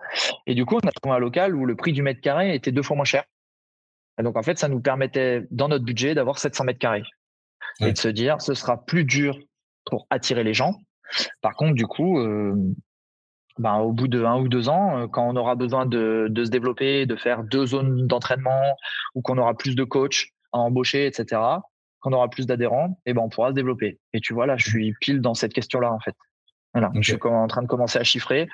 Et 0.46 0.54
du 0.54 0.64
coup, 0.64 0.76
on 0.82 0.88
a 0.88 0.92
trouvé 0.92 1.14
un 1.14 1.18
local 1.18 1.54
où 1.54 1.66
le 1.66 1.76
prix 1.76 1.92
du 1.92 2.02
mètre 2.02 2.20
carré 2.20 2.54
était 2.54 2.72
deux 2.72 2.82
fois 2.82 2.96
moins 2.96 3.04
cher. 3.04 3.24
Et 4.18 4.22
donc, 4.22 4.36
en 4.36 4.42
fait, 4.42 4.58
ça 4.58 4.68
nous 4.68 4.80
permettait, 4.80 5.46
dans 5.50 5.68
notre 5.68 5.84
budget, 5.84 6.14
d'avoir 6.14 6.38
700 6.38 6.64
mètres 6.64 6.78
carrés. 6.78 7.04
Et 7.80 7.92
de 7.92 7.98
se 7.98 8.08
dire, 8.08 8.40
ce 8.40 8.54
sera 8.54 8.84
plus 8.84 9.04
dur 9.04 9.38
pour 9.84 10.06
attirer 10.10 10.42
les 10.42 10.54
gens. 10.54 10.74
Par 11.42 11.54
contre, 11.54 11.74
du 11.74 11.86
coup, 11.86 12.18
euh, 12.18 12.54
ben, 13.58 13.76
au 13.76 13.92
bout 13.92 14.08
de 14.08 14.24
un 14.24 14.40
ou 14.40 14.48
deux 14.48 14.68
ans, 14.68 15.06
quand 15.08 15.28
on 15.28 15.36
aura 15.36 15.54
besoin 15.54 15.86
de, 15.86 16.32
se 16.34 16.50
développer, 16.50 17.06
de 17.06 17.14
faire 17.14 17.44
deux 17.44 17.66
zones 17.66 18.06
d'entraînement, 18.06 18.76
ou 19.14 19.22
qu'on 19.22 19.38
aura 19.38 19.54
plus 19.54 19.76
de 19.76 19.84
coachs 19.84 20.26
à 20.52 20.58
embaucher, 20.58 21.06
etc., 21.06 21.40
qu'on 22.08 22.16
aura 22.16 22.28
plus 22.28 22.46
d'adhérents, 22.46 22.98
et 23.04 23.10
eh 23.10 23.14
ben, 23.14 23.22
on 23.22 23.28
pourra 23.28 23.50
se 23.50 23.54
développer. 23.54 23.98
Et 24.12 24.20
tu 24.20 24.34
vois, 24.34 24.46
là, 24.46 24.56
je 24.56 24.68
suis 24.68 24.94
pile 25.00 25.20
dans 25.20 25.34
cette 25.34 25.52
question-là, 25.52 25.92
en 25.92 26.00
fait. 26.00 26.14
Voilà. 26.74 26.90
Je 26.94 27.12
suis 27.12 27.18
en 27.24 27.46
train 27.46 27.62
de 27.62 27.66
commencer 27.66 27.98
à 27.98 28.04
chiffrer 28.04 28.48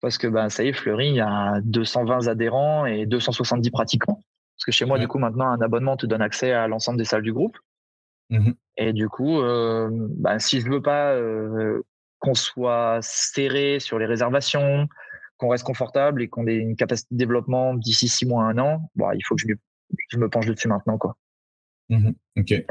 parce 0.00 0.16
que 0.18 0.26
ben, 0.26 0.48
ça 0.48 0.64
y 0.64 0.68
est, 0.68 0.72
Fleury, 0.72 1.08
il 1.08 1.16
y 1.16 1.20
a 1.20 1.60
220 1.62 2.28
adhérents 2.28 2.86
et 2.86 3.06
270 3.06 3.70
pratiquants. 3.70 4.22
Parce 4.56 4.64
que 4.66 4.72
chez 4.72 4.84
moi, 4.84 4.98
du 4.98 5.08
coup, 5.08 5.18
maintenant, 5.18 5.48
un 5.48 5.60
abonnement 5.60 5.96
te 5.96 6.06
donne 6.06 6.22
accès 6.22 6.52
à 6.52 6.68
l'ensemble 6.68 6.98
des 6.98 7.04
salles 7.04 7.22
du 7.22 7.32
groupe. 7.32 7.56
Mmh 8.30 8.52
et 8.82 8.94
du 8.94 9.10
coup, 9.10 9.42
euh, 9.42 9.90
bah, 9.92 10.38
si 10.38 10.62
je 10.62 10.70
veux 10.70 10.80
pas 10.80 11.12
euh, 11.12 11.82
qu'on 12.18 12.32
soit 12.32 12.98
serré 13.02 13.78
sur 13.78 13.98
les 13.98 14.06
réservations, 14.06 14.88
qu'on 15.36 15.48
reste 15.50 15.64
confortable 15.64 16.22
et 16.22 16.28
qu'on 16.28 16.46
ait 16.46 16.56
une 16.56 16.76
capacité 16.76 17.08
de 17.14 17.18
développement 17.18 17.74
d'ici 17.74 18.08
six 18.08 18.24
mois, 18.24 18.44
un 18.44 18.56
an, 18.56 18.90
bah, 18.94 19.10
il 19.14 19.20
faut 19.22 19.34
que 19.34 19.42
je, 19.42 19.48
je, 20.08 20.16
me 20.16 20.30
penche 20.30 20.46
dessus 20.46 20.68
maintenant. 20.68 20.96
Quoi. 20.96 21.14
Mmh 21.90 22.10
ok. 22.38 22.64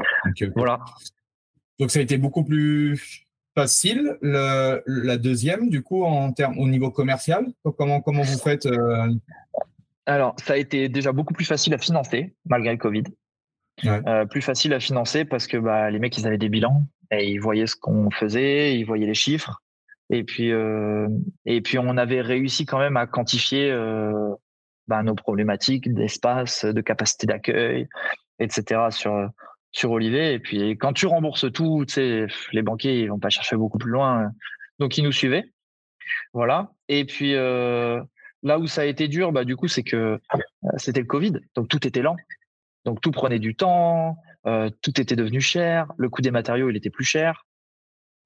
Voilà. 0.56 0.80
Donc 1.78 1.90
ça 1.90 2.00
a 2.00 2.02
été 2.02 2.16
beaucoup 2.16 2.42
plus 2.42 3.26
facile. 3.54 4.16
Le, 4.22 4.82
la 4.86 5.18
deuxième, 5.18 5.68
du 5.68 5.82
coup, 5.82 6.04
en 6.04 6.32
termes 6.32 6.58
au 6.58 6.66
niveau 6.66 6.90
commercial, 6.90 7.46
comment, 7.76 8.00
comment 8.00 8.22
vous 8.22 8.38
faites 8.38 8.66
euh? 8.66 9.14
Alors, 10.06 10.34
ça 10.42 10.54
a 10.54 10.56
été 10.56 10.88
déjà 10.88 11.12
beaucoup 11.12 11.34
plus 11.34 11.44
facile 11.44 11.74
à 11.74 11.78
financer 11.78 12.34
malgré 12.46 12.72
le 12.72 12.78
Covid. 12.78 13.04
Euh, 13.84 14.26
plus 14.26 14.42
facile 14.42 14.74
à 14.74 14.80
financer 14.80 15.24
parce 15.24 15.46
que 15.46 15.56
bah, 15.56 15.90
les 15.90 15.98
mecs, 15.98 16.16
ils 16.18 16.26
avaient 16.26 16.38
des 16.38 16.48
bilans 16.48 16.82
et 17.10 17.30
ils 17.30 17.38
voyaient 17.38 17.66
ce 17.66 17.76
qu'on 17.76 18.10
faisait, 18.10 18.78
ils 18.78 18.84
voyaient 18.84 19.06
les 19.06 19.14
chiffres. 19.14 19.62
Et 20.10 20.24
puis, 20.24 20.50
euh, 20.50 21.08
et 21.46 21.60
puis, 21.60 21.78
on 21.78 21.96
avait 21.96 22.20
réussi 22.20 22.66
quand 22.66 22.78
même 22.78 22.96
à 22.96 23.06
quantifier 23.06 23.72
bah, 24.88 25.02
nos 25.02 25.14
problématiques 25.14 25.92
d'espace, 25.94 26.64
de 26.64 26.80
capacité 26.80 27.26
d'accueil, 27.26 27.88
etc. 28.40 28.90
sur 28.90 29.30
sur 29.72 29.92
Olivier. 29.92 30.32
Et 30.32 30.40
puis, 30.40 30.70
quand 30.72 30.92
tu 30.92 31.06
rembourses 31.06 31.50
tout, 31.52 31.84
les 31.96 32.62
banquiers, 32.62 33.00
ils 33.00 33.08
vont 33.08 33.20
pas 33.20 33.30
chercher 33.30 33.56
beaucoup 33.56 33.78
plus 33.78 33.90
loin. 33.90 34.32
Donc, 34.80 34.98
ils 34.98 35.04
nous 35.04 35.12
suivaient. 35.12 35.44
Voilà. 36.32 36.72
Et 36.88 37.04
puis, 37.04 37.34
là 37.34 38.58
où 38.58 38.66
ça 38.66 38.80
a 38.80 38.84
été 38.86 39.06
dur, 39.06 39.30
bah, 39.30 39.44
du 39.44 39.54
coup, 39.54 39.68
c'est 39.68 39.84
que 39.84 40.18
c'était 40.76 41.00
le 41.00 41.06
Covid. 41.06 41.34
Donc, 41.54 41.68
tout 41.68 41.86
était 41.86 42.02
lent. 42.02 42.16
Donc 42.84 43.00
tout 43.00 43.10
prenait 43.10 43.38
du 43.38 43.54
temps, 43.54 44.16
euh, 44.46 44.70
tout 44.82 45.00
était 45.00 45.16
devenu 45.16 45.40
cher, 45.40 45.92
le 45.96 46.08
coût 46.08 46.22
des 46.22 46.30
matériaux 46.30 46.70
il 46.70 46.76
était 46.76 46.90
plus 46.90 47.04
cher. 47.04 47.46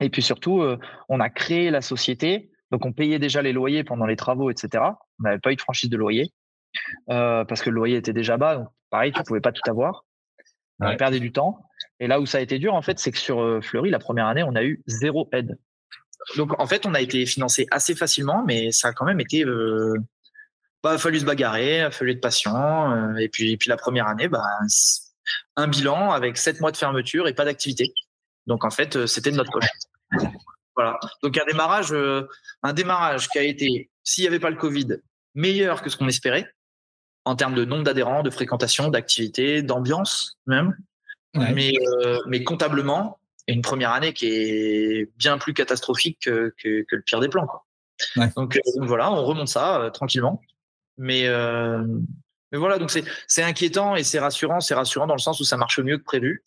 Et 0.01 0.11
puis 0.11 0.23
surtout, 0.23 0.61
euh, 0.61 0.79
on 1.09 1.21
a 1.21 1.31
créé 1.31 1.71
la 1.71 1.81
société, 1.81 2.51
donc 2.71 2.85
on 2.87 2.93
payait 2.93 3.19
déjà 3.19 3.43
les 3.43 3.53
loyers 3.53 3.85
pendant 3.85 4.07
les 4.07 4.17
travaux, 4.17 4.51
etc. 4.51 4.85
On 5.19 5.25
n'avait 5.25 5.39
pas 5.39 5.53
eu 5.53 5.57
de 5.57 5.61
franchise 5.61 5.91
de 5.91 5.97
loyer 5.97 6.33
euh, 7.11 7.45
parce 7.45 7.63
que 7.63 7.71
le 7.71 7.77
loyer 7.77 7.97
était 7.97 8.13
déjà 8.13 8.37
bas, 8.37 8.57
donc 8.57 8.69
pareil, 8.91 9.13
tu 9.13 9.23
pouvais 9.23 9.41
pas 9.41 9.53
tout 9.53 9.69
avoir. 9.69 10.05
On 10.81 10.97
perdait 10.97 11.21
du 11.21 11.33
temps. 11.33 11.65
Et 12.01 12.07
là 12.07 12.21
où 12.21 12.27
ça 12.27 12.39
a 12.39 12.41
été 12.41 12.59
dur, 12.59 12.75
en 12.75 12.83
fait, 12.83 12.99
c'est 12.99 13.13
que 13.13 13.19
sur 13.19 13.61
Fleury, 13.63 13.91
la 13.91 13.99
première 13.99 14.27
année, 14.27 14.43
on 14.43 14.55
a 14.55 14.65
eu 14.65 14.83
zéro 14.87 15.29
aide. 15.33 15.57
donc 16.37 16.59
en 16.61 16.67
fait, 16.67 16.85
on 16.85 16.95
a 16.95 17.01
été 17.01 17.25
financé 17.27 17.67
assez 17.71 17.95
facilement, 17.95 18.45
mais 18.45 18.73
ça 18.73 18.89
a 18.89 18.93
quand 18.93 19.05
même 19.05 19.21
été. 19.21 19.45
Euh, 19.45 19.95
bah, 20.83 20.99
fallu 20.99 21.21
se 21.21 21.25
bagarrer, 21.25 21.79
il 21.79 21.83
a 21.83 21.91
fallu 21.91 22.11
être 22.11 22.21
patient. 22.21 23.17
et 23.17 23.29
puis, 23.29 23.57
puis 23.57 23.71
la 23.71 23.77
première 23.77 24.07
année, 24.07 24.29
bah, 24.29 24.43
un 25.57 25.69
bilan 25.69 26.11
avec 26.11 26.37
sept 26.37 26.61
mois 26.61 26.73
de 26.73 26.77
fermeture 26.77 27.29
et 27.29 27.35
pas 27.35 27.45
d'activité. 27.45 27.95
Donc 28.47 28.65
en 28.65 28.71
fait, 28.71 29.07
c'était 29.07 29.31
de 29.31 29.37
notre 29.37 29.53
poche. 29.53 29.65
Voilà. 30.77 30.99
Donc 31.23 31.39
un 31.39 31.45
démarrage, 31.47 31.95
un 32.63 32.73
démarrage 32.73 33.29
qui 33.29 33.39
a 33.39 33.43
été, 33.43 33.91
s'il 34.03 34.23
n'y 34.23 34.29
avait 34.29 34.41
pas 34.41 34.51
le 34.51 34.57
Covid, 34.57 34.99
meilleur 35.35 35.83
que 35.83 35.91
ce 35.91 35.97
qu'on 35.97 36.09
espérait 36.09 36.54
en 37.25 37.37
termes 37.37 37.55
de 37.55 37.65
nombre 37.65 37.85
d'adhérents, 37.85 38.23
de 38.23 38.31
fréquentation, 38.31 38.89
d'activité, 38.89 39.63
d'ambiance 39.63 40.39
même. 40.47 40.77
Mais, 41.35 41.73
euh, 42.05 42.21
mais 42.29 42.45
comptablement, 42.45 43.19
une 43.49 43.61
première 43.61 43.91
année 43.91 44.13
qui 44.13 44.27
est 44.27 45.11
bien 45.17 45.37
plus 45.37 45.53
catastrophique 45.53 46.21
que, 46.25 46.55
que, 46.63 46.85
le 46.89 47.03
pire 47.03 47.21
des 47.21 47.29
plans. 47.29 47.47
Quoi. 47.47 47.67
Euh, 48.19 48.27
donc, 48.37 48.59
voilà, 48.77 49.11
on 49.11 49.25
remonte 49.25 49.49
ça 49.49 49.81
euh, 49.81 49.91
tranquillement. 49.91 50.41
Mais, 50.97 51.29
mais 52.53 52.59
voilà, 52.59 52.79
donc 52.79 52.93
c'est 53.27 53.43
inquiétant 53.43 53.97
et 53.97 54.05
c'est 54.05 54.21
rassurant. 54.21 54.61
C'est 54.61 54.75
rassurant 54.75 55.09
dans 55.09 55.15
le 55.15 55.21
sens 55.21 55.41
où 55.41 55.45
ça 55.45 55.57
marche 55.57 55.81
mieux 55.81 55.99
que 55.99 56.05
prévu 56.05 56.45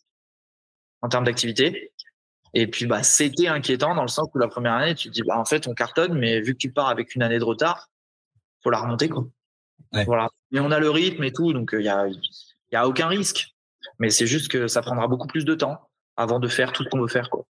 en 1.02 1.08
termes 1.08 1.24
d'activité. 1.24 1.92
Et 2.54 2.66
puis 2.66 2.86
bah 2.86 3.02
c'était 3.02 3.48
inquiétant 3.48 3.94
dans 3.94 4.02
le 4.02 4.08
sens 4.08 4.26
où 4.34 4.38
la 4.38 4.48
première 4.48 4.72
année 4.72 4.94
tu 4.94 5.08
te 5.08 5.12
dis 5.12 5.22
bah 5.22 5.38
en 5.38 5.44
fait 5.44 5.68
on 5.68 5.74
cartonne 5.74 6.18
mais 6.18 6.40
vu 6.40 6.54
que 6.54 6.58
tu 6.58 6.72
pars 6.72 6.88
avec 6.88 7.14
une 7.14 7.22
année 7.22 7.38
de 7.38 7.44
retard 7.44 7.90
faut 8.62 8.70
la 8.70 8.80
remonter 8.80 9.10
quoi. 9.10 9.26
Voilà. 9.92 10.28
Mais 10.50 10.60
on 10.60 10.70
a 10.70 10.78
le 10.78 10.90
rythme 10.90 11.24
et 11.24 11.32
tout, 11.32 11.52
donc 11.52 11.70
il 11.72 11.76
euh, 11.76 11.82
n'y 11.82 11.88
a, 11.88 12.06
y 12.72 12.76
a 12.76 12.88
aucun 12.88 13.08
risque. 13.08 13.54
Mais 13.98 14.10
c'est 14.10 14.26
juste 14.26 14.48
que 14.48 14.68
ça 14.68 14.82
prendra 14.82 15.08
beaucoup 15.08 15.26
plus 15.26 15.44
de 15.44 15.54
temps 15.54 15.88
avant 16.16 16.40
de 16.40 16.48
faire 16.48 16.72
tout 16.72 16.84
ce 16.84 16.88
qu'on 16.88 17.00
veut 17.00 17.08
faire. 17.08 17.30
Quoi. 17.30 17.46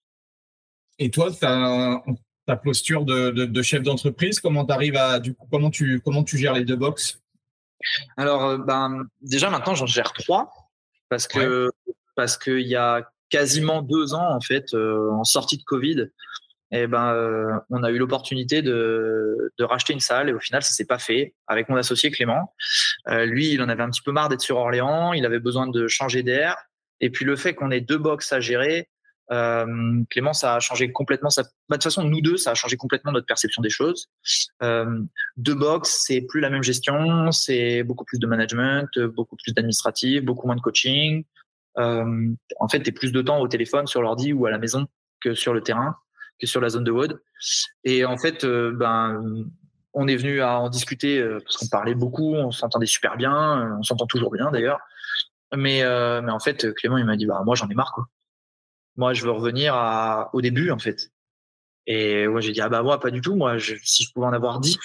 Et 0.99 1.09
toi, 1.11 1.31
ta 1.31 2.55
posture 2.57 3.05
de, 3.05 3.31
de, 3.31 3.61
chef 3.61 3.83
d'entreprise, 3.83 4.39
comment, 4.39 4.65
arrives 4.65 4.95
à, 4.95 5.19
du 5.19 5.33
coup, 5.33 5.47
comment, 5.51 5.69
tu, 5.69 6.01
comment 6.03 6.23
tu 6.23 6.37
gères 6.37 6.53
les 6.53 6.65
deux 6.65 6.75
box? 6.75 7.19
Alors, 8.17 8.45
euh, 8.45 8.57
ben, 8.57 9.05
déjà 9.21 9.49
maintenant, 9.49 9.75
j'en 9.75 9.85
gère 9.85 10.13
trois 10.13 10.51
parce 11.09 11.27
que 11.27 11.71
parce 12.15 12.37
qu'il 12.37 12.67
y 12.67 12.75
a 12.75 13.07
quasiment 13.29 13.81
deux 13.81 14.13
ans, 14.13 14.35
en 14.35 14.41
fait, 14.41 14.73
euh, 14.73 15.11
en 15.11 15.23
sortie 15.23 15.57
de 15.57 15.63
Covid, 15.63 16.09
et 16.71 16.81
eh 16.81 16.87
ben, 16.87 17.13
euh, 17.13 17.57
on 17.69 17.81
a 17.83 17.91
eu 17.91 17.97
l'opportunité 17.97 18.61
de, 18.61 19.53
de, 19.57 19.63
racheter 19.63 19.93
une 19.93 20.01
salle 20.01 20.27
et 20.27 20.33
au 20.33 20.39
final, 20.39 20.61
ça 20.63 20.73
s'est 20.73 20.85
pas 20.85 20.99
fait 20.99 21.33
avec 21.47 21.69
mon 21.69 21.77
associé 21.77 22.11
Clément. 22.11 22.53
Euh, 23.07 23.25
lui, 23.25 23.53
il 23.53 23.61
en 23.61 23.69
avait 23.69 23.83
un 23.83 23.89
petit 23.89 24.01
peu 24.01 24.11
marre 24.11 24.27
d'être 24.27 24.41
sur 24.41 24.57
Orléans, 24.57 25.13
il 25.13 25.25
avait 25.25 25.39
besoin 25.39 25.67
de 25.67 25.87
changer 25.87 26.23
d'air. 26.23 26.57
Et 26.99 27.09
puis 27.09 27.23
le 27.23 27.37
fait 27.37 27.53
qu'on 27.53 27.71
ait 27.71 27.79
deux 27.79 27.97
box 27.97 28.33
à 28.33 28.41
gérer, 28.41 28.89
euh, 29.31 30.03
Clément, 30.09 30.33
ça 30.33 30.55
a 30.55 30.59
changé 30.59 30.91
complètement. 30.91 31.29
Ça... 31.29 31.43
Bah, 31.43 31.49
de 31.69 31.73
toute 31.75 31.83
façon, 31.83 32.03
nous 32.03 32.19
deux, 32.19 32.35
ça 32.35 32.51
a 32.51 32.53
changé 32.53 32.75
complètement 32.75 33.13
notre 33.13 33.27
perception 33.27 33.61
des 33.61 33.69
choses. 33.69 34.09
Euh, 34.61 34.99
deux 35.37 35.55
box, 35.55 36.03
c'est 36.05 36.21
plus 36.21 36.41
la 36.41 36.49
même 36.49 36.63
gestion, 36.63 37.31
c'est 37.31 37.83
beaucoup 37.83 38.03
plus 38.03 38.19
de 38.19 38.27
management, 38.27 38.89
beaucoup 39.15 39.37
plus 39.37 39.53
d'administratif, 39.53 40.21
beaucoup 40.23 40.47
moins 40.47 40.57
de 40.57 40.61
coaching. 40.61 41.23
Euh, 41.77 42.29
en 42.59 42.67
fait, 42.67 42.81
tu 42.81 42.91
plus 42.91 43.13
de 43.13 43.21
temps 43.21 43.39
au 43.39 43.47
téléphone, 43.47 43.87
sur 43.87 44.01
l'ordi 44.01 44.33
ou 44.33 44.45
à 44.45 44.51
la 44.51 44.57
maison 44.57 44.85
que 45.21 45.33
sur 45.33 45.53
le 45.53 45.61
terrain 45.61 45.95
sur 46.45 46.61
la 46.61 46.69
zone 46.69 46.83
de 46.83 46.91
WOD. 46.91 47.19
Et 47.83 48.05
en 48.05 48.17
fait, 48.17 48.43
euh, 48.43 48.71
ben, 48.73 49.45
on 49.93 50.07
est 50.07 50.15
venu 50.15 50.41
à 50.41 50.59
en 50.59 50.69
discuter 50.69 51.19
euh, 51.19 51.39
parce 51.43 51.57
qu'on 51.57 51.67
parlait 51.67 51.95
beaucoup, 51.95 52.35
on 52.35 52.51
s'entendait 52.51 52.85
super 52.85 53.17
bien, 53.17 53.59
euh, 53.59 53.75
on 53.79 53.83
s'entend 53.83 54.05
toujours 54.05 54.31
bien 54.31 54.51
d'ailleurs. 54.51 54.79
Mais, 55.55 55.81
mais 56.21 56.31
en 56.31 56.39
fait, 56.39 56.73
Clément, 56.73 56.97
il 56.97 57.05
m'a 57.05 57.15
dit, 57.15 57.25
bah, 57.25 57.41
moi, 57.45 57.55
j'en 57.55 57.69
ai 57.69 57.73
marre, 57.73 57.93
quoi. 57.93 58.07
Moi, 58.97 59.13
je 59.13 59.23
veux 59.23 59.31
revenir 59.31 59.73
au 60.33 60.41
début, 60.41 60.71
en 60.71 60.79
fait. 60.79 61.09
Et 61.85 62.27
moi, 62.27 62.41
j'ai 62.41 62.51
dit, 62.51 62.59
ah 62.59 62.67
bah, 62.67 62.83
moi, 62.83 62.99
pas 62.99 63.11
du 63.11 63.21
tout. 63.21 63.33
Moi, 63.35 63.57
si 63.59 64.03
je 64.03 64.11
pouvais 64.11 64.25
en 64.25 64.33
avoir 64.33 64.59
10, 64.59 64.77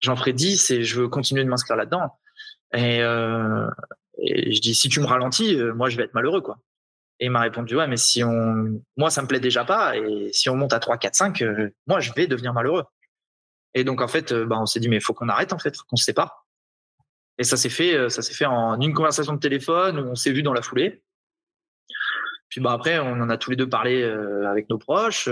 j'en 0.00 0.16
ferais 0.16 0.32
10 0.32 0.70
et 0.70 0.84
je 0.84 1.00
veux 1.02 1.08
continuer 1.08 1.44
de 1.44 1.50
m'inscrire 1.50 1.76
là-dedans. 1.76 2.18
Et, 2.72 3.00
et, 3.00 4.52
je 4.54 4.60
dis, 4.62 4.74
si 4.74 4.88
tu 4.88 5.00
me 5.00 5.06
ralentis, 5.06 5.58
moi, 5.74 5.90
je 5.90 5.98
vais 5.98 6.04
être 6.04 6.14
malheureux, 6.14 6.40
quoi. 6.40 6.56
Et 7.24 7.28
il 7.28 7.30
m'a 7.30 7.40
répondu, 7.40 7.74
ouais, 7.74 7.86
mais 7.86 7.96
si 7.96 8.22
on, 8.22 8.82
moi, 8.98 9.08
ça 9.08 9.22
me 9.22 9.26
plaît 9.26 9.40
déjà 9.40 9.64
pas, 9.64 9.96
et 9.96 10.28
si 10.34 10.50
on 10.50 10.56
monte 10.56 10.74
à 10.74 10.78
3, 10.78 10.98
4, 10.98 11.14
5, 11.14 11.42
moi, 11.86 11.98
je 11.98 12.12
vais 12.12 12.26
devenir 12.26 12.52
malheureux. 12.52 12.84
Et 13.72 13.82
donc, 13.82 14.02
en 14.02 14.08
fait, 14.08 14.30
euh, 14.30 14.44
bah, 14.44 14.58
on 14.60 14.66
s'est 14.66 14.78
dit, 14.78 14.90
mais 14.90 14.96
il 14.96 15.02
faut 15.02 15.14
qu'on 15.14 15.30
arrête, 15.30 15.54
en 15.54 15.58
fait, 15.58 15.74
qu'on 15.88 15.96
se 15.96 16.04
sépare. 16.04 16.44
Et 17.38 17.44
ça 17.44 17.56
s'est 17.56 17.70
fait, 17.70 17.94
euh, 17.94 18.10
ça 18.10 18.20
s'est 18.20 18.34
fait 18.34 18.44
en 18.44 18.78
une 18.78 18.92
conversation 18.92 19.32
de 19.32 19.38
téléphone 19.38 19.98
où 19.98 20.02
on 20.02 20.14
s'est 20.16 20.32
vu 20.32 20.42
dans 20.42 20.52
la 20.52 20.60
foulée. 20.60 21.02
Puis, 22.50 22.60
bah, 22.60 22.72
après, 22.72 22.98
on 22.98 23.14
en 23.14 23.30
a 23.30 23.38
tous 23.38 23.48
les 23.48 23.56
deux 23.56 23.70
parlé 23.70 24.02
euh, 24.02 24.46
avec 24.46 24.68
nos 24.68 24.76
proches. 24.76 25.26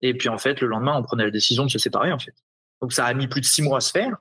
et 0.00 0.14
puis, 0.14 0.30
en 0.30 0.38
fait, 0.38 0.62
le 0.62 0.68
lendemain, 0.68 0.96
on 0.96 1.02
prenait 1.02 1.24
la 1.24 1.30
décision 1.30 1.66
de 1.66 1.70
se 1.70 1.78
séparer, 1.78 2.12
en 2.12 2.18
fait. 2.18 2.34
Donc, 2.80 2.94
ça 2.94 3.04
a 3.04 3.12
mis 3.12 3.28
plus 3.28 3.42
de 3.42 3.46
six 3.46 3.60
mois 3.60 3.76
à 3.76 3.80
se 3.82 3.90
faire. 3.90 4.16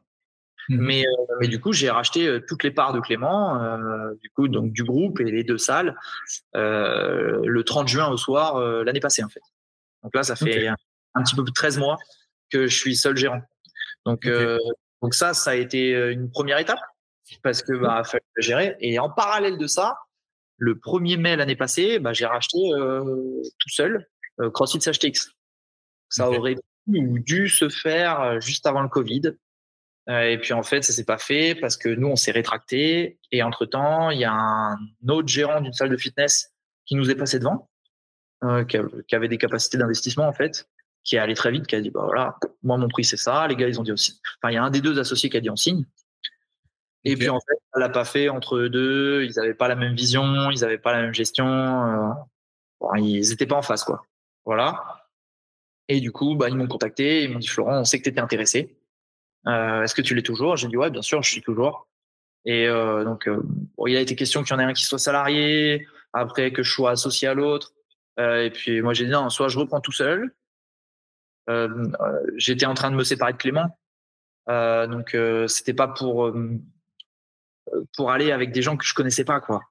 Mmh. 0.70 0.78
Mais, 0.78 1.06
euh, 1.06 1.36
mais 1.40 1.48
du 1.48 1.60
coup, 1.60 1.74
j'ai 1.74 1.90
racheté 1.90 2.28
euh, 2.28 2.40
toutes 2.48 2.64
les 2.64 2.70
parts 2.70 2.94
de 2.94 3.00
Clément, 3.00 3.62
euh, 3.62 4.14
du 4.22 4.30
coup, 4.30 4.48
donc 4.48 4.72
du 4.72 4.84
groupe 4.84 5.20
et 5.20 5.26
les 5.26 5.44
deux 5.44 5.58
salles, 5.58 5.96
le 6.54 7.62
30 7.64 7.88
juin 7.88 8.08
au 8.10 8.18
soir 8.18 8.60
l'année 8.84 9.00
passée, 9.00 9.24
en 9.24 9.30
fait. 9.30 9.42
Donc 10.04 10.16
là, 10.16 10.24
ça 10.24 10.36
fait 10.36 10.68
un, 10.68 11.24
petit 11.24 11.36
peu 11.36 11.44
plus 11.44 11.52
de 11.52 11.56
13 11.56 11.80
mois 11.80 11.98
que 12.52 12.68
je 12.68 12.76
suis 12.76 12.96
seul 12.96 13.18
gérant. 13.18 13.42
Donc, 14.06 14.30
donc 15.02 15.14
ça, 15.14 15.34
ça 15.34 15.52
a 15.52 15.56
été 15.56 15.92
une 16.12 16.30
première 16.32 16.60
étape 16.60 16.80
parce 17.44 17.62
que 17.62 17.74
bah, 17.74 18.04
fallait 18.04 18.24
gérer. 18.38 18.78
Et 18.80 19.00
en 19.00 19.10
parallèle 19.10 19.58
de 19.58 19.68
ça, 19.68 19.98
le 20.58 20.76
1er 20.76 21.18
mai 21.18 21.36
l'année 21.36 21.56
passée, 21.56 22.00
bah, 22.00 22.14
j'ai 22.14 22.26
racheté 22.26 22.58
tout 22.70 23.70
seul 23.70 24.08
CrossFit 24.54 24.80
HTX. 24.80 25.32
Ça 26.10 26.30
aurait 26.30 26.56
dû 26.88 27.50
se 27.50 27.70
faire 27.70 28.40
juste 28.40 28.66
avant 28.68 28.82
le 28.82 28.90
Covid. 28.90 29.34
Euh, 30.10 30.24
et 30.24 30.38
puis 30.40 30.54
en 30.54 30.64
fait, 30.64 30.82
ça 30.82 30.92
s'est 30.92 31.06
pas 31.06 31.18
fait 31.18 31.56
parce 31.56 31.78
que 31.78 31.90
nous, 31.90 32.08
on 32.08 32.16
s'est 32.16 32.32
rétracté. 32.32 33.20
Et 33.32 33.44
entre 33.44 33.66
temps, 33.66 34.10
il 34.10 34.20
y 34.20 34.26
a 34.26 34.34
un 34.34 34.78
autre 35.08 35.28
gérant 35.28 35.62
d'une 35.62 35.74
salle 35.74 35.90
de 35.90 35.98
fitness 35.98 36.52
qui 36.86 36.96
nous 36.96 37.12
est 37.12 37.16
passé 37.16 37.38
devant, 37.38 37.70
euh, 38.44 38.66
qui, 38.66 39.16
avait 39.16 39.28
des 39.28 39.38
capacités 39.38 39.78
d'investissement 39.78 40.28
en 40.28 40.34
fait, 40.34 40.68
qui 41.04 41.16
est 41.16 41.20
allé 41.20 41.36
très 41.36 41.52
vite, 41.52 41.68
qui 41.68 41.76
a 41.76 41.82
dit 41.82 41.92
bah 41.92 42.02
voilà, 42.04 42.36
moi 42.64 42.78
mon 42.78 42.88
prix 42.88 43.04
c'est 43.04 43.18
ça. 43.18 43.48
Les 43.48 43.56
gars, 43.56 43.68
ils 43.68 43.80
ont 43.80 43.84
dit 43.84 43.92
aussi. 43.92 44.20
Enfin, 44.42 44.52
il 44.52 44.56
y 44.56 44.58
a 44.58 44.64
un 44.64 44.72
des 44.72 44.82
deux 44.82 45.00
associés 45.00 45.30
qui 45.30 45.38
a 45.38 45.42
dit 45.42 45.50
on 45.52 45.56
signe. 45.56 45.86
Et 47.06 47.16
puis 47.16 47.30
en 47.30 47.40
fait, 47.40 47.56
ça 47.74 47.80
l'a 47.80 47.90
pas 47.90 48.06
fait 48.06 48.30
entre 48.30 48.56
eux 48.58 48.70
deux. 48.70 49.24
Ils 49.24 49.34
n'avaient 49.36 49.54
pas 49.54 49.68
la 49.68 49.76
même 49.76 49.96
vision, 49.96 50.50
ils 50.50 50.62
n'avaient 50.62 50.80
pas 50.80 50.92
la 50.92 51.04
même 51.04 51.14
gestion. 51.14 51.46
Euh, 51.46 52.98
ils 52.98 53.32
étaient 53.32 53.46
pas 53.46 53.58
en 53.58 53.62
face 53.62 53.84
quoi. 53.84 54.04
Voilà. 54.46 55.06
Et 55.88 56.00
du 56.02 56.12
coup, 56.12 56.36
bah, 56.36 56.50
ils 56.50 56.56
m'ont 56.56 56.68
contacté, 56.68 57.24
ils 57.24 57.32
m'ont 57.32 57.40
dit 57.40 57.48
Florent, 57.48 57.80
on 57.80 57.84
sait 57.84 58.00
que 58.00 58.04
tu 58.04 58.10
étais 58.10 58.20
intéressé. 58.20 58.79
Euh, 59.48 59.84
est-ce 59.84 59.96
que 59.96 60.02
tu 60.02 60.16
l'es 60.16 60.24
toujours? 60.24 60.56
J'ai 60.58 60.68
dit 60.68 60.78
ouais, 60.78 60.90
bien 60.90 61.02
sûr, 61.02 61.22
je 61.24 61.30
suis 61.30 61.42
toujours. 61.42 61.88
Et 62.46 62.68
euh, 62.68 63.04
donc, 63.04 63.28
euh, 63.28 63.42
il 63.88 63.96
a 63.96 64.02
été 64.02 64.16
question 64.16 64.44
qu'il 64.44 64.54
y 64.54 64.58
en 64.58 64.60
ait 64.60 64.64
un 64.64 64.74
qui 64.74 64.86
soit 64.86 65.00
salarié, 65.00 65.88
après 66.14 66.52
que 66.52 66.64
je 66.64 66.72
sois 66.72 66.92
associé 66.92 67.28
à 67.28 67.34
l'autre. 67.34 67.74
et 68.18 68.52
puis 68.54 68.82
moi, 68.82 68.94
j'ai 68.94 69.06
dit 69.06 69.12
non, 69.12 69.30
soit 69.30 69.48
je 69.48 69.60
reprends 69.60 69.82
tout 69.82 69.92
seul. 69.92 70.34
J'étais 72.38 72.66
en 72.66 72.74
train 72.74 72.92
de 72.92 72.96
me 72.96 73.04
séparer 73.04 73.34
de 73.34 73.38
Clément, 73.38 73.78
donc 74.48 75.16
c'était 75.48 75.74
pas 75.74 75.88
pour 75.88 76.32
pour 77.96 78.12
aller 78.12 78.32
avec 78.32 78.52
des 78.52 78.62
gens 78.62 78.78
que 78.78 78.86
je 78.86 78.94
connaissais 78.94 79.26
pas, 79.26 79.40
quoi. 79.40 79.62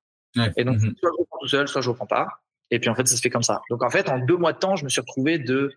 Et 0.56 0.64
donc, 0.64 0.76
mhm. 0.76 0.94
soit 0.98 1.10
je 1.12 1.20
reprends 1.20 1.38
tout 1.40 1.48
seul, 1.48 1.68
soit 1.68 1.80
je 1.80 1.90
reprends 1.90 2.06
pas. 2.06 2.28
Et 2.70 2.78
puis 2.78 2.90
en 2.90 2.94
fait, 2.94 3.06
ça 3.06 3.16
se 3.16 3.20
fait 3.20 3.30
comme 3.30 3.42
ça. 3.42 3.62
Donc 3.70 3.82
en 3.82 3.90
fait, 3.90 4.08
en 4.08 4.18
deux 4.18 4.36
mois 4.36 4.52
de 4.52 4.58
temps, 4.58 4.76
je 4.76 4.84
me 4.84 4.88
suis 4.88 5.00
retrouvé 5.00 5.38
de 5.38 5.74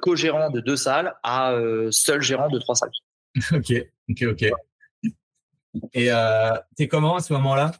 co-gérant 0.00 0.50
de 0.50 0.60
deux 0.60 0.76
salles 0.76 1.14
à 1.22 1.54
seul 1.90 2.22
gérant 2.22 2.48
de 2.48 2.58
trois 2.58 2.74
salles. 2.74 2.90
ok, 3.52 3.72
ok, 4.08 4.22
ok. 4.30 4.52
Et 5.92 6.12
euh, 6.12 6.56
t'es 6.76 6.88
comment 6.88 7.16
à 7.16 7.20
ce 7.20 7.32
moment-là? 7.32 7.72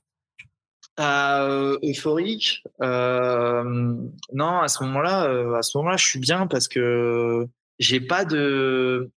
Euh, 1.00 1.78
Euphorique. 1.82 2.62
Euh, 2.82 3.94
non, 4.32 4.60
à 4.60 4.68
ce 4.68 4.82
moment-là, 4.84 5.26
euh, 5.26 5.54
à 5.54 5.62
ce 5.62 5.76
moment-là, 5.78 5.96
je 5.96 6.06
suis 6.06 6.18
bien 6.18 6.46
parce 6.46 6.68
que 6.68 7.46
j'ai 7.78 8.00
pas 8.00 8.24
de. 8.24 9.10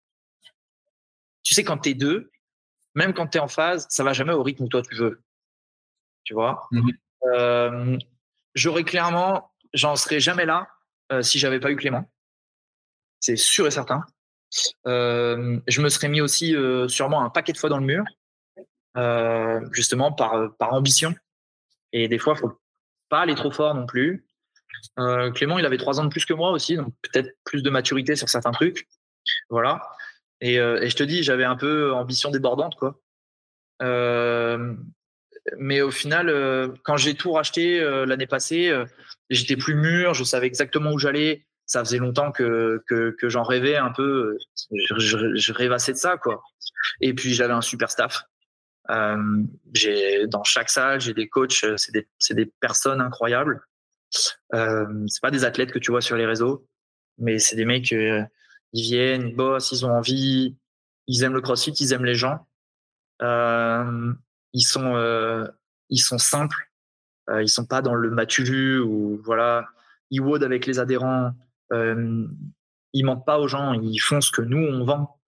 Tu 1.44 1.54
sais, 1.54 1.64
quand 1.64 1.78
t'es 1.78 1.94
deux, 1.94 2.32
même 2.96 3.14
quand 3.14 3.28
t'es 3.28 3.40
en 3.40 3.48
phase, 3.48 3.88
ça 3.90 4.04
va 4.04 4.14
jamais 4.14 4.34
au 4.34 4.44
rythme 4.44 4.64
où 4.64 4.68
toi 4.68 4.82
tu 4.82 4.96
veux. 4.96 5.22
Tu 6.24 6.34
vois? 6.34 6.68
Mhm. 6.72 6.92
Euh, 7.34 7.98
j'aurais 8.56 8.84
clairement, 8.84 9.52
j'en 9.74 9.96
serais 9.96 10.20
jamais 10.20 10.46
là 10.46 10.68
si 11.22 11.38
j'avais 11.38 11.60
pas 11.60 11.70
eu 11.70 11.76
Clément. 11.76 12.10
C'est 13.20 13.36
sûr 13.36 13.68
et 13.68 13.72
certain. 13.72 14.04
Je 14.86 15.82
me 15.82 15.90
serais 15.90 16.10
mis 16.10 16.22
aussi 16.22 16.56
sûrement 16.88 17.24
un 17.24 17.30
paquet 17.30 17.54
de 17.54 17.58
fois 17.58 17.70
dans 17.70 17.80
le 17.80 17.86
mur, 17.86 18.04
justement 19.72 20.12
par, 20.12 20.56
par 20.58 20.74
ambition. 20.74 21.14
Et 21.92 22.08
des 22.08 22.18
fois, 22.18 22.34
il 22.36 22.40
faut 22.40 22.60
pas 23.10 23.22
aller 23.22 23.36
trop 23.36 23.52
fort 23.52 23.76
non 23.76 23.86
plus. 23.86 24.26
Clément, 25.34 25.60
il 25.60 25.66
avait 25.66 25.78
trois 25.78 26.00
ans 26.00 26.04
de 26.04 26.10
plus 26.10 26.26
que 26.26 26.34
moi 26.34 26.52
aussi, 26.52 26.76
donc 26.76 26.94
peut-être 27.02 27.32
plus 27.44 27.64
de 27.64 27.70
maturité 27.70 28.16
sur 28.16 28.30
certains 28.30 28.52
trucs. 28.52 28.88
Voilà. 29.50 29.82
Et, 30.42 30.56
et 30.56 30.90
je 30.90 30.96
te 30.96 31.04
dis, 31.04 31.24
j'avais 31.24 31.46
un 31.46 31.56
peu 31.56 31.94
ambition 31.94 32.32
débordante, 32.32 32.76
quoi. 32.76 33.00
mais 35.58 35.82
au 35.82 35.92
final, 35.92 36.74
quand 36.84 36.98
j'ai 36.98 37.16
tout 37.16 37.32
racheté 37.32 37.80
l'année 38.06 38.28
passée, 38.28 38.74
j'étais 39.30 39.58
plus 39.58 39.76
mûr, 39.76 40.14
je 40.14 40.24
savais 40.24 40.48
exactement 40.48 40.92
où 40.92 41.00
j'allais, 41.00 41.46
ça 41.66 41.84
faisait 41.84 41.98
longtemps 41.98 42.32
que, 42.32 42.84
que, 42.88 43.16
que 43.20 43.30
j'en 43.30 43.44
rêvais 43.44 43.76
un 43.76 43.92
peu. 43.92 44.38
Je, 44.72 44.96
je, 44.98 45.36
je, 45.36 45.54
rêvassais 45.54 45.94
de 45.94 45.98
ça, 45.98 46.18
quoi. 46.18 46.44
Et 47.02 47.14
puis 47.14 47.34
j'avais 47.34 47.54
un 47.54 47.62
super 47.62 47.90
staff. 47.90 48.24
Euh, 48.90 49.44
j'ai 49.74 50.28
dans 50.28 50.44
chaque 50.44 50.70
salle, 50.70 51.02
j'ai 51.02 51.14
des 51.14 51.28
coachs, 51.28 51.66
c'est 51.78 51.92
des, 51.92 52.08
des 52.32 52.46
personnes 52.46 53.02
incroyables. 53.02 53.66
Euh, 54.54 54.86
c'est 55.08 55.22
pas 55.22 55.32
des 55.32 55.44
athlètes 55.44 55.72
que 55.72 55.80
tu 55.80 55.92
vois 55.92 56.02
sur 56.02 56.16
les 56.16 56.26
réseaux, 56.26 56.68
mais 57.18 57.40
c'est 57.40 57.56
des 57.56 57.66
mecs, 57.66 57.92
euh, 57.92 58.24
ils 58.74 58.84
viennent, 58.84 59.30
ils 59.30 59.36
bossent, 59.36 59.72
ils 59.72 59.86
ont 59.86 59.92
envie, 59.92 60.56
ils 61.08 61.24
aiment 61.24 61.34
le 61.34 61.42
CrossFit, 61.42 61.72
ils 61.72 61.94
aiment 61.94 62.06
les 62.06 62.16
gens. 62.16 62.48
Euh, 63.22 64.14
ils 64.54 64.66
sont, 64.66 64.96
euh, 64.96 65.48
ils 65.90 66.00
sont 66.00 66.18
simples. 66.18 66.70
Euh, 67.30 67.42
ils 67.42 67.50
sont 67.50 67.66
pas 67.66 67.82
dans 67.82 67.96
le 67.96 68.12
matu 68.12 68.78
ou 68.80 69.20
voilà. 69.24 69.68
Ils 70.12 70.22
avec 70.44 70.66
les 70.66 70.80
adhérents. 70.80 71.34
Euh, 71.74 72.28
ils 72.94 73.04
mentent 73.04 73.26
pas 73.26 73.40
aux 73.40 73.48
gens. 73.48 73.74
Ils 73.74 74.00
font 74.00 74.22
ce 74.22 74.32
que 74.32 74.42
nous 74.42 74.58
on 74.66 74.86
vend. 74.86 75.20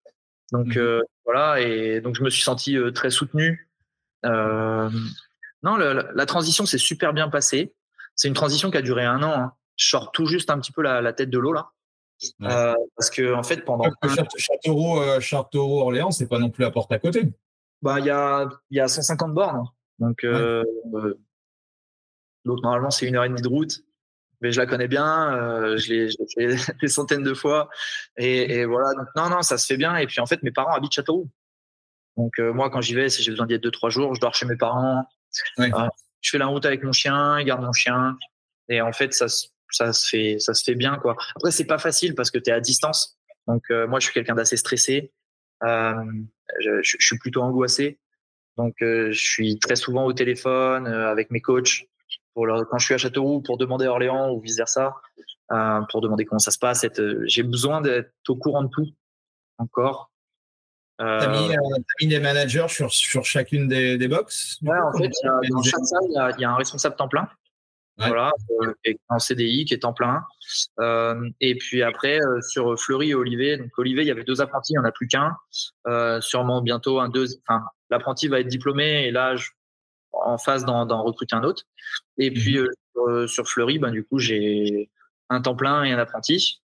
Donc 0.51 0.75
mmh. 0.75 0.79
euh, 0.79 1.01
voilà. 1.25 1.61
Et 1.61 2.01
donc 2.01 2.15
je 2.15 2.23
me 2.23 2.29
suis 2.29 2.43
senti 2.43 2.77
euh, 2.77 2.91
très 2.91 3.09
soutenu. 3.09 3.69
non, 4.23 4.89
le, 5.63 6.09
la 6.13 6.25
transition 6.25 6.65
s'est 6.65 6.77
super 6.77 7.13
bien 7.13 7.29
passée. 7.29 7.75
C'est 8.15 8.27
une 8.27 8.33
transition 8.33 8.71
qui 8.71 8.77
a 8.77 8.81
duré 8.81 9.05
un 9.05 9.21
an. 9.23 9.33
Hein. 9.33 9.53
Je 9.75 9.88
sors 9.88 10.11
tout 10.11 10.25
juste 10.25 10.49
un 10.49 10.59
petit 10.59 10.71
peu 10.71 10.81
la, 10.81 11.01
la 11.01 11.13
tête 11.13 11.29
de 11.29 11.38
l'eau 11.38 11.53
là. 11.53 11.71
Ouais. 12.39 12.47
Euh, 12.51 12.73
parce 12.95 13.11
que 13.11 13.33
en 13.33 13.43
fait 13.43 13.63
pendant 13.63 13.91
Châteauroux, 14.38 14.99
euh, 14.99 15.19
Châteauroux 15.19 15.81
Orléans 15.81 16.09
c'est 16.09 16.27
pas 16.27 16.39
non 16.39 16.49
plus 16.49 16.65
à 16.65 16.71
porte 16.71 16.91
à 16.91 16.97
côté 16.97 17.29
bah 17.83 17.99
il 17.99 18.07
y 18.07 18.09
a 18.09 18.49
y 18.71 18.79
a 18.79 18.88
150 18.88 19.35
bornes 19.35 19.67
donc 19.99 20.21
ouais. 20.23 20.63
l'autre 22.43 22.63
normalement 22.63 22.89
c'est 22.89 23.05
une 23.05 23.15
heure 23.15 23.25
et 23.25 23.29
demie 23.29 23.41
de 23.43 23.47
route 23.47 23.83
mais 24.41 24.51
je 24.51 24.59
la 24.59 24.65
connais 24.65 24.88
bien 24.88 25.33
euh, 25.35 25.77
je 25.77 25.93
l'ai 25.93 26.09
fait 26.33 26.55
des 26.81 26.88
centaines 26.88 27.23
de 27.23 27.33
fois. 27.33 27.69
Et, 28.17 28.59
et, 28.59 28.65
voilà 28.65 28.93
donc 28.97 29.07
non 29.15 29.29
non 29.29 29.41
ça 29.41 29.57
se 29.57 29.65
fait 29.65 29.77
bien. 29.77 29.95
Et 29.97 30.07
puis 30.07 30.19
en 30.19 30.25
fait 30.25 30.43
mes 30.43 30.51
parents 30.51 30.73
habitent 30.73 30.93
Châteauroux. 30.93 31.29
Donc 32.15 32.39
euh, 32.39 32.53
moi 32.53 32.69
quand 32.69 32.81
j'y 32.81 32.95
vais 32.95 33.09
si 33.09 33.23
j'ai 33.23 33.31
besoin 33.31 33.45
d'y 33.45 33.53
être 33.53 33.63
deux 33.63 33.71
trois 33.71 33.89
jours 33.89 34.15
je 34.15 34.21
dors 34.21 34.35
chez 34.35 34.45
mes 34.45 34.57
parents. 34.57 35.03
Ouais. 35.57 35.69
je 36.21 36.29
fais 36.29 36.38
la 36.38 36.47
route 36.47 36.65
avec 36.65 36.83
mon 36.83 36.91
chien 36.91 37.39
ils 37.39 37.45
gardent 37.45 37.63
mon 37.63 37.73
chien. 37.73 38.17
Et 38.69 38.81
en 38.81 38.93
fait 38.93 39.13
ça 39.13 39.27
se 39.27 39.47
ça 39.69 39.91
se 39.93 40.07
fait 40.07 40.39
ça 40.39 40.53
se 40.53 40.63
fait 40.63 40.75
bien 40.75 40.97
quoi. 40.97 41.15
Après 41.35 41.51
c'est 41.51 41.65
pas 41.65 41.77
facile 41.77 42.15
parce 42.15 42.31
que 42.31 42.38
tu 42.38 42.49
es 42.49 42.53
à 42.53 42.59
distance. 42.59 43.17
Donc 43.47 43.63
euh, 43.71 43.88
moi 43.88 43.99
je 43.99 44.05
suis 44.05 44.13
quelqu'un 44.13 44.35
d'assez 44.35 44.57
stressé. 44.57 45.11
Euh, 45.63 45.93
je, 46.59 46.81
je, 46.83 47.05
suis 47.05 47.17
plutôt 47.17 47.41
angoissé. 47.41 47.99
Donc 48.57 48.75
euh, 48.81 49.11
je 49.11 49.19
suis 49.19 49.59
très 49.59 49.75
souvent 49.75 50.05
au 50.05 50.13
téléphone 50.13 50.88
euh, 50.88 51.09
avec 51.11 51.31
mes 51.31 51.41
coachs 51.41 51.85
pour 52.38 52.45
leur, 52.45 52.69
quand 52.69 52.77
je 52.77 52.85
suis 52.85 52.93
à 52.93 52.99
Châteauroux 52.99 53.41
pour 53.41 53.57
demander 53.57 53.88
à 53.88 53.89
Orléans 53.89 54.29
ou 54.29 54.39
vice 54.39 54.57
versa 54.57 54.93
euh, 55.51 55.81
pour 55.89 56.01
demander 56.01 56.23
comment 56.23 56.38
ça 56.38 56.51
se 56.51 56.59
passe 56.59 56.85
j'ai 57.25 57.41
besoin 57.41 57.81
d'être 57.81 58.11
au 58.27 58.35
courant 58.35 58.61
de 58.61 58.69
tout 58.69 58.85
encore 59.57 60.11
T'as 60.99 61.29
mis, 61.29 61.51
euh, 61.51 61.59
mis, 61.99 62.07
des 62.07 62.19
managers 62.19 62.67
sur, 62.69 62.91
sur 62.91 63.25
chacune 63.25 63.67
des, 63.67 63.97
des 63.97 64.07
box 64.07 64.59
Ouais, 64.61 64.77
en 64.79 64.95
fait, 64.97 65.09
y 65.23 65.27
a, 65.27 65.39
dans 65.49 65.63
chaque 65.63 65.83
salle, 65.83 65.99
il 66.09 66.13
y, 66.13 66.19
a, 66.19 66.31
il 66.38 66.41
y 66.41 66.45
a 66.45 66.51
un 66.51 66.55
responsable 66.55 66.95
temps 66.95 67.07
plein 67.07 67.27
Ouais. 67.99 68.09
Voilà, 68.09 68.31
euh, 68.61 68.93
en 69.09 69.17
CDI 69.17 69.65
qui 69.65 69.73
est 69.73 69.83
en 69.83 69.91
plein. 69.91 70.23
Euh, 70.79 71.29
et 71.41 71.55
puis 71.55 71.81
après 71.81 72.21
euh, 72.21 72.41
sur 72.41 72.79
Fleury 72.79 73.09
et 73.09 73.15
Olivier, 73.15 73.57
donc 73.57 73.71
Olivier, 73.77 74.03
il 74.03 74.07
y 74.07 74.11
avait 74.11 74.23
deux 74.23 74.39
apprentis, 74.39 74.73
il 74.73 74.75
n'y 74.75 74.85
en 74.85 74.88
a 74.88 74.91
plus 74.91 75.07
qu'un. 75.07 75.35
Euh, 75.88 76.21
sûrement 76.21 76.61
bientôt 76.61 76.99
un 76.99 77.09
deux. 77.09 77.25
Enfin, 77.47 77.65
l'apprenti 77.89 78.27
va 78.27 78.39
être 78.39 78.47
diplômé 78.47 79.07
et 79.07 79.11
là, 79.11 79.35
je, 79.35 79.49
en 80.12 80.38
phase 80.38 80.66
d'en 80.66 81.03
recruter 81.03 81.36
un 81.36 81.43
autre. 81.43 81.64
Et 82.18 82.32
puis 82.32 82.60
mmh. 82.60 82.68
sur, 82.93 83.30
sur, 83.30 83.47
Fleury, 83.47 83.80
ben 83.80 83.91
du 83.91 84.03
coup 84.03 84.20
j'ai 84.20 84.89
un 85.30 85.41
temps 85.41 85.55
plein 85.55 85.84
et 85.84 85.91
un 85.91 85.99
apprenti. 85.99 86.62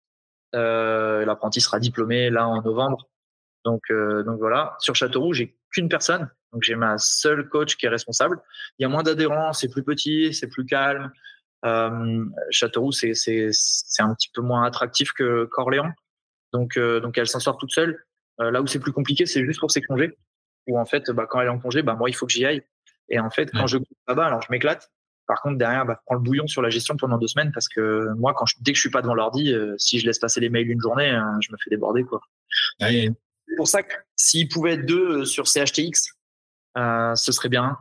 L'apprenti 0.54 1.62
sera 1.62 1.80
diplômé 1.80 2.30
là 2.30 2.48
en 2.48 2.62
novembre. 2.62 3.10
Donc 3.66 3.82
donc 3.90 4.40
voilà. 4.40 4.76
Sur 4.80 4.96
Châteauroux, 4.96 5.34
j'ai 5.34 5.58
qu'une 5.72 5.90
personne 5.90 6.30
donc 6.54 6.62
j'ai 6.62 6.76
ma 6.76 6.98
seule 7.00 7.50
coach 7.50 7.76
qui 7.76 7.88
est 7.88 7.90
responsable. 7.90 8.40
Il 8.78 8.84
y 8.84 8.86
a 8.86 8.90
moins 8.90 9.04
d'adhérents, 9.04 9.54
c'est 9.54 9.70
plus 9.70 9.84
petit, 9.84 10.34
c'est 10.34 10.48
plus 10.48 10.66
calme. 10.66 11.12
Euh, 11.66 12.26
Châteauroux, 12.52 12.92
c'est 12.92 13.16
c'est 13.16 13.50
c'est 13.52 14.04
un 14.04 14.14
petit 14.14 14.30
peu 14.34 14.42
moins 14.42 14.64
attractif 14.64 15.12
que 15.14 15.50
qu'Orléans. 15.52 15.92
Donc 16.54 16.78
euh, 16.78 17.00
donc 17.00 17.18
elle 17.18 17.28
s'en 17.28 17.40
sort 17.40 17.58
toute 17.58 17.72
seule. 17.72 18.06
Euh, 18.40 18.52
là 18.52 18.62
où 18.62 18.68
c'est 18.68 18.80
plus 18.80 18.92
compliqué, 18.92 19.26
c'est 19.26 19.44
juste 19.44 19.60
pour 19.60 19.72
ses 19.72 19.82
congés. 19.82 20.16
Où 20.68 20.80
en 20.80 20.86
fait, 20.86 21.10
bah, 21.12 21.26
quand 21.28 21.42
elle 21.42 21.48
est 21.48 21.52
en 21.52 21.60
congé, 21.60 21.82
bah 21.82 21.96
moi 21.96 22.10
il 22.10 22.14
faut 22.14 22.28
que 22.28 22.32
j'y 22.32 22.46
aille. 22.46 22.64
Et 23.14 23.20
en 23.20 23.30
fait, 23.30 23.52
quand 23.52 23.68
je 23.68 23.78
là-bas, 24.08 24.26
alors 24.26 24.42
je 24.42 24.48
m'éclate. 24.50 24.92
Par 25.28 25.42
contre, 25.42 25.58
derrière, 25.58 25.86
bah, 25.86 25.96
je 25.98 26.04
prends 26.06 26.16
le 26.16 26.22
bouillon 26.22 26.48
sur 26.48 26.62
la 26.62 26.70
gestion 26.70 26.98
pendant 26.98 27.18
deux 27.18 27.28
semaines 27.28 27.52
parce 27.54 27.70
que 27.70 28.10
moi, 28.18 28.34
quand 28.34 28.46
je, 28.46 28.56
dès 28.60 28.74
que 28.74 28.76
je 28.76 28.82
suis 28.82 28.90
pas 28.90 29.02
devant 29.02 29.14
l'ordi, 29.14 29.54
euh, 29.54 29.76
si 29.78 30.00
je 30.00 30.06
laisse 30.06 30.20
passer 30.20 30.42
les 30.42 30.50
mails 30.50 30.70
une 30.70 30.82
journée, 30.82 31.12
euh, 31.12 31.22
je 31.40 31.52
me 31.52 31.58
fais 31.64 31.70
déborder 31.70 32.04
quoi. 32.04 32.20
Ouais. 32.82 33.10
C'est 33.48 33.56
pour 33.56 33.68
ça 33.68 33.84
que 33.84 33.96
s'il 34.16 34.50
pouvait 34.50 34.74
être 34.74 34.86
deux 34.86 35.26
sur 35.26 35.48
CHTX, 35.48 36.10
euh, 36.78 37.16
ce 37.16 37.32
serait 37.32 37.50
bien. 37.50 37.78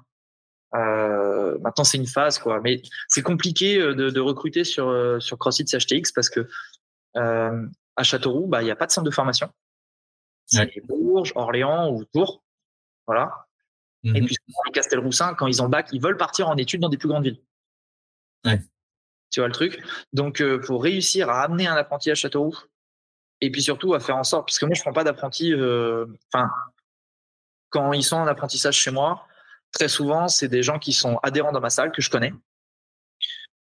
Euh, 0.75 1.59
maintenant, 1.59 1.85
c'est 1.85 1.99
une 1.99 2.07
phase, 2.07 2.39
quoi. 2.39 2.61
Mais 2.61 2.83
c'est 3.09 3.23
compliqué 3.23 3.79
de, 3.79 4.11
de, 4.11 4.21
recruter 4.21 4.65
sur, 4.65 5.17
sur 5.21 5.39
CrossFit 5.39 5.67
CHTX 5.67 6.13
parce 6.15 6.31
que 6.31 6.47
euh, 7.17 7.67
à 7.97 8.03
Châteauroux, 8.03 8.47
bah, 8.47 8.63
il 8.63 8.67
n'y 8.67 8.71
a 8.71 8.77
pas 8.77 8.87
de 8.87 8.93
centre 8.93 9.05
de 9.05 9.15
formation. 9.15 9.51
C'est 10.47 10.61
ouais. 10.61 10.83
Bourges, 10.85 11.33
Orléans 11.35 11.91
ou 11.91 12.05
Tours. 12.05 12.43
Voilà. 13.07 13.47
Et 14.05 14.21
puis, 14.21 14.37
Castelroussin, 14.73 15.35
quand 15.35 15.47
ils 15.47 15.63
ont 15.63 15.69
bac, 15.69 15.89
ils 15.93 16.01
veulent 16.01 16.17
partir 16.17 16.49
en 16.49 16.57
études 16.57 16.81
dans 16.81 16.89
des 16.89 16.99
plus 16.99 17.09
grandes 17.09 17.25
villes. 17.25 17.41
Ouais. 18.45 18.61
Tu 19.31 19.41
vois 19.41 19.47
le 19.47 19.55
truc? 19.55 19.81
Donc, 20.13 20.41
euh, 20.41 20.59
pour 20.61 20.83
réussir 20.83 21.31
à 21.31 21.43
amener 21.43 21.67
un 21.67 21.77
apprenti 21.77 22.11
à 22.11 22.15
Châteauroux, 22.15 22.59
et 23.41 23.51
puis 23.51 23.63
surtout 23.63 23.95
à 23.95 24.01
faire 24.01 24.17
en 24.17 24.25
sorte, 24.25 24.47
parce 24.49 24.59
que 24.59 24.67
moi, 24.67 24.75
je 24.75 24.81
ne 24.81 24.83
prends 24.83 24.93
pas 24.93 25.05
d'apprenti, 25.05 25.55
enfin, 25.55 26.51
quand 27.71 27.93
ils 27.93 28.05
sont 28.05 28.17
en 28.17 28.27
apprentissage 28.27 28.77
chez 28.77 28.91
moi, 28.91 29.27
très 29.73 29.89
souvent, 29.89 30.29
c'est 30.29 30.49
des 30.49 30.63
gens 30.63 30.79
qui 30.79 30.93
sont 30.93 31.19
adhérents 31.23 31.53
dans 31.53 31.61
ma 31.61 31.71
salle, 31.71 31.91
que 31.91 32.03
je 32.03 32.11
connais. 32.11 32.33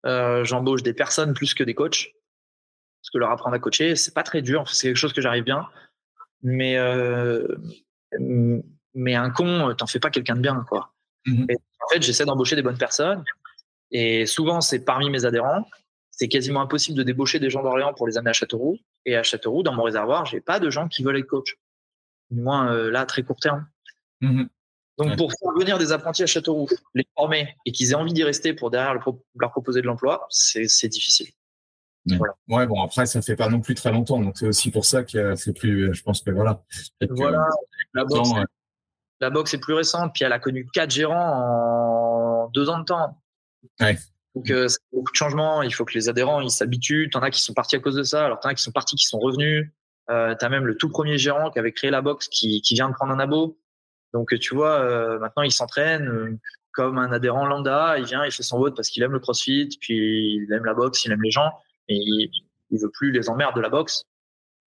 Euh, 0.06 0.44
J'embauche 0.44 0.84
des 0.84 0.94
personnes 0.94 1.34
plus 1.34 1.54
que 1.54 1.64
des 1.64 1.74
coachs. 1.74 2.12
Parce 3.02 3.10
que 3.12 3.18
leur 3.18 3.32
apprendre 3.32 3.56
à 3.56 3.60
coacher, 3.60 3.96
c'est 3.96 4.14
pas 4.14 4.24
très 4.24 4.42
dur. 4.42 4.70
C'est 4.70 4.88
quelque 4.88 4.98
chose 4.98 5.14
que 5.14 5.22
j'arrive 5.22 5.44
bien. 5.44 5.68
Mais, 6.44 6.78
euh, 6.78 7.48
mais 8.94 9.16
un 9.16 9.30
con, 9.30 9.74
t'en 9.78 9.88
fais 9.88 10.00
pas 10.00 10.10
quelqu'un 10.10 10.36
de 10.36 10.42
bien, 10.42 10.66
quoi. 10.68 10.94
Mm 11.26 11.34
-hmm. 11.34 11.52
Et 11.52 11.56
en 11.56 11.94
fait, 11.94 12.02
j'essaie 12.02 12.26
d'embaucher 12.26 12.56
des 12.56 12.64
bonnes 12.64 12.78
personnes. 12.78 13.24
Et 13.92 14.26
souvent, 14.26 14.62
c'est 14.62 14.84
parmi 14.86 15.10
mes 15.10 15.26
adhérents. 15.26 15.66
C'est 16.12 16.28
quasiment 16.28 16.62
impossible 16.62 16.98
de 16.98 17.04
débaucher 17.04 17.40
des 17.40 17.50
gens 17.50 17.64
d'Orléans 17.64 17.94
pour 17.94 18.08
les 18.08 18.18
amener 18.18 18.32
à 18.32 18.34
Châteauroux. 18.34 18.78
Et 19.06 19.16
à 19.16 19.24
Châteauroux, 19.24 19.64
dans 19.64 19.74
mon 19.74 19.84
réservoir, 19.84 20.26
j'ai 20.26 20.42
pas 20.42 20.60
de 20.60 20.70
gens 20.70 20.88
qui 20.88 21.04
veulent 21.04 21.18
être 21.18 21.28
coach. 21.28 21.58
Du 22.30 22.42
moins, 22.42 22.72
euh, 22.72 22.92
là, 22.92 23.02
à 23.02 23.06
très 23.06 23.24
court 23.24 23.40
terme. 23.40 23.66
Mmh. 24.22 24.44
Donc, 24.98 25.10
ouais. 25.10 25.16
pour 25.16 25.32
faire 25.32 25.54
venir 25.58 25.78
des 25.78 25.92
apprentis 25.92 26.24
à 26.24 26.28
Châteauroux, 26.28 26.68
les 26.94 27.08
former 27.16 27.56
et 27.66 27.72
qu'ils 27.72 27.92
aient 27.92 27.96
envie 27.96 28.14
d'y 28.14 28.24
rester 28.24 28.54
pour 28.54 28.70
derrière 28.70 28.94
leur 28.94 29.52
proposer 29.52 29.82
de 29.82 29.88
l'emploi, 29.88 30.28
c'est 30.30 30.88
difficile. 30.88 31.30
Ouais. 32.08 32.18
Voilà. 32.18 32.34
ouais. 32.50 32.68
bon, 32.68 32.82
après, 32.84 33.06
ça 33.06 33.22
fait 33.22 33.36
pas 33.36 33.50
non 33.50 33.62
plus 33.62 33.76
très 33.76 33.92
longtemps. 33.92 34.20
Donc, 34.20 34.38
c'est 34.38 34.48
aussi 34.48 34.70
pour 34.70 34.86
ça 34.86 35.04
que 35.04 35.36
c'est 35.36 35.54
plus, 35.54 35.94
je 35.94 36.04
pense 36.04 36.22
que 36.22 36.32
voilà. 36.32 36.64
Voilà. 37.10 37.48
Que, 37.92 38.40
ouais. 38.40 38.46
La 39.22 39.30
boxe 39.30 39.54
est 39.54 39.60
plus 39.60 39.74
récente, 39.74 40.12
puis 40.14 40.24
elle 40.24 40.34
a 40.34 40.40
connu 40.40 40.68
quatre 40.74 40.92
gérants 40.92 42.46
en 42.46 42.50
deux 42.50 42.70
ans 42.70 42.80
de 42.80 42.86
temps. 42.86 43.22
Ouais. 43.80 43.98
Donc, 44.36 44.50
euh, 44.50 44.68
beaucoup 44.92 45.12
de 45.12 45.16
changements. 45.16 45.62
Il 45.62 45.74
faut 45.74 45.86
que 45.86 45.94
les 45.94 46.10
adhérents, 46.10 46.42
ils 46.42 46.50
s'habituent. 46.50 47.10
T'en 47.12 47.22
as 47.22 47.30
qui 47.30 47.42
sont 47.42 47.54
partis 47.54 47.76
à 47.76 47.80
cause 47.80 47.96
de 47.96 48.04
ça. 48.04 48.26
Alors, 48.26 48.40
t'en 48.40 48.50
as 48.50 48.56
qui 48.56 48.64
sont 48.64 48.72
partis, 48.72 48.96
qui 48.96 49.06
sont 49.06 49.20
revenus. 49.20 49.70
Euh, 50.10 50.36
t'as 50.38 50.50
même 50.50 50.66
le 50.66 50.76
tout 50.76 50.90
premier 50.90 51.18
gérant 51.18 51.52
qui 51.52 51.60
avait 51.60 51.72
créé 51.72 51.92
la 51.92 52.02
boxe 52.02 52.28
qui, 52.28 52.62
qui 52.62 52.74
vient 52.74 52.90
de 52.90 52.96
prendre 52.96 53.14
un 53.14 53.20
abo. 53.20 53.58
Donc, 54.14 54.38
tu 54.40 54.56
vois, 54.56 54.80
euh, 54.82 55.20
maintenant, 55.20 55.44
il 55.44 55.52
s'entraîne 55.52 56.08
euh, 56.08 56.38
comme 56.74 56.98
un 56.98 57.12
adhérent 57.12 57.46
lambda. 57.46 58.00
Il 58.00 58.06
vient, 58.06 58.26
il 58.26 58.32
fait 58.32 58.44
son 58.44 58.58
vote 58.58 58.76
parce 58.76 58.90
qu'il 58.90 59.04
aime 59.04 59.12
le 59.12 59.20
crossfit, 59.20 59.70
puis 59.80 60.42
il 60.42 60.52
aime 60.52 60.66
la 60.66 60.74
boxe, 60.74 61.06
il 61.06 61.12
aime 61.12 61.22
les 61.22 61.32
gens, 61.32 61.52
et 61.88 61.96
il, 61.96 62.32
il 62.72 62.80
veut 62.80 62.90
plus 62.90 63.12
les 63.12 63.30
emmerdes 63.30 63.56
de 63.56 63.62
la 63.62 63.70
boxe. 63.70 64.04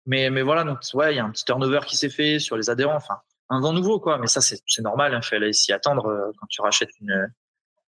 Mais, 0.06 0.28
mais 0.30 0.42
voilà, 0.42 0.64
donc, 0.64 0.80
ouais, 0.92 1.14
il 1.14 1.16
y 1.16 1.20
a 1.20 1.24
un 1.24 1.30
petit 1.30 1.44
turnover 1.44 1.80
qui 1.86 1.96
s'est 1.96 2.10
fait 2.10 2.38
sur 2.38 2.56
les 2.56 2.68
adhérents. 2.68 2.96
Enfin, 2.96 3.18
un 3.50 3.60
vent 3.60 3.72
nouveau, 3.72 4.00
quoi. 4.00 4.18
Mais 4.18 4.26
ça, 4.26 4.40
c'est 4.40 4.82
normal. 4.82 5.12
Il 5.12 5.16
hein, 5.16 5.22
fallait 5.22 5.52
s'y 5.52 5.72
attendre 5.72 6.06
euh, 6.06 6.30
quand 6.38 6.46
tu 6.48 6.60
rachètes 6.60 6.90
une, 7.00 7.32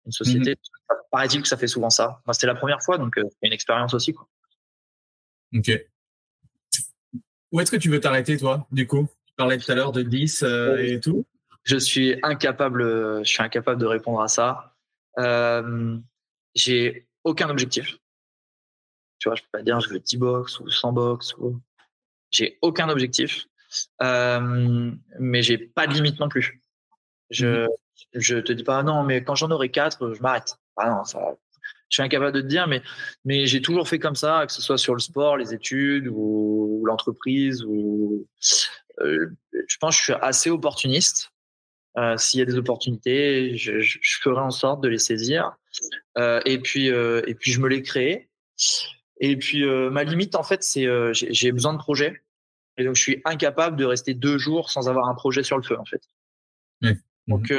une 0.07 0.13
société. 0.13 0.55
-hmm. 0.55 0.97
Paraît-il 1.11 1.43
que 1.43 1.49
ça 1.49 1.57
fait 1.57 1.67
souvent 1.67 1.91
ça. 1.91 2.21
Moi, 2.27 2.35
c'était 2.35 2.47
la 2.47 2.55
première 2.55 2.83
fois, 2.83 2.99
donc 2.99 3.19
euh, 3.19 3.25
une 3.43 3.53
expérience 3.53 3.95
aussi, 3.95 4.13
quoi. 4.13 4.29
Ok. 5.55 5.71
Où 7.51 7.61
est-ce 7.61 7.71
que 7.71 7.77
tu 7.77 7.89
veux 7.89 8.01
t'arrêter, 8.01 8.37
toi, 8.37 8.67
du 8.71 8.87
coup? 8.87 9.09
Tu 9.27 9.35
parlais 9.37 9.59
tout 9.59 9.71
à 9.73 9.75
l'heure 9.75 9.93
de 9.93 10.03
10 10.03 10.43
euh, 10.43 10.77
et 10.77 11.01
tout. 11.01 11.25
Je 11.65 11.79
suis 11.79 12.19
incapable, 12.23 12.83
je 13.25 13.29
suis 13.29 13.43
incapable 13.43 13.81
de 13.81 13.87
répondre 13.87 14.21
à 14.21 14.29
ça. 14.29 14.75
Euh, 15.19 15.99
j'ai 16.55 17.07
aucun 17.25 17.49
objectif. 17.49 17.97
Tu 19.19 19.29
vois, 19.29 19.37
je 19.37 19.43
peux 19.43 19.49
pas 19.53 19.63
dire 19.63 19.81
je 19.81 19.89
veux 19.91 19.99
10 19.99 20.17
box 20.17 20.61
ou 20.61 20.71
100 20.71 20.93
box. 20.93 21.35
Ou... 21.39 21.61
J'ai 22.31 22.59
aucun 22.63 22.89
objectif, 22.89 23.47
euh, 24.03 24.91
mais 25.19 25.43
j'ai 25.43 25.59
pas 25.59 25.87
de 25.87 25.95
limite 25.95 26.19
non 26.21 26.29
plus. 26.29 26.61
Je, 27.31 27.67
mmh. 27.67 27.69
je 28.15 28.37
te 28.39 28.53
dis 28.53 28.65
pas 28.65 28.83
non, 28.83 29.03
mais 29.03 29.23
quand 29.23 29.35
j'en 29.35 29.51
aurai 29.51 29.71
quatre, 29.71 30.15
je 30.15 30.23
m'arrête. 30.23 30.57
Ah 30.77 30.91
non, 30.91 31.05
ça. 31.05 31.37
je 31.89 31.95
suis 31.95 32.03
incapable 32.03 32.33
de 32.33 32.41
te 32.41 32.47
dire, 32.47 32.67
mais, 32.67 32.83
mais 33.25 33.47
j'ai 33.47 33.61
toujours 33.61 33.89
fait 33.89 33.99
comme 33.99 34.15
ça, 34.15 34.45
que 34.47 34.53
ce 34.53 34.63
soit 34.63 34.79
sur 34.79 34.95
le 34.95 35.01
sport, 35.01 35.37
les 35.37 35.53
études 35.53 36.09
ou, 36.09 36.83
l'entreprise. 36.87 37.65
Ou, 37.65 38.27
euh, 39.01 39.31
je 39.53 39.77
pense 39.79 39.97
que 39.97 40.01
je 40.01 40.13
suis 40.13 40.21
assez 40.23 40.51
opportuniste. 40.51 41.31
Euh, 41.97 42.17
s'il 42.17 42.39
y 42.39 42.43
a 42.43 42.47
des 42.47 42.57
opportunités, 42.57 43.57
je, 43.57 43.81
je, 43.81 43.99
ferai 44.21 44.41
en 44.41 44.51
sorte 44.51 44.83
de 44.83 44.89
les 44.89 44.99
saisir. 44.99 45.53
Euh, 46.17 46.41
et 46.45 46.59
puis, 46.61 46.87
et 46.87 47.35
puis 47.35 47.53
je 47.53 47.61
me 47.61 47.69
les 47.69 47.83
crée. 47.83 48.31
Et 49.21 49.37
puis 49.37 49.65
ma 49.91 50.05
limite, 50.05 50.37
en 50.37 50.45
fait, 50.45 50.63
c'est 50.63 50.87
j'ai 51.13 51.53
besoin 51.53 51.73
de 51.73 51.79
projets. 51.79 52.23
Et 52.79 52.85
donc 52.85 52.97
je 52.97 53.03
suis 53.03 53.21
incapable 53.25 53.77
de 53.77 53.85
rester 53.85 54.15
deux 54.15 54.39
jours 54.39 54.71
sans 54.71 54.89
avoir 54.89 55.09
un 55.09 55.15
projet 55.15 55.43
sur 55.43 55.57
le 55.57 55.63
feu, 55.63 55.79
en 55.79 55.85
fait. 55.85 56.03
Donc 57.27 57.53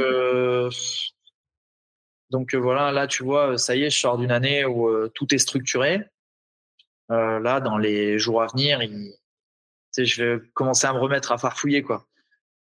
donc 2.31 2.55
voilà, 2.55 2.91
là 2.91 3.05
tu 3.05 3.23
vois, 3.23 3.57
ça 3.57 3.75
y 3.75 3.83
est, 3.83 3.89
je 3.89 3.99
sors 3.99 4.17
d'une 4.17 4.31
année 4.31 4.65
où 4.65 5.07
tout 5.09 5.33
est 5.33 5.39
structuré. 5.39 6.05
là, 7.09 7.59
dans 7.59 7.77
les 7.77 8.17
jours 8.17 8.41
à 8.41 8.47
venir, 8.47 8.81
il, 8.81 9.13
je 9.97 10.23
vais 10.23 10.41
commencer 10.53 10.87
à 10.87 10.93
me 10.93 10.99
remettre 10.99 11.31
à 11.31 11.37
farfouiller 11.37 11.81
quoi. 11.81 12.07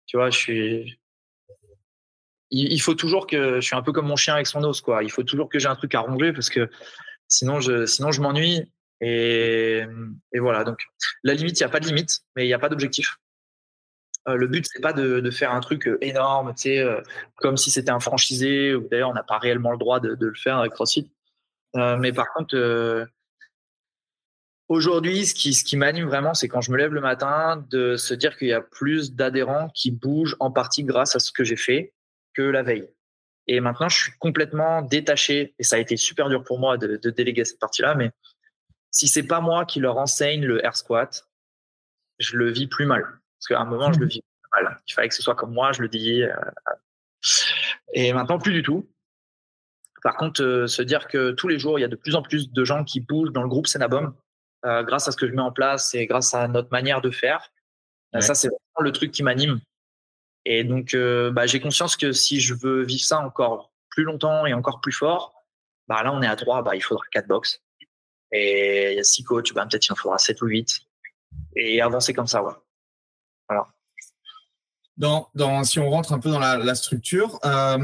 Tu 0.06 0.18
vois, 0.18 0.30
je 0.30 0.38
suis 0.38 0.99
il, 2.51 2.80
faut 2.80 2.93
toujours 2.93 3.28
que 3.28 3.56
je 3.56 3.66
suis 3.66 3.76
un 3.76 3.82
peu 3.82 3.91
comme 3.91 4.08
mon 4.08 4.16
chien 4.16 4.36
avec 4.36 4.47
son 4.47 4.64
os 4.64 4.82
quoi. 4.82 5.03
Il 5.03 5.12
faut 5.12 5.24
toujours 5.24 5.49
que 5.49 5.60
j'ai 5.60 5.68
un 5.68 5.76
truc 5.76 5.95
à 5.95 5.99
ronger 5.99 6.32
parce 6.32 6.49
que 6.49 6.70
sinon 7.28 7.60
je 7.60 7.86
sinon 7.86 8.12
je 8.12 8.22
m'ennuie 8.22 8.72
et, 9.02 9.86
voilà. 10.34 10.64
Donc 10.64 10.80
la 11.24 11.34
limite, 11.34 11.60
il 11.60 11.64
n'y 11.64 11.68
a 11.68 11.70
pas 11.70 11.80
de 11.80 11.88
limite, 11.88 12.22
mais 12.36 12.46
il 12.46 12.48
n'y 12.48 12.54
a 12.54 12.60
pas 12.60 12.70
d'objectif. 12.70 13.18
Euh, 14.28 14.36
le 14.36 14.48
but 14.48 14.66
c'est 14.72 14.82
pas 14.82 14.93
de, 14.93 15.30
faire 15.30 15.52
un 15.52 15.60
truc 15.60 15.88
euh, 15.88 16.00
énorme, 16.02 16.56
tu 16.56 16.70
euh, 16.70 17.00
comme 17.36 17.58
si 17.58 17.70
c'était 17.70 17.91
un 17.91 18.00
franchisé. 18.00 18.74
Ou 18.74 18.88
d'ailleurs, 18.88 19.10
on 19.10 19.14
n'a 19.14 19.24
pas 19.24 19.38
réellement 19.38 19.72
le 19.72 19.78
droit 19.78 20.00
de, 20.00 20.18
le 20.20 20.34
faire 20.34 20.58
avec 20.58 20.74
CrossFit. 20.74 21.12
Mais 21.76 22.14
par 22.14 22.32
contre, 22.34 23.06
aujourd'hui, 24.70 25.26
ce 25.26 25.34
qui, 25.34 25.54
ce 25.54 25.66
qui 25.66 25.76
m'anime 25.76 26.08
vraiment, 26.08 26.34
c'est 26.34 26.48
quand 26.48 26.62
je 26.62 26.72
me 26.72 26.78
lève 26.78 26.93
le 26.93 27.02
matin, 27.02 27.66
de 27.70 27.98
se 27.98 28.14
dire 28.14 28.38
qu'il 28.38 28.48
y 28.48 28.54
a 28.54 28.62
plus 28.62 29.14
d'adhérents 29.14 29.70
qui 29.76 29.91
bougent 29.91 30.38
en 30.39 30.52
partie 30.52 30.86
grâce 30.86 31.18
à 31.18 31.20
ce 31.20 31.34
que 31.34 31.43
j'ai 31.43 31.58
fait 31.58 31.93
que 32.34 32.43
la 32.43 32.64
veille. 32.64 32.88
Et 33.48 33.60
maintenant, 33.60 33.89
je 33.89 34.04
suis 34.04 34.12
complètement 34.20 34.82
détaché. 34.82 35.54
Et 35.60 35.64
ça 35.64 35.76
a 35.76 35.80
été 35.80 35.98
super 35.98 36.30
dur 36.30 36.46
pour 36.46 36.60
moi 36.60 36.78
de, 36.78 36.96
de 36.96 37.10
déléguer 37.10 37.43
cette 37.43 37.60
partie-là. 37.60 37.93
Mais 37.93 38.12
si 38.96 39.10
c'est 39.10 39.28
pas 39.28 39.41
moi 39.41 39.66
qui 39.66 39.82
leur 39.82 39.98
enseigne 39.98 40.46
le 40.46 40.64
air 40.64 40.78
squat, 40.78 41.28
je 42.18 42.38
le 42.38 42.50
vis 42.50 42.68
plus 42.68 42.86
mal. 42.86 43.02
Parce 43.02 43.48
qu'à 43.50 43.60
un 43.60 43.66
moment, 43.66 43.91
je 43.91 44.00
le 44.00 44.06
mmh. 44.06 44.10
vis 44.10 44.22
plus 44.22 44.64
mal. 44.64 44.80
Il 44.88 44.93
fallait 44.93 45.10
que 45.10 45.16
ce 45.16 45.22
soit 45.22 45.36
comme 45.36 45.52
moi, 45.52 45.74
je 45.74 45.82
le 45.82 45.89
dis. 45.89 46.24
Euh, 46.24 46.34
et 47.93 48.14
maintenant, 48.14 48.39
plus 48.39 48.54
du 48.54 48.64
tout. 48.64 48.89
Par 50.02 50.16
contre, 50.16 50.41
euh, 50.41 50.68
se 50.68 50.82
dire 50.82 51.10
que 51.10 51.32
tous 51.32 51.50
les 51.50 51.60
jours, 51.60 51.78
il 51.78 51.82
y 51.82 51.86
a 51.86 51.89
de 51.89 51.98
plus 51.98 52.16
en 52.16 52.22
plus 52.22 52.54
de 52.54 52.64
gens 52.64 52.86
qui 52.86 53.02
bougent 53.02 53.34
dans 53.34 53.41
le 53.41 53.50
groupe 53.50 53.68
Senabom 53.68 54.14
euh, 54.66 54.84
grâce 54.84 55.10
à 55.10 55.12
ce 55.12 55.18
que 55.18 55.28
je 55.28 55.34
mets 55.34 55.41
en 55.41 55.52
place 55.52 55.93
et 55.93 56.06
grâce 56.06 56.34
à 56.34 56.48
notre 56.48 56.70
manière 56.72 57.02
de 57.02 57.12
faire. 57.12 57.52
Ouais. 58.14 58.22
Ça, 58.22 58.34
c'est 58.34 58.48
vraiment 58.48 58.86
le 58.86 58.93
truc 58.93 59.12
qui 59.12 59.24
m'anime. 59.24 59.60
Et 60.46 60.64
donc, 60.64 60.93
euh, 60.93 61.32
bah, 61.32 61.48
j'ai 61.48 61.60
conscience 61.60 61.98
que 61.98 62.14
si 62.14 62.39
je 62.39 62.54
veux 62.54 62.84
vivre 62.84 63.04
ça 63.04 63.20
encore 63.20 63.74
plus 63.89 64.06
longtemps 64.06 64.46
et 64.46 64.54
encore 64.54 64.80
plus 64.80 64.93
fort, 64.93 65.34
bah, 65.89 66.02
là, 66.02 66.14
on 66.14 66.22
est 66.22 66.28
à 66.28 66.38
trois, 66.38 66.62
bah, 66.62 66.78
il 66.78 66.82
faudra 66.82 67.04
quatre 67.12 67.28
box. 67.28 67.64
Et 68.38 68.91
il 68.91 68.97
y 68.97 68.99
a 68.99 69.03
six 69.03 69.23
coachs, 69.23 69.53
bah, 69.53 69.65
peut-être 69.69 69.88
il 69.88 69.93
en 69.93 69.95
faudra 69.95 70.17
sept 70.17 70.41
ou 70.41 70.47
huit. 70.47 70.81
Et 71.55 71.79
avancer 71.81 72.13
comme 72.13 72.27
ça, 72.27 72.43
ouais. 72.43 72.53
Voilà. 73.47 73.65
Dans, 74.97 75.29
dans, 75.36 75.63
si 75.63 75.79
on 75.79 75.89
rentre 75.89 76.11
un 76.11 76.19
peu 76.19 76.29
dans 76.29 76.39
la, 76.39 76.57
la 76.57 76.75
structure, 76.75 77.39
euh, 77.45 77.77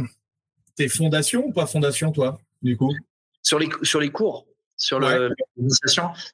t'es 0.75 0.89
fondation 0.89 1.45
ou 1.45 1.53
pas 1.53 1.65
fondation, 1.67 2.11
toi, 2.11 2.41
du 2.61 2.75
coup? 2.75 2.93
Sur 3.41 3.59
les, 3.59 3.69
sur 3.83 3.99
les 3.99 4.11
cours, 4.11 4.45
sur 4.75 4.99
ouais. 4.99 5.29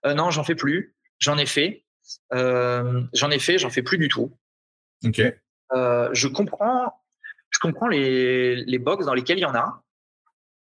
euh, 0.06 0.14
non, 0.14 0.32
j'en 0.32 0.44
fais 0.44 0.56
plus. 0.56 0.96
J'en 1.20 1.38
ai 1.38 1.46
fait. 1.46 1.84
Euh, 2.34 3.04
j'en 3.14 3.30
ai 3.32 3.40
fait, 3.40 3.58
j'en 3.58 3.70
fais 3.70 3.84
plus 3.84 3.98
du 3.98 4.08
tout. 4.08 4.36
Ok. 5.04 5.22
Je 5.72 6.28
comprends, 6.28 6.94
je 7.50 7.60
comprends 7.60 7.88
les, 7.88 8.56
les 8.56 8.80
box 8.80 9.06
dans 9.06 9.14
lesquels 9.14 9.38
il 9.38 9.42
y 9.42 9.46
en 9.46 9.56
a, 9.56 9.84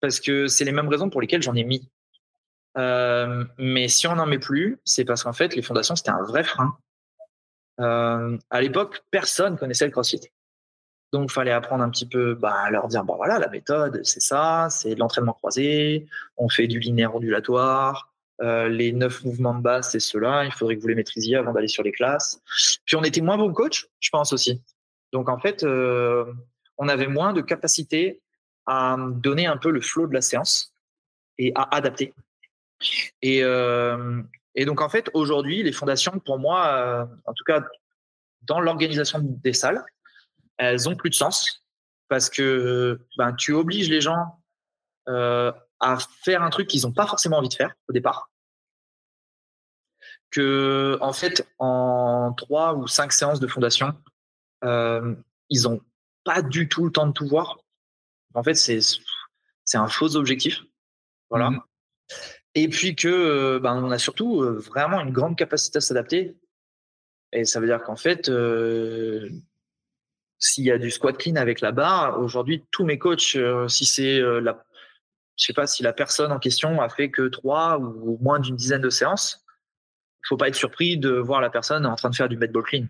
parce 0.01 0.21
que 0.21 0.47
c'est 0.47 0.65
les 0.65 0.73
mêmes 0.73 0.89
raisons 0.89 1.11
pour 1.11 1.21
lesquelles 1.21 1.43
j'en 1.43 1.55
ai 1.55 1.65
mis. 1.65 1.91
Euh, 2.79 3.45
mais 3.59 3.89
si 3.89 4.07
on 4.07 4.17
n'en 4.17 4.27
met 4.27 4.39
plus, 4.39 4.79
c'est 4.85 5.05
parce 5.05 5.25
qu'en 5.25 5.33
fait, 5.33 5.55
les 5.55 5.63
fondations, 5.63 5.97
c'était 5.97 6.11
un 6.11 6.23
vrai 6.23 6.45
frein. 6.45 6.77
Euh, 7.81 8.39
à 8.51 8.61
l'époque, 8.61 9.03
personne 9.11 9.59
connaissait 9.59 9.87
le 9.87 9.91
CrossFit. 9.91 10.21
Donc, 11.13 11.31
il 11.31 11.33
fallait 11.33 11.51
apprendre 11.51 11.83
un 11.83 11.91
petit 11.91 12.07
peu, 12.07 12.35
bah, 12.35 12.71
leur 12.71 12.87
dire, 12.87 13.05
bon 13.05 13.17
voilà, 13.17 13.39
la 13.39 13.49
méthode, 13.49 14.01
c'est 14.05 14.21
ça, 14.21 14.69
c'est 14.71 14.95
de 14.95 15.01
l'entraînement 15.01 15.33
croisé, 15.33 16.07
on 16.37 16.49
fait 16.49 16.69
du 16.69 16.79
linéaire 16.79 17.17
ondulatoire, 17.17 18.13
euh, 18.43 18.69
les 18.69 18.93
neuf 18.93 19.25
mouvements 19.25 19.55
de 19.55 19.61
base, 19.61 19.91
c'est 19.91 20.01
cela, 20.01 20.45
il 20.45 20.53
faudrait 20.53 20.77
que 20.77 20.81
vous 20.81 20.89
les 20.89 20.95
maîtrisiez 20.95 21.37
avant 21.37 21.53
d'aller 21.53 21.69
sur 21.69 21.83
les 21.83 21.91
classes. 21.91 22.41
Puis, 22.85 22.95
on 22.95 23.03
était 23.03 23.23
moins 23.23 23.37
bons 23.37 23.53
coach, 23.53 23.89
je 23.99 24.11
pense 24.11 24.33
aussi. 24.33 24.63
Donc 25.13 25.29
en 25.29 25.39
fait, 25.39 25.65
euh, 25.65 26.25
on 26.79 26.89
avait 26.89 27.07
moins 27.07 27.33
de 27.33 27.41
capacité 27.41 28.21
à 28.67 28.97
donner 28.99 29.47
un 29.47 29.57
peu 29.57 29.71
le 29.71 29.81
flow 29.81 30.07
de 30.07 30.15
la 30.15 30.21
séance 30.21 30.73
et 31.39 31.53
à 31.55 31.75
adapter. 31.75 32.15
Et, 33.23 33.43
euh, 33.43 34.23
et 34.55 34.65
donc 34.65 34.81
en 34.81 34.89
fait, 34.89 35.11
aujourd'hui, 35.15 35.63
les 35.63 35.73
fondations, 35.73 36.19
pour 36.19 36.39
moi, 36.39 36.67
euh, 36.67 37.07
en 37.27 37.33
tout 37.35 37.45
cas 37.45 37.65
dans 38.43 38.61
l'organisation 38.61 39.21
des 39.23 39.53
salles, 39.53 39.85
elles 40.57 40.89
ont 40.89 40.97
plus 40.97 41.11
de 41.11 41.15
sens 41.15 41.67
parce 42.09 42.31
que 42.31 43.07
ben, 43.19 43.35
tu 43.35 43.53
obliges 43.53 43.91
les 43.91 44.01
gens 44.01 44.43
euh, 45.09 45.53
à 45.79 45.99
faire 46.23 46.43
un 46.43 46.51
truc 46.51 46.67
qu'ils 46.67 46.83
n'ont 46.83 46.93
pas 46.93 47.07
forcément 47.07 47.39
envie 47.39 47.49
de 47.49 47.55
faire 47.55 47.75
au 47.89 47.93
départ. 47.93 48.31
Que 50.31 50.97
en 51.01 51.13
fait, 51.13 51.47
en 51.59 52.33
trois 52.37 52.75
ou 52.75 52.87
cinq 52.87 53.13
séances 53.13 53.41
de 53.41 53.47
fondation, 53.47 53.95
ils 54.63 55.69
ont 55.69 55.81
pas 56.25 56.43
du 56.43 56.69
tout 56.69 56.85
le 56.85 56.93
temps 56.93 57.07
de 57.07 57.13
tout 57.13 57.27
voir. 57.27 57.59
En 58.35 58.43
fait, 58.43 58.55
c'est 58.55 58.81
c'est 59.65 59.79
un 59.79 59.89
faux 59.89 60.17
objectif. 60.17 60.63
Voilà. 61.31 61.51
Mmh. 61.51 61.63
Et 62.55 62.69
puis 62.69 62.97
que 62.97 63.59
ben, 63.59 63.83
on 63.83 63.91
a 63.91 63.99
surtout 63.99 64.43
euh, 64.43 64.59
vraiment 64.59 65.01
une 65.01 65.13
grande 65.13 65.37
capacité 65.37 65.79
à 65.79 65.81
s'adapter. 65.81 66.37
Et 67.33 67.45
ça 67.45 67.61
veut 67.61 67.67
dire 67.67 67.83
qu'en 67.83 67.97
fait, 67.97 68.29
euh, 68.29 69.31
s'il 70.41 70.65
y 70.65 70.71
a 70.71 70.79
du 70.79 70.91
squat 70.91 71.17
clean 71.17 71.37
avec 71.37 71.61
la 71.61 71.71
barre, 71.71 72.19
aujourd'hui, 72.19 72.65
tous 72.71 72.85
mes 72.85 72.99
coachs, 72.99 73.37
euh, 73.37 73.69
si 73.69 73.85
c'est 73.85 74.19
euh, 74.19 74.41
la, 74.41 74.65
je 75.37 75.45
sais 75.45 75.53
pas 75.53 75.67
si 75.67 75.83
la 75.83 75.93
personne 75.93 76.33
en 76.33 76.39
question 76.39 76.81
a 76.81 76.89
fait 76.89 77.11
que 77.11 77.29
trois 77.29 77.79
ou 77.79 78.19
moins 78.21 78.41
d'une 78.41 78.57
dizaine 78.57 78.81
de 78.81 78.91
séances, 78.91 79.45
il 80.25 80.29
faut 80.29 80.37
pas 80.37 80.49
être 80.49 80.55
surpris 80.55 80.99
de 80.99 81.11
voir 81.11 81.41
la 81.41 81.51
personne 81.51 81.87
en 81.87 81.95
train 81.95 82.11
de 82.11 82.17
faire 82.17 82.29
du 82.29 82.37
med 82.37 82.51
ball 82.51 82.65
clean. 82.65 82.87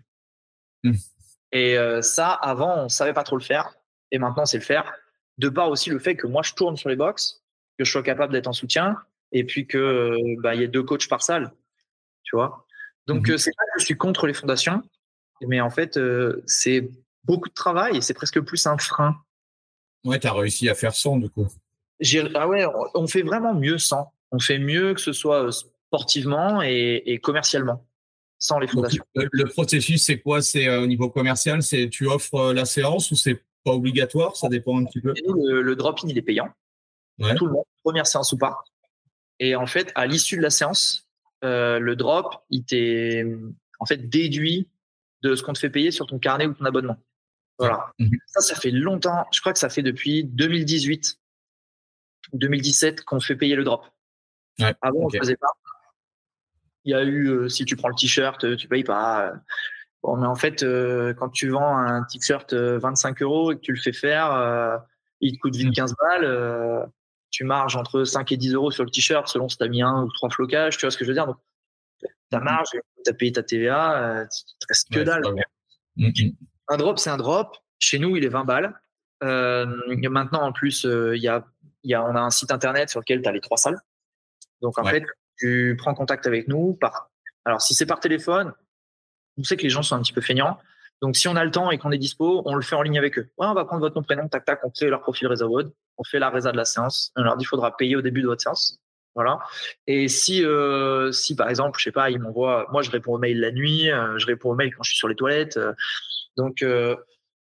Mmh. 0.83 0.93
Et 1.51 1.77
euh, 1.77 2.01
ça, 2.01 2.31
avant, 2.31 2.85
on 2.85 2.89
savait 2.89 3.13
pas 3.13 3.23
trop 3.23 3.37
le 3.37 3.43
faire. 3.43 3.75
Et 4.11 4.17
maintenant, 4.17 4.45
c'est 4.45 4.57
le 4.57 4.63
faire. 4.63 4.91
De 5.37 5.49
part 5.49 5.69
aussi 5.69 5.89
le 5.89 5.99
fait 5.99 6.15
que 6.15 6.27
moi, 6.27 6.41
je 6.43 6.53
tourne 6.53 6.77
sur 6.77 6.89
les 6.89 6.95
box, 6.95 7.43
que 7.77 7.85
je 7.85 7.91
sois 7.91 8.03
capable 8.03 8.33
d'être 8.33 8.47
en 8.47 8.53
soutien, 8.53 8.97
et 9.31 9.43
puis 9.43 9.67
que 9.67 9.77
euh, 9.77 10.35
bah, 10.41 10.55
y 10.55 10.63
ait 10.63 10.67
deux 10.67 10.83
coachs 10.83 11.07
par 11.07 11.21
salle. 11.21 11.51
Tu 12.23 12.35
vois 12.35 12.65
Donc, 13.07 13.27
mmh. 13.27 13.31
euh, 13.31 13.37
c'est 13.37 13.51
pas 13.55 13.63
que 13.73 13.79
je 13.79 13.85
suis 13.85 13.97
contre 13.97 14.27
les 14.27 14.33
fondations, 14.33 14.81
mais 15.47 15.61
en 15.61 15.69
fait, 15.69 15.97
euh, 15.97 16.43
c'est 16.45 16.89
beaucoup 17.23 17.49
de 17.49 17.53
travail 17.53 17.97
et 17.97 18.01
c'est 18.01 18.13
presque 18.13 18.39
plus 18.41 18.65
un 18.67 18.77
frein. 18.77 19.15
Ouais, 20.03 20.19
tu 20.19 20.27
as 20.27 20.33
réussi 20.33 20.69
à 20.69 20.75
faire 20.75 20.95
sans, 20.95 21.17
du 21.17 21.29
coup. 21.29 21.47
Ah 22.35 22.47
ouais, 22.47 22.65
on 22.95 23.07
fait 23.07 23.21
vraiment 23.21 23.53
mieux 23.53 23.77
sans. 23.77 24.11
On 24.31 24.39
fait 24.39 24.57
mieux 24.57 24.93
que 24.93 25.01
ce 25.01 25.13
soit 25.13 25.51
sportivement 25.51 26.61
et, 26.63 27.03
et 27.05 27.19
commercialement 27.19 27.85
sans 28.41 28.59
les 28.59 28.67
fondations. 28.67 29.03
Donc, 29.15 29.29
le, 29.31 29.43
le, 29.43 29.45
processus, 29.45 30.03
c'est 30.03 30.19
quoi? 30.19 30.41
C'est 30.41 30.67
euh, 30.67 30.81
au 30.81 30.87
niveau 30.87 31.09
commercial, 31.09 31.61
c'est 31.61 31.89
tu 31.89 32.07
offres 32.07 32.35
euh, 32.35 32.53
la 32.53 32.65
séance 32.65 33.11
ou 33.11 33.15
c'est 33.15 33.39
pas 33.63 33.71
obligatoire? 33.71 34.35
Ça 34.35 34.49
dépend 34.49 34.79
un 34.79 34.85
petit 34.85 34.99
peu. 34.99 35.13
Le, 35.15 35.61
le 35.61 35.75
drop-in, 35.75 36.07
il 36.07 36.17
est 36.17 36.23
payant. 36.23 36.49
Ouais. 37.19 37.35
Tout 37.35 37.45
le 37.45 37.53
monde, 37.53 37.63
première 37.83 38.07
séance 38.07 38.33
ou 38.33 38.37
pas. 38.37 38.57
Et 39.41 39.55
en 39.55 39.65
fait, 39.65 39.91
à 39.95 40.05
l'issue 40.05 40.37
de 40.37 40.41
la 40.41 40.49
séance, 40.49 41.09
euh, 41.43 41.79
le 41.79 41.95
drop, 41.95 42.45
il 42.49 42.63
t'est 42.63 43.25
en 43.79 43.85
fait 43.85 44.09
déduit 44.09 44.69
de 45.23 45.35
ce 45.35 45.43
qu'on 45.43 45.53
te 45.53 45.59
fait 45.59 45.69
payer 45.69 45.91
sur 45.91 46.07
ton 46.07 46.19
carnet 46.19 46.45
ou 46.45 46.53
ton 46.53 46.65
abonnement. 46.65 46.97
Voilà. 47.57 47.91
Mmh. 47.99 48.15
Ça, 48.27 48.39
ça 48.41 48.55
fait 48.55 48.71
longtemps. 48.71 49.25
Je 49.33 49.41
crois 49.41 49.51
que 49.51 49.59
ça 49.59 49.69
fait 49.69 49.83
depuis 49.83 50.23
2018, 50.23 51.19
2017 52.33 53.03
qu'on 53.03 53.19
fait 53.19 53.35
payer 53.35 53.55
le 53.55 53.63
drop. 53.63 53.85
Ouais. 54.59 54.73
Avant, 54.81 54.99
okay. 54.99 55.17
on 55.17 55.19
ne 55.19 55.23
faisait 55.23 55.37
pas 55.37 55.47
il 56.85 56.91
y 56.91 56.95
a 56.95 57.03
eu 57.03 57.27
euh, 57.27 57.49
si 57.49 57.65
tu 57.65 57.75
prends 57.75 57.89
le 57.89 57.95
t-shirt, 57.95 58.43
euh, 58.43 58.55
tu 58.55 58.67
payes 58.67 58.83
pas. 58.83 59.33
Bon, 60.03 60.17
mais 60.17 60.27
en 60.27 60.35
fait, 60.35 60.63
euh, 60.63 61.13
quand 61.13 61.29
tu 61.29 61.49
vends 61.49 61.77
un 61.77 62.03
t-shirt 62.03 62.53
25 62.53 63.21
euros 63.21 63.51
et 63.51 63.55
que 63.55 63.61
tu 63.61 63.71
le 63.71 63.79
fais 63.79 63.93
faire, 63.93 64.81
il 65.19 65.33
te 65.33 65.39
coûte 65.39 65.55
vite 65.55 65.73
15 65.73 65.95
balles. 65.99 66.89
Tu 67.31 67.43
marges 67.43 67.75
entre 67.75 68.03
5 68.03 68.31
et 68.31 68.37
10 68.37 68.53
euros 68.53 68.71
sur 68.71 68.83
le 68.83 68.89
t-shirt 68.89 69.27
selon 69.27 69.49
si 69.49 69.57
tu 69.57 69.63
as 69.63 69.67
mis 69.67 69.81
un 69.81 70.03
ou 70.03 70.11
trois 70.11 70.29
flocages. 70.29 70.77
Tu 70.77 70.85
vois 70.85 70.91
ce 70.91 70.97
que 70.97 71.05
je 71.05 71.09
veux 71.09 71.15
dire? 71.15 71.25
Donc, 71.25 71.37
ta 72.29 72.39
marge, 72.39 72.69
tu 72.71 73.09
as 73.09 73.13
payé 73.13 73.31
ta 73.31 73.43
TVA, 73.43 74.25
tu 74.29 74.43
te 74.59 74.65
reste 74.67 74.89
que 74.91 74.99
ouais, 74.99 75.05
dalle. 75.05 75.23
Un 76.67 76.77
drop, 76.77 76.99
c'est 76.99 77.09
un 77.09 77.17
drop. 77.17 77.57
Chez 77.79 77.99
nous, 77.99 78.15
il 78.15 78.23
est 78.23 78.29
20 78.29 78.43
balles. 78.43 78.79
Euh, 79.23 79.65
maintenant, 80.09 80.41
en 80.41 80.51
plus, 80.51 80.83
il 80.83 81.21
y 81.21 81.27
a 81.27 81.45
y 81.83 81.93
a, 81.93 82.03
on 82.03 82.15
a 82.15 82.19
un 82.19 82.29
site 82.29 82.51
internet 82.51 82.89
sur 82.89 82.99
lequel 82.99 83.21
tu 83.21 83.29
as 83.29 83.31
les 83.31 83.41
trois 83.41 83.57
salles. 83.57 83.79
Donc, 84.61 84.77
en 84.77 84.83
fait, 84.83 85.03
tu 85.37 85.75
prends 85.77 85.93
contact 85.93 86.27
avec 86.27 86.47
nous 86.47 86.73
par. 86.73 87.09
Alors, 87.45 87.61
si 87.61 87.73
c'est 87.73 87.85
par 87.85 87.99
téléphone, 87.99 88.53
on 89.37 89.43
sait 89.43 89.57
que 89.57 89.63
les 89.63 89.69
gens 89.69 89.81
sont 89.81 89.95
un 89.95 90.01
petit 90.01 90.13
peu 90.13 90.21
feignants. 90.21 90.59
Donc, 91.01 91.15
si 91.15 91.27
on 91.27 91.35
a 91.35 91.43
le 91.43 91.49
temps 91.49 91.71
et 91.71 91.79
qu'on 91.79 91.91
est 91.91 91.97
dispo, 91.97 92.43
on 92.45 92.53
le 92.53 92.61
fait 92.61 92.75
en 92.75 92.83
ligne 92.83 92.99
avec 92.99 93.17
eux. 93.17 93.31
Ouais, 93.37 93.47
on 93.47 93.53
va 93.55 93.65
prendre 93.65 93.81
votre 93.81 93.95
nom, 93.95 94.03
prénom, 94.03 94.27
tac, 94.27 94.45
tac, 94.45 94.59
on 94.63 94.69
crée 94.69 94.89
leur 94.89 95.01
profil 95.01 95.27
Reservoir, 95.27 95.63
on 95.97 96.03
fait 96.03 96.19
la 96.19 96.29
résa 96.29 96.51
de 96.51 96.57
la 96.57 96.65
séance. 96.65 97.11
On 97.15 97.23
leur 97.23 97.37
dit, 97.37 97.43
il 97.43 97.47
faudra 97.47 97.75
payer 97.75 97.95
au 97.95 98.01
début 98.01 98.21
de 98.21 98.27
votre 98.27 98.41
séance. 98.41 98.79
Voilà. 99.15 99.39
Et 99.87 100.07
si, 100.07 100.43
euh, 100.45 101.11
si 101.11 101.35
par 101.35 101.49
exemple, 101.49 101.79
je 101.79 101.83
sais 101.83 101.91
pas, 101.91 102.09
ils 102.09 102.19
m'envoient, 102.19 102.67
moi 102.71 102.81
je 102.81 102.89
réponds 102.91 103.15
aux 103.15 103.17
mails 103.17 103.39
la 103.39 103.51
nuit, 103.51 103.91
euh, 103.91 104.17
je 104.17 104.25
réponds 104.25 104.51
aux 104.51 104.55
mails 104.55 104.73
quand 104.73 104.83
je 104.83 104.91
suis 104.91 104.97
sur 104.97 105.09
les 105.09 105.15
toilettes. 105.15 105.57
Euh, 105.57 105.73
donc, 106.37 106.63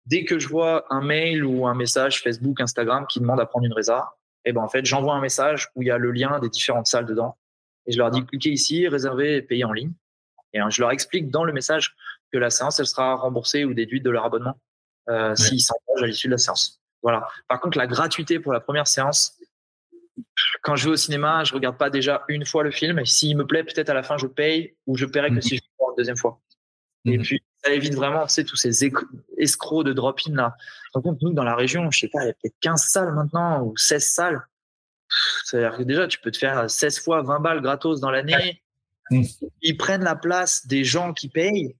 dès 0.05 0.25
que 0.25 0.37
je 0.37 0.47
vois 0.47 0.85
un 0.93 1.01
mail 1.01 1.43
ou 1.43 1.65
un 1.65 1.73
message 1.73 2.21
Facebook, 2.21 2.61
Instagram 2.61 3.07
qui 3.07 3.19
demande 3.19 3.39
à 3.39 3.47
prendre 3.47 3.65
une 3.65 3.73
résa, 3.73 4.13
et 4.45 4.49
eh 4.49 4.53
ben 4.53 4.61
en 4.61 4.69
fait, 4.69 4.85
j'envoie 4.85 5.15
un 5.15 5.21
message 5.21 5.69
où 5.73 5.81
il 5.81 5.87
y 5.87 5.91
a 5.91 5.97
le 5.97 6.11
lien 6.11 6.37
des 6.39 6.49
différentes 6.49 6.85
salles 6.85 7.07
dedans. 7.07 7.35
Et 7.87 7.91
je 7.91 7.97
leur 7.97 8.11
dis, 8.11 8.23
cliquez 8.23 8.51
ici, 8.51 8.87
réservez 8.87 9.37
et 9.37 9.41
payez 9.41 9.65
en 9.65 9.73
ligne. 9.73 9.91
Et 10.53 10.59
je 10.69 10.81
leur 10.81 10.91
explique 10.91 11.31
dans 11.31 11.43
le 11.43 11.51
message 11.51 11.95
que 12.31 12.37
la 12.37 12.51
séance, 12.51 12.79
elle 12.79 12.85
sera 12.85 13.15
remboursée 13.15 13.65
ou 13.65 13.73
déduite 13.73 14.03
de 14.03 14.11
leur 14.11 14.23
abonnement 14.23 14.59
s'ils 15.33 15.61
s'engagent 15.61 16.03
à 16.03 16.05
l'issue 16.05 16.27
de 16.27 16.33
la 16.33 16.37
séance. 16.37 16.79
Voilà. 17.05 17.27
Par 17.47 17.61
contre, 17.61 17.77
la 17.77 17.85
gratuité 17.85 18.39
pour 18.39 18.51
la 18.51 18.59
première 18.59 18.87
séance, 18.87 19.37
quand 20.63 20.75
je 20.75 20.85
vais 20.85 20.91
au 20.93 20.95
cinéma, 20.95 21.43
je 21.43 21.53
regarde 21.53 21.77
pas 21.77 21.91
déjà 21.91 22.23
une 22.29 22.47
fois 22.47 22.63
le 22.63 22.71
film. 22.71 22.97
Et 22.97 23.05
s'il 23.05 23.37
me 23.37 23.45
plaît, 23.45 23.63
peut-être 23.63 23.89
à 23.89 23.93
la 23.93 24.01
fin, 24.01 24.17
je 24.17 24.25
paye 24.25 24.75
ou 24.87 24.97
je 24.97 25.05
paierai 25.05 25.29
que 25.29 25.35
mhm. 25.35 25.41
si 25.41 25.57
je 25.57 25.61
le 25.61 25.75
vois 25.77 25.91
une 25.91 25.97
deuxième 25.97 26.17
fois. 26.17 26.41
Et 27.05 27.19
mhm. 27.19 27.23
puis, 27.23 27.43
ça 27.63 27.71
évite 27.71 27.93
vraiment, 27.93 28.25
tu 28.25 28.33
sais, 28.33 28.43
tous 28.43 28.55
ces 28.55 28.89
escrocs 29.37 29.85
de 29.85 29.93
drop-in 29.93 30.33
là. 30.33 30.55
Par 30.93 31.03
nous, 31.21 31.33
dans 31.33 31.43
la 31.43 31.55
région, 31.55 31.91
je 31.91 31.99
sais 31.99 32.07
pas, 32.07 32.23
il 32.23 32.27
y 32.27 32.29
a 32.31 32.33
peut-être 32.33 32.55
15 32.61 32.81
salles 32.81 33.13
maintenant 33.13 33.61
ou 33.61 33.77
16 33.77 34.03
salles. 34.03 34.47
C'est-à-dire 35.43 35.77
que 35.77 35.83
déjà, 35.83 36.07
tu 36.07 36.19
peux 36.19 36.31
te 36.31 36.39
faire 36.39 36.67
16 36.67 37.01
fois 37.01 37.21
20 37.21 37.39
balles 37.39 37.61
gratos 37.61 37.99
dans 37.99 38.09
l'année. 38.09 38.63
Ils 39.61 39.77
prennent 39.77 40.03
la 40.03 40.15
place 40.15 40.65
des 40.65 40.83
gens 40.83 41.13
qui 41.13 41.29
payent. 41.29 41.75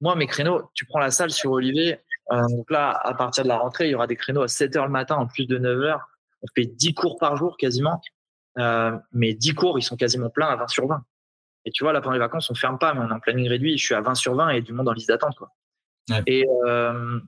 Moi, 0.00 0.16
mes 0.16 0.26
créneaux, 0.26 0.70
tu 0.72 0.86
prends 0.86 0.98
la 0.98 1.10
salle 1.10 1.30
sur 1.30 1.50
Olivier. 1.50 1.98
Euh, 2.30 2.46
donc 2.56 2.70
là, 2.70 2.90
à 2.90 3.14
partir 3.14 3.42
de 3.44 3.48
la 3.48 3.58
rentrée, 3.58 3.88
il 3.88 3.90
y 3.90 3.94
aura 3.94 4.06
des 4.06 4.16
créneaux 4.16 4.42
à 4.42 4.48
7 4.48 4.74
h 4.76 4.84
le 4.84 4.90
matin 4.90 5.16
en 5.16 5.26
plus 5.26 5.46
de 5.46 5.58
9 5.58 5.78
h 5.78 6.00
on 6.42 6.46
fait 6.54 6.66
10 6.66 6.94
cours 6.94 7.18
par 7.18 7.36
jour 7.36 7.56
quasiment. 7.56 8.00
Euh, 8.58 8.96
mais 9.12 9.34
10 9.34 9.54
cours, 9.54 9.78
ils 9.78 9.82
sont 9.82 9.96
quasiment 9.96 10.28
pleins 10.28 10.48
à 10.48 10.56
20 10.56 10.68
sur 10.68 10.86
20. 10.86 11.02
Et 11.64 11.70
tu 11.70 11.84
vois, 11.84 11.92
là, 11.92 12.00
pendant 12.00 12.14
les 12.14 12.18
vacances, 12.18 12.50
on 12.50 12.54
ferme 12.54 12.78
pas, 12.78 12.92
mais 12.92 13.00
on 13.00 13.08
est 13.08 13.12
en 13.12 13.20
planning 13.20 13.48
réduit. 13.48 13.78
Je 13.78 13.84
suis 13.84 13.94
à 13.94 14.00
20 14.00 14.14
sur 14.14 14.34
20 14.34 14.50
et 14.50 14.60
du 14.60 14.72
monde 14.72 14.88
en 14.88 14.92
liste 14.92 15.08
d'attente. 15.08 15.36
Quoi. 15.36 15.50
Et, 16.26 16.44
euh, 16.66 17.20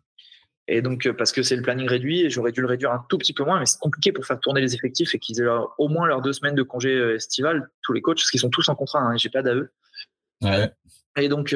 et 0.66 0.82
donc, 0.82 1.08
parce 1.12 1.30
que 1.30 1.42
c'est 1.42 1.54
le 1.54 1.62
planning 1.62 1.88
réduit, 1.88 2.28
j'aurais 2.30 2.50
dû 2.50 2.60
le 2.60 2.66
réduire 2.66 2.90
un 2.90 3.06
tout 3.08 3.16
petit 3.16 3.32
peu 3.32 3.44
moins, 3.44 3.60
mais 3.60 3.66
c'est 3.66 3.78
compliqué 3.78 4.10
pour 4.10 4.26
faire 4.26 4.40
tourner 4.40 4.60
les 4.60 4.74
effectifs 4.74 5.14
et 5.14 5.18
qu'ils 5.20 5.40
aient 5.40 5.48
au 5.78 5.88
moins 5.88 6.06
leurs 6.08 6.20
deux 6.20 6.32
semaines 6.32 6.56
de 6.56 6.64
congé 6.64 7.14
estival, 7.14 7.70
tous 7.82 7.92
les 7.92 8.02
coachs, 8.02 8.16
parce 8.16 8.30
qu'ils 8.30 8.40
sont 8.40 8.50
tous 8.50 8.68
en 8.68 8.74
contrat, 8.74 9.00
hein, 9.00 9.16
j'ai 9.16 9.30
pas 9.30 9.42
d'AE. 9.42 9.68
Ouais. 10.42 10.72
Et 11.16 11.28
donc, 11.28 11.54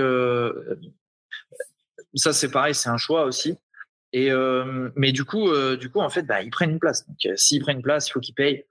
ça, 2.14 2.32
c'est 2.32 2.50
pareil, 2.50 2.74
c'est 2.74 2.88
un 2.88 2.96
choix 2.96 3.24
aussi. 3.24 3.58
Et 4.12 4.30
euh, 4.30 4.90
mais 4.96 5.12
du 5.12 5.24
coup, 5.24 5.50
euh, 5.50 5.76
du 5.76 5.90
coup, 5.90 6.00
en 6.00 6.08
fait, 6.08 6.22
bah, 6.22 6.42
ils 6.42 6.50
prennent 6.50 6.70
une 6.70 6.78
place. 6.78 7.06
Donc, 7.06 7.18
euh, 7.26 7.36
s'ils 7.36 7.60
prennent 7.60 7.78
une 7.78 7.82
place, 7.82 8.08
il 8.08 8.12
faut 8.12 8.20
qu'ils 8.20 8.34
payent. 8.34 8.64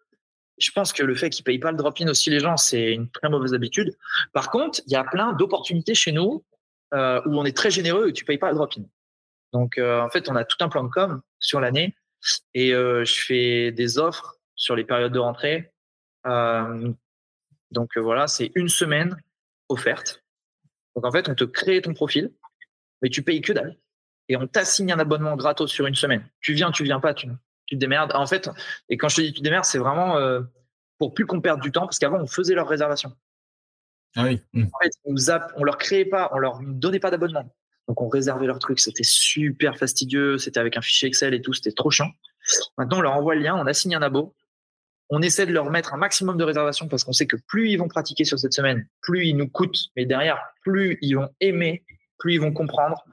Je 0.58 0.72
pense 0.72 0.92
que 0.92 1.04
le 1.04 1.14
fait 1.16 1.30
qu'ils 1.30 1.44
payent 1.44 1.60
pas 1.60 1.72
le 1.72 1.78
drop-in 1.78 2.08
aussi 2.08 2.32
les 2.32 2.40
gens, 2.40 2.58
c'est 2.58 2.94
une 2.94 3.10
très 3.10 3.30
mauvaise 3.30 3.54
habitude. 3.54 3.96
Par 4.34 4.50
contre, 4.50 4.82
il 4.88 4.94
y 4.94 4.96
a 4.96 5.04
plein 5.04 5.34
d'opportunités 5.34 5.94
chez 5.94 6.12
nous 6.12 6.44
où 6.94 6.96
on 6.96 7.46
est 7.46 7.56
très 7.56 7.70
généreux 7.70 8.10
et 8.10 8.14
tu 8.14 8.26
payes 8.26 8.40
pas 8.40 8.50
le 8.50 8.56
drop-in. 8.56 8.82
Donc, 9.54 9.78
en 9.78 10.10
fait, 10.10 10.30
on 10.30 10.36
a 10.36 10.46
tout 10.46 10.58
un 10.62 10.70
plan 10.70 10.84
de 10.84 10.90
com 10.90 11.22
sur 11.40 11.60
l'année 11.60 11.96
et 12.56 12.72
je 12.72 13.24
fais 13.28 13.72
des 13.72 14.00
offres 14.00 14.40
sur 14.56 14.76
les 14.76 14.84
périodes 14.84 15.14
de 15.14 15.20
rentrée. 15.20 15.72
donc 16.26 17.96
voilà, 17.96 18.26
c'est 18.26 18.52
une 18.56 18.70
semaine 18.70 19.16
offerte. 19.70 20.24
Donc 20.96 21.06
en 21.06 21.12
fait, 21.12 21.30
on 21.30 21.36
te 21.36 21.44
crée 21.44 21.84
ton 21.84 21.94
profil, 21.94 22.32
mais 23.02 23.10
tu 23.10 23.22
payes 23.22 23.42
que 23.42 23.54
dalle 23.54 23.78
et 24.30 24.36
on 24.38 24.48
t'assigne 24.48 24.92
un 24.92 25.00
abonnement 25.00 25.36
gratos 25.36 25.72
sur 25.72 25.88
une 25.88 25.96
semaine. 25.96 26.28
Tu 26.42 26.54
viens, 26.54 26.72
tu 26.72 26.84
viens 26.84 27.00
pas, 27.00 27.14
tu, 27.14 27.28
tu 27.66 27.76
te 27.76 27.80
démerdes. 27.80 28.12
En 28.14 28.26
fait, 28.26 28.50
et 28.90 28.98
quand 28.98 29.10
je 29.10 29.18
te 29.18 29.22
dis 29.22 29.34
tu 29.34 29.40
te 29.40 29.44
démerdes, 29.44 29.66
c'est 29.66 29.78
vraiment 29.78 30.18
euh, 30.18 30.42
pour 30.98 31.14
plus 31.14 31.26
qu'on 31.26 31.42
perde 31.42 31.62
du 31.62 31.72
temps, 31.72 31.82
parce 31.82 32.00
qu'avant, 32.00 32.20
on 32.20 32.28
faisait 32.28 32.56
leur 32.56 32.68
réservation. 32.68 33.16
Ah 34.16 34.24
oui. 34.24 34.42
Mmh. 34.54 34.64
En 34.64 34.80
fait, 34.84 34.92
on, 35.06 35.16
on 35.62 35.64
leur 35.64 35.78
créait 35.78 36.06
pas, 36.06 36.30
on 36.34 36.40
leur 36.40 36.60
donnait 36.62 37.00
pas 37.00 37.12
d'abonnement. 37.12 37.54
Donc, 37.88 38.02
on 38.02 38.10
réservait 38.10 38.48
leur 38.48 38.60
truc. 38.60 38.80
C'était 38.80 39.04
super 39.04 39.78
fastidieux. 39.78 40.38
C'était 40.38 40.60
avec 40.60 40.76
un 40.76 40.82
fichier 40.82 41.08
Excel 41.08 41.34
et 41.34 41.42
tout. 41.42 41.54
C'était 41.54 41.72
trop 41.72 41.90
chiant. 41.90 42.10
Maintenant, 42.78 42.98
on 42.98 43.02
leur 43.02 43.14
envoie 43.14 43.36
le 43.36 43.42
lien, 43.42 43.56
on 43.56 43.66
assigne 43.66 43.96
un 43.96 44.02
abo. 44.02 44.36
On 45.10 45.22
essaie 45.22 45.46
de 45.46 45.54
leur 45.54 45.70
mettre 45.70 45.94
un 45.94 45.98
maximum 45.98 46.36
de 46.36 46.44
réservations 46.44 46.90
parce 46.90 47.06
qu'on 47.06 47.14
sait 47.14 47.28
que 47.28 47.38
plus 47.48 47.70
ils 47.70 47.78
vont 47.78 47.88
pratiquer 47.88 48.26
sur 48.26 48.38
cette 48.38 48.52
semaine, 48.52 48.90
plus 49.02 49.28
ils 49.28 49.38
nous 49.38 49.48
coûtent. 49.48 49.86
Mais 49.96 50.06
derrière, 50.06 50.38
plus 50.64 50.98
ils 51.02 51.14
vont 51.14 51.30
aimer, 51.40 51.86
plus 52.18 52.36
ils 52.36 52.42
vont 52.42 52.54
comprendre. 52.54 53.04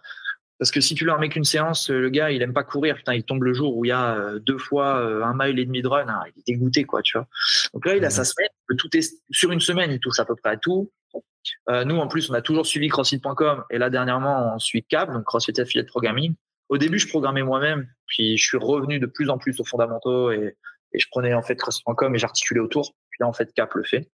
Parce 0.58 0.70
que 0.70 0.80
si 0.80 0.94
tu 0.94 1.04
leur 1.04 1.18
mets 1.18 1.28
qu'une 1.28 1.44
séance, 1.44 1.90
le 1.90 2.08
gars, 2.10 2.30
il 2.30 2.40
aime 2.40 2.52
pas 2.52 2.62
courir. 2.62 2.94
Putain, 2.96 3.14
il 3.14 3.24
tombe 3.24 3.42
le 3.42 3.52
jour 3.52 3.76
où 3.76 3.84
il 3.84 3.88
y 3.88 3.92
a 3.92 4.16
euh, 4.16 4.38
deux 4.38 4.58
fois 4.58 4.98
euh, 4.98 5.24
un 5.24 5.34
mile 5.34 5.58
et 5.58 5.64
demi 5.66 5.82
de 5.82 5.88
run. 5.88 6.08
Hein, 6.08 6.22
il 6.26 6.40
est 6.40 6.54
dégoûté, 6.54 6.84
quoi, 6.84 7.02
tu 7.02 7.18
vois. 7.18 7.26
Donc 7.72 7.84
là, 7.86 7.96
il 7.96 8.04
a 8.04 8.10
sa 8.10 8.24
semaine. 8.24 8.48
Tout 8.78 8.96
est 8.96 9.20
sur 9.30 9.50
une 9.50 9.60
semaine, 9.60 9.90
il 9.90 9.98
touche 9.98 10.20
à 10.20 10.24
peu 10.24 10.36
près 10.36 10.50
à 10.50 10.56
tout. 10.56 10.90
Euh, 11.68 11.84
nous, 11.84 11.96
en 11.96 12.06
plus, 12.06 12.30
on 12.30 12.34
a 12.34 12.40
toujours 12.40 12.66
suivi 12.66 12.88
CrossFit.com 12.88 13.64
et 13.70 13.78
là, 13.78 13.90
dernièrement, 13.90 14.54
on 14.54 14.58
suit 14.58 14.84
CAP, 14.84 15.12
donc 15.12 15.24
CrossFit 15.24 15.60
Affiliate 15.60 15.88
Programming. 15.88 16.34
Au 16.68 16.78
début, 16.78 16.98
je 16.98 17.08
programmais 17.08 17.42
moi-même, 17.42 17.86
puis 18.06 18.38
je 18.38 18.44
suis 18.44 18.56
revenu 18.56 18.98
de 18.98 19.06
plus 19.06 19.28
en 19.28 19.38
plus 19.38 19.58
aux 19.60 19.64
fondamentaux 19.64 20.30
et, 20.30 20.56
et 20.92 20.98
je 20.98 21.06
prenais 21.10 21.34
en 21.34 21.42
fait 21.42 21.56
CrossFit.com 21.56 22.14
et 22.14 22.18
j'articulais 22.18 22.60
autour. 22.60 22.94
Puis 23.10 23.18
là, 23.20 23.28
en 23.28 23.32
fait, 23.32 23.52
CAP 23.52 23.74
le 23.74 23.84
fait. 23.84 24.08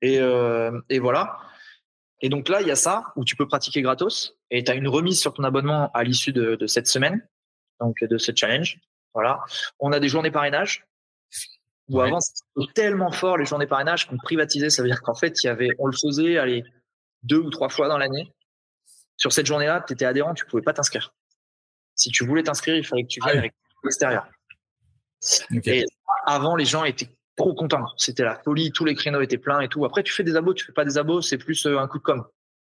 Et, 0.00 0.18
euh, 0.20 0.80
et 0.88 0.98
voilà. 0.98 1.38
Et 2.24 2.30
donc 2.30 2.48
là, 2.48 2.62
il 2.62 2.66
y 2.66 2.70
a 2.70 2.76
ça 2.76 3.12
où 3.16 3.24
tu 3.26 3.36
peux 3.36 3.46
pratiquer 3.46 3.82
gratos 3.82 4.34
et 4.50 4.64
tu 4.64 4.72
as 4.72 4.74
une 4.74 4.88
remise 4.88 5.20
sur 5.20 5.34
ton 5.34 5.44
abonnement 5.44 5.90
à 5.92 6.04
l'issue 6.04 6.32
de, 6.32 6.66
cette 6.66 6.86
semaine, 6.86 7.20
donc 7.80 8.02
de 8.02 8.16
ce 8.16 8.32
challenge. 8.34 8.80
Voilà. 9.12 9.40
On 9.78 9.92
a 9.92 10.00
des 10.00 10.08
journées 10.08 10.30
parrainage 10.30 10.86
où 11.90 12.00
avant 12.00 12.20
c'était 12.20 12.72
tellement 12.72 13.12
fort 13.12 13.36
les 13.36 13.44
journées 13.44 13.66
parrainage 13.66 14.08
qu'on 14.08 14.16
privatisait. 14.16 14.70
Ça 14.70 14.80
veut 14.80 14.88
dire 14.88 15.02
qu'en 15.02 15.14
fait, 15.14 15.44
il 15.44 15.48
y 15.48 15.50
avait, 15.50 15.68
on 15.78 15.84
le 15.84 15.92
faisait 15.92 16.38
allez, 16.38 16.64
deux 17.24 17.40
ou 17.40 17.50
trois 17.50 17.68
fois 17.68 17.88
dans 17.88 17.98
l'année. 17.98 18.32
Sur 19.18 19.30
cette 19.30 19.44
journée-là, 19.44 19.84
tu 19.86 19.92
étais 19.92 20.06
adhérent, 20.06 20.32
tu 20.32 20.46
pouvais 20.46 20.62
pas 20.62 20.72
t'inscrire. 20.72 21.12
Si 21.94 22.08
tu 22.08 22.24
voulais 22.24 22.42
t'inscrire, 22.42 22.74
il 22.74 22.86
fallait 22.86 23.02
que 23.02 23.08
tu 23.08 23.20
viennes 23.20 23.36
ah 23.36 23.40
avec 23.40 23.54
l'extérieur. 23.82 24.26
Et 25.66 25.84
avant, 26.24 26.56
les 26.56 26.64
gens 26.64 26.84
étaient 26.84 27.14
trop 27.36 27.54
content. 27.54 27.86
C'était 27.96 28.24
la 28.24 28.36
folie, 28.36 28.72
tous 28.72 28.84
les 28.84 28.94
créneaux 28.94 29.20
étaient 29.20 29.38
pleins 29.38 29.60
et 29.60 29.68
tout. 29.68 29.84
Après, 29.84 30.02
tu 30.02 30.12
fais 30.12 30.24
des 30.24 30.36
abos, 30.36 30.54
tu 30.54 30.64
fais 30.64 30.72
pas 30.72 30.84
des 30.84 30.98
abos, 30.98 31.20
c'est 31.20 31.38
plus 31.38 31.66
euh, 31.66 31.78
un 31.78 31.88
coup 31.88 31.98
de 31.98 32.02
com. 32.02 32.24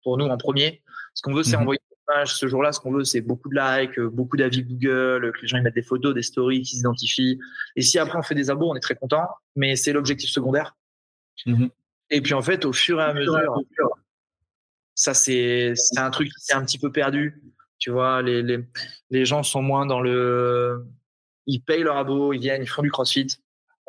Pour 0.02 0.18
nous, 0.18 0.26
en 0.26 0.36
premier, 0.36 0.82
ce 1.14 1.22
qu'on 1.22 1.34
veut, 1.34 1.42
c'est 1.42 1.56
mhm. 1.56 1.62
envoyer 1.62 1.80
des 1.90 1.96
images. 2.08 2.34
Ce 2.34 2.46
jour-là, 2.46 2.72
ce 2.72 2.80
qu'on 2.80 2.92
veut, 2.92 3.04
c'est 3.04 3.20
beaucoup 3.20 3.48
de 3.48 3.56
likes, 3.56 3.98
euh, 3.98 4.08
beaucoup 4.08 4.36
d'avis 4.36 4.62
Google, 4.62 5.32
que 5.32 5.40
les 5.42 5.48
gens 5.48 5.58
ils 5.58 5.62
mettent 5.62 5.74
des 5.74 5.82
photos, 5.82 6.14
des 6.14 6.22
stories, 6.22 6.62
qui 6.62 6.76
s'identifient. 6.76 7.38
Et 7.76 7.82
si 7.82 7.98
après 7.98 8.18
on 8.18 8.22
fait 8.22 8.34
des 8.34 8.50
abos, 8.50 8.70
on 8.70 8.76
est 8.76 8.80
très 8.80 8.94
content, 8.94 9.26
mais 9.56 9.76
c'est 9.76 9.92
l'objectif 9.92 10.30
secondaire. 10.30 10.76
Mhm. 11.46 11.70
Et 12.10 12.20
puis 12.20 12.34
en 12.34 12.42
fait, 12.42 12.64
au 12.64 12.72
fur 12.72 13.00
et 13.00 13.04
à 13.04 13.14
mesure, 13.14 13.56
ça 14.94 15.14
c'est 15.14 15.74
un 15.96 16.10
truc 16.10 16.28
qui 16.28 16.44
s'est 16.44 16.54
un 16.54 16.64
petit 16.64 16.78
peu 16.78 16.92
perdu. 16.92 17.42
Tu 17.78 17.90
vois, 17.90 18.22
les, 18.22 18.42
les, 18.42 18.60
les 19.10 19.24
gens 19.24 19.42
sont 19.42 19.62
moins 19.62 19.86
dans 19.86 20.00
le, 20.00 20.86
ils 21.46 21.60
payent 21.60 21.82
leur 21.82 21.96
abo, 21.96 22.32
ils 22.32 22.38
viennent, 22.38 22.62
ils 22.62 22.68
font 22.68 22.82
du 22.82 22.90
CrossFit 22.90 23.26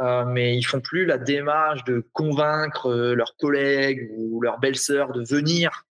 euh, 0.02 0.26
mais 0.26 0.58
ils 0.58 0.64
font 0.64 0.82
plus 0.82 1.06
la 1.06 1.18
démarche 1.18 1.84
de 1.84 2.08
convaincre 2.14 2.90
euh, 2.90 3.14
leurs 3.14 3.36
collègues 3.38 4.12
ou 4.18 4.42
leurs 4.42 4.60
belles-sœurs 4.60 5.12
de 5.12 5.24
venir 5.24 5.86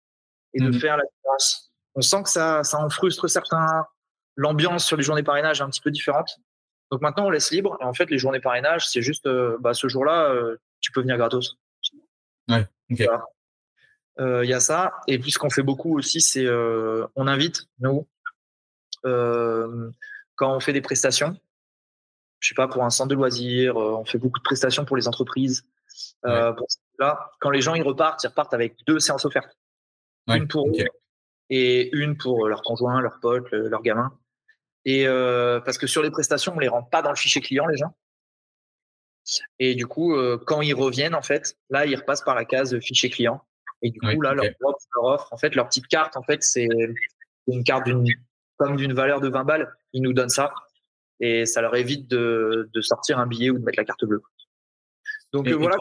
et 0.53 0.59
de 0.59 0.69
mmh. 0.69 0.79
faire 0.79 0.97
la 0.97 1.03
différence. 1.03 1.71
On 1.93 2.01
sent 2.01 2.23
que 2.23 2.29
ça, 2.29 2.63
ça 2.63 2.79
en 2.79 2.89
frustre 2.89 3.29
certains. 3.29 3.85
L'ambiance 4.35 4.85
sur 4.85 4.97
les 4.97 5.03
journées 5.03 5.23
parrainage 5.23 5.59
est 5.59 5.63
un 5.63 5.69
petit 5.69 5.81
peu 5.81 5.91
différente. 5.91 6.39
Donc 6.89 7.01
maintenant, 7.01 7.27
on 7.27 7.29
laisse 7.29 7.51
libre. 7.51 7.77
Et 7.79 7.83
en 7.83 7.93
fait, 7.93 8.09
les 8.09 8.17
journées 8.17 8.39
parrainage, 8.39 8.87
c'est 8.87 9.01
juste, 9.01 9.27
euh, 9.27 9.57
bah, 9.59 9.73
ce 9.73 9.87
jour-là, 9.87 10.33
tu 10.79 10.91
peux 10.91 11.01
venir 11.01 11.17
gratos. 11.17 11.57
Ouais, 12.49 12.65
ok. 12.89 13.07
Il 14.19 14.49
y 14.49 14.53
a 14.53 14.59
ça. 14.59 14.93
Et 15.07 15.19
puis, 15.19 15.31
ce 15.31 15.37
qu'on 15.39 15.49
fait 15.49 15.63
beaucoup 15.63 15.97
aussi, 15.97 16.21
c'est 16.21 16.47
on 16.49 17.27
invite, 17.27 17.67
nous, 17.79 18.07
quand 19.03 20.55
on 20.55 20.59
fait 20.59 20.73
des 20.73 20.81
prestations, 20.81 21.37
je 22.41 22.49
sais 22.49 22.55
pas, 22.55 22.67
pour 22.67 22.83
un 22.83 22.89
centre 22.89 23.09
de 23.09 23.15
loisirs, 23.15 23.77
euh, 23.77 23.95
on 23.95 24.03
fait 24.03 24.17
beaucoup 24.17 24.39
de 24.39 24.43
prestations 24.43 24.83
pour 24.83 24.97
les 24.97 25.07
entreprises. 25.07 25.63
Euh, 26.25 26.53
là, 26.99 27.31
quand 27.39 27.51
les 27.51 27.61
gens 27.61 27.75
ils 27.75 27.83
repartent, 27.83 28.23
ils 28.23 28.27
repartent 28.27 28.53
avec 28.53 28.75
deux 28.87 28.99
séances 28.99 29.25
offertes. 29.25 29.55
une 30.27 30.47
pour 30.47 30.67
eux 30.67 30.73
et 31.53 31.95
une 31.95 32.17
pour 32.17 32.47
leurs 32.47 32.63
conjoints, 32.63 32.99
leurs 33.01 33.19
potes, 33.19 33.49
leurs 33.51 33.81
gamins. 33.81 34.17
Et 34.85 35.05
euh, 35.05 35.59
parce 35.59 35.77
que 35.77 35.85
sur 35.85 36.01
les 36.01 36.09
prestations, 36.09 36.53
on 36.55 36.59
les 36.59 36.67
rend 36.67 36.81
pas 36.81 37.01
dans 37.01 37.11
le 37.11 37.15
fichier 37.15 37.41
client, 37.41 37.67
les 37.67 37.77
gens. 37.77 37.93
Et 39.59 39.75
du 39.75 39.85
coup, 39.85 40.17
quand 40.47 40.61
ils 40.61 40.73
reviennent, 40.73 41.13
en 41.13 41.21
fait, 41.21 41.57
là, 41.69 41.85
ils 41.85 41.95
repassent 41.95 42.23
par 42.23 42.33
la 42.35 42.45
case 42.45 42.79
fichier 42.79 43.09
client. 43.09 43.45
Et 43.83 43.91
du 43.91 43.99
coup, 43.99 44.21
là, 44.21 44.33
leur, 44.33 44.45
offre, 45.03 45.31
en 45.31 45.37
fait, 45.37 45.53
leur 45.53 45.67
petite 45.67 45.87
carte, 45.87 46.17
en 46.17 46.23
fait, 46.23 46.41
c'est 46.41 46.67
une 47.47 47.63
carte 47.63 47.85
d'une 47.85 48.07
comme 48.57 48.75
d'une 48.75 48.93
valeur 48.93 49.19
de 49.19 49.27
20 49.27 49.43
balles. 49.43 49.75
Ils 49.93 50.01
nous 50.01 50.13
donnent 50.13 50.29
ça. 50.29 50.53
Et 51.21 51.45
ça 51.45 51.61
leur 51.61 51.75
évite 51.75 52.09
de, 52.09 52.69
de 52.73 52.81
sortir 52.81 53.19
un 53.19 53.27
billet 53.27 53.51
ou 53.51 53.59
de 53.59 53.63
mettre 53.63 53.77
la 53.77 53.85
carte 53.85 54.03
bleue. 54.03 54.21
Donc 55.31 55.47
voilà. 55.47 55.77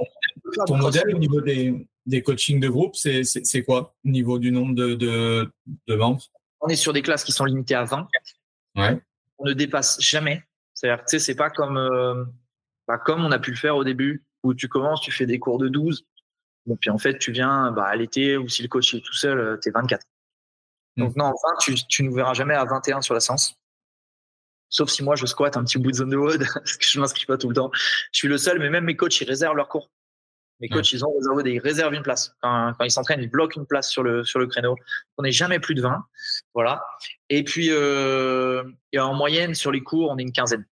Ton, 0.67 0.77
modèle 0.77 1.15
au 1.15 1.19
niveau 1.19 1.41
des, 1.41 1.89
des 2.07 2.23
coachings 2.23 2.61
de 2.61 2.69
groupe, 2.69 2.95
c'est 2.95 3.63
quoi 3.65 3.97
au 4.05 4.09
niveau 4.09 4.39
du 4.39 4.53
nombre 4.53 4.75
de, 4.75 4.95
de, 4.95 5.53
de 5.89 5.95
membres? 5.97 6.23
On 6.61 6.69
est 6.69 6.77
sur 6.77 6.93
des 6.93 7.03
classes 7.03 7.25
qui 7.25 7.33
sont 7.33 7.47
limitées 7.47 7.75
à 7.75 7.85
20. 7.85 8.07
Ouais. 8.77 9.01
On 9.39 9.47
ne 9.47 9.55
dépasse 9.55 10.01
jamais. 10.01 10.45
C'est-à-dire 10.75 11.05
que 11.05 11.19
c'est 11.19 11.35
pas 11.35 11.51
comme, 11.51 11.79
euh, 11.79 12.25
pas 12.87 12.99
comme 12.99 13.25
on 13.25 13.33
a 13.33 13.39
pu 13.39 13.51
le 13.51 13.57
faire 13.57 13.77
au 13.77 13.83
début, 13.83 14.25
où 14.43 14.55
tu 14.55 14.69
commences, 14.69 15.01
tu 15.01 15.11
fais 15.11 15.27
des 15.27 15.39
cours 15.39 15.59
de 15.59 15.69
12. 15.69 16.05
Bon, 16.67 16.77
puis 16.77 16.91
en 16.91 16.99
fait, 16.99 17.19
tu 17.19 17.33
viens 17.33 17.73
bah, 17.73 17.87
à 17.87 17.97
l'été, 17.97 18.37
ou 18.37 18.47
si 18.49 18.63
le 18.63 18.69
coach 18.69 18.95
est 18.95 19.01
tout 19.01 19.15
seul, 19.15 19.59
tu 19.63 19.71
es 19.71 19.73
24. 19.73 20.07
Donc, 20.97 21.17
non, 21.17 21.25
enfin, 21.25 21.57
tu, 21.61 21.75
tu 21.89 22.03
nous 22.03 22.13
verras 22.13 22.35
jamais 22.35 22.55
à 22.55 22.65
21 22.65 23.01
sur 23.01 23.15
la 23.15 23.21
séance. 23.21 23.60
Sauf 24.71 24.89
si 24.89 25.03
moi, 25.03 25.17
je 25.17 25.27
squatte 25.27 25.57
un 25.57 25.65
petit 25.65 25.79
bout 25.79 25.91
de 25.91 25.97
zone 25.97 26.11
de 26.11 26.17
WOD, 26.17 26.45
parce 26.55 26.77
que 26.77 26.87
je 26.87 26.99
m'inscris 27.01 27.27
pas 27.27 27.37
tout 27.37 27.49
le 27.49 27.55
temps. 27.55 27.71
Je 28.13 28.19
suis 28.19 28.29
le 28.29 28.39
seul, 28.39 28.59
mais 28.59 28.71
même 28.71 28.85
mes 28.85 28.97
coachs, 28.97 29.21
ils 29.21 29.29
réservent 29.29 29.57
leur 29.57 29.69
cours. 29.69 29.91
Mes 30.61 30.69
coachs, 30.69 30.93
ils 30.93 31.05
ont 31.05 31.13
réservé, 31.15 31.55
ils 31.55 31.59
réservent 31.59 31.95
une 31.95 32.03
place. 32.03 32.35
Quand, 32.43 32.75
ils 32.83 32.91
s'entraînent, 32.91 33.23
ils 33.23 33.31
bloquent 33.31 33.59
une 33.59 33.67
place 33.67 33.91
sur 33.91 34.03
le, 34.03 34.25
sur 34.25 34.39
le 34.39 34.47
créneau. 34.47 34.77
On 35.17 35.23
n'est 35.23 35.33
jamais 35.33 35.59
plus 35.59 35.75
de 35.75 35.81
20. 35.81 36.05
Voilà. 36.55 36.85
Et 37.31 37.45
puis, 37.45 37.69
euh, 37.71 38.63
et 38.93 39.01
en 39.01 39.15
moyenne, 39.15 39.55
sur 39.55 39.73
les 39.73 39.83
cours, 39.83 40.11
on 40.11 40.19
est 40.19 40.23
une 40.23 40.33
quinzaine. 40.33 40.67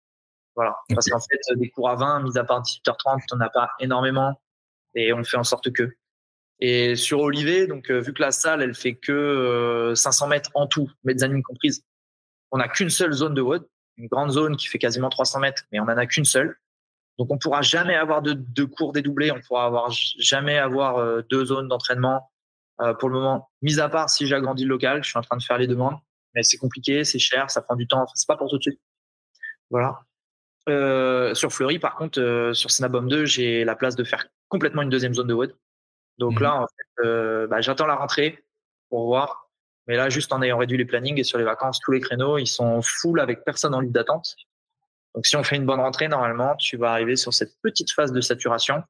Voilà. 0.56 0.74
Parce 0.88 1.08
qu'en 1.08 1.20
fait, 1.20 1.38
des 1.56 1.68
cours 1.68 1.90
à 1.90 1.96
20, 1.96 2.22
mis 2.22 2.38
à 2.38 2.44
part 2.44 2.62
18h30, 2.62 3.26
on 3.32 3.36
n'a 3.36 3.50
pas 3.50 3.68
énormément. 3.78 4.40
Et 4.94 5.12
on 5.12 5.22
fait 5.22 5.36
en 5.36 5.44
sorte 5.44 5.70
que. 5.70 5.94
Et 6.60 6.96
sur 6.96 7.20
Olivet, 7.20 7.66
donc, 7.66 7.90
euh, 7.90 8.00
vu 8.00 8.14
que 8.14 8.22
la 8.22 8.30
salle, 8.30 8.62
elle 8.62 8.74
fait 8.74 8.94
que 8.94 9.92
500 9.94 10.24
euh, 10.24 10.28
mètres 10.30 10.50
en 10.54 10.66
tout, 10.66 10.90
mezzanine 11.02 11.42
comprise, 11.42 11.84
on 12.52 12.58
n'a 12.58 12.68
qu'une 12.68 12.90
seule 12.90 13.12
zone 13.12 13.34
de 13.34 13.42
WOD 13.42 13.68
une 13.96 14.08
grande 14.08 14.30
zone 14.30 14.56
qui 14.56 14.66
fait 14.66 14.78
quasiment 14.78 15.08
300 15.08 15.40
mètres, 15.40 15.64
mais 15.72 15.80
on 15.80 15.84
n'en 15.84 15.96
a 15.96 16.06
qu'une 16.06 16.24
seule. 16.24 16.56
Donc 17.18 17.30
on 17.30 17.38
pourra 17.38 17.62
jamais 17.62 17.94
avoir 17.94 18.22
de, 18.22 18.64
cours 18.64 18.92
dédoublés, 18.92 19.30
on 19.30 19.40
pourra 19.40 19.66
avoir 19.66 19.90
jamais 19.90 20.58
avoir 20.58 20.96
euh, 20.96 21.22
deux 21.30 21.44
zones 21.46 21.68
d'entraînement. 21.68 22.30
Euh, 22.80 22.92
pour 22.92 23.08
le 23.08 23.14
moment, 23.14 23.50
mis 23.62 23.78
à 23.78 23.88
part 23.88 24.10
si 24.10 24.26
j'agrandis 24.26 24.64
le 24.64 24.70
local, 24.70 25.04
je 25.04 25.10
suis 25.10 25.18
en 25.18 25.22
train 25.22 25.36
de 25.36 25.42
faire 25.42 25.58
les 25.58 25.68
demandes, 25.68 25.96
mais 26.34 26.42
c'est 26.42 26.56
compliqué, 26.56 27.04
c'est 27.04 27.20
cher, 27.20 27.50
ça 27.50 27.62
prend 27.62 27.76
du 27.76 27.86
temps. 27.86 28.02
Enfin, 28.02 28.12
c'est 28.14 28.26
pas 28.26 28.36
pour 28.36 28.48
tout 28.48 28.58
de 28.58 28.62
suite. 28.62 28.80
Voilà. 29.70 30.00
Euh, 30.68 31.34
sur 31.34 31.52
Fleury, 31.52 31.78
par 31.78 31.94
contre, 31.94 32.50
sur 32.52 32.70
Snabom 32.70 33.06
2, 33.06 33.26
j'ai 33.26 33.64
la 33.64 33.76
place 33.76 33.94
de 33.94 34.02
faire 34.02 34.26
complètement 34.48 34.82
une 34.82 34.90
deuxième 34.90 35.14
zone 35.14 35.28
de 35.28 35.34
WOD. 35.34 35.56
Donc 36.18 36.34
mhm. 36.34 36.42
là, 36.42 36.62
en 36.62 36.66
fait, 36.66 37.46
bah, 37.46 37.60
j'attends 37.60 37.86
la 37.86 37.94
rentrée 37.94 38.44
pour 38.88 39.06
voir 39.06 39.43
mais 39.86 39.96
là, 39.96 40.08
juste 40.08 40.32
en 40.32 40.40
ayant 40.42 40.58
réduit 40.58 40.78
les 40.78 40.84
plannings 40.84 41.18
et 41.18 41.24
sur 41.24 41.38
les 41.38 41.44
vacances, 41.44 41.78
tous 41.80 41.92
les 41.92 42.00
créneaux, 42.00 42.38
ils 42.38 42.46
sont 42.46 42.80
full 42.82 43.20
avec 43.20 43.44
personne 43.44 43.74
en 43.74 43.80
ligne 43.80 43.92
d'attente. 43.92 44.34
Donc, 45.14 45.26
si 45.26 45.36
on 45.36 45.44
fait 45.44 45.56
une 45.56 45.66
bonne 45.66 45.80
rentrée, 45.80 46.08
normalement, 46.08 46.56
tu 46.56 46.76
vas 46.76 46.92
arriver 46.92 47.16
sur 47.16 47.32
cette 47.32 47.54
petite 47.62 47.92
phase 47.92 48.12
de 48.12 48.20
saturation 48.20 48.82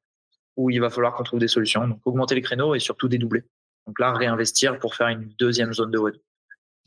où 0.55 0.69
il 0.69 0.79
va 0.79 0.89
falloir 0.89 1.13
qu'on 1.13 1.23
trouve 1.23 1.39
des 1.39 1.47
solutions. 1.47 1.87
Donc, 1.87 1.99
augmenter 2.05 2.33
les 2.35 2.41
créneaux 2.41 2.75
et 2.75 2.79
surtout 2.79 3.07
dédoubler. 3.07 3.43
Donc 3.87 3.99
là, 3.99 4.13
réinvestir 4.13 4.79
pour 4.79 4.95
faire 4.95 5.09
une 5.09 5.27
deuxième 5.37 5.73
zone 5.73 5.91
de 5.91 5.97
web. 5.97 6.15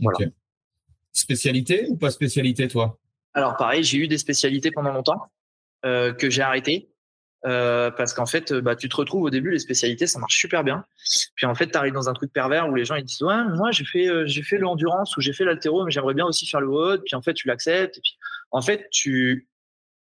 Voilà. 0.00 0.30
Spécialité 1.12 1.86
ou 1.88 1.96
pas 1.96 2.10
spécialité, 2.10 2.66
toi? 2.66 2.98
Alors, 3.34 3.56
pareil, 3.56 3.84
j'ai 3.84 3.98
eu 3.98 4.08
des 4.08 4.18
spécialités 4.18 4.70
pendant 4.70 4.92
longtemps 4.92 5.30
euh, 5.84 6.12
que 6.12 6.30
j'ai 6.30 6.42
arrêtées 6.42 6.88
euh, 7.46 7.90
parce 7.92 8.14
qu'en 8.14 8.26
fait, 8.26 8.52
bah, 8.52 8.74
tu 8.74 8.88
te 8.88 8.96
retrouves 8.96 9.22
au 9.22 9.30
début, 9.30 9.50
les 9.50 9.60
spécialités, 9.60 10.06
ça 10.06 10.18
marche 10.18 10.38
super 10.38 10.64
bien. 10.64 10.84
Puis 11.36 11.46
en 11.46 11.54
fait, 11.54 11.70
tu 11.70 11.76
arrives 11.76 11.92
dans 11.92 12.08
un 12.08 12.12
truc 12.12 12.32
pervers 12.32 12.68
où 12.68 12.74
les 12.74 12.84
gens 12.84 12.96
ils 12.96 13.04
disent 13.04 13.22
ouais, 13.22 13.44
moi 13.56 13.70
j'ai 13.70 13.84
fait 13.84 14.08
euh, 14.08 14.26
j'ai 14.26 14.42
fait 14.42 14.58
l'endurance 14.58 15.16
ou 15.16 15.20
j'ai 15.20 15.32
fait 15.32 15.44
l'altéro, 15.44 15.84
mais 15.84 15.90
j'aimerais 15.90 16.14
bien 16.14 16.26
aussi 16.26 16.46
faire 16.48 16.60
le 16.60 16.68
WOD. 16.68 17.02
Puis 17.04 17.14
en 17.14 17.22
fait, 17.22 17.34
tu 17.34 17.46
l'acceptes. 17.46 17.98
Et 17.98 18.00
puis 18.00 18.18
en 18.50 18.60
fait, 18.60 18.88
tu 18.90 19.48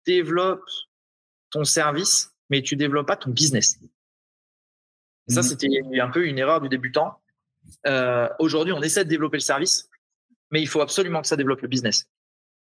développes 0.07 0.63
ton 1.51 1.65
service, 1.65 2.33
mais 2.51 2.63
tu 2.63 2.77
développes 2.77 3.09
pas 3.09 3.17
ton 3.17 3.31
business. 3.31 3.81
ça, 5.29 5.41
mmh. 5.41 5.43
c'était 5.43 5.69
un 6.01 6.11
peu 6.11 6.27
une 6.27 6.39
erreur 6.39 6.61
du 6.61 6.69
débutant. 6.69 7.19
Euh, 7.87 8.29
Aujourd'hui, 8.39 8.73
on 8.73 8.83
essaie 8.83 9.05
de 9.05 9.09
développer 9.09 9.39
le 9.39 9.43
service, 9.43 9.89
mais 10.51 10.61
il 10.61 10.69
faut 10.69 10.83
absolument 10.83 11.21
que 11.21 11.27
ça 11.27 11.37
développe 11.37 11.63
le 11.63 11.69
business. 11.69 12.07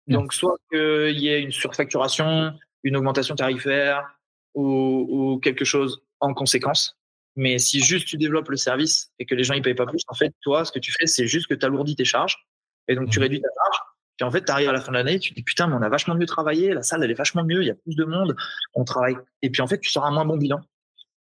Mmh. 0.09 0.13
Donc, 0.15 0.33
soit 0.33 0.57
qu'il 0.71 1.19
y 1.19 1.29
ait 1.29 1.41
une 1.41 1.53
surfacturation, 1.53 2.59
une 2.83 2.97
augmentation 2.97 3.37
tarifaire, 3.37 4.15
ou, 4.55 5.41
quelque 5.43 5.65
chose 5.65 6.03
en 6.21 6.35
conséquence. 6.35 6.97
Mais 7.37 7.59
si 7.59 7.81
juste 7.81 8.07
tu 8.07 8.17
développes 8.17 8.49
le 8.49 8.57
service 8.57 9.13
et 9.19 9.27
que 9.27 9.35
les 9.35 9.43
gens 9.43 9.55
ne 9.55 9.61
payent 9.61 9.75
pas 9.75 9.87
plus, 9.87 10.03
en 10.09 10.15
fait, 10.15 10.33
toi, 10.43 10.65
ce 10.65 10.71
que 10.71 10.79
tu 10.79 10.93
fais, 10.93 11.07
c'est 11.07 11.27
juste 11.27 11.49
que 11.49 11.55
tu 11.55 11.67
alourdis 11.67 11.97
tes 11.97 12.05
charges 12.05 12.47
et 12.87 12.95
donc 12.95 13.11
tu 13.11 13.19
mmh. 13.19 13.23
réduis 13.23 13.41
ta 13.41 13.49
charge. 13.49 13.79
Puis 14.17 14.25
en 14.25 14.31
fait, 14.31 14.45
tu 14.45 14.53
arrives 14.53 14.69
à 14.69 14.73
la 14.73 14.81
fin 14.81 14.93
de 14.93 14.97
l'année, 14.97 15.19
tu 15.19 15.31
te 15.31 15.35
dis 15.35 15.43
putain, 15.43 15.67
mais 15.67 15.75
on 15.75 15.83
a 15.83 15.89
vachement 15.89 16.15
mieux 16.15 16.27
travaillé, 16.27 16.73
la 16.73 16.83
salle, 16.83 17.03
elle 17.03 17.11
est 17.11 17.15
vachement 17.15 17.43
mieux, 17.43 17.63
il 17.63 17.67
y 17.67 17.71
a 17.71 17.75
plus 17.75 17.97
de 17.97 18.05
monde, 18.05 18.37
on 18.75 18.85
travaille. 18.85 19.17
Et 19.43 19.51
puis 19.51 19.61
en 19.61 19.67
fait, 19.67 19.81
tu 19.81 19.91
sors 19.91 20.05
un 20.05 20.13
moins 20.13 20.25
bon 20.25 20.37
bilan. 20.37 20.61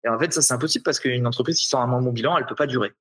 Et 0.06 0.10
en 0.10 0.18
fait, 0.18 0.32
ça, 0.34 0.42
c'est 0.42 0.54
impossible 0.54 0.84
parce 0.84 1.00
qu'une 1.00 1.28
entreprise 1.28 1.60
qui 1.60 1.68
sort 1.68 1.82
un 1.82 1.88
moins 1.88 2.02
bon 2.02 2.14
bilan, 2.14 2.38
elle 2.38 2.46
peut 2.46 2.56
pas 2.56 2.68
durer. 2.68 2.94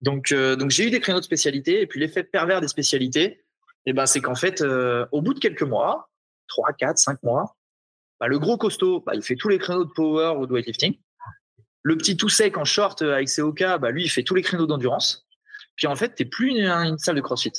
Donc, 0.00 0.32
euh, 0.32 0.56
donc 0.56 0.70
j'ai 0.70 0.86
eu 0.86 0.90
des 0.90 1.00
créneaux 1.00 1.18
de 1.18 1.24
spécialité 1.24 1.82
et 1.82 1.86
puis 1.86 2.00
l'effet 2.00 2.22
pervers 2.22 2.60
des 2.60 2.68
spécialités, 2.68 3.44
eh 3.84 3.92
ben, 3.92 4.06
c'est 4.06 4.20
qu'en 4.20 4.34
fait, 4.34 4.62
euh, 4.62 5.06
au 5.12 5.20
bout 5.20 5.34
de 5.34 5.40
quelques 5.40 5.62
mois, 5.62 6.08
3, 6.48 6.72
4, 6.72 6.98
5 6.98 7.22
mois, 7.22 7.56
bah, 8.20 8.26
le 8.26 8.38
gros 8.38 8.56
costaud, 8.56 9.02
bah, 9.06 9.12
il 9.14 9.22
fait 9.22 9.36
tous 9.36 9.48
les 9.48 9.58
créneaux 9.58 9.84
de 9.84 9.90
power 9.90 10.34
ou 10.38 10.46
de 10.46 10.52
weightlifting. 10.52 10.98
Le 11.82 11.96
petit 11.96 12.16
tout 12.16 12.28
sec 12.28 12.56
en 12.56 12.64
short 12.64 13.02
euh, 13.02 13.14
avec 13.14 13.28
ses 13.28 13.42
OK, 13.42 13.62
bah, 13.80 13.90
lui, 13.90 14.04
il 14.04 14.08
fait 14.08 14.22
tous 14.22 14.34
les 14.34 14.42
créneaux 14.42 14.66
d'endurance. 14.66 15.26
Puis 15.76 15.86
en 15.86 15.94
fait, 15.94 16.14
tu 16.14 16.24
n'es 16.24 16.28
plus 16.28 16.50
une, 16.50 16.98
salle 16.98 17.16
de 17.16 17.20
crossfit. 17.20 17.52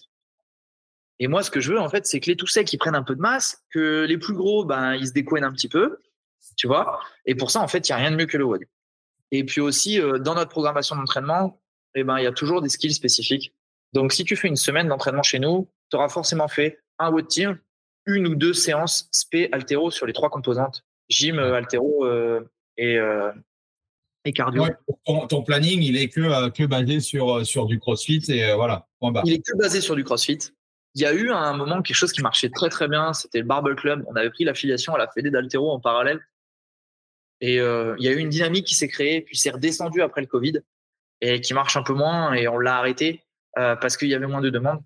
Et 1.20 1.28
moi, 1.28 1.44
ce 1.44 1.52
que 1.52 1.60
je 1.60 1.74
veux, 1.74 1.80
en 1.80 1.90
fait, 1.90 2.06
c'est 2.06 2.20
que 2.20 2.30
les 2.30 2.36
tout 2.36 2.48
secs, 2.48 2.72
ils 2.72 2.78
prennent 2.78 2.96
un 2.96 3.04
peu 3.04 3.16
de 3.16 3.22
masse, 3.22 3.64
que 3.72 4.06
les 4.06 4.18
plus 4.18 4.34
gros, 4.34 4.66
ben, 4.66 4.96
ils 4.96 5.08
se 5.08 5.14
décoignent 5.14 5.46
un 5.46 5.52
petit 5.52 5.68
peu, 5.68 6.00
tu 6.58 6.68
vois. 6.68 7.00
Et 7.26 7.36
pour 7.36 7.52
ça, 7.52 7.62
en 7.62 7.68
fait, 7.68 7.88
il 7.88 7.92
n'y 7.92 7.96
a 7.96 7.98
rien 7.98 8.12
de 8.12 8.16
mieux 8.16 8.26
que 8.26 8.38
le 8.38 8.46
WOD. 8.46 8.66
Et 9.32 9.46
puis 9.46 9.62
aussi, 9.62 10.02
euh, 10.02 10.18
dans 10.18 10.36
notre 10.36 10.50
programmation 10.50 10.96
d'entraînement, 10.96 11.62
eh 11.96 12.04
ben, 12.04 12.18
il 12.18 12.24
y 12.24 12.28
a 12.28 12.32
toujours 12.32 12.62
des 12.62 12.70
skills 12.70 12.94
spécifiques. 12.94 13.54
Donc, 13.94 14.14
si 14.14 14.24
tu 14.24 14.36
fais 14.36 14.48
une 14.48 14.56
semaine 14.56 14.88
d'entraînement 14.88 15.24
chez 15.24 15.40
nous, 15.40 15.70
tu 15.90 15.98
auras 15.98 16.10
forcément 16.10 16.48
fait 16.48 16.80
un 17.00 17.12
WOD 17.12 17.28
team, 17.28 17.60
une 18.16 18.28
ou 18.28 18.36
deux 18.36 18.54
séances 18.54 19.08
spé 19.12 19.50
altéro 19.52 19.92
sur 19.92 20.06
les 20.06 20.14
trois 20.14 20.30
composantes, 20.30 20.84
gym, 21.10 21.40
euh, 21.40 21.56
altéro 21.56 22.06
euh, 22.06 22.42
et, 22.78 22.98
euh, 22.98 23.32
et 24.26 24.34
cardio. 24.34 24.66
ton, 25.06 25.44
planning, 25.44 25.82
il 25.82 25.98
est 25.98 26.10
que, 26.10 26.50
que 26.50 26.66
basé 26.66 27.00
sur, 27.00 27.46
sur 27.46 27.66
du 27.66 27.80
crossfit 27.80 28.24
et 28.30 28.54
voilà. 28.54 28.88
Il 29.26 29.34
est 29.34 29.46
que 29.46 29.58
basé 29.58 29.82
sur 29.82 29.96
du 29.96 30.04
crossfit. 30.04 30.40
Il 30.96 31.02
y 31.02 31.06
a 31.06 31.14
eu 31.14 31.30
à 31.32 31.38
un 31.38 31.56
moment 31.56 31.82
quelque 31.82 31.96
chose 31.96 32.12
qui 32.12 32.22
marchait 32.22 32.50
très 32.50 32.70
très 32.70 32.88
bien, 32.88 33.14
c'était 33.14 33.40
le 33.40 33.46
Barbell 33.46 33.76
Club. 33.76 34.04
On 34.08 34.16
avait 34.16 34.32
pris 34.32 34.44
l'affiliation 34.44 34.96
à 34.96 34.98
la 34.98 35.08
Fédé 35.08 35.30
d'altéro 35.30 35.72
en 35.72 35.80
parallèle. 35.80 36.20
Et 37.42 37.56
il 37.56 38.04
y 38.04 38.08
a 38.08 38.12
eu 38.12 38.18
une 38.18 38.30
dynamique 38.30 38.66
qui 38.66 38.76
s'est 38.76 38.90
créée, 38.90 39.22
puis 39.22 39.38
c'est 39.38 39.52
redescendu 39.52 40.02
après 40.02 40.22
le 40.22 40.28
Covid 40.28 40.60
et 41.22 41.40
qui 41.40 41.54
marche 41.54 41.78
un 41.78 41.84
peu 41.84 41.94
moins 41.94 42.34
et 42.34 42.48
on 42.48 42.58
l'a 42.58 42.78
arrêté 42.78 43.24
parce 43.54 43.96
qu'il 43.96 44.10
y 44.10 44.16
avait 44.16 44.28
moins 44.28 44.42
de 44.42 44.50
demandes. 44.50 44.82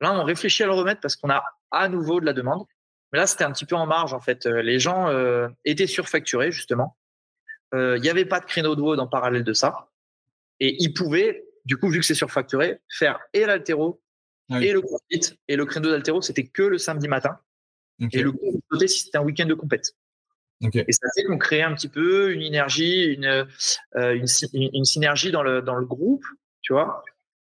Là, 0.00 0.12
on 0.12 0.24
réfléchit 0.24 0.62
à 0.62 0.66
le 0.66 0.72
remettre 0.72 1.00
parce 1.00 1.16
qu'on 1.16 1.30
a 1.30 1.42
à 1.70 1.88
nouveau 1.88 2.20
de 2.20 2.26
la 2.26 2.32
demande. 2.32 2.64
Mais 3.12 3.18
là, 3.18 3.26
c'était 3.26 3.44
un 3.44 3.52
petit 3.52 3.64
peu 3.64 3.76
en 3.76 3.86
marge, 3.86 4.12
en 4.12 4.20
fait. 4.20 4.46
Euh, 4.46 4.62
les 4.62 4.78
gens 4.78 5.08
euh, 5.08 5.48
étaient 5.64 5.86
surfacturés, 5.86 6.50
justement. 6.50 6.96
Euh, 7.74 7.96
il 7.96 8.02
n'y 8.02 8.08
avait 8.08 8.24
pas 8.24 8.40
de 8.40 8.46
créneau 8.46 8.74
de 8.74 8.80
WOD 8.80 9.00
en 9.00 9.06
parallèle 9.06 9.44
de 9.44 9.52
ça. 9.52 9.88
Et 10.60 10.76
ils 10.82 10.92
pouvaient, 10.92 11.44
du 11.64 11.76
coup, 11.76 11.88
vu 11.88 12.00
que 12.00 12.06
c'est 12.06 12.14
surfacturé, 12.14 12.80
faire 12.88 13.20
et 13.32 13.44
l'altéro 13.46 14.00
ah 14.50 14.62
et 14.62 14.72
le 14.72 14.80
crossfit. 14.80 15.38
Et 15.48 15.56
le 15.56 15.64
créneau 15.66 15.90
d'altéro, 15.90 16.22
c'était 16.22 16.46
que 16.46 16.62
le 16.62 16.78
samedi 16.78 17.08
matin. 17.08 17.38
Et 18.12 18.22
le 18.22 18.32
côté 18.70 18.88
si 18.88 19.04
c'était 19.04 19.18
un 19.18 19.22
week-end 19.22 19.46
de 19.46 19.54
compète. 19.54 19.96
Et 20.60 20.92
ça 20.92 21.08
fait 21.14 21.24
qu'on 21.24 21.38
crée 21.38 21.62
un 21.62 21.74
petit 21.74 21.88
peu 21.88 22.32
une 22.32 22.42
énergie, 22.42 23.04
une, 23.04 23.46
une, 23.94 24.84
synergie 24.84 25.30
dans 25.30 25.42
le, 25.42 25.62
dans 25.62 25.74
le 25.74 25.84
groupe, 25.86 26.24
tu 26.62 26.72
vois. 26.72 27.02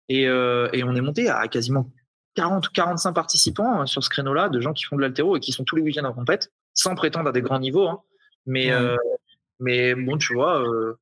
Et, 0.10 0.24
et 0.24 0.84
on 0.84 0.95
est 0.95 1.02
monté 1.02 1.28
à 1.30 1.48
quasiment 1.48 1.90
40 2.35 2.68
ou 2.68 2.72
45 2.72 3.14
participants 3.14 3.81
hein, 3.81 3.85
sur 3.85 4.03
ce 4.03 4.10
créneau-là, 4.10 4.49
de 4.49 4.60
gens 4.60 4.73
qui 4.73 4.84
font 4.85 4.95
de 4.95 5.01
l'altéro 5.01 5.38
et 5.38 5.39
qui 5.39 5.51
sont 5.51 5.64
tous 5.64 5.76
les 5.76 5.81
week-ends 5.81 6.05
en 6.05 6.14
compète, 6.14 6.51
sans 6.73 6.95
prétendre 6.95 7.30
à 7.30 7.31
des 7.31 7.41
grands 7.41 7.60
niveaux. 7.60 7.88
Hein. 7.88 8.01
Mais, 8.45 8.72
euh, 8.72 8.97
mais 9.60 9.95
bon, 9.95 10.18
tu 10.18 10.34
vois, 10.34 10.61
euh, 10.61 10.97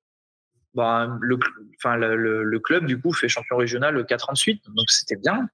bah, 0.73 1.17
le, 1.19 1.39
enfin, 1.77 1.95
le, 1.95 2.43
le, 2.43 2.59
club, 2.59 2.85
du 2.85 2.99
coup, 2.99 3.13
fait 3.13 3.27
champion 3.27 3.57
régional 3.57 4.05
4 4.05 4.29
ans 4.29 4.33
de 4.33 4.37
suite. 4.37 4.63
Donc, 4.65 4.89
c'était 4.89 5.15
bien. 5.15 5.47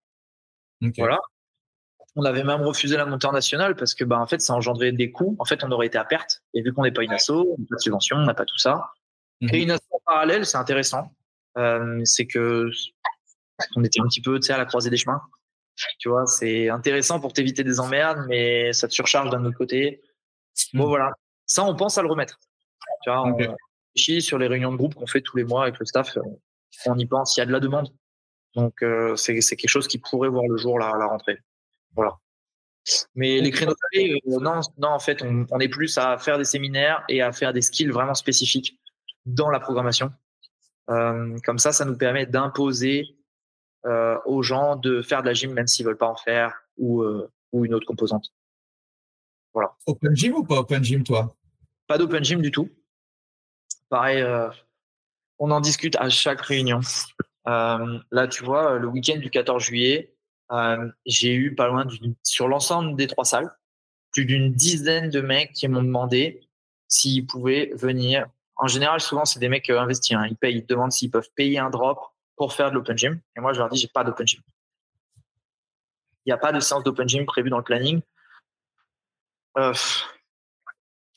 Voilà. 0.98 1.20
On 2.16 2.26
avait 2.26 2.44
même 2.44 2.62
refusé 2.62 2.98
la 2.98 3.06
montée 3.06 3.28
en 3.28 3.32
nationale 3.32 3.76
parce 3.76 3.94
que, 3.94 4.04
bah, 4.04 4.20
en 4.20 4.26
fait, 4.26 4.42
ça 4.42 4.54
engendrait 4.54 4.92
des 4.92 5.12
coûts. 5.12 5.36
En 5.40 5.46
fait, 5.46 5.64
on 5.64 5.72
aurait 5.72 5.88
été 5.88 5.98
à 5.98 6.06
perte. 6.06 6.44
Et 6.54 6.62
vu 6.62 6.74
qu'on 6.74 6.84
n'est 6.84 6.92
pas 6.92 7.04
une 7.04 7.14
asso, 7.14 7.30
on 7.30 7.58
n'a 7.58 7.66
pas 7.70 7.76
de 7.76 7.82
subvention, 7.82 8.18
on 8.18 8.26
n'a 8.26 8.34
pas 8.34 8.46
tout 8.46 8.58
ça. 8.58 8.82
Mhm. 9.42 9.50
Et 9.54 9.62
une 9.62 9.72
asso 9.72 9.82
parallèle, 10.06 10.46
c'est 10.46 10.58
intéressant. 10.58 11.12
Euh, 11.58 12.02
c'est 12.04 12.26
que 12.26 12.70
on 13.76 13.84
était 13.84 14.00
un 14.00 14.08
petit 14.08 14.22
peu 14.22 14.40
à 14.50 14.58
la 14.58 14.66
croisée 14.66 14.90
des 14.90 14.98
chemins. 14.98 15.22
Tu 16.00 16.10
vois, 16.10 16.26
c'est 16.26 16.70
intéressant 16.70 17.20
pour 17.20 17.34
t'éviter 17.34 17.64
des 17.64 17.80
emmerdes, 17.80 18.26
mais 18.28 18.74
ça 18.74 18.88
te 18.88 18.94
surcharge 18.94 19.30
d'un 19.30 19.46
autre 19.46 19.58
côté. 19.58 20.02
Bon, 20.74 20.86
hmm. 20.86 20.90
voilà. 20.90 21.12
Ça, 21.46 21.64
on 21.64 21.76
pense 21.76 21.98
à 21.98 22.02
le 22.02 22.10
remettre. 22.10 22.40
Tu 23.04 23.10
vois, 23.10 23.24
on 23.24 23.36
réfléchit 23.36 24.22
sur 24.22 24.38
les 24.38 24.48
réunions 24.48 24.72
de 24.72 24.78
groupe 24.78 24.96
qu'on 24.96 25.08
fait 25.08 25.22
tous 25.22 25.38
les 25.38 25.44
mois 25.44 25.64
avec 25.64 25.80
le 25.80 25.86
staff. 25.86 26.18
On 26.86 26.98
y 26.98 27.06
pense, 27.06 27.38
il 27.38 27.40
y 27.40 27.44
a 27.44 27.46
de 27.46 27.52
la 27.52 27.60
demande. 27.60 27.90
Donc, 28.56 28.82
euh, 28.82 29.16
c'est 29.16 29.36
quelque 29.36 29.68
chose 29.68 29.88
qui 29.88 30.00
pourrait 30.00 30.30
voir 30.30 30.46
le 30.48 30.58
jour 30.58 30.80
la, 30.80 30.92
la 30.98 31.06
rentrée. 31.06 31.38
Voilà. 31.96 32.18
Mais 33.16 33.42
les 33.42 33.52
créneaux 33.52 33.76
euh, 33.96 34.18
non, 34.26 34.62
non, 34.78 34.90
en 34.90 35.00
fait, 35.00 35.22
on, 35.22 35.46
on, 35.52 35.60
est 35.60 35.68
plus 35.68 35.98
à 35.98 36.18
faire 36.18 36.38
des 36.38 36.46
séminaires 36.46 37.04
et 37.10 37.22
à 37.22 37.32
faire 37.34 37.54
des 37.54 37.62
skills 37.62 37.90
vraiment 37.90 38.14
spécifiques 38.14 38.80
dans 39.26 39.50
la 39.50 39.60
programmation. 39.60 40.12
Euh, 40.90 41.38
comme 41.46 41.60
ça, 41.60 41.72
ça 41.72 41.86
nous 41.86 41.98
permet 41.98 42.26
d'imposer 42.26 43.17
euh, 43.88 44.20
aux 44.26 44.44
gens 44.44 44.76
de 44.76 45.02
faire 45.02 45.22
de 45.22 45.28
la 45.28 45.34
gym 45.34 45.54
même 45.54 45.68
s'ils 45.68 45.86
veulent 45.86 45.98
pas 45.98 46.10
en 46.10 46.18
faire 46.18 46.54
ou, 46.78 47.04
euh, 47.04 47.32
ou 47.54 47.64
une 47.64 47.74
autre 47.74 47.88
composante. 47.88 48.34
Voilà. 49.54 49.76
Open 49.86 50.14
gym 50.14 50.36
ou 50.36 50.44
pas 50.44 50.60
open 50.60 50.84
gym, 50.84 51.04
toi? 51.04 51.34
Pas 51.88 51.98
d'open 51.98 52.22
gym 52.22 52.42
du 52.42 52.52
tout. 52.52 52.70
Pareil, 53.90 54.22
euh, 54.22 54.50
on 55.40 55.52
en 55.52 55.62
discute 55.62 55.96
à 55.96 56.10
chaque 56.10 56.42
réunion. 56.42 56.82
Là, 57.46 58.28
tu 58.30 58.44
vois, 58.44 58.78
le 58.78 58.88
week-end 58.88 59.20
du 59.20 59.30
14 59.30 59.64
juillet, 59.64 60.14
j'ai 61.06 61.34
eu 61.34 61.56
pas 61.56 61.68
loin 61.68 61.86
d'une, 61.86 62.14
sur 62.24 62.50
l'ensemble 62.50 62.98
des 62.98 63.08
trois 63.08 63.24
salles, 63.24 63.56
plus 64.12 64.26
d'une 64.26 64.52
dizaine 64.52 65.10
de 65.10 65.22
mecs 65.22 65.54
qui 65.54 65.70
m'ont 65.70 65.82
demandé 65.82 66.42
s'ils 66.90 67.26
pouvaient 67.26 67.72
venir. 67.74 68.26
En 68.58 68.68
général, 68.68 69.00
souvent, 69.00 69.24
c'est 69.24 69.40
des 69.40 69.48
mecs 69.48 69.70
investis. 69.70 70.18
Hein. 70.18 70.28
Ils 70.30 70.36
payent, 70.36 70.58
ils 70.58 70.66
demandent 70.66 70.92
s'ils 70.92 71.10
peuvent 71.10 71.30
payer 71.36 71.60
un 71.60 71.70
drop 71.70 72.00
pour 72.38 72.54
faire 72.54 72.70
de 72.70 72.76
l'open 72.76 72.98
gym. 72.98 73.20
Et 73.36 73.42
moi, 73.42 73.52
je 73.52 73.60
leur 73.60 73.68
dis, 73.68 73.78
j'ai 73.78 73.88
pas 73.88 74.04
d'open 74.04 74.26
gym. 74.26 74.42
Il 76.26 76.30
n'y 76.30 76.34
a 76.34 76.38
pas 76.38 76.52
de 76.52 76.60
séance 76.60 76.84
d'open 76.84 77.10
gym 77.10 77.26
prévue 77.26 77.50
dans 77.50 77.58
le 77.58 77.64
planning. 77.64 78.02
Euh, 79.58 79.74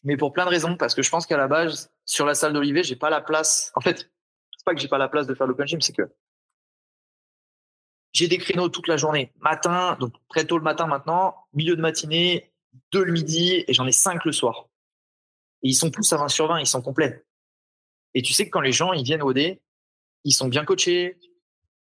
mais 0.02 0.16
pour 0.16 0.32
plein 0.32 0.46
de 0.46 0.50
raisons, 0.50 0.76
parce 0.76 0.94
que 0.94 1.02
je 1.02 1.10
pense 1.10 1.26
qu'à 1.26 1.36
la 1.36 1.46
base, 1.46 1.92
sur 2.06 2.24
la 2.26 2.34
salle 2.34 2.54
d'Olivier, 2.54 2.82
j'ai 2.82 2.96
pas 2.96 3.10
la 3.10 3.20
place. 3.20 3.70
En 3.74 3.80
fait, 3.80 4.10
c'est 4.56 4.64
pas 4.64 4.74
que 4.74 4.80
j'ai 4.80 4.88
pas 4.88 4.98
la 4.98 5.08
place 5.08 5.26
de 5.26 5.34
faire 5.34 5.46
l'open 5.46 5.68
gym, 5.68 5.80
c'est 5.80 5.92
que 5.92 6.10
j'ai 8.12 8.26
des 8.26 8.38
créneaux 8.38 8.68
toute 8.68 8.88
la 8.88 8.96
journée, 8.96 9.32
matin, 9.38 9.96
donc 10.00 10.14
très 10.28 10.44
tôt 10.44 10.58
le 10.58 10.64
matin 10.64 10.86
maintenant, 10.86 11.36
milieu 11.52 11.76
de 11.76 11.80
matinée, 11.80 12.52
deux 12.92 13.04
le 13.04 13.12
midi, 13.12 13.64
et 13.68 13.72
j'en 13.72 13.86
ai 13.86 13.92
cinq 13.92 14.24
le 14.24 14.32
soir. 14.32 14.68
Et 15.62 15.68
ils 15.68 15.74
sont 15.74 15.90
tous 15.90 16.12
à 16.12 16.16
20 16.16 16.28
sur 16.28 16.48
20, 16.48 16.60
ils 16.60 16.66
sont 16.66 16.82
complets. 16.82 17.24
Et 18.14 18.22
tu 18.22 18.32
sais 18.32 18.46
que 18.46 18.50
quand 18.50 18.60
les 18.60 18.72
gens 18.72 18.92
ils 18.92 19.04
viennent 19.04 19.22
au 19.22 19.32
dé, 19.32 19.60
ils 20.24 20.32
sont 20.32 20.48
bien 20.48 20.64
coachés, 20.64 21.18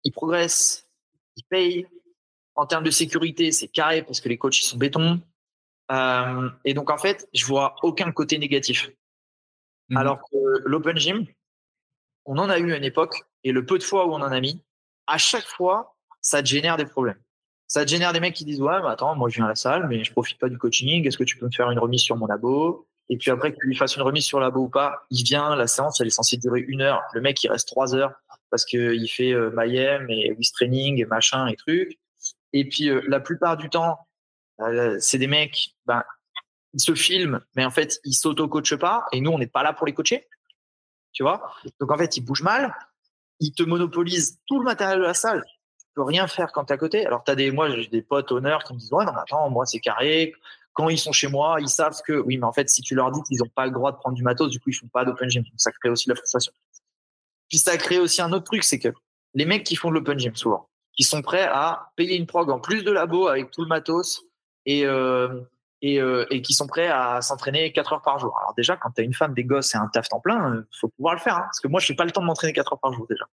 ils 0.03 0.11
progressent, 0.11 0.87
ils 1.35 1.43
payent. 1.43 1.87
En 2.55 2.65
termes 2.65 2.83
de 2.83 2.91
sécurité, 2.91 3.51
c'est 3.51 3.69
carré 3.69 4.03
parce 4.03 4.19
que 4.19 4.29
les 4.29 4.37
coachs 4.37 4.59
ils 4.59 4.65
sont 4.65 4.77
béton. 4.77 5.21
Euh, 5.91 6.49
et 6.65 6.73
donc 6.73 6.89
en 6.89 6.97
fait, 6.97 7.27
je 7.33 7.45
vois 7.45 7.75
aucun 7.83 8.11
côté 8.11 8.37
négatif. 8.37 8.89
Mmh. 9.89 9.97
Alors 9.97 10.19
que 10.29 10.37
l'open 10.65 10.97
gym, 10.97 11.25
on 12.25 12.37
en 12.37 12.49
a 12.49 12.59
eu 12.59 12.73
à 12.73 12.77
une 12.77 12.83
époque, 12.83 13.23
et 13.43 13.51
le 13.51 13.65
peu 13.65 13.77
de 13.77 13.83
fois 13.83 14.05
où 14.05 14.11
on 14.11 14.21
en 14.21 14.31
a 14.31 14.39
mis, 14.39 14.61
à 15.07 15.17
chaque 15.17 15.47
fois, 15.47 15.95
ça 16.21 16.43
te 16.43 16.47
génère 16.47 16.77
des 16.77 16.85
problèmes. 16.85 17.19
Ça 17.67 17.85
te 17.85 17.89
génère 17.89 18.13
des 18.13 18.19
mecs 18.19 18.35
qui 18.35 18.45
disent 18.45 18.61
ouais, 18.61 18.81
mais 18.81 18.89
attends, 18.89 19.15
moi 19.15 19.29
je 19.29 19.35
viens 19.35 19.45
à 19.45 19.49
la 19.49 19.55
salle, 19.55 19.87
mais 19.87 20.03
je 20.03 20.11
profite 20.11 20.37
pas 20.37 20.49
du 20.49 20.57
coaching. 20.57 21.07
Est-ce 21.07 21.17
que 21.17 21.23
tu 21.23 21.37
peux 21.37 21.45
me 21.45 21.51
faire 21.51 21.71
une 21.71 21.79
remise 21.79 22.01
sur 22.01 22.17
mon 22.17 22.27
labo? 22.27 22.87
Et 23.09 23.17
puis 23.17 23.31
après 23.31 23.51
que 23.51 23.57
tu 23.59 23.67
lui 23.67 23.75
fasses 23.75 23.95
une 23.95 24.03
remise 24.03 24.25
sur 24.25 24.39
le 24.39 24.45
labo 24.45 24.61
ou 24.61 24.69
pas, 24.69 25.05
il 25.09 25.23
vient, 25.23 25.55
la 25.55 25.67
séance 25.67 25.99
elle 25.99 26.07
est 26.07 26.11
censée 26.11 26.37
durer 26.37 26.61
une 26.61 26.81
heure. 26.81 27.01
Le 27.13 27.21
mec 27.21 27.43
il 27.43 27.49
reste 27.49 27.67
trois 27.67 27.95
heures 27.95 28.13
parce 28.51 28.65
que 28.65 28.93
il 28.93 29.07
fait 29.07 29.33
euh, 29.33 29.49
Mayhem 29.51 30.09
et 30.09 30.31
Wiz 30.33 30.51
Training 30.51 31.01
et 31.01 31.05
machin 31.05 31.47
et 31.47 31.55
trucs. 31.55 31.99
Et 32.53 32.67
puis 32.67 32.89
euh, 32.89 33.01
la 33.07 33.19
plupart 33.19 33.57
du 33.57 33.69
temps, 33.69 34.07
euh, 34.61 34.97
c'est 34.99 35.17
des 35.17 35.27
mecs, 35.27 35.75
ben 35.85 36.03
ils 36.73 36.81
se 36.81 36.93
filment, 36.93 37.41
mais 37.55 37.65
en 37.65 37.71
fait 37.71 37.99
ils 38.03 38.13
s'auto-coachent 38.13 38.77
pas. 38.77 39.05
Et 39.11 39.21
nous 39.21 39.31
on 39.31 39.39
n'est 39.39 39.47
pas 39.47 39.63
là 39.63 39.73
pour 39.73 39.87
les 39.87 39.93
coacher, 39.93 40.27
tu 41.11 41.23
vois? 41.23 41.51
Donc 41.79 41.91
en 41.91 41.97
fait 41.97 42.15
ils 42.17 42.21
bougent 42.21 42.43
mal, 42.43 42.75
ils 43.39 43.53
te 43.53 43.63
monopolisent 43.63 44.39
tout 44.45 44.59
le 44.59 44.65
matériel 44.65 44.99
de 44.99 45.05
la 45.05 45.15
salle 45.15 45.43
peux 45.99 46.03
rien 46.03 46.27
faire 46.27 46.53
quand 46.53 46.65
tu 46.65 46.71
es 46.71 46.75
à 46.75 46.77
côté. 46.77 47.05
Alors, 47.05 47.23
tu 47.25 47.31
as 47.31 47.35
des, 47.35 47.51
moi, 47.51 47.69
j'ai 47.69 47.87
des 47.87 48.01
potes 48.01 48.31
honneurs 48.31 48.63
qui 48.63 48.73
me 48.73 48.79
disent 48.79 48.93
Ouais, 48.93 49.03
non, 49.03 49.11
attends, 49.11 49.49
moi, 49.49 49.65
c'est 49.65 49.79
carré. 49.79 50.33
Quand 50.79 50.87
ils 50.87 50.97
sont 50.97 51.11
chez 51.11 51.27
moi, 51.27 51.57
ils 51.59 51.67
savent 51.67 52.01
que, 52.07 52.13
oui, 52.13 52.37
mais 52.37 52.45
en 52.45 52.53
fait, 52.53 52.69
si 52.69 52.81
tu 52.81 52.95
leur 52.95 53.11
dis 53.11 53.21
qu'ils 53.23 53.39
n'ont 53.39 53.49
pas 53.53 53.65
le 53.65 53.73
droit 53.73 53.91
de 53.91 53.97
prendre 53.97 54.15
du 54.15 54.23
matos, 54.23 54.49
du 54.49 54.61
coup, 54.61 54.69
ils 54.69 54.73
font 54.73 54.87
pas 54.87 55.03
d'open 55.03 55.29
gym. 55.29 55.43
Ça 55.57 55.73
crée 55.73 55.89
aussi 55.89 56.07
la 56.07 56.15
frustration. 56.15 56.53
Puis, 57.49 57.57
ça 57.57 57.75
crée 57.75 57.99
aussi 57.99 58.21
un 58.21 58.31
autre 58.31 58.45
truc, 58.45 58.63
c'est 58.63 58.79
que 58.79 58.87
les 59.33 59.43
mecs 59.43 59.65
qui 59.65 59.75
font 59.75 59.89
de 59.89 59.95
l'open 59.95 60.17
gym, 60.17 60.37
souvent, 60.37 60.69
qui 60.93 61.03
sont 61.03 61.21
prêts 61.21 61.43
à 61.43 61.91
payer 61.97 62.15
une 62.15 62.27
prog 62.27 62.49
en 62.49 62.61
plus 62.61 62.85
de 62.85 62.91
labo 62.91 63.27
avec 63.27 63.51
tout 63.51 63.61
le 63.61 63.67
matos 63.67 64.21
et, 64.65 64.85
euh, 64.85 65.41
euh, 65.83 66.25
et, 66.29 66.41
qui 66.41 66.53
sont 66.53 66.65
prêts 66.65 66.87
à 66.87 67.21
s'entraîner 67.21 67.73
4 67.73 67.91
heures 67.91 68.01
par 68.01 68.17
jour. 68.17 68.33
Alors, 68.39 68.53
déjà, 68.55 68.77
quand 68.77 68.91
tu 68.91 69.01
as 69.01 69.03
une 69.03 69.13
femme, 69.13 69.33
des 69.33 69.43
gosses 69.43 69.75
et 69.75 69.77
un 69.77 69.89
taf 69.89 70.07
temps 70.07 70.21
plein, 70.21 70.53
euh, 70.53 70.67
faut 70.79 70.87
pouvoir 70.87 71.13
le 71.13 71.19
faire. 71.19 71.35
Hein, 71.35 71.41
parce 71.41 71.59
que 71.59 71.67
moi, 71.67 71.81
je 71.81 71.91
n'ai 71.91 71.97
pas 71.97 72.05
le 72.05 72.11
temps 72.11 72.21
de 72.21 72.25
m'entraîner 72.25 72.53
4 72.53 72.71
heures 72.71 72.79
par 72.79 72.93
jour, 72.93 73.05
déjà. 73.09 73.25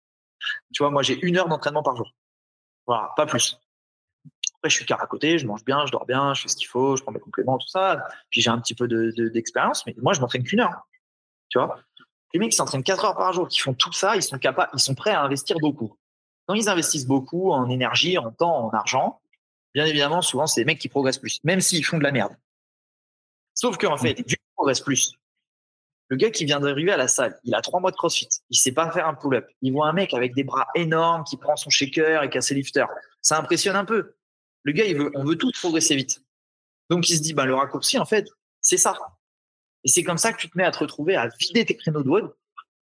Tu 0.72 0.82
vois, 0.82 0.90
moi, 0.90 1.02
j'ai 1.02 1.18
une 1.20 1.36
heure 1.36 1.48
d'entraînement 1.48 1.82
par 1.82 1.94
jour. 1.94 2.10
Voilà, 2.86 3.12
pas 3.18 3.26
plus. 3.26 3.60
Après, 4.64 4.70
je 4.70 4.76
suis 4.76 4.86
car 4.86 5.02
à 5.02 5.06
côté, 5.06 5.38
je 5.38 5.46
mange 5.46 5.62
bien, 5.62 5.84
je 5.84 5.92
dors 5.92 6.06
bien, 6.06 6.32
je 6.32 6.40
fais 6.40 6.48
ce 6.48 6.56
qu'il 6.56 6.68
faut, 6.68 6.96
je 6.96 7.02
prends 7.02 7.12
mes 7.12 7.20
compléments, 7.20 7.58
tout 7.58 7.68
ça. 7.68 8.02
Puis 8.30 8.40
j'ai 8.40 8.48
un 8.48 8.58
petit 8.58 8.74
peu 8.74 8.88
d'expérience, 8.88 9.84
de, 9.84 9.90
mais 9.90 10.02
moi, 10.02 10.14
je 10.14 10.22
m'entraîne 10.22 10.42
qu'une 10.42 10.60
heure. 10.60 10.88
Tu 11.50 11.58
vois? 11.58 11.78
Les 12.32 12.40
mecs 12.40 12.52
qui 12.52 12.56
s'entraînent 12.56 12.82
4 12.82 13.04
heures 13.04 13.14
par 13.14 13.30
jour, 13.34 13.46
qui 13.46 13.60
font 13.60 13.74
tout 13.74 13.92
ça, 13.92 14.16
ils 14.16 14.22
sont 14.22 14.38
capables, 14.38 14.70
ils 14.72 14.80
sont 14.80 14.94
prêts 14.94 15.10
à 15.10 15.20
investir 15.20 15.58
beaucoup. 15.60 15.98
Quand 16.46 16.54
ils 16.54 16.70
investissent 16.70 17.06
beaucoup 17.06 17.52
en 17.52 17.68
énergie, 17.68 18.16
en 18.16 18.30
temps, 18.30 18.64
en 18.64 18.70
argent, 18.70 19.20
bien 19.74 19.84
évidemment, 19.84 20.22
souvent, 20.22 20.46
c'est 20.46 20.62
des 20.62 20.64
mecs 20.64 20.78
qui 20.78 20.88
progressent 20.88 21.18
plus, 21.18 21.44
même 21.44 21.60
s'ils 21.60 21.84
font 21.84 21.98
de 21.98 22.02
la 22.02 22.10
merde. 22.10 22.34
Sauf 23.52 23.76
qu'en 23.76 23.98
fait, 23.98 24.14
du 24.14 24.36
coup, 24.36 24.44
progressent 24.56 24.80
plus. 24.80 25.12
Le 26.08 26.16
gars 26.16 26.30
qui 26.30 26.46
vient 26.46 26.60
d'arriver 26.60 26.90
à 26.90 26.96
la 26.96 27.08
salle, 27.08 27.38
il 27.44 27.54
a 27.54 27.60
trois 27.60 27.80
mois 27.80 27.90
de 27.90 27.96
crossfit, 27.96 28.30
il 28.48 28.56
sait 28.56 28.72
pas 28.72 28.90
faire 28.90 29.06
un 29.06 29.14
pull-up. 29.14 29.46
Il 29.60 29.74
voit 29.74 29.88
un 29.88 29.92
mec 29.92 30.14
avec 30.14 30.34
des 30.34 30.42
bras 30.42 30.68
énormes 30.74 31.24
qui 31.24 31.36
prend 31.36 31.54
son 31.54 31.68
shaker 31.68 32.22
et 32.22 32.30
qui 32.30 32.38
a 32.38 32.40
ses 32.40 32.54
lifters. 32.54 32.88
Ça 33.20 33.38
impressionne 33.38 33.76
un 33.76 33.84
peu. 33.84 34.14
Le 34.64 34.72
gars, 34.72 34.84
il 34.84 34.96
veut, 34.96 35.10
on 35.14 35.24
veut 35.24 35.36
tous 35.36 35.52
progresser 35.52 35.94
vite. 35.94 36.22
Donc 36.90 37.08
il 37.08 37.16
se 37.16 37.22
dit, 37.22 37.34
bah, 37.34 37.46
le 37.46 37.54
raccourci, 37.54 37.98
en 37.98 38.04
fait, 38.04 38.28
c'est 38.60 38.76
ça. 38.76 38.98
Et 39.84 39.88
c'est 39.88 40.02
comme 40.02 40.18
ça 40.18 40.32
que 40.32 40.38
tu 40.38 40.50
te 40.50 40.56
mets 40.56 40.64
à 40.64 40.70
te 40.70 40.78
retrouver 40.78 41.16
à 41.16 41.28
vider 41.38 41.64
tes 41.64 41.76
créneaux 41.76 42.02
de 42.02 42.08
web, 42.08 42.26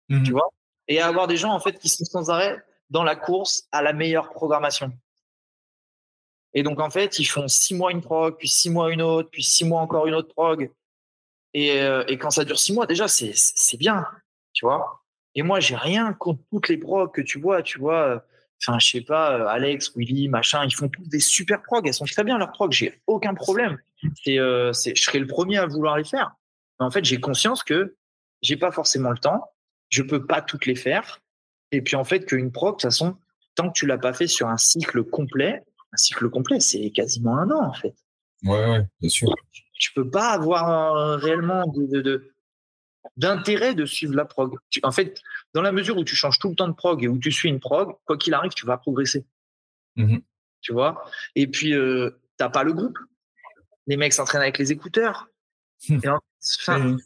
tu 0.09 0.17
mmh 0.17 0.31
vois, 0.31 0.51
et 0.89 1.01
à 1.01 1.07
avoir 1.07 1.27
des 1.27 1.37
gens, 1.37 1.53
en 1.53 1.61
fait, 1.61 1.79
qui 1.79 1.89
sont 1.89 2.05
sans 2.05 2.31
arrêt 2.31 2.63
dans 2.91 3.03
la 3.03 3.17
course 3.17 3.67
à 3.73 3.83
la 3.83 3.93
meilleure 3.95 4.31
programmation. 4.31 4.93
Et 6.53 6.63
donc, 6.63 6.81
en 6.81 6.91
fait, 6.91 7.19
ils 7.19 7.25
font 7.25 7.49
six 7.49 7.75
mois 7.75 7.91
une 7.91 8.03
prog, 8.03 8.37
puis 8.39 8.49
six 8.49 8.71
mois 8.71 8.93
une 8.93 9.03
autre, 9.03 9.31
puis 9.31 9.43
six 9.43 9.65
mois 9.65 9.81
encore 9.81 10.07
une 10.07 10.15
autre 10.15 10.33
prog. 10.33 10.71
Et, 11.55 11.81
euh, 11.81 12.05
et, 12.07 12.19
quand 12.19 12.31
ça 12.31 12.45
dure 12.45 12.59
six 12.59 12.73
mois, 12.73 12.87
déjà, 12.87 13.09
c'est, 13.09 13.33
c'est 13.35 13.77
bien, 13.77 14.07
tu 14.53 14.67
vois. 14.67 15.03
Et 15.35 15.43
moi, 15.43 15.61
j'ai 15.61 15.77
rien 15.77 16.13
contre 16.13 16.43
toutes 16.51 16.69
les 16.69 16.77
progs 16.77 17.13
que 17.13 17.23
tu 17.23 17.41
vois, 17.41 17.63
tu 17.63 17.79
vois. 17.79 18.25
Euh, 18.55 18.73
enfin, 18.73 18.79
je 18.79 18.89
sais 18.89 19.01
pas, 19.01 19.39
euh, 19.39 19.47
Alex, 19.47 19.93
Willy, 19.97 20.29
machin, 20.29 20.65
ils 20.65 20.75
font 20.75 20.89
tous 20.89 21.07
des 21.09 21.21
super 21.21 21.63
progs. 21.63 21.87
Elles 21.87 21.95
sont 21.95 22.05
très 22.05 22.25
bien 22.25 22.39
leurs 22.39 22.53
progs. 22.53 22.73
J'ai 22.73 23.01
aucun 23.07 23.35
problème. 23.35 23.79
C'est, 24.25 24.39
euh, 24.39 24.73
je 24.73 25.01
serais 25.01 25.19
le 25.19 25.27
premier 25.27 25.59
à 25.59 25.67
vouloir 25.67 25.97
les 25.97 26.05
faire. 26.05 26.33
Mais 26.79 26.87
en 26.87 26.91
fait, 26.91 27.05
j'ai 27.05 27.21
conscience 27.21 27.63
que 27.63 27.97
j'ai 28.43 28.57
pas 28.57 28.71
forcément 28.71 29.11
le 29.11 29.19
temps. 29.19 29.51
Je 29.89 30.03
peux 30.03 30.27
pas 30.27 30.43
toutes 30.43 30.67
les 30.67 30.75
faire. 30.75 31.21
Et 31.73 31.83
puis, 31.83 31.97
en 31.97 32.05
fait, 32.05 32.25
qu'une 32.27 32.53
prog, 32.53 32.73
de 32.73 32.75
toute 32.75 32.83
façon, 32.83 33.17
tant 33.55 33.69
que 33.69 33.79
tu 33.79 33.87
l'as 33.87 33.99
pas 33.99 34.13
fait 34.13 34.27
sur 34.27 34.49
un 34.49 34.57
cycle 34.57 35.03
complet, 35.05 35.63
un 35.93 35.97
cycle 35.97 36.29
complet, 36.29 36.61
c'est 36.61 36.91
quasiment 36.91 37.39
un 37.39 37.51
an, 37.51 37.69
en 37.69 37.73
fait. 37.73 37.95
Ouais, 38.43 38.69
ouais, 38.69 38.87
bien 39.01 39.09
sûr 39.09 39.35
tu 39.85 39.93
peux 39.93 40.09
pas 40.09 40.31
avoir 40.31 41.19
réellement 41.19 41.67
de, 41.67 42.33
d'intérêt 43.17 43.75
de 43.75 43.85
suivre 43.85 44.15
la 44.15 44.25
prog. 44.25 44.57
en 44.83 44.93
fait, 44.93 45.21
dans 45.55 45.63
la 45.63 45.73
mesure 45.73 45.97
où 45.97 46.05
tu 46.05 46.17
changes 46.17 46.39
tout 46.39 46.51
le 46.51 46.57
temps 46.57 46.69
de 46.69 46.75
prog 46.75 47.03
et 47.03 47.09
où 47.09 47.19
tu 47.19 47.31
suis 47.33 47.49
une 47.49 47.61
prog, 47.61 47.95
quoi 48.05 48.19
qu'il 48.19 48.35
arrive, 48.35 48.53
tu 48.53 48.67
vas 48.67 48.77
progresser. 48.77 49.25
Mmh 49.97 50.19
tu 50.61 50.73
vois? 50.73 51.05
Et 51.35 51.47
puis, 51.47 51.75
euh, 51.75 52.23
t'as 52.39 52.49
pas 52.49 52.65
le 52.65 52.73
groupe. 52.73 52.99
Les 53.87 53.99
mecs 53.99 54.15
s'entraînent 54.15 54.41
avec 54.41 54.57
les 54.57 54.73
écouteurs. 54.73 55.29
Enfin, 55.91 56.97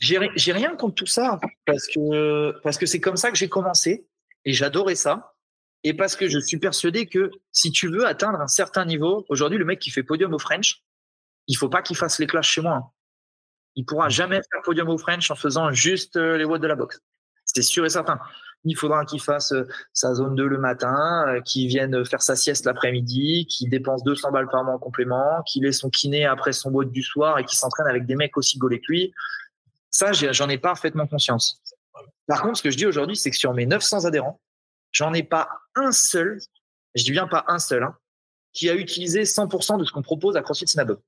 j'ai 0.00 0.52
rien 0.52 0.76
contre 0.76 0.96
tout 0.96 1.06
ça 1.06 1.40
parce 1.64 1.86
que 1.86 2.52
parce 2.62 2.76
que 2.76 2.84
c'est 2.84 3.00
comme 3.00 3.16
ça 3.16 3.30
que 3.30 3.38
j'ai 3.38 3.48
commencé 3.48 4.06
et 4.44 4.52
j'adorais 4.52 4.96
ça. 4.96 5.34
Et 5.82 5.94
parce 5.94 6.14
que 6.14 6.28
je 6.28 6.38
suis 6.38 6.58
persuadé 6.58 7.06
que 7.06 7.30
si 7.52 7.72
tu 7.72 7.88
veux 7.88 8.06
atteindre 8.06 8.38
un 8.38 8.48
certain 8.48 8.84
niveau, 8.84 9.24
aujourd'hui, 9.30 9.58
le 9.58 9.64
mec 9.64 9.78
qui 9.78 9.90
fait 9.90 10.02
podium 10.02 10.34
au 10.34 10.38
French, 10.38 10.82
il 11.46 11.56
faut 11.56 11.70
pas 11.70 11.80
qu'il 11.80 11.96
fasse 11.96 12.18
les 12.18 12.26
clashes 12.26 12.50
chez 12.50 12.60
moi. 12.60 12.92
Il 13.76 13.86
pourra 13.86 14.08
mmh. 14.08 14.10
jamais 14.10 14.36
faire 14.36 14.62
podium 14.62 14.90
au 14.90 14.98
French 14.98 15.30
en 15.30 15.36
faisant 15.36 15.72
juste 15.72 16.16
euh, 16.16 16.36
les 16.36 16.44
watts 16.44 16.60
de 16.60 16.66
la 16.66 16.74
boxe. 16.74 17.00
C'est 17.54 17.62
sûr 17.62 17.84
et 17.84 17.90
certain. 17.90 18.18
Il 18.64 18.76
faudra 18.76 19.04
qu'il 19.04 19.20
fasse 19.20 19.52
euh, 19.52 19.66
sa 19.92 20.14
zone 20.14 20.34
2 20.34 20.46
le 20.46 20.58
matin, 20.58 21.24
euh, 21.28 21.40
qu'il 21.40 21.66
vienne 21.66 22.04
faire 22.04 22.22
sa 22.22 22.36
sieste 22.36 22.66
l'après-midi, 22.66 23.46
qu'il 23.46 23.70
dépense 23.70 24.02
200 24.04 24.30
balles 24.32 24.48
par 24.48 24.64
mois 24.64 24.74
en 24.74 24.78
complément, 24.78 25.42
qu'il 25.46 25.64
ait 25.64 25.72
son 25.72 25.88
kiné 25.88 26.26
après 26.26 26.52
son 26.52 26.70
watt 26.70 26.90
du 26.90 27.02
soir 27.02 27.38
et 27.38 27.44
qu'il 27.44 27.58
s'entraîne 27.58 27.86
avec 27.86 28.06
des 28.06 28.16
mecs 28.16 28.36
aussi 28.36 28.58
gaulés 28.58 28.80
que 28.80 28.92
lui. 28.92 29.14
Ça, 29.90 30.12
j'en 30.12 30.48
ai 30.48 30.58
parfaitement 30.58 31.06
conscience. 31.06 31.60
Par 32.26 32.42
contre, 32.42 32.58
ce 32.58 32.62
que 32.62 32.70
je 32.70 32.76
dis 32.76 32.86
aujourd'hui, 32.86 33.16
c'est 33.16 33.30
que 33.30 33.36
sur 33.36 33.54
mes 33.54 33.66
900 33.66 34.04
adhérents, 34.04 34.40
j'en 34.92 35.12
ai 35.14 35.22
pas 35.22 35.48
un 35.74 35.90
seul, 35.90 36.38
je 36.94 37.02
dis 37.02 37.10
bien 37.10 37.26
pas 37.26 37.44
un 37.48 37.58
seul, 37.58 37.82
hein, 37.82 37.96
qui 38.52 38.68
a 38.68 38.74
utilisé 38.74 39.22
100% 39.22 39.78
de 39.78 39.84
ce 39.84 39.92
qu'on 39.92 40.02
propose 40.02 40.36
à 40.36 40.42
CrossFit 40.42 40.68
Synagogue. 40.68 41.00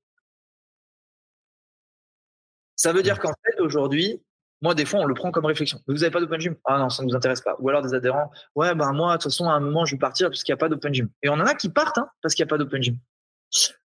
Ça 2.75 2.91
veut 2.91 3.03
dire 3.03 3.19
qu'en 3.19 3.33
fait, 3.45 3.61
aujourd'hui, 3.61 4.21
moi, 4.63 4.73
des 4.73 4.85
fois, 4.85 5.01
on 5.01 5.05
le 5.05 5.13
prend 5.13 5.29
comme 5.29 5.45
réflexion. 5.45 5.81
Vous 5.87 5.95
n'avez 5.95 6.09
pas 6.09 6.21
d'open 6.21 6.39
gym 6.39 6.55
Ah 6.63 6.79
non, 6.79 6.89
ça 6.89 7.03
ne 7.03 7.09
nous 7.09 7.15
intéresse 7.15 7.41
pas. 7.41 7.57
Ou 7.59 7.67
alors 7.67 7.81
des 7.81 7.93
adhérents, 7.93 8.31
ouais, 8.55 8.73
ben 8.73 8.93
moi, 8.93 9.17
de 9.17 9.21
toute 9.21 9.29
façon, 9.29 9.49
à 9.49 9.53
un 9.55 9.59
moment, 9.59 9.83
je 9.83 9.95
vais 9.95 9.99
partir 9.99 10.29
parce 10.29 10.41
qu'il 10.41 10.53
n'y 10.53 10.57
a 10.57 10.57
pas 10.57 10.69
d'open 10.69 10.93
gym. 10.93 11.09
Et 11.21 11.27
on 11.27 11.33
en 11.33 11.45
a 11.45 11.53
qui 11.53 11.67
partent 11.67 11.97
hein, 11.97 12.07
parce 12.21 12.33
qu'il 12.33 12.45
n'y 12.45 12.47
a 12.47 12.51
pas 12.51 12.57
d'open 12.57 12.81
gym. 12.81 12.97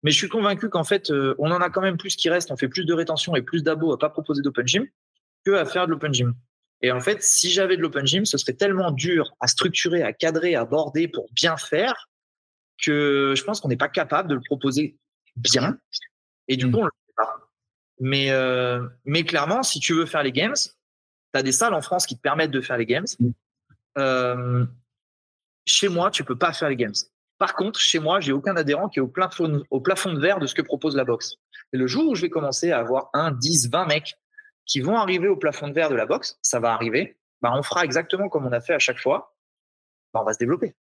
Mais 0.04 0.12
je 0.12 0.16
suis 0.16 0.28
convaincu 0.28 0.68
qu'en 0.68 0.84
fait, 0.84 1.10
euh, 1.10 1.34
on 1.38 1.50
en 1.50 1.60
a 1.60 1.70
quand 1.70 1.80
même 1.80 1.96
plus 1.96 2.14
qui 2.14 2.30
reste. 2.30 2.52
On 2.52 2.56
fait 2.56 2.68
plus 2.68 2.84
de 2.84 2.94
rétention 2.94 3.34
et 3.34 3.42
plus 3.42 3.64
d'abos 3.64 3.92
à 3.92 3.98
pas 3.98 4.10
proposer 4.10 4.42
d'open 4.42 4.66
gym 4.68 4.86
que 5.44 5.50
à 5.50 5.64
faire 5.64 5.86
de 5.86 5.90
l'open 5.90 6.14
gym. 6.14 6.34
Et 6.82 6.92
en 6.92 7.00
fait, 7.00 7.20
si 7.20 7.50
j'avais 7.50 7.76
de 7.76 7.82
l'open 7.82 8.06
gym, 8.06 8.24
ce 8.24 8.38
serait 8.38 8.52
tellement 8.52 8.92
dur 8.92 9.32
à 9.40 9.48
structurer, 9.48 10.04
à 10.04 10.12
cadrer, 10.12 10.54
à 10.54 10.64
border 10.64 11.08
pour 11.08 11.26
bien 11.32 11.56
faire 11.56 12.08
que 12.80 13.34
je 13.36 13.42
pense 13.42 13.60
qu'on 13.60 13.68
n'est 13.68 13.76
pas 13.76 13.88
capable 13.88 14.28
de 14.28 14.34
le 14.36 14.40
proposer 14.40 14.96
bien. 15.34 15.78
Et 16.46 16.56
du 16.56 16.66
mmh. 16.66 16.72
coup, 16.72 16.78
on 16.78 16.84
le. 16.84 16.90
Mais, 18.00 18.30
euh, 18.30 18.86
mais 19.04 19.24
clairement, 19.24 19.62
si 19.62 19.78
tu 19.78 19.94
veux 19.94 20.06
faire 20.06 20.22
les 20.22 20.32
games, 20.32 20.54
tu 20.54 21.38
as 21.38 21.42
des 21.42 21.52
salles 21.52 21.74
en 21.74 21.82
France 21.82 22.06
qui 22.06 22.16
te 22.16 22.22
permettent 22.22 22.50
de 22.50 22.62
faire 22.62 22.78
les 22.78 22.86
games. 22.86 23.06
Mmh. 23.18 23.30
Euh, 23.98 24.64
chez 25.66 25.88
moi, 25.88 26.10
tu 26.10 26.24
peux 26.24 26.36
pas 26.36 26.52
faire 26.52 26.70
les 26.70 26.76
games. 26.76 26.94
Par 27.38 27.54
contre, 27.54 27.78
chez 27.78 27.98
moi, 27.98 28.20
j'ai 28.20 28.32
aucun 28.32 28.56
adhérent 28.56 28.88
qui 28.88 28.98
est 28.98 29.02
au 29.02 29.08
plafond, 29.08 29.62
au 29.70 29.80
plafond 29.80 30.12
de 30.12 30.18
verre 30.18 30.40
de 30.40 30.46
ce 30.46 30.54
que 30.54 30.62
propose 30.62 30.96
la 30.96 31.04
boxe. 31.04 31.36
Et 31.72 31.76
le 31.76 31.86
jour 31.86 32.08
où 32.08 32.14
je 32.14 32.22
vais 32.22 32.30
commencer 32.30 32.72
à 32.72 32.78
avoir 32.78 33.10
un, 33.12 33.30
10, 33.32 33.70
20 33.70 33.86
mecs 33.86 34.14
qui 34.66 34.80
vont 34.80 34.96
arriver 34.96 35.28
au 35.28 35.36
plafond 35.36 35.68
de 35.68 35.74
verre 35.74 35.90
de 35.90 35.94
la 35.94 36.06
boxe, 36.06 36.38
ça 36.42 36.58
va 36.58 36.72
arriver, 36.72 37.18
bah, 37.42 37.52
on 37.54 37.62
fera 37.62 37.84
exactement 37.84 38.28
comme 38.28 38.46
on 38.46 38.52
a 38.52 38.60
fait 38.60 38.74
à 38.74 38.78
chaque 38.78 38.98
fois, 38.98 39.34
bah, 40.12 40.20
on 40.22 40.24
va 40.24 40.32
se 40.32 40.38
développer. 40.38 40.74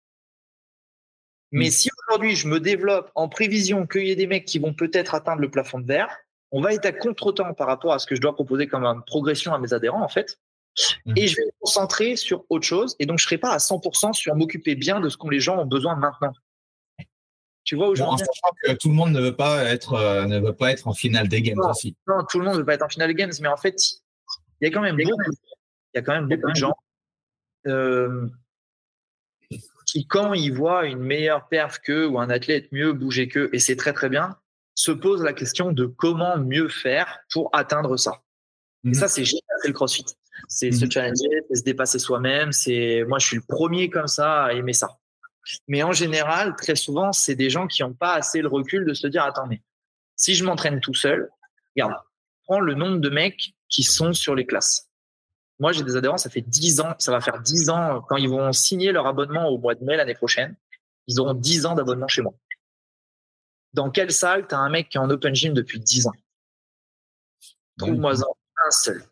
Mais 1.51 1.67
mmh. 1.67 1.71
si 1.71 1.89
aujourd'hui 2.07 2.35
je 2.35 2.47
me 2.47 2.59
développe 2.59 3.11
en 3.15 3.29
prévision 3.29 3.87
qu'il 3.87 4.05
y 4.05 4.11
ait 4.11 4.15
des 4.15 4.27
mecs 4.27 4.45
qui 4.45 4.59
vont 4.59 4.73
peut-être 4.73 5.15
atteindre 5.15 5.41
le 5.41 5.49
plafond 5.49 5.79
de 5.79 5.87
verre, 5.87 6.09
on 6.51 6.61
va 6.61 6.73
être 6.73 6.85
à 6.85 6.91
contre-temps 6.91 7.53
par 7.53 7.67
rapport 7.67 7.93
à 7.93 7.99
ce 7.99 8.07
que 8.07 8.15
je 8.15 8.21
dois 8.21 8.33
proposer 8.33 8.67
comme 8.67 8.85
une 8.85 9.03
progression 9.03 9.53
à 9.53 9.59
mes 9.59 9.73
adhérents 9.73 10.03
en 10.03 10.07
fait. 10.07 10.39
Mmh. 11.05 11.13
Et 11.15 11.27
je 11.27 11.35
vais 11.35 11.45
me 11.45 11.51
concentrer 11.59 12.15
sur 12.15 12.45
autre 12.49 12.65
chose. 12.65 12.95
Et 12.99 13.05
donc 13.05 13.19
je 13.19 13.25
ne 13.25 13.27
serai 13.27 13.37
pas 13.37 13.51
à 13.51 13.57
100% 13.57 14.13
sur 14.13 14.35
m'occuper 14.35 14.75
bien 14.75 14.99
de 14.99 15.09
ce 15.09 15.17
que 15.17 15.27
les 15.29 15.39
gens 15.39 15.57
ont 15.57 15.65
besoin 15.65 15.95
maintenant. 15.95 16.33
Tu 17.63 17.75
vois 17.75 17.89
aujourd'hui. 17.89 18.25
que 18.63 18.71
tout 18.73 18.87
le 18.87 18.93
monde 18.93 19.11
ne 19.11 19.19
veut 19.19 19.35
pas 19.35 19.65
être, 19.65 19.93
euh, 19.93 20.25
ne 20.25 20.39
veut 20.39 20.55
pas 20.55 20.71
être 20.71 20.87
en 20.87 20.93
finale 20.93 21.27
des 21.27 21.41
games 21.41 21.59
aussi. 21.59 21.97
Non, 22.07 22.23
tout 22.23 22.39
le 22.39 22.45
monde 22.45 22.53
ne 22.53 22.59
veut 22.59 22.65
pas 22.65 22.75
être 22.75 22.85
en 22.85 22.89
finale 22.89 23.09
des 23.09 23.15
games, 23.15 23.33
mais 23.41 23.49
en 23.49 23.57
fait, 23.57 23.75
il 24.61 24.65
y 24.65 24.67
a 24.67 24.71
quand 24.71 24.81
même 24.81 24.95
beaucoup, 24.95 25.31
il 25.93 25.97
y 25.97 25.99
a 25.99 26.01
quand 26.01 26.13
même 26.13 26.29
beaucoup 26.29 26.49
de 26.49 26.55
gens 26.55 26.73
euh, 27.67 28.29
qui, 29.85 30.07
quand 30.07 30.33
ils 30.33 30.53
voient 30.53 30.85
une 30.85 30.99
meilleure 30.99 31.49
perf 31.49 31.79
qu'eux 31.79 32.07
ou 32.07 32.19
un 32.19 32.29
athlète 32.29 32.71
mieux 32.71 32.93
bouger 32.93 33.27
qu'eux, 33.27 33.49
et 33.51 33.59
c'est 33.59 33.75
très 33.75 33.91
très 33.91 34.07
bien, 34.07 34.37
se 34.77 34.91
posent 34.91 35.23
la 35.23 35.33
question 35.33 35.71
de 35.71 35.85
comment 35.87 36.37
mieux 36.37 36.69
faire 36.69 37.19
pour 37.33 37.49
atteindre 37.51 37.97
ça. 37.97 38.21
Et 38.85 38.89
mhm. 38.89 38.93
ça, 38.93 39.07
c'est 39.07 39.25
génial, 39.25 39.41
c'est 39.61 39.67
le 39.67 39.73
CrossFit. 39.73 40.05
C'est 40.47 40.71
se 40.71 40.85
mhm. 40.85 40.91
challenger, 40.91 41.43
c'est 41.49 41.55
se 41.55 41.63
dépasser 41.63 41.97
soi-même. 41.97 42.51
C'est 42.51 43.03
moi, 43.07 43.17
je 43.17 43.25
suis 43.25 43.37
le 43.37 43.43
premier 43.47 43.89
comme 43.89 44.07
ça 44.07 44.45
à 44.45 44.53
aimer 44.53 44.73
ça. 44.73 44.99
Mais 45.67 45.81
en 45.81 45.93
général, 45.93 46.55
très 46.55 46.75
souvent, 46.75 47.11
c'est 47.11 47.33
des 47.33 47.49
gens 47.49 47.65
qui 47.65 47.81
n'ont 47.81 47.93
pas 47.93 48.13
assez 48.13 48.39
le 48.39 48.47
recul 48.47 48.85
de 48.85 48.93
se 48.93 49.07
dire 49.07 49.23
attendez, 49.23 49.63
si 50.15 50.35
je 50.35 50.45
m'entraîne 50.45 50.79
tout 50.79 50.93
seul, 50.93 51.27
regarde, 51.75 51.95
prends 52.43 52.59
le 52.59 52.75
nombre 52.75 52.99
de 52.99 53.09
mecs 53.09 53.55
qui 53.69 53.81
sont 53.81 54.13
sur 54.13 54.35
les 54.35 54.45
classes. 54.45 54.89
Moi, 55.59 55.71
j'ai 55.71 55.83
des 55.83 55.95
adhérents, 55.95 56.17
ça 56.17 56.29
fait 56.29 56.41
10 56.41 56.81
ans, 56.81 56.93
ça 56.99 57.11
va 57.11 57.19
faire 57.19 57.41
10 57.41 57.69
ans 57.71 58.01
quand 58.07 58.17
ils 58.17 58.29
vont 58.29 58.53
signer 58.53 58.91
leur 58.91 59.07
abonnement 59.07 59.47
au 59.47 59.57
mois 59.57 59.73
de 59.73 59.83
mai 59.83 59.95
l'année 59.95 60.13
prochaine, 60.13 60.55
ils 61.07 61.19
auront 61.19 61.33
10 61.33 61.65
ans 61.65 61.73
d'abonnement 61.73 62.07
chez 62.07 62.21
moi. 62.21 62.35
Dans 63.77 63.91
quelle 63.91 64.11
salle 64.11 64.47
tu 64.47 64.55
as 64.55 64.57
un 64.57 64.69
mec 64.69 64.89
qui 64.89 64.97
est 64.97 64.99
en 64.99 65.07
open 65.11 65.35
gym 65.35 65.53
depuis 65.53 65.79
10 65.79 66.07
ans? 66.07 66.13
Trouve-moi 67.77 68.13
un 68.13 68.71
seul. 68.71 69.03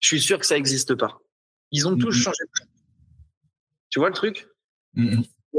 Je 0.00 0.08
suis 0.08 0.20
sûr 0.20 0.40
que 0.40 0.44
ça 0.44 0.56
n'existe 0.56 0.96
pas. 0.96 1.20
Ils 1.70 1.86
ont 1.86 1.96
tous 1.96 2.10
changé. 2.10 2.42
Tu 3.88 4.00
vois 4.00 4.08
le 4.08 4.16
truc? 4.16 4.48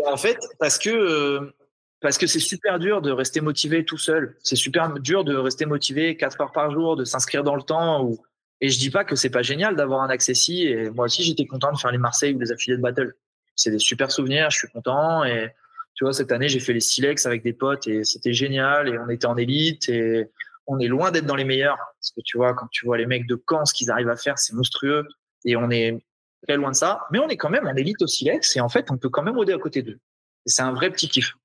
En 0.06 0.18
fait, 0.18 0.38
parce 0.60 0.78
que 0.78 0.90
euh, 0.90 1.56
parce 2.02 2.18
que 2.18 2.28
c'est 2.28 2.42
super 2.42 2.78
dur 2.78 3.02
de 3.02 3.10
rester 3.10 3.40
motivé 3.40 3.86
tout 3.86 3.98
seul. 3.98 4.36
C'est 4.44 4.58
super 4.58 4.92
dur 5.00 5.24
de 5.24 5.38
rester 5.38 5.66
motivé 5.66 6.18
4 6.18 6.42
heures 6.42 6.52
par 6.52 6.72
jour, 6.72 6.98
de 6.98 7.06
s'inscrire 7.06 7.46
dans 7.46 7.56
le 7.56 7.64
temps. 7.64 8.04
Ou... 8.04 8.22
Et 8.60 8.68
je 8.68 8.80
dis 8.80 8.90
pas 8.90 9.06
que 9.06 9.16
c'est 9.16 9.30
pas 9.30 9.44
génial 9.44 9.78
d'avoir 9.78 10.02
un 10.02 10.10
accès 10.10 10.34
si. 10.34 10.64
Et 10.64 10.90
moi 10.90 11.06
aussi, 11.06 11.24
j'étais 11.24 11.46
content 11.46 11.72
de 11.72 11.78
faire 11.78 11.92
les 11.94 11.98
Marseille 12.00 12.34
ou 12.34 12.40
les 12.40 12.52
affiliés 12.52 12.76
de 12.76 12.82
battle. 12.82 13.16
C'est 13.56 13.72
des 13.72 13.80
super 13.80 14.12
souvenirs. 14.12 14.50
Je 14.50 14.58
suis 14.58 14.68
content. 14.68 15.24
Et 15.24 15.54
tu 15.95 16.03
vois, 16.03 16.14
cette 16.14 16.32
année, 16.32 16.49
j'ai 16.49 16.60
fait 16.60 16.74
les 16.74 16.80
Silex 16.80 17.26
avec 17.26 17.44
des 17.44 17.53
potes 17.53 17.88
et 17.88 18.03
c'était 18.03 18.34
génial. 18.34 18.90
Et 18.90 18.98
on 18.98 19.10
était 19.10 19.28
en 19.28 19.38
élite 19.38 19.90
et 19.90 20.30
on 20.65 20.80
est 20.80 20.88
loin 20.88 21.11
d'être 21.11 21.26
dans 21.26 21.36
les 21.36 21.45
meilleurs. 21.45 21.78
Parce 21.78 22.11
que 22.15 22.22
tu 22.22 22.38
vois, 22.38 22.53
quand 22.53 22.68
tu 22.72 22.86
vois 22.86 22.98
les 22.98 23.06
mecs 23.06 23.28
de 23.28 23.41
Caen, 23.49 23.65
ce 23.65 23.74
qu'ils 23.74 23.91
arrivent 23.91 24.10
à 24.10 24.15
faire, 24.15 24.40
c'est 24.40 24.53
monstrueux. 24.53 25.07
Et 25.45 25.56
on 25.56 25.70
est 25.70 26.03
très 26.48 26.57
loin 26.57 26.72
de 26.72 26.76
ça, 26.76 27.06
mais 27.11 27.20
on 27.20 27.30
est 27.30 27.38
quand 27.38 27.49
même 27.49 27.68
en 27.68 27.76
élite 27.76 28.02
au 28.02 28.07
silex 28.07 28.56
et 28.56 28.60
en 28.60 28.70
fait, 28.70 28.91
on 28.91 28.98
peut 28.98 29.10
quand 29.10 29.24
même 29.24 29.36
rôder 29.36 29.53
à 29.53 29.57
côté 29.57 29.82
d'eux. 29.82 29.99
C'est 30.45 30.61
un 30.61 30.74
vrai 30.74 30.90
petit 30.90 31.07
kiff. 31.07 31.36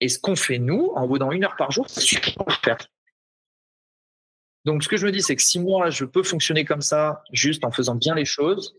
Et 0.00 0.08
ce 0.08 0.18
qu'on 0.18 0.34
fait 0.34 0.58
nous, 0.58 0.90
en 0.96 1.06
vaudant 1.06 1.30
une 1.30 1.44
heure 1.44 1.54
par 1.56 1.70
jour, 1.70 1.88
c'est 1.88 2.00
super 2.00 2.44
faire. 2.64 2.78
Donc, 4.64 4.82
ce 4.82 4.88
que 4.88 4.96
je 4.96 5.06
me 5.06 5.12
dis, 5.12 5.22
c'est 5.22 5.36
que 5.36 5.42
si 5.42 5.60
moi, 5.60 5.90
je 5.90 6.04
peux 6.04 6.22
fonctionner 6.22 6.64
comme 6.64 6.82
ça, 6.82 7.22
juste 7.32 7.64
en 7.64 7.70
faisant 7.70 7.94
bien 7.94 8.14
les 8.14 8.24
choses, 8.24 8.76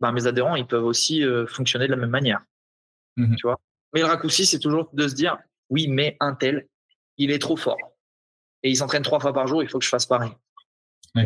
ben, 0.00 0.12
mes 0.12 0.26
adhérents, 0.26 0.56
ils 0.56 0.66
peuvent 0.66 0.84
aussi 0.84 1.24
euh, 1.24 1.46
fonctionner 1.46 1.86
de 1.86 1.90
la 1.90 1.96
même 1.96 2.10
manière. 2.10 2.40
Mmh 3.16 3.34
tu 3.36 3.46
vois? 3.46 3.60
Mais 3.92 4.00
le 4.00 4.06
raccourci, 4.06 4.46
c'est 4.46 4.58
toujours 4.58 4.88
de 4.92 5.08
se 5.08 5.14
dire, 5.14 5.38
oui, 5.68 5.88
mais 5.88 6.16
un 6.20 6.34
tel, 6.34 6.66
il 7.16 7.30
est 7.30 7.38
trop 7.38 7.56
fort. 7.56 7.78
Et 8.62 8.70
il 8.70 8.76
s'entraîne 8.76 9.02
trois 9.02 9.20
fois 9.20 9.32
par 9.32 9.46
jour, 9.46 9.62
il 9.62 9.68
faut 9.68 9.78
que 9.78 9.84
je 9.84 9.90
fasse 9.90 10.06
pareil. 10.06 10.32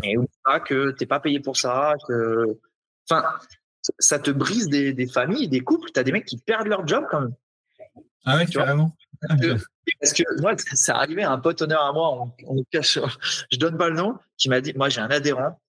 Et 0.03 0.17
ou 0.17 0.27
pas 0.45 0.61
que 0.61 0.93
t'es 0.93 1.05
pas 1.05 1.21
payé 1.21 1.41
pour 1.41 1.57
ça, 1.57 1.95
que 2.09 2.59
Enfin, 3.11 3.25
ça 3.99 4.19
te 4.19 4.31
brise 4.31 4.69
des, 4.69 5.07
familles, 5.07 5.49
des 5.49 5.61
couples. 5.61 5.91
Tu 5.93 6.01
as 6.01 6.05
des 6.05 6.13
mecs 6.13 6.25
qui 6.25 6.39
perdent 6.39 6.67
leur 6.67 6.87
job 6.87 7.05
quand 7.11 7.21
même. 7.21 7.35
Ah 8.25 8.37
ouais, 8.37 8.47
carrément. 8.47 8.97
Parce 10.01 10.15
que, 10.15 10.23
moi, 10.41 10.55
ça 10.73 10.97
arrivé 10.97 11.23
à 11.23 11.31
un 11.31 11.39
pote 11.39 11.61
honneur 11.61 11.83
à 11.83 11.93
moi, 11.93 12.27
on, 12.47 12.65
cache, 12.71 12.99
je 13.53 13.59
donne 13.59 13.77
pas 13.77 13.91
le 13.91 13.97
nom, 13.97 14.19
qui 14.39 14.49
m'a 14.49 14.63
dit, 14.63 14.73
moi 14.75 14.89
j'ai 14.89 15.03
un 15.03 15.11
adhérent, 15.11 15.61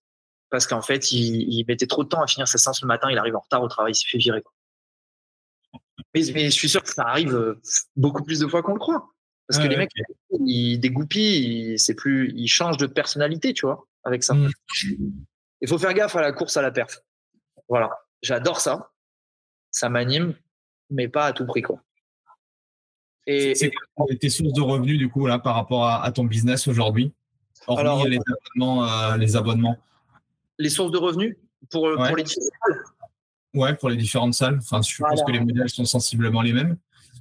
parce 0.48 0.66
qu'en 0.66 0.80
fait, 0.80 1.12
il, 1.12 1.64
mettait 1.68 1.86
trop 1.86 2.02
de 2.02 2.08
temps 2.08 2.22
à 2.22 2.26
finir 2.26 2.48
sa 2.48 2.56
séance 2.56 2.80
le 2.80 2.86
matin, 2.86 3.08
il 3.10 3.18
arrive 3.18 3.36
en 3.36 3.40
retard 3.40 3.62
au 3.62 3.68
travail, 3.68 3.92
il 3.92 3.94
s'est 3.94 4.08
fait 4.08 4.16
virer. 4.16 4.42
Mais, 6.14 6.22
je 6.22 6.48
suis 6.50 6.68
sûr 6.68 6.82
que 6.82 6.92
ça 6.92 7.04
arrive 7.04 7.34
euh, 7.34 7.60
beaucoup 7.94 8.22
plus 8.22 8.40
de 8.40 8.46
fois 8.46 8.62
qu'on 8.62 8.74
le 8.74 8.78
croit. 8.78 9.10
Parce 9.48 9.62
que 9.62 9.68
les 9.68 9.76
mecs, 9.76 9.90
ils 10.30 10.78
dégoupillent, 10.78 11.78
c'est 11.78 11.94
plus, 11.94 12.32
ils 12.34 12.48
changent 12.48 12.78
de 12.78 12.86
personnalité, 12.86 13.52
tu 13.52 13.64
vois, 13.64 13.86
avec 14.02 14.24
ça. 14.24 14.34
Mm. 14.34 14.50
Il 15.60 15.68
faut 15.68 15.78
faire 15.78 15.94
gaffe 15.94 16.16
à 16.16 16.20
la 16.20 16.32
course 16.32 16.56
à 16.56 16.62
la 16.62 16.72
perf. 16.72 17.00
Voilà, 17.68 17.90
j'adore 18.22 18.60
ça. 18.60 18.90
Ça 19.70 19.88
m'anime, 19.88 20.34
mais 20.90 21.08
pas 21.08 21.26
à 21.26 21.32
tout 21.32 21.46
prix. 21.46 21.62
Quoi. 21.62 21.80
Et, 23.26 23.54
c'est 23.54 23.72
tes 24.20 24.30
sources 24.30 24.52
de 24.52 24.62
revenus 24.62 24.98
du 24.98 25.08
coup 25.08 25.26
là 25.26 25.38
par 25.38 25.56
rapport 25.56 25.88
à, 25.88 26.10
ton 26.12 26.24
business 26.24 26.68
aujourd'hui? 26.68 27.12
Hormis 27.66 28.10
les 28.10 28.18
abonnements, 28.18 28.88
euh, 28.88 29.16
les 29.16 29.36
abonnements. 29.36 29.78
Les 30.58 30.70
sources 30.70 30.92
de 30.92 30.98
revenus 30.98 31.36
pour, 31.70 31.86
euh, 31.86 31.96
pour 31.96 32.16
les 32.16 32.26
salles 32.26 32.84
Ouais, 33.56 33.74
pour 33.74 33.88
les 33.88 33.96
différentes 33.96 34.34
salles. 34.34 34.58
Enfin, 34.58 34.80
je 34.82 34.94
suppose 34.94 35.24
que 35.26 35.32
les 35.32 35.40
modèles 35.40 35.68
sont 35.68 35.84
sensiblement 35.84 36.42
les 36.42 36.52
mêmes. 36.52 36.76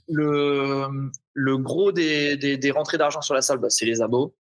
Le, 0.07 1.09
le 1.33 1.57
gros 1.57 1.91
des, 1.91 2.37
des, 2.37 2.71
rentrées 2.71 2.97
d'argent 2.97 3.21
sur 3.21 3.33
la 3.33 3.41
salle, 3.41 3.57
bah, 3.57 3.69
c'est 3.69 3.85
les 3.85 4.01
abos. 4.01 4.35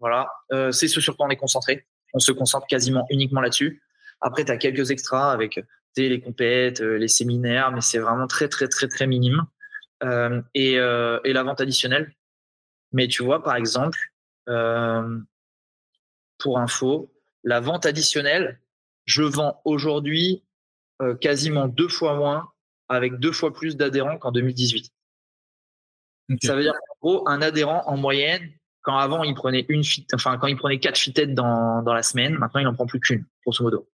Voilà. 0.00 0.28
Euh, 0.52 0.72
c'est 0.72 0.88
ce 0.88 1.00
sur 1.00 1.16
quoi 1.16 1.26
on 1.26 1.30
est 1.30 1.36
concentré. 1.36 1.86
On 2.12 2.18
se 2.18 2.32
concentre 2.32 2.66
quasiment 2.66 3.06
uniquement 3.10 3.40
là-dessus. 3.40 3.80
Après, 4.20 4.44
tu 4.44 4.52
as 4.52 4.56
quelques 4.56 4.90
extras 4.90 5.32
avec 5.32 5.58
les 5.96 6.20
compètes, 6.20 6.80
euh, 6.80 6.98
les 6.98 7.08
séminaires, 7.08 7.72
mais 7.72 7.80
c'est 7.80 7.98
vraiment 7.98 8.26
très, 8.26 8.48
très, 8.48 8.68
très, 8.68 8.88
très 8.88 9.06
minime. 9.06 9.46
Euh, 10.02 10.42
et, 10.54 10.78
euh, 10.78 11.18
et, 11.24 11.32
la 11.32 11.42
vente 11.42 11.60
additionnelle. 11.60 12.14
Mais 12.92 13.08
tu 13.08 13.22
vois, 13.22 13.42
par 13.42 13.56
exemple, 13.56 13.98
pour 16.38 16.58
info, 16.58 17.10
la 17.44 17.60
vente 17.60 17.86
additionnelle, 17.86 18.60
je 19.06 19.22
vends 19.22 19.60
aujourd'hui 19.64 20.44
quasiment 21.20 21.68
deux 21.68 21.88
fois 21.88 22.16
moins 22.16 22.48
avec 22.88 23.18
deux 23.18 23.32
fois 23.32 23.52
plus 23.52 23.76
d'adhérents 23.76 24.18
qu'en 24.18 24.32
2018. 24.32 24.90
Ça 26.42 26.56
veut 26.56 26.62
dire 26.62 26.72
qu'en 26.72 26.96
gros, 27.00 27.28
un 27.28 27.42
adhérent 27.42 27.82
en 27.86 27.96
moyenne, 27.96 28.50
quand 28.82 28.96
avant 28.96 29.22
il 29.22 29.34
prenait 29.34 29.66
une 29.68 29.84
fit, 29.84 30.06
enfin 30.14 30.38
quand 30.38 30.46
il 30.46 30.56
prenait 30.56 30.78
quatre 30.78 30.98
fitettes 30.98 31.34
dans, 31.34 31.82
dans 31.82 31.92
la 31.92 32.02
semaine, 32.02 32.34
maintenant 32.34 32.60
il 32.60 32.64
n'en 32.64 32.74
prend 32.74 32.86
plus 32.86 33.00
qu'une, 33.00 33.24
grosso 33.44 33.62
modo. 33.62 33.88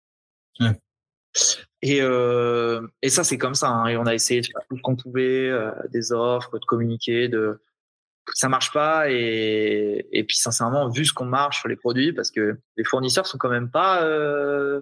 Et, 1.81 2.01
euh, 2.01 2.87
et 3.01 3.09
ça, 3.09 3.23
c'est 3.23 3.37
comme 3.37 3.55
ça. 3.55 3.69
Hein. 3.69 3.87
Et 3.87 3.97
on 3.97 4.05
a 4.05 4.13
essayé 4.13 4.41
de 4.41 4.47
faire 4.47 4.61
tout 4.69 4.77
ce 4.77 4.81
qu'on 4.81 4.95
pouvait, 4.95 5.49
euh, 5.49 5.71
des 5.89 6.11
offres, 6.11 6.59
de 6.59 6.65
communiquer, 6.65 7.27
de 7.27 7.61
ça 8.33 8.49
marche 8.49 8.71
pas. 8.71 9.09
Et, 9.09 10.05
et 10.11 10.23
puis, 10.23 10.37
sincèrement, 10.37 10.89
vu 10.89 11.05
ce 11.05 11.13
qu'on 11.13 11.25
marche 11.25 11.59
sur 11.59 11.69
les 11.69 11.75
produits, 11.75 12.13
parce 12.13 12.31
que 12.31 12.59
les 12.77 12.83
fournisseurs 12.83 13.25
sont 13.25 13.37
quand 13.37 13.49
même 13.49 13.71
pas. 13.71 14.03
Euh... 14.03 14.81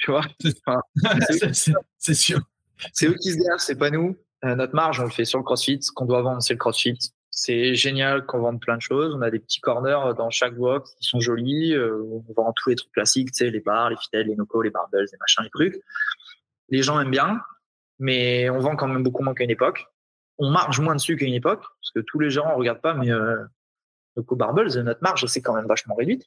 Tu 0.00 0.10
vois 0.10 0.22
C'est 1.98 2.14
sûr. 2.14 2.40
C'est 2.92 3.06
eux 3.06 3.14
qui 3.14 3.32
se 3.32 3.38
gardent, 3.38 3.60
c'est 3.60 3.78
pas 3.78 3.90
nous. 3.90 4.16
Euh, 4.44 4.54
notre 4.54 4.74
marge, 4.74 5.00
on 5.00 5.04
le 5.04 5.10
fait 5.10 5.26
sur 5.26 5.38
le 5.38 5.44
CrossFit. 5.44 5.82
Ce 5.82 5.92
qu'on 5.92 6.06
doit 6.06 6.22
vendre, 6.22 6.42
c'est 6.42 6.54
le 6.54 6.58
CrossFit. 6.58 6.98
C'est 7.30 7.74
génial 7.74 8.26
qu'on 8.26 8.40
vende 8.40 8.60
plein 8.60 8.76
de 8.76 8.82
choses. 8.82 9.14
On 9.14 9.20
a 9.22 9.30
des 9.30 9.38
petits 9.38 9.60
corners 9.60 10.14
dans 10.16 10.30
chaque 10.30 10.54
box 10.54 10.94
qui 10.98 11.06
sont 11.06 11.20
jolis. 11.20 11.74
Euh, 11.74 12.02
on 12.02 12.32
vend 12.32 12.52
tous 12.54 12.70
les 12.70 12.76
trucs 12.76 12.92
classiques, 12.92 13.32
tu 13.32 13.44
sais, 13.44 13.50
les 13.50 13.60
bars, 13.60 13.90
les 13.90 13.96
fidèles, 13.96 14.26
les 14.28 14.36
nocos, 14.36 14.62
les 14.62 14.70
barbells, 14.70 15.06
les 15.12 15.18
machins, 15.18 15.44
les 15.44 15.50
trucs. 15.50 15.80
Les 16.70 16.82
gens 16.82 16.98
aiment 16.98 17.10
bien, 17.10 17.40
mais 17.98 18.48
on 18.50 18.60
vend 18.60 18.76
quand 18.76 18.88
même 18.88 19.02
beaucoup 19.02 19.22
moins 19.22 19.34
qu'à 19.34 19.44
une 19.44 19.50
époque. 19.50 19.86
on 20.38 20.50
marge 20.50 20.80
moins 20.80 20.94
dessus 20.94 21.16
qu'à 21.16 21.26
une 21.26 21.34
époque, 21.34 21.60
parce 21.60 21.90
que 21.94 22.00
tous 22.00 22.18
les 22.18 22.30
gens 22.30 22.48
ne 22.48 22.54
regardent 22.54 22.80
pas, 22.80 22.94
mais 22.94 23.10
euh, 23.10 23.36
le 24.16 24.22
co-barbles, 24.22 24.66
notre 24.82 25.02
marge, 25.02 25.26
c'est 25.26 25.42
quand 25.42 25.54
même 25.54 25.66
vachement 25.66 25.94
réduite. 25.94 26.26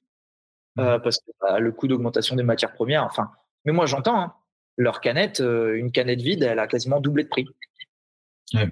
Euh, 0.80 1.00
parce 1.00 1.18
que 1.18 1.32
bah, 1.42 1.60
le 1.60 1.72
coût 1.72 1.88
d'augmentation 1.88 2.36
des 2.36 2.44
matières 2.44 2.74
premières, 2.74 3.04
enfin. 3.04 3.32
Mais 3.66 3.72
moi, 3.72 3.86
j'entends, 3.86 4.20
hein, 4.20 4.34
leur 4.78 5.02
canette, 5.02 5.42
euh, 5.42 5.76
une 5.76 5.92
canette 5.92 6.22
vide, 6.22 6.44
elle 6.44 6.60
a 6.60 6.68
quasiment 6.68 7.00
doublé 7.00 7.24
de 7.24 7.30
prix. 7.30 7.48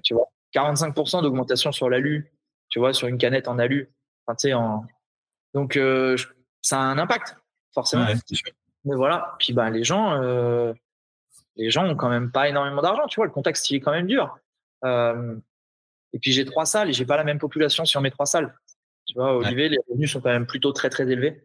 Tu 0.04 0.14
vois, 0.14 0.28
45% 0.54 1.24
d'augmentation 1.24 1.72
sur 1.72 1.90
l'alu, 1.90 2.32
tu 2.70 2.80
vois, 2.80 2.94
sur 2.94 3.08
une 3.08 3.18
canette 3.18 3.48
en 3.48 3.58
alu. 3.58 3.92
Enfin, 4.26 4.36
tu 4.36 4.50
sais, 4.50 4.54
en... 4.54 4.86
Donc, 5.54 5.76
euh, 5.76 6.16
ça 6.62 6.80
a 6.80 6.84
un 6.84 6.98
impact, 6.98 7.36
forcément. 7.74 8.06
Mais 8.86 8.96
voilà. 8.96 9.36
Puis, 9.40 9.54
bah, 9.54 9.70
les 9.70 9.84
gens, 9.84 10.20
les 11.56 11.70
gens 11.72 11.88
ont 11.88 11.96
quand 11.96 12.10
même 12.10 12.32
pas 12.32 12.48
énormément 12.48 12.82
d'argent, 12.82 13.08
tu 13.08 13.16
vois. 13.16 13.26
Le 13.26 13.32
contexte, 13.32 13.70
il 13.70 13.78
est 13.78 13.80
quand 13.80 13.92
même 13.92 14.08
dur. 14.08 14.38
et 14.84 16.20
puis, 16.20 16.32
j'ai 16.32 16.46
trois 16.46 16.66
salles 16.66 16.90
et 16.90 16.94
j'ai 16.94 17.06
pas 17.06 17.18
la 17.18 17.24
même 17.24 17.40
population 17.40 17.86
sur 17.86 18.02
mes 18.02 18.12
trois 18.12 18.26
salles. 18.26 18.56
Tu 19.06 19.16
vois, 19.16 19.36
Olivier, 19.36 19.70
les 19.70 19.80
revenus 19.90 20.12
sont 20.12 20.22
quand 20.22 20.30
même 20.30 20.46
plutôt 20.46 20.72
très, 20.72 20.90
très 20.90 21.10
élevés. 21.10 21.44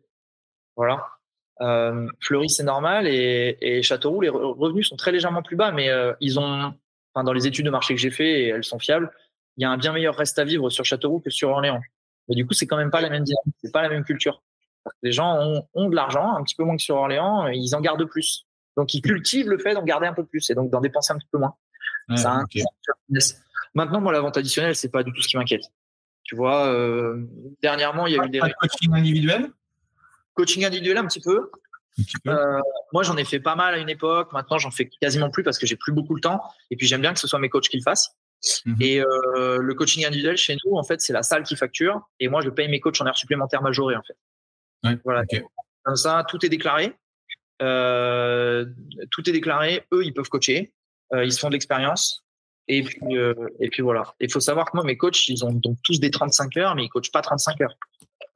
Voilà. 0.77 1.16
Euh, 1.61 2.07
Fleury, 2.21 2.49
c'est 2.49 2.65
normal. 2.65 3.07
Et, 3.07 3.57
et, 3.61 3.83
Châteauroux, 3.83 4.21
les 4.21 4.29
revenus 4.29 4.89
sont 4.89 4.97
très 4.97 5.13
légèrement 5.13 5.43
plus 5.43 5.57
bas, 5.57 5.73
mais 5.73 5.89
euh, 5.89 6.13
ils 6.21 6.39
ont, 6.39 6.75
enfin, 7.15 7.25
dans 7.25 7.33
les 7.33 7.47
études 7.47 7.65
de 7.65 7.71
marché 7.71 7.95
que 7.95 8.01
j'ai 8.01 8.11
fait, 8.11 8.43
et 8.43 8.49
elles 8.49 8.65
sont 8.65 8.79
fiables, 8.79 9.11
il 9.57 9.63
y 9.63 9.65
a 9.65 9.71
un 9.71 9.79
bien 9.79 9.93
meilleur 9.93 10.15
reste 10.15 10.39
à 10.39 10.45
vivre 10.45 10.69
sur 10.71 10.85
Châteauroux 10.85 11.21
que 11.21 11.31
sur 11.31 11.49
Orléans. 11.51 11.81
Mais 12.29 12.35
du 12.35 12.47
coup, 12.47 12.53
c'est 12.53 12.67
quand 12.67 12.77
même 12.77 12.91
pas 12.91 13.01
la 13.01 13.09
même 13.09 13.25
dynamique, 13.25 13.55
c'est 13.63 13.73
pas 13.73 13.83
la 13.83 13.89
même 13.89 14.05
culture. 14.05 14.43
Les 15.03 15.13
gens 15.13 15.39
ont, 15.41 15.67
ont, 15.75 15.89
de 15.89 15.97
l'argent, 15.97 16.37
un 16.37 16.43
petit 16.43 16.55
peu 16.55 16.65
moins 16.65 16.77
que 16.77 16.83
sur 16.83 16.97
Orléans, 16.97 17.49
et 17.49 17.57
ils 17.57 17.75
en 17.75 17.81
gardent 17.81 18.05
plus. 18.05 18.47
Donc, 18.77 18.93
ils 18.95 19.01
cultivent 19.01 19.49
le 19.49 19.59
fait 19.59 19.75
d'en 19.75 19.83
garder 19.83 20.07
un 20.07 20.13
peu 20.13 20.25
plus 20.25 20.51
et 20.51 20.55
donc 20.55 20.71
d'en 20.71 20.81
dépenser 20.81 21.13
un 21.13 21.19
petit 21.19 21.29
peu 21.33 21.39
moins. 21.39 21.55
ça 22.17 22.45
Maintenant, 23.75 24.01
moi, 24.01 24.13
la 24.13 24.21
vente 24.21 24.37
additionnelle, 24.37 24.75
c'est 24.75 24.91
pas 24.91 25.03
du 25.03 25.13
tout 25.13 25.23
ce 25.23 25.29
qui 25.29 25.37
m'inquiète. 25.37 25.65
Tu 26.23 26.35
vois, 26.35 26.67
euh, 26.67 27.25
dernièrement, 27.63 28.07
il 28.07 28.15
y 28.15 28.19
a 28.19 28.25
eu 28.25 28.31
des. 28.31 28.41
coaching 28.41 28.93
individuel? 28.95 29.51
Coaching 30.37 30.65
individuel 30.65 30.99
un 30.99 31.07
petit 31.07 31.21
peu. 31.21 31.51
Euh, 32.27 32.61
moi, 32.93 33.03
j'en 33.03 33.17
ai 33.17 33.25
fait 33.25 33.41
pas 33.41 33.57
mal 33.57 33.75
à 33.75 33.79
une 33.79 33.89
époque. 33.89 34.33
Maintenant, 34.33 34.59
j'en 34.59 34.71
fais 34.71 34.89
quasiment 35.01 35.31
plus 35.31 35.43
parce 35.43 35.59
que 35.59 35.67
j'ai 35.67 35.77
plus 35.77 35.93
beaucoup 35.93 36.15
le 36.15 36.21
temps. 36.21 36.43
Et 36.71 36.77
puis, 36.77 36.87
j'aime 36.87 37.01
bien 37.01 37.13
que 37.13 37.19
ce 37.19 37.27
soit 37.27 37.39
mes 37.39 37.49
coachs 37.49 37.69
qui 37.69 37.79
le 37.79 37.83
fassent. 37.83 38.11
Mhm. 38.67 38.77
Et 38.81 39.01
euh, 39.01 39.59
le 39.59 39.75
coaching 39.75 40.05
individuel 40.05 40.37
chez 40.37 40.57
nous, 40.65 40.77
en 40.77 40.85
fait, 40.85 41.01
c'est 41.01 41.13
la 41.13 41.23
salle 41.23 41.43
qui 41.43 41.57
facture. 41.57 42.09
Et 42.21 42.29
moi, 42.29 42.43
je 42.43 42.51
paye 42.51 42.69
mes 42.69 42.81
coachs 42.81 43.01
en 43.01 43.07
heures 43.07 43.17
supplémentaires 43.17 43.63
majorées, 43.63 43.97
en 43.97 44.03
fait. 44.03 44.99
voilà. 45.05 45.25
Comme 45.83 45.97
ça, 45.97 46.25
tout 46.29 46.45
est 46.45 46.49
déclaré. 46.49 46.95
Euh, 47.63 48.67
tout 49.11 49.29
est 49.29 49.33
déclaré. 49.33 49.85
Eux, 49.93 50.05
ils 50.05 50.13
peuvent 50.13 50.29
coacher. 50.29 50.73
Ils 51.15 51.33
se 51.33 51.39
font 51.39 51.49
de 51.49 51.55
l'expérience. 51.55 52.25
Et 52.69 52.83
puis, 52.83 52.99
et 53.61 53.69
puis 53.71 53.83
voilà. 53.83 54.15
Il 54.21 54.31
faut 54.31 54.41
savoir 54.41 54.71
que 54.71 54.77
moi, 54.77 54.85
mes 54.85 54.97
coachs, 54.97 55.29
ils 55.29 55.45
ont 55.45 55.53
donc 55.53 55.79
tous 55.85 56.01
des 56.01 56.11
35 56.11 56.57
heures, 56.57 56.75
mais 56.75 56.85
ils 56.85 56.89
coachent 56.89 57.13
pas 57.13 57.23
35 57.23 57.61
heures. 57.61 57.77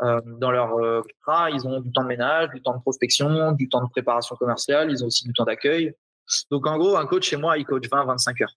Euh, 0.02 0.20
dans 0.38 0.50
leur 0.50 0.78
euh, 0.78 1.02
contrat, 1.02 1.50
ils 1.50 1.66
ont 1.66 1.80
du 1.80 1.92
temps 1.92 2.02
de 2.02 2.08
ménage, 2.08 2.48
du 2.50 2.62
temps 2.62 2.74
de 2.74 2.80
prospection, 2.80 3.52
du 3.52 3.68
temps 3.68 3.82
de 3.84 3.90
préparation 3.90 4.34
commerciale, 4.36 4.90
ils 4.90 5.04
ont 5.04 5.08
aussi 5.08 5.24
du 5.26 5.32
temps 5.32 5.44
d'accueil. 5.44 5.94
Donc 6.50 6.66
en 6.66 6.78
gros, 6.78 6.96
un 6.96 7.06
coach 7.06 7.28
chez 7.28 7.36
moi, 7.36 7.58
il 7.58 7.64
coach 7.64 7.88
20-25 7.88 8.42
heures. 8.42 8.56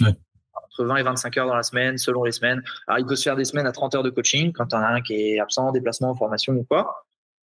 Entre 0.00 0.84
20 0.84 0.96
et 0.96 1.02
25 1.02 1.36
heures 1.38 1.46
dans 1.46 1.54
la 1.54 1.62
semaine, 1.62 1.96
selon 1.96 2.24
les 2.24 2.32
semaines. 2.32 2.62
Alors 2.86 2.98
il 2.98 3.06
peut 3.06 3.16
se 3.16 3.22
faire 3.22 3.36
des 3.36 3.44
semaines 3.44 3.66
à 3.66 3.72
30 3.72 3.94
heures 3.94 4.02
de 4.02 4.10
coaching 4.10 4.52
quand 4.52 4.74
on 4.74 4.76
a 4.76 4.88
un 4.88 5.00
qui 5.00 5.14
est 5.14 5.40
absent, 5.40 5.72
déplacement, 5.72 6.14
formation 6.14 6.52
ou 6.52 6.64
quoi. 6.64 7.04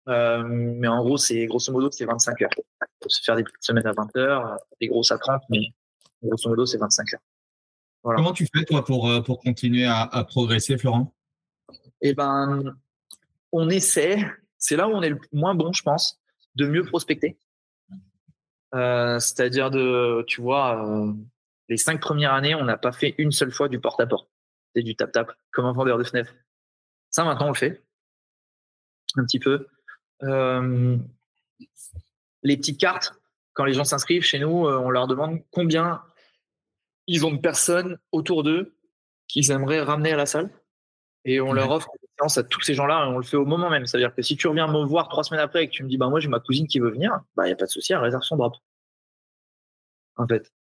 Euh, 0.10 0.44
mais 0.46 0.88
en 0.88 1.04
gros, 1.04 1.18
c'est 1.18 1.46
grosso 1.48 1.72
modo, 1.72 1.90
c'est 1.92 2.06
25 2.06 2.42
heures. 2.44 2.50
Il 2.56 2.64
peut 3.02 3.10
se 3.10 3.24
faire 3.24 3.36
des 3.36 3.44
petites 3.44 3.64
semaines 3.64 3.88
à 3.88 3.94
20 3.94 4.16
heures, 4.18 4.58
des 4.80 4.88
grosses 4.88 5.12
à 5.12 5.18
30, 5.18 5.42
mais 5.50 5.74
grosso 6.22 6.50
modo, 6.50 6.66
c'est 6.66 6.78
25 6.78 7.14
heures. 7.16 8.16
Comment 8.16 8.32
tu 8.32 8.48
fais, 8.56 8.64
toi, 8.64 8.86
pour, 8.86 9.12
pour 9.26 9.40
continuer 9.40 9.86
à, 9.86 10.04
à 10.04 10.24
progresser, 10.24 10.78
Florent? 10.78 11.14
Eh 12.02 12.14
ben, 12.14 12.74
on 13.52 13.70
essaie, 13.70 14.26
c'est 14.58 14.76
là 14.76 14.88
où 14.88 14.92
on 14.92 15.02
est 15.02 15.10
le 15.10 15.20
moins 15.32 15.56
bon, 15.56 15.74
je 15.74 15.84
pense, 15.84 16.22
de 16.56 16.68
mieux 16.68 16.84
prospecter. 16.84 17.38
Euh, 18.76 19.20
c'est-à-dire 19.20 19.72
de, 19.72 20.24
tu 20.28 20.42
vois, 20.42 20.86
euh, 20.86 21.14
les 21.70 21.78
cinq 21.78 22.02
premières 22.02 22.34
années, 22.34 22.56
on 22.56 22.66
n'a 22.66 22.78
pas 22.78 22.92
fait 22.92 23.16
une 23.18 23.32
seule 23.32 23.52
fois 23.52 23.70
du 23.70 23.80
porte-à-porte. 23.80 24.30
C'est 24.76 24.84
du 24.84 24.96
tap-tap, 24.96 25.32
comme 25.52 25.66
un 25.66 25.74
vendeur 25.74 25.98
de 25.98 26.04
fenêtre. 26.04 26.34
Ça, 27.10 27.24
maintenant, 27.24 27.48
on 27.48 27.52
le 27.52 27.56
fait. 27.56 27.82
Un 29.16 29.24
petit 29.24 29.40
peu. 29.40 29.68
Euh, 30.24 30.98
les 32.44 32.58
petites 32.58 32.80
cartes, 32.80 33.14
quand 33.54 33.66
les 33.66 33.74
gens 33.74 33.86
s'inscrivent 33.86 34.24
chez 34.24 34.40
nous, 34.40 34.68
on 34.68 34.90
leur 34.90 35.08
demande 35.08 35.42
combien 35.52 36.04
ils 37.08 37.26
ont 37.26 37.32
de 37.32 37.40
personnes 37.40 37.98
autour 38.12 38.44
d'eux 38.44 38.76
qu'ils 39.28 39.52
aimeraient 39.52 39.82
ramener 39.82 40.12
à 40.12 40.18
la 40.18 40.26
salle. 40.26 40.52
Et 41.26 41.42
on 41.42 41.54
leur 41.54 41.72
offre 41.72 41.90
à 42.20 42.44
tous 42.44 42.62
ces 42.62 42.74
gens-là 42.74 43.06
et 43.06 43.08
on 43.10 43.18
le 43.18 43.24
fait 43.24 43.38
au 43.38 43.46
moment 43.46 43.70
même. 43.70 43.86
C'est-à-dire 43.86 44.14
que 44.14 44.22
si 44.22 44.36
tu 44.36 44.48
reviens 44.48 44.68
me 44.68 44.84
voir 44.86 45.08
trois 45.08 45.24
semaines 45.24 45.42
après 45.42 45.64
et 45.64 45.68
que 45.68 45.74
tu 45.74 45.84
me 45.84 45.90
dis, 45.90 45.98
bah, 45.98 46.10
moi, 46.10 46.20
j'ai 46.20 46.30
ma 46.30 46.40
cousine 46.40 46.68
qui 46.68 46.80
veut 46.80 46.90
venir, 46.90 47.22
bah, 47.36 47.44
il 47.46 47.48
n'y 47.48 47.54
a 47.54 47.56
pas 47.56 47.66
de 47.66 47.72
souci, 47.72 47.94
elle 47.94 48.00
réserve 48.00 48.24
son 48.24 48.38
drop. 48.38 48.56
En 50.16 50.28
fait. 50.28 50.52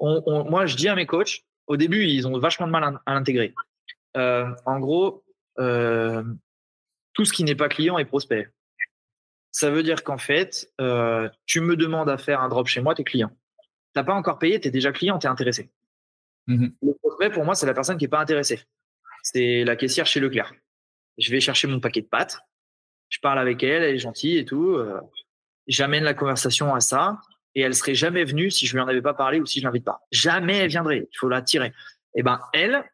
moi, 0.00 0.66
je 0.66 0.76
dis 0.76 0.88
à 0.88 0.94
mes 0.94 1.06
coachs, 1.06 1.42
au 1.66 1.76
début, 1.76 2.04
ils 2.04 2.26
ont 2.28 2.38
vachement 2.38 2.66
de 2.66 2.72
mal 2.72 3.00
à, 3.06 3.14
l'intégrer. 3.14 3.54
Euh, 4.16 4.54
en 4.66 4.78
gros, 4.80 5.24
euh, 5.58 6.22
tout 7.14 7.24
ce 7.24 7.32
qui 7.32 7.44
n'est 7.44 7.54
pas 7.54 7.68
client 7.68 7.98
est 7.98 8.04
prospect. 8.04 8.48
Ça 9.50 9.70
veut 9.70 9.82
dire 9.82 10.04
qu'en 10.04 10.18
fait, 10.18 10.70
euh, 10.80 11.28
tu 11.46 11.60
me 11.60 11.74
demandes 11.74 12.10
à 12.10 12.18
faire 12.18 12.40
un 12.40 12.48
drop 12.48 12.66
chez 12.66 12.80
moi, 12.80 12.94
tu 12.94 13.00
es 13.00 13.04
client. 13.04 13.30
Tu 13.94 14.00
n'as 14.00 14.04
pas 14.04 14.14
encore 14.14 14.38
payé, 14.38 14.60
tu 14.60 14.68
es 14.68 14.70
déjà 14.70 14.92
client, 14.92 15.18
tu 15.18 15.26
es 15.26 15.30
intéressé. 15.30 15.70
Mm-hmm. 16.48 16.72
Le 16.82 16.94
prospect, 16.94 17.30
pour 17.30 17.44
moi, 17.44 17.54
c'est 17.54 17.66
la 17.66 17.74
personne 17.74 17.96
qui 17.96 18.04
n'est 18.04 18.08
pas 18.08 18.20
intéressée 18.20 18.62
c'est 19.22 19.64
la 19.64 19.76
caissière 19.76 20.06
chez 20.06 20.20
Leclerc. 20.20 20.54
Je 21.18 21.30
vais 21.30 21.40
chercher 21.40 21.66
mon 21.66 21.80
paquet 21.80 22.00
de 22.00 22.06
pâtes. 22.06 22.38
Je 23.08 23.18
parle 23.20 23.38
avec 23.38 23.62
elle, 23.62 23.82
elle 23.82 23.94
est 23.94 23.98
gentille 23.98 24.38
et 24.38 24.44
tout. 24.44 24.74
Euh, 24.74 25.00
j'amène 25.66 26.04
la 26.04 26.14
conversation 26.14 26.74
à 26.74 26.80
ça 26.80 27.18
et 27.54 27.62
elle 27.62 27.74
serait 27.74 27.94
jamais 27.94 28.24
venue 28.24 28.50
si 28.50 28.66
je 28.66 28.74
lui 28.74 28.80
en 28.80 28.88
avais 28.88 29.02
pas 29.02 29.14
parlé 29.14 29.40
ou 29.40 29.46
si 29.46 29.60
je 29.60 29.64
l'invite 29.64 29.84
pas. 29.84 30.06
Jamais 30.12 30.58
elle 30.58 30.70
viendrait. 30.70 31.08
Il 31.10 31.18
faut 31.18 31.28
la 31.28 31.42
tirer. 31.42 31.68
Et 32.14 32.20
eh 32.20 32.22
ben 32.22 32.40
elle, 32.52 32.84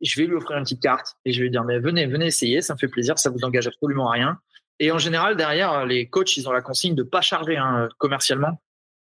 je 0.00 0.20
vais 0.20 0.26
lui 0.26 0.34
offrir 0.34 0.56
une 0.56 0.64
petite 0.64 0.82
carte 0.82 1.16
et 1.24 1.32
je 1.32 1.38
vais 1.38 1.44
lui 1.44 1.50
dire 1.50 1.64
mais 1.64 1.78
venez, 1.78 2.06
venez 2.06 2.26
essayer, 2.26 2.60
ça 2.62 2.74
me 2.74 2.78
fait 2.78 2.88
plaisir, 2.88 3.18
ça 3.18 3.30
vous 3.30 3.44
engage 3.44 3.66
absolument 3.66 4.08
à 4.08 4.12
rien. 4.12 4.38
Et 4.78 4.90
en 4.92 4.98
général 4.98 5.36
derrière 5.36 5.84
les 5.86 6.08
coachs 6.08 6.36
ils 6.36 6.48
ont 6.48 6.52
la 6.52 6.62
consigne 6.62 6.94
de 6.94 7.02
pas 7.02 7.20
charger 7.20 7.56
hein, 7.56 7.88
commercialement. 7.98 8.60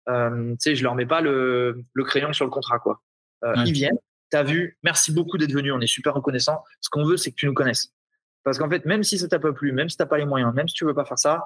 Euh, 0.09 0.51
tu 0.53 0.57
sais, 0.59 0.75
je 0.75 0.83
leur 0.83 0.95
mets 0.95 1.05
pas 1.05 1.21
le, 1.21 1.83
crayon 2.05 2.33
sur 2.33 2.45
le 2.45 2.51
contrat 2.51 2.79
quoi. 2.79 3.01
Euh, 3.43 3.53
ils 3.65 3.73
viennent, 3.73 3.97
t'as 4.29 4.43
vu, 4.43 4.77
merci 4.83 5.11
beaucoup 5.11 5.37
d'être 5.37 5.51
venu, 5.51 5.71
on 5.71 5.81
est 5.81 5.87
super 5.87 6.13
reconnaissant. 6.13 6.63
Ce 6.79 6.89
qu'on 6.89 7.03
veut, 7.03 7.17
c'est 7.17 7.31
que 7.31 7.35
tu 7.35 7.45
nous 7.45 7.53
connaisses. 7.53 7.93
Parce 8.43 8.57
qu'en 8.57 8.69
fait, 8.69 8.85
même 8.85 9.03
si 9.03 9.17
ça 9.17 9.27
t'a 9.27 9.39
pas 9.39 9.53
plu, 9.53 9.71
même 9.71 9.89
si 9.89 9.97
t'as 9.97 10.05
pas 10.05 10.17
les 10.17 10.25
moyens, 10.25 10.53
même 10.53 10.67
si 10.67 10.75
tu 10.75 10.85
veux 10.85 10.93
pas 10.93 11.05
faire 11.05 11.19
ça, 11.19 11.43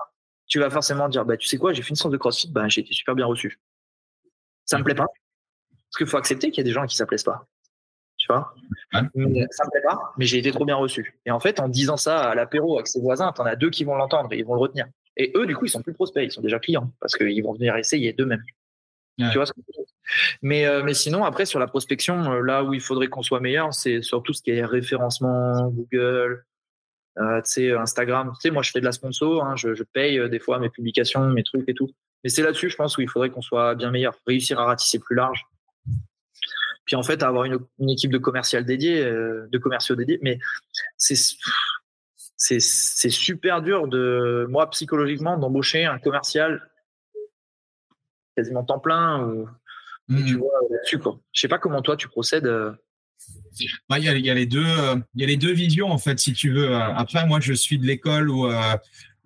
tu 0.47 0.59
vas 0.59 0.69
forcément 0.69 1.09
dire, 1.09 1.25
bah, 1.25 1.37
tu 1.37 1.47
sais 1.47 1.57
quoi, 1.57 1.73
j'ai 1.73 1.81
fait 1.81 1.89
une 1.89 1.95
séance 1.95 2.11
de 2.11 2.17
crossfit, 2.17 2.51
bah, 2.51 2.67
j'ai 2.67 2.81
été 2.81 2.93
super 2.93 3.15
bien 3.15 3.25
reçu. 3.25 3.59
Ça 4.65 4.77
me 4.77 4.83
plaît 4.83 4.95
pas. 4.95 5.07
Parce 5.07 5.97
qu'il 5.97 6.07
faut 6.07 6.17
accepter 6.17 6.51
qu'il 6.51 6.57
y 6.59 6.65
a 6.65 6.69
des 6.69 6.73
gens 6.73 6.85
qui 6.85 6.95
ça 6.95 7.05
plaise 7.05 7.23
pas. 7.23 7.47
Tu 8.17 8.27
vois? 8.27 8.53
ça 8.91 9.01
me 9.01 9.71
plaît 9.71 9.81
pas, 9.83 10.13
mais 10.17 10.25
j'ai 10.25 10.39
été 10.39 10.51
trop 10.51 10.65
bien 10.65 10.75
reçu. 10.75 11.19
Et 11.25 11.31
en 11.31 11.39
fait, 11.39 11.59
en 11.59 11.67
disant 11.67 11.97
ça 11.97 12.29
à 12.29 12.35
l'apéro 12.35 12.77
avec 12.77 12.87
ses 12.87 13.01
voisins, 13.01 13.31
t'en 13.31 13.45
as 13.45 13.55
deux 13.55 13.69
qui 13.69 13.83
vont 13.83 13.95
l'entendre 13.95 14.31
et 14.31 14.37
ils 14.37 14.45
vont 14.45 14.55
le 14.55 14.61
retenir. 14.61 14.87
Et 15.17 15.31
eux, 15.35 15.45
du 15.45 15.55
coup, 15.55 15.65
ils 15.65 15.69
sont 15.69 15.81
plus 15.81 15.93
prospects, 15.93 16.23
ils 16.23 16.31
sont 16.31 16.41
déjà 16.41 16.59
clients 16.59 16.91
parce 16.99 17.15
qu'ils 17.15 17.43
vont 17.43 17.53
venir 17.53 17.75
essayer 17.75 18.13
d'eux-mêmes. 18.13 18.43
Tu 19.17 19.37
vois 19.37 19.45
ce 19.45 19.53
que 19.53 19.59
mais, 20.41 20.65
euh, 20.65 20.83
mais 20.83 20.93
sinon, 20.93 21.23
après, 21.23 21.45
sur 21.45 21.59
la 21.59 21.67
prospection, 21.67 22.31
euh, 22.31 22.41
là 22.41 22.63
où 22.63 22.73
il 22.73 22.81
faudrait 22.81 23.07
qu'on 23.07 23.23
soit 23.23 23.39
meilleur, 23.39 23.73
c'est 23.73 24.01
sur 24.01 24.21
tout 24.21 24.33
ce 24.33 24.41
qui 24.41 24.51
est 24.51 24.65
référencement, 24.65 25.69
Google, 25.69 26.45
euh, 27.17 27.79
Instagram. 27.79 28.31
Tu 28.35 28.41
sais, 28.41 28.51
moi, 28.51 28.61
je 28.61 28.71
fais 28.71 28.79
de 28.79 28.85
la 28.85 28.91
sponsor, 28.91 29.43
hein, 29.43 29.55
je, 29.55 29.73
je, 29.73 29.83
paye 29.83 30.19
euh, 30.19 30.27
des 30.27 30.39
fois 30.39 30.59
mes 30.59 30.69
publications, 30.69 31.29
mes 31.29 31.43
trucs 31.43 31.67
et 31.69 31.73
tout. 31.73 31.89
Mais 32.23 32.29
c'est 32.29 32.43
là-dessus, 32.43 32.69
je 32.69 32.75
pense, 32.75 32.97
où 32.97 33.01
il 33.01 33.09
faudrait 33.09 33.29
qu'on 33.29 33.41
soit 33.41 33.75
bien 33.75 33.91
meilleur, 33.91 34.15
réussir 34.27 34.59
à 34.59 34.65
ratisser 34.65 34.99
plus 34.99 35.15
large. 35.15 35.45
Puis 36.85 36.95
en 36.95 37.03
fait, 37.03 37.23
avoir 37.23 37.45
une, 37.45 37.59
une 37.79 37.89
équipe 37.89 38.11
de 38.11 38.17
commercial 38.17 38.65
dédiés, 38.65 39.03
de 39.03 39.57
commerciaux 39.57 39.95
dédiés. 39.95 40.19
Mais 40.21 40.39
c'est 40.97 41.15
c'est 42.37 42.59
super 43.09 43.61
dur 43.61 43.87
de 43.87 44.45
moi 44.49 44.69
psychologiquement 44.69 45.37
d'embaucher 45.37 45.85
un 45.85 45.97
commercial 45.97 46.69
quasiment 48.35 48.63
temps 48.63 48.77
plein 48.77 49.23
ou 49.23 49.47
mmh. 50.09 50.25
tu 50.25 50.35
vois 50.35 50.59
là-dessus 50.69 50.99
quoi. 50.99 51.19
Je 51.31 51.41
sais 51.41 51.47
pas 51.47 51.57
comment 51.57 51.81
toi 51.81 51.95
tu 51.95 52.07
procèdes. 52.07 52.45
Euh. 53.61 53.65
Bah, 53.89 53.99
il 53.99 54.05
y, 54.05 54.29
a, 54.29 54.33
les 54.33 54.45
deux, 54.45 54.65
il 55.15 55.21
y 55.21 55.23
a 55.23 55.27
les 55.27 55.37
deux 55.37 55.53
visions 55.53 55.91
en 55.91 55.97
fait, 55.97 56.19
si 56.19 56.33
tu 56.33 56.51
veux. 56.51 56.75
Après, 56.75 57.25
moi, 57.25 57.39
je 57.39 57.53
suis 57.53 57.77
de 57.77 57.85
l'école 57.85 58.29
où, 58.29 58.47
euh, 58.47 58.75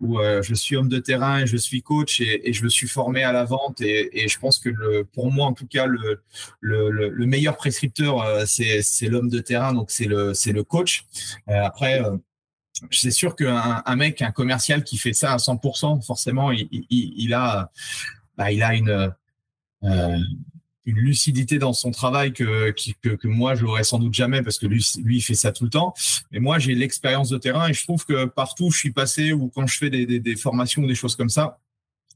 euh, 0.01 0.41
je 0.41 0.53
suis 0.53 0.77
homme 0.77 0.88
de 0.88 0.99
terrain 0.99 1.39
et 1.39 1.47
je 1.47 1.57
suis 1.57 1.81
coach 1.81 2.22
et, 2.22 2.53
je 2.53 2.64
me 2.64 2.69
suis 2.69 2.88
formé 2.88 3.23
à 3.23 3.34
la 3.34 3.43
vente 3.43 3.81
et, 3.81 4.27
je 4.27 4.39
pense 4.39 4.60
que 4.60 5.01
pour 5.14 5.31
moi, 5.31 5.47
en 5.47 5.53
tout 5.53 5.68
cas, 5.68 5.85
le, 5.85 6.22
le, 6.61 7.10
le 7.10 7.26
meilleur 7.26 7.57
prescripteur, 7.57 8.26
c'est, 8.47 8.84
l'homme 9.07 9.30
de 9.30 9.39
terrain, 9.39 9.73
donc 9.73 9.91
c'est 9.91 10.06
le, 10.06 10.61
coach. 10.64 11.06
après, 11.47 12.01
c'est 12.91 13.11
sûr 13.11 13.35
qu'un 13.35 13.84
un 13.85 13.95
mec, 13.95 14.22
un 14.22 14.31
commercial 14.31 14.84
qui 14.84 14.97
fait 14.97 15.14
ça 15.14 15.34
à 15.34 15.38
100%, 15.38 16.06
forcément, 16.06 16.51
il, 16.51 17.34
a 17.34 17.72
bah, 18.38 18.53
il 18.53 18.64
a 18.64 18.73
une, 18.73 19.14
euh, 19.84 20.18
une 20.90 20.98
lucidité 20.98 21.60
dans 21.60 21.74
son 21.74 21.91
travail 21.91 22.34
que, 22.34 22.74
que, 23.02 23.10
que 23.10 23.28
moi, 23.28 23.56
je 23.56 23.64
l'aurais 23.64 23.84
sans 23.84 23.99
doute 23.99 24.14
jamais 24.14 24.41
parce 24.41 24.57
que 24.57 24.66
lui, 24.66 24.86
lui, 25.03 25.18
il 25.18 25.22
fait 25.22 25.36
ça 25.36 25.52
tout 25.52 25.64
le 25.64 25.70
temps. 25.70 25.94
Mais 26.32 26.40
moi, 26.40 26.60
j'ai 26.60 26.74
l'expérience 26.76 27.30
de 27.30 27.38
terrain 27.38 27.68
et 27.70 27.74
je 27.74 27.84
trouve 27.84 28.06
que 28.06 28.26
partout 28.26 28.66
où 28.66 28.72
je 28.72 28.78
suis 28.80 28.91
passé 28.91 29.32
ou 29.32 29.49
quand 29.49 29.68
je 29.68 29.78
fais 29.78 29.90
des, 29.90 30.06
des, 30.06 30.20
des 30.20 30.36
formations 30.36 30.84
ou 30.84 30.88
des 30.88 30.95
choses 30.95 31.16
comme 31.16 31.30
ça, 31.30 31.60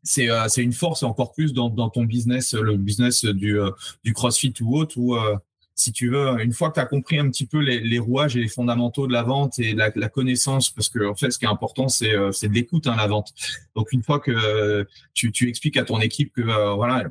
c'est 0.03 0.29
euh, 0.29 0.47
une 0.57 0.73
force 0.73 1.03
encore 1.03 1.31
plus 1.31 1.53
dans, 1.53 1.69
dans 1.69 1.89
ton 1.89 2.03
business, 2.03 2.53
le 2.53 2.75
business 2.75 3.23
du, 3.25 3.59
euh, 3.59 3.71
du 4.03 4.13
CrossFit 4.13 4.53
ou 4.61 4.77
autre, 4.77 4.97
où 4.97 5.15
euh, 5.15 5.37
si 5.75 5.91
tu 5.91 6.09
veux, 6.09 6.41
une 6.41 6.53
fois 6.53 6.69
que 6.69 6.75
tu 6.75 6.79
as 6.81 6.85
compris 6.85 7.17
un 7.17 7.29
petit 7.29 7.47
peu 7.47 7.59
les, 7.59 7.79
les, 7.79 7.99
rouages 7.99 8.35
et 8.35 8.39
les 8.39 8.47
fondamentaux 8.47 9.07
de 9.07 9.13
la 9.13 9.23
vente 9.23 9.57
et 9.59 9.73
la, 9.73 9.91
la 9.95 10.09
connaissance, 10.09 10.69
parce 10.69 10.89
que 10.89 11.07
en 11.07 11.15
fait, 11.15 11.31
ce 11.31 11.39
qui 11.39 11.45
est 11.45 11.49
important, 11.49 11.87
c'est 11.87 12.13
euh, 12.13 12.29
de 12.29 12.49
l'écoute, 12.49 12.85
hein, 12.85 12.95
la 12.95 13.07
vente. 13.07 13.33
Donc, 13.75 13.91
une 13.91 14.03
fois 14.03 14.19
que 14.19 14.85
tu, 15.13 15.31
tu 15.31 15.49
expliques 15.49 15.77
à 15.77 15.83
ton 15.83 15.99
équipe 15.99 16.33
que 16.33 16.41
voilà, 16.75 17.05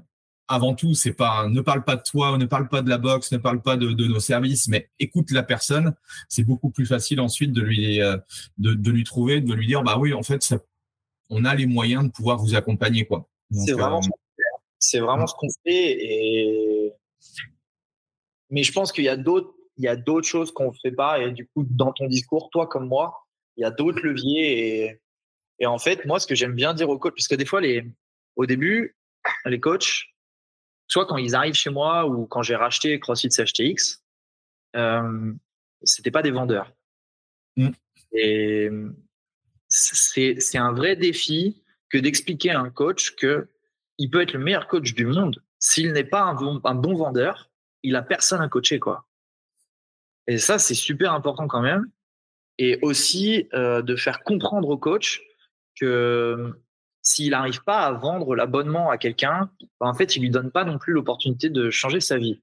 avant 0.52 0.74
tout, 0.74 0.94
c'est 0.94 1.14
pas 1.14 1.48
ne 1.48 1.60
parle 1.62 1.82
pas 1.82 1.96
de 1.96 2.02
toi, 2.02 2.36
ne 2.36 2.44
parle 2.44 2.68
pas 2.68 2.82
de 2.82 2.90
la 2.90 2.98
boxe, 2.98 3.32
ne 3.32 3.38
parle 3.38 3.62
pas 3.62 3.76
de, 3.76 3.92
de 3.92 4.04
nos 4.06 4.20
services, 4.20 4.68
mais 4.68 4.90
écoute 4.98 5.30
la 5.30 5.42
personne. 5.42 5.94
C'est 6.28 6.44
beaucoup 6.44 6.70
plus 6.70 6.84
facile 6.84 7.20
ensuite 7.20 7.52
de 7.52 7.62
lui 7.62 7.98
de, 7.98 8.74
de, 8.74 8.90
lui 8.90 9.04
trouver, 9.04 9.40
de 9.40 9.54
lui 9.54 9.66
dire 9.66 9.82
bah 9.82 9.96
oui, 9.98 10.12
en 10.12 10.22
fait, 10.22 10.42
ça, 10.42 10.58
on 11.30 11.44
a 11.46 11.54
les 11.54 11.66
moyens 11.66 12.04
de 12.04 12.10
pouvoir 12.10 12.36
vous 12.36 12.54
accompagner 12.54 13.06
quoi. 13.06 13.28
C'est 13.50 13.72
vraiment, 13.72 14.00
euh, 14.00 14.42
c'est 14.78 15.00
vraiment 15.00 15.26
ce 15.26 15.34
qu'on 15.34 15.48
fait 15.64 15.96
et 16.04 16.92
mais 18.50 18.62
je 18.62 18.72
pense 18.72 18.92
qu'il 18.92 19.04
y 19.04 19.08
a 19.08 19.16
d'autres 19.16 19.52
il 19.78 19.84
y 19.84 19.88
a 19.88 19.96
d'autres 19.96 20.28
choses 20.28 20.52
qu'on 20.52 20.70
ne 20.70 20.76
fait 20.82 20.92
pas 20.92 21.20
et 21.20 21.32
du 21.32 21.46
coup 21.48 21.64
dans 21.68 21.92
ton 21.92 22.06
discours, 22.06 22.50
toi 22.50 22.66
comme 22.66 22.88
moi, 22.88 23.26
il 23.56 23.62
y 23.62 23.64
a 23.64 23.70
d'autres 23.70 24.02
leviers 24.02 24.84
et 24.84 25.00
et 25.58 25.66
en 25.66 25.78
fait 25.78 26.04
moi 26.04 26.20
ce 26.20 26.26
que 26.26 26.34
j'aime 26.34 26.54
bien 26.54 26.74
dire 26.74 26.90
aux 26.90 26.98
coachs, 26.98 27.14
parce 27.14 27.28
que 27.28 27.34
des 27.34 27.46
fois 27.46 27.62
les 27.62 27.84
au 28.36 28.44
début 28.44 28.96
les 29.46 29.60
coachs 29.60 30.11
soit 30.92 31.06
quand 31.06 31.16
ils 31.16 31.34
arrivent 31.34 31.54
chez 31.54 31.70
moi 31.70 32.06
ou 32.06 32.26
quand 32.26 32.42
j'ai 32.42 32.54
racheté 32.54 33.00
CrossFit 33.00 33.30
CHTX, 33.30 34.02
euh, 34.76 35.32
c'était 35.82 36.10
pas 36.10 36.20
des 36.20 36.30
vendeurs. 36.30 36.70
Mm. 37.56 37.70
Et 38.12 38.70
c'est 39.68 40.58
un 40.58 40.72
vrai 40.72 40.94
défi 40.96 41.62
que 41.88 41.96
d'expliquer 41.96 42.50
à 42.50 42.60
un 42.60 42.68
coach 42.68 43.16
que 43.16 43.48
il 43.96 44.10
peut 44.10 44.20
être 44.20 44.34
le 44.34 44.38
meilleur 44.38 44.68
coach 44.68 44.92
du 44.92 45.06
monde 45.06 45.42
s'il 45.58 45.92
n'est 45.92 46.04
pas 46.04 46.22
un 46.22 46.34
bon, 46.34 46.60
un 46.64 46.74
bon, 46.74 46.94
vendeur, 46.94 47.50
il 47.82 47.96
a 47.96 48.02
personne 48.02 48.42
à 48.42 48.48
coacher 48.48 48.78
quoi. 48.78 49.06
Et 50.26 50.36
ça 50.36 50.58
c'est 50.58 50.74
super 50.74 51.14
important 51.14 51.48
quand 51.48 51.62
même. 51.62 51.90
Et 52.58 52.78
aussi 52.82 53.48
euh, 53.54 53.80
de 53.80 53.96
faire 53.96 54.22
comprendre 54.24 54.68
au 54.68 54.76
coach 54.76 55.22
que 55.80 56.61
s'il 57.02 57.30
n'arrive 57.30 57.62
pas 57.64 57.80
à 57.80 57.92
vendre 57.92 58.34
l'abonnement 58.34 58.90
à 58.90 58.96
quelqu'un, 58.98 59.50
ben, 59.80 59.88
en 59.88 59.94
fait, 59.94 60.16
il 60.16 60.22
lui 60.22 60.30
donne 60.30 60.50
pas 60.50 60.64
non 60.64 60.78
plus 60.78 60.92
l'opportunité 60.92 61.50
de 61.50 61.70
changer 61.70 62.00
sa 62.00 62.16
vie. 62.16 62.40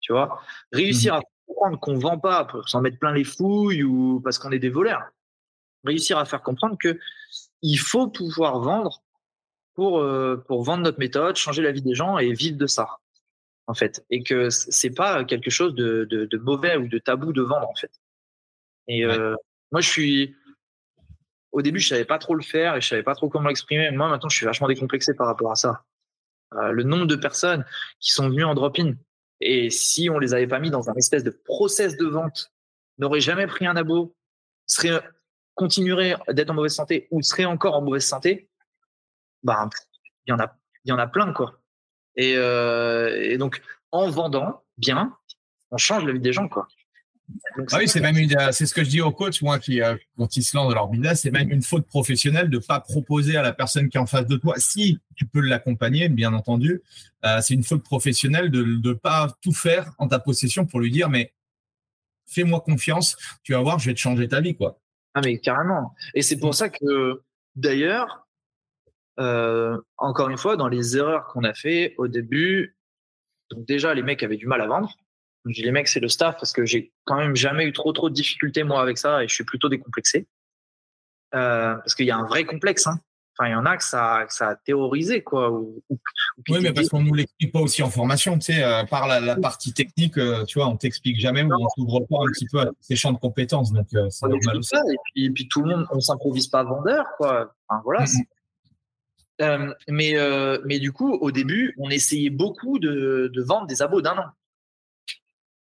Tu 0.00 0.12
vois, 0.12 0.40
réussir 0.72 1.14
mmh 1.14 1.18
à 1.18 1.22
comprendre 1.48 1.80
qu'on 1.80 1.98
vend 1.98 2.18
pas 2.18 2.44
pour 2.44 2.68
s'en 2.68 2.80
mettre 2.80 2.98
plein 2.98 3.12
les 3.12 3.24
fouilles 3.24 3.82
ou 3.82 4.20
parce 4.20 4.38
qu'on 4.38 4.50
est 4.50 4.58
des 4.58 4.68
voleurs. 4.68 5.04
Réussir 5.84 6.18
à 6.18 6.24
faire 6.24 6.42
comprendre 6.42 6.76
que 6.78 6.98
il 7.62 7.76
faut 7.76 8.08
pouvoir 8.08 8.60
vendre 8.60 9.02
pour 9.74 9.98
euh, 9.98 10.36
pour 10.48 10.62
vendre 10.62 10.82
notre 10.82 10.98
méthode, 10.98 11.36
changer 11.36 11.62
la 11.62 11.72
vie 11.72 11.82
des 11.82 11.94
gens 11.94 12.18
et 12.18 12.32
vivre 12.32 12.56
de 12.56 12.66
ça, 12.66 12.98
en 13.66 13.74
fait, 13.74 14.04
et 14.10 14.22
que 14.22 14.50
c'est 14.50 14.94
pas 14.94 15.24
quelque 15.24 15.50
chose 15.50 15.74
de, 15.74 16.04
de, 16.10 16.24
de, 16.24 16.38
mauvais 16.38 16.76
ou 16.76 16.88
de 16.88 16.98
tabou 16.98 17.32
de 17.32 17.42
vendre, 17.42 17.68
en 17.68 17.74
fait. 17.74 17.92
Et 18.88 19.04
euh, 19.04 19.34
moi, 19.72 19.80
je 19.80 19.88
suis 19.88 20.36
au 21.56 21.62
début, 21.62 21.80
je 21.80 21.88
savais 21.88 22.04
pas 22.04 22.18
trop 22.18 22.34
le 22.34 22.42
faire 22.42 22.76
et 22.76 22.82
je 22.82 22.88
savais 22.88 23.02
pas 23.02 23.14
trop 23.14 23.30
comment 23.30 23.48
l'exprimer. 23.48 23.90
Moi, 23.90 24.10
maintenant, 24.10 24.28
je 24.28 24.36
suis 24.36 24.44
vachement 24.44 24.68
décomplexé 24.68 25.14
par 25.14 25.26
rapport 25.26 25.50
à 25.50 25.54
ça. 25.54 25.84
Euh, 26.52 26.70
le 26.70 26.82
nombre 26.82 27.06
de 27.06 27.16
personnes 27.16 27.64
qui 27.98 28.12
sont 28.12 28.28
venues 28.28 28.44
en 28.44 28.54
drop-in 28.54 28.92
et 29.40 29.70
si 29.70 30.10
on 30.10 30.18
les 30.18 30.34
avait 30.34 30.46
pas 30.46 30.58
mis 30.58 30.70
dans 30.70 30.90
un 30.90 30.94
espèce 30.96 31.24
de 31.24 31.30
process 31.30 31.96
de 31.96 32.04
vente, 32.04 32.52
n'auraient 32.98 33.20
jamais 33.20 33.46
pris 33.46 33.66
un 33.66 33.74
abo, 33.74 34.14
serait 34.66 35.00
continuerait 35.54 36.16
d'être 36.28 36.50
en 36.50 36.54
mauvaise 36.54 36.74
santé 36.74 37.08
ou 37.10 37.22
serait 37.22 37.46
encore 37.46 37.74
en 37.74 37.80
mauvaise 37.80 38.04
santé, 38.04 38.50
bah, 39.42 39.70
il 40.26 40.30
y 40.30 40.34
en 40.34 40.38
a, 40.38 40.54
y 40.84 40.92
en 40.92 40.98
a 40.98 41.06
plein 41.06 41.32
quoi. 41.32 41.62
Et, 42.16 42.34
euh, 42.36 43.18
et 43.18 43.38
donc, 43.38 43.62
en 43.92 44.10
vendant 44.10 44.62
bien, 44.76 45.16
on 45.70 45.78
change 45.78 46.04
la 46.04 46.12
vie 46.12 46.20
des 46.20 46.34
gens 46.34 46.48
quoi 46.48 46.68
ah 47.72 47.78
oui, 47.78 47.88
c'est 47.88 48.00
même 48.00 48.16
c'est 48.52 48.66
ce 48.66 48.74
que 48.74 48.84
je 48.84 48.90
dis 48.90 49.00
aux 49.00 49.10
coachs, 49.10 49.40
moi, 49.42 49.58
qui, 49.58 49.82
euh, 49.82 49.96
quand 50.16 50.36
ils 50.36 50.42
se 50.42 50.56
lancent 50.56 50.68
dans 50.68 50.74
leur 50.74 50.88
business, 50.88 51.22
c'est 51.22 51.30
même 51.30 51.50
une 51.50 51.62
faute 51.62 51.86
professionnelle 51.86 52.50
de 52.50 52.58
pas 52.58 52.80
proposer 52.80 53.36
à 53.36 53.42
la 53.42 53.52
personne 53.52 53.88
qui 53.88 53.96
est 53.96 54.00
en 54.00 54.06
face 54.06 54.26
de 54.26 54.36
toi, 54.36 54.54
si 54.58 54.98
tu 55.16 55.26
peux 55.26 55.40
l'accompagner, 55.40 56.08
bien 56.08 56.32
entendu, 56.34 56.82
euh, 57.24 57.40
c'est 57.40 57.54
une 57.54 57.64
faute 57.64 57.82
professionnelle 57.82 58.50
de 58.50 58.62
ne 58.62 58.92
pas 58.92 59.34
tout 59.42 59.52
faire 59.52 59.92
en 59.98 60.08
ta 60.08 60.18
possession 60.18 60.66
pour 60.66 60.80
lui 60.80 60.90
dire, 60.90 61.08
mais 61.08 61.32
fais-moi 62.26 62.60
confiance, 62.60 63.16
tu 63.42 63.52
vas 63.52 63.60
voir, 63.60 63.78
je 63.78 63.86
vais 63.86 63.94
te 63.94 64.00
changer 64.00 64.28
ta 64.28 64.40
vie, 64.40 64.56
quoi. 64.56 64.78
Ah, 65.14 65.20
mais 65.24 65.38
carrément. 65.38 65.94
Et 66.14 66.22
c'est 66.22 66.38
pour 66.38 66.54
ça 66.54 66.68
que, 66.68 67.22
d'ailleurs, 67.54 68.28
euh, 69.18 69.80
encore 69.96 70.28
une 70.28 70.36
fois, 70.36 70.56
dans 70.56 70.68
les 70.68 70.96
erreurs 70.96 71.26
qu'on 71.28 71.44
a 71.44 71.54
fait 71.54 71.94
au 71.96 72.06
début, 72.06 72.76
donc 73.50 73.64
déjà, 73.64 73.94
les 73.94 74.02
mecs 74.02 74.22
avaient 74.22 74.36
du 74.36 74.46
mal 74.46 74.60
à 74.60 74.66
vendre 74.66 74.96
je 75.46 75.54
dis 75.54 75.62
les 75.62 75.72
mecs, 75.72 75.88
c'est 75.88 76.00
le 76.00 76.08
staff 76.08 76.36
parce 76.36 76.52
que 76.52 76.64
j'ai 76.64 76.92
quand 77.04 77.16
même 77.16 77.36
jamais 77.36 77.64
eu 77.64 77.72
trop 77.72 77.92
trop 77.92 78.08
de 78.08 78.14
difficultés 78.14 78.64
moi 78.64 78.80
avec 78.80 78.98
ça 78.98 79.22
et 79.22 79.28
je 79.28 79.34
suis 79.34 79.44
plutôt 79.44 79.68
décomplexé. 79.68 80.26
Euh, 81.34 81.74
parce 81.76 81.94
qu'il 81.94 82.06
y 82.06 82.10
a 82.10 82.16
un 82.16 82.26
vrai 82.26 82.44
complexe. 82.44 82.86
Hein. 82.86 83.00
Enfin, 83.38 83.50
il 83.50 83.52
y 83.52 83.54
en 83.54 83.66
a 83.66 83.76
que 83.76 83.84
ça, 83.84 84.24
que 84.26 84.32
ça 84.32 84.48
a 84.50 84.56
théorisé 84.56 85.22
quoi. 85.22 85.50
Ou, 85.50 85.82
oui, 86.48 86.58
mais 86.62 86.72
parce 86.72 86.88
qu'on 86.88 87.02
nous 87.02 87.12
l'explique 87.12 87.52
pas 87.52 87.60
aussi 87.60 87.82
en 87.82 87.90
formation, 87.90 88.38
tu 88.38 88.52
sais, 88.52 88.64
euh, 88.64 88.84
par 88.84 89.06
la, 89.06 89.20
la, 89.20 89.36
partie 89.36 89.72
technique, 89.72 90.16
euh, 90.16 90.44
tu 90.44 90.58
vois, 90.58 90.68
on 90.68 90.76
t'explique 90.76 91.20
jamais 91.20 91.42
ou 91.42 91.50
on 91.52 91.66
t'ouvre 91.76 92.00
pas 92.00 92.16
un 92.20 92.32
petit 92.32 92.46
peu 92.50 92.60
à 92.60 92.70
ces 92.80 92.96
champs 92.96 93.12
de 93.12 93.18
compétences, 93.18 93.72
donc 93.72 93.88
euh, 93.94 94.08
c'est 94.10 94.26
normal 94.26 94.56
aussi. 94.56 94.74
Et, 94.74 94.96
puis, 95.04 95.24
et 95.26 95.30
puis 95.30 95.48
tout 95.48 95.62
le 95.62 95.76
monde, 95.76 95.86
on 95.90 96.00
s'improvise 96.00 96.48
pas 96.48 96.62
vendeur, 96.64 97.04
quoi. 97.18 97.54
Enfin, 97.68 97.82
voilà. 97.84 98.04
Mais 99.88 100.14
mais 100.64 100.78
du 100.78 100.92
coup, 100.92 101.12
au 101.12 101.30
début, 101.30 101.74
on 101.78 101.90
essayait 101.90 102.30
beaucoup 102.30 102.78
de, 102.78 103.30
de 103.32 103.42
vendre 103.42 103.66
des 103.66 103.82
abos 103.82 104.00
d'un 104.00 104.16
an 104.16 104.26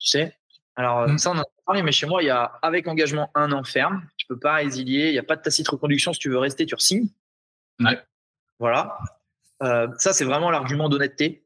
tu 0.05 0.11
sais. 0.11 0.37
Alors, 0.75 1.07
mmh. 1.07 1.17
ça, 1.17 1.31
on 1.31 1.37
en 1.37 1.41
a 1.41 1.45
parlé, 1.65 1.81
mais 1.81 1.91
chez 1.91 2.05
moi, 2.05 2.21
il 2.21 2.27
y 2.27 2.29
a 2.29 2.43
avec 2.61 2.87
engagement 2.87 3.31
un 3.33 3.51
an 3.51 3.63
ferme. 3.63 4.07
Tu 4.17 4.27
peux 4.27 4.37
pas 4.37 4.55
résilier. 4.55 5.07
Il 5.07 5.13
n'y 5.13 5.19
a 5.19 5.23
pas 5.23 5.35
de 5.35 5.41
tacite 5.41 5.67
reconduction. 5.67 6.13
Si 6.13 6.19
tu 6.19 6.29
veux 6.29 6.37
rester, 6.37 6.65
tu 6.65 6.75
signes. 6.77 7.07
Ouais. 7.79 7.99
Voilà. 8.59 8.97
Euh, 9.63 9.87
ça, 9.97 10.13
c'est 10.13 10.25
vraiment 10.25 10.51
l'argument 10.51 10.89
d'honnêteté. 10.89 11.43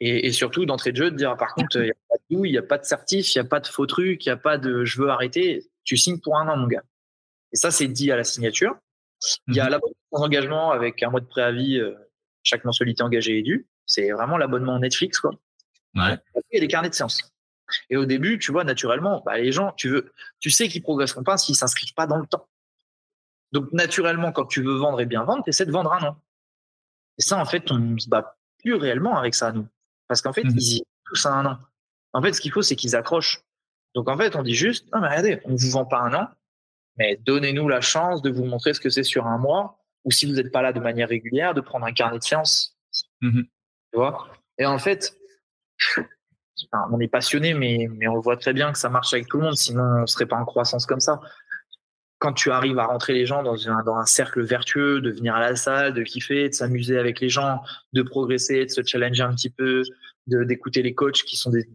Et, 0.00 0.26
et, 0.26 0.32
surtout, 0.32 0.64
d'entrée 0.64 0.92
de 0.92 0.96
jeu, 0.96 1.10
de 1.10 1.16
dire, 1.16 1.36
par 1.36 1.54
contre, 1.54 1.76
il 1.76 1.84
n'y 1.84 1.90
a 1.90 1.94
pas 2.08 2.16
de 2.16 2.34
douille, 2.34 2.48
il 2.48 2.52
n'y 2.52 2.58
a 2.58 2.62
pas 2.62 2.78
de 2.78 2.84
certif, 2.84 3.34
il 3.34 3.38
n'y 3.38 3.46
a 3.46 3.48
pas 3.48 3.60
de 3.60 3.66
faux 3.66 3.84
truc, 3.84 4.24
il 4.24 4.28
n'y 4.30 4.32
a 4.32 4.38
pas 4.38 4.56
de 4.56 4.84
je 4.84 5.00
veux 5.00 5.10
arrêter. 5.10 5.66
Tu 5.84 5.98
signes 5.98 6.18
pour 6.18 6.38
un 6.38 6.48
an, 6.48 6.56
mon 6.56 6.66
gars. 6.66 6.82
Et 7.52 7.56
ça, 7.56 7.70
c'est 7.70 7.86
dit 7.86 8.10
à 8.10 8.16
la 8.16 8.24
signature. 8.24 8.76
Il 9.48 9.56
y 9.56 9.60
a 9.60 9.66
mmh. 9.66 9.68
l'abonnement 9.68 9.94
engagement 10.12 10.70
avec 10.70 11.02
un 11.02 11.10
mois 11.10 11.20
de 11.20 11.26
préavis. 11.26 11.78
Euh, 11.78 11.94
chaque 12.42 12.64
mensualité 12.64 13.02
engagée 13.02 13.38
est 13.38 13.42
due. 13.42 13.68
C'est 13.84 14.10
vraiment 14.10 14.38
l'abonnement 14.38 14.78
Netflix, 14.78 15.20
quoi. 15.20 15.32
Ouais. 15.94 16.16
il 16.52 16.54
y 16.54 16.56
a 16.56 16.60
des 16.60 16.68
carnets 16.68 16.88
de 16.88 16.94
séances. 16.94 17.30
Et 17.88 17.96
au 17.96 18.04
début, 18.04 18.38
tu 18.38 18.52
vois, 18.52 18.64
naturellement, 18.64 19.22
bah, 19.24 19.38
les 19.38 19.52
gens, 19.52 19.72
tu 19.72 19.88
veux, 19.88 20.12
tu 20.38 20.50
sais 20.50 20.68
qu'ils 20.68 20.82
progresseront 20.82 21.22
pas 21.22 21.36
s'ils 21.36 21.56
s'inscrivent 21.56 21.94
pas 21.94 22.06
dans 22.06 22.16
le 22.16 22.26
temps. 22.26 22.48
Donc, 23.52 23.72
naturellement, 23.72 24.32
quand 24.32 24.46
tu 24.46 24.62
veux 24.62 24.76
vendre 24.76 25.00
et 25.00 25.06
bien 25.06 25.24
vendre, 25.24 25.42
tu 25.44 25.50
essaies 25.50 25.66
de 25.66 25.72
vendre 25.72 25.92
un 25.92 26.02
an. 26.02 26.16
Et 27.18 27.22
ça, 27.22 27.38
en 27.38 27.44
fait, 27.44 27.70
on 27.70 27.78
ne 27.78 27.98
se 27.98 28.08
bat 28.08 28.36
plus 28.58 28.74
réellement 28.74 29.18
avec 29.18 29.34
ça, 29.34 29.52
nous. 29.52 29.66
Parce 30.08 30.22
qu'en 30.22 30.32
fait, 30.32 30.44
mmh 30.44 30.54
ils 30.56 30.76
y 30.76 30.82
tous 31.06 31.26
à 31.26 31.32
un 31.32 31.46
an. 31.46 31.58
En 32.12 32.22
fait, 32.22 32.32
ce 32.32 32.40
qu'il 32.40 32.52
faut, 32.52 32.62
c'est 32.62 32.76
qu'ils 32.76 32.96
accrochent. 32.96 33.42
Donc, 33.94 34.08
en 34.08 34.16
fait, 34.16 34.36
on 34.36 34.42
dit 34.42 34.54
juste, 34.54 34.92
non, 34.92 35.00
mais 35.00 35.08
regardez, 35.08 35.40
on 35.44 35.52
ne 35.52 35.58
vous 35.58 35.70
vend 35.70 35.84
pas 35.84 36.00
un 36.00 36.14
an, 36.14 36.28
mais 36.96 37.16
donnez-nous 37.16 37.68
la 37.68 37.80
chance 37.80 38.22
de 38.22 38.30
vous 38.30 38.44
montrer 38.44 38.74
ce 38.74 38.80
que 38.80 38.90
c'est 38.90 39.02
sur 39.02 39.26
un 39.26 39.38
mois, 39.38 39.82
ou 40.04 40.10
si 40.12 40.26
vous 40.26 40.32
n'êtes 40.32 40.52
pas 40.52 40.62
là 40.62 40.72
de 40.72 40.80
manière 40.80 41.08
régulière, 41.08 41.54
de 41.54 41.60
prendre 41.60 41.86
un 41.86 41.92
carnet 41.92 42.18
de 42.18 42.24
séance. 42.24 42.76
Mmh 43.20 43.42
tu 43.92 43.98
vois? 43.98 44.28
Et 44.58 44.66
en 44.66 44.78
fait, 44.78 45.18
on 46.90 47.00
est 47.00 47.08
passionné, 47.08 47.54
mais, 47.54 47.88
on 48.08 48.20
voit 48.20 48.36
très 48.36 48.52
bien 48.52 48.72
que 48.72 48.78
ça 48.78 48.88
marche 48.88 49.12
avec 49.12 49.28
tout 49.28 49.38
le 49.38 49.44
monde, 49.44 49.56
sinon 49.56 50.02
on 50.02 50.06
serait 50.06 50.26
pas 50.26 50.36
en 50.36 50.44
croissance 50.44 50.86
comme 50.86 51.00
ça. 51.00 51.20
Quand 52.18 52.34
tu 52.34 52.50
arrives 52.50 52.78
à 52.78 52.84
rentrer 52.84 53.14
les 53.14 53.24
gens 53.24 53.42
dans 53.42 53.56
un, 53.68 54.04
cercle 54.04 54.42
vertueux, 54.42 55.00
de 55.00 55.10
venir 55.10 55.34
à 55.34 55.40
la 55.40 55.56
salle, 55.56 55.94
de 55.94 56.02
kiffer, 56.02 56.50
de 56.50 56.54
s'amuser 56.54 56.98
avec 56.98 57.20
les 57.20 57.30
gens, 57.30 57.62
de 57.94 58.02
progresser, 58.02 58.66
de 58.66 58.70
se 58.70 58.82
challenger 58.84 59.22
un 59.22 59.34
petit 59.34 59.48
peu, 59.48 59.82
d'écouter 60.26 60.82
les 60.82 60.94
coachs 60.94 61.22
qui 61.22 61.36
sont 61.36 61.50
des, 61.50 61.66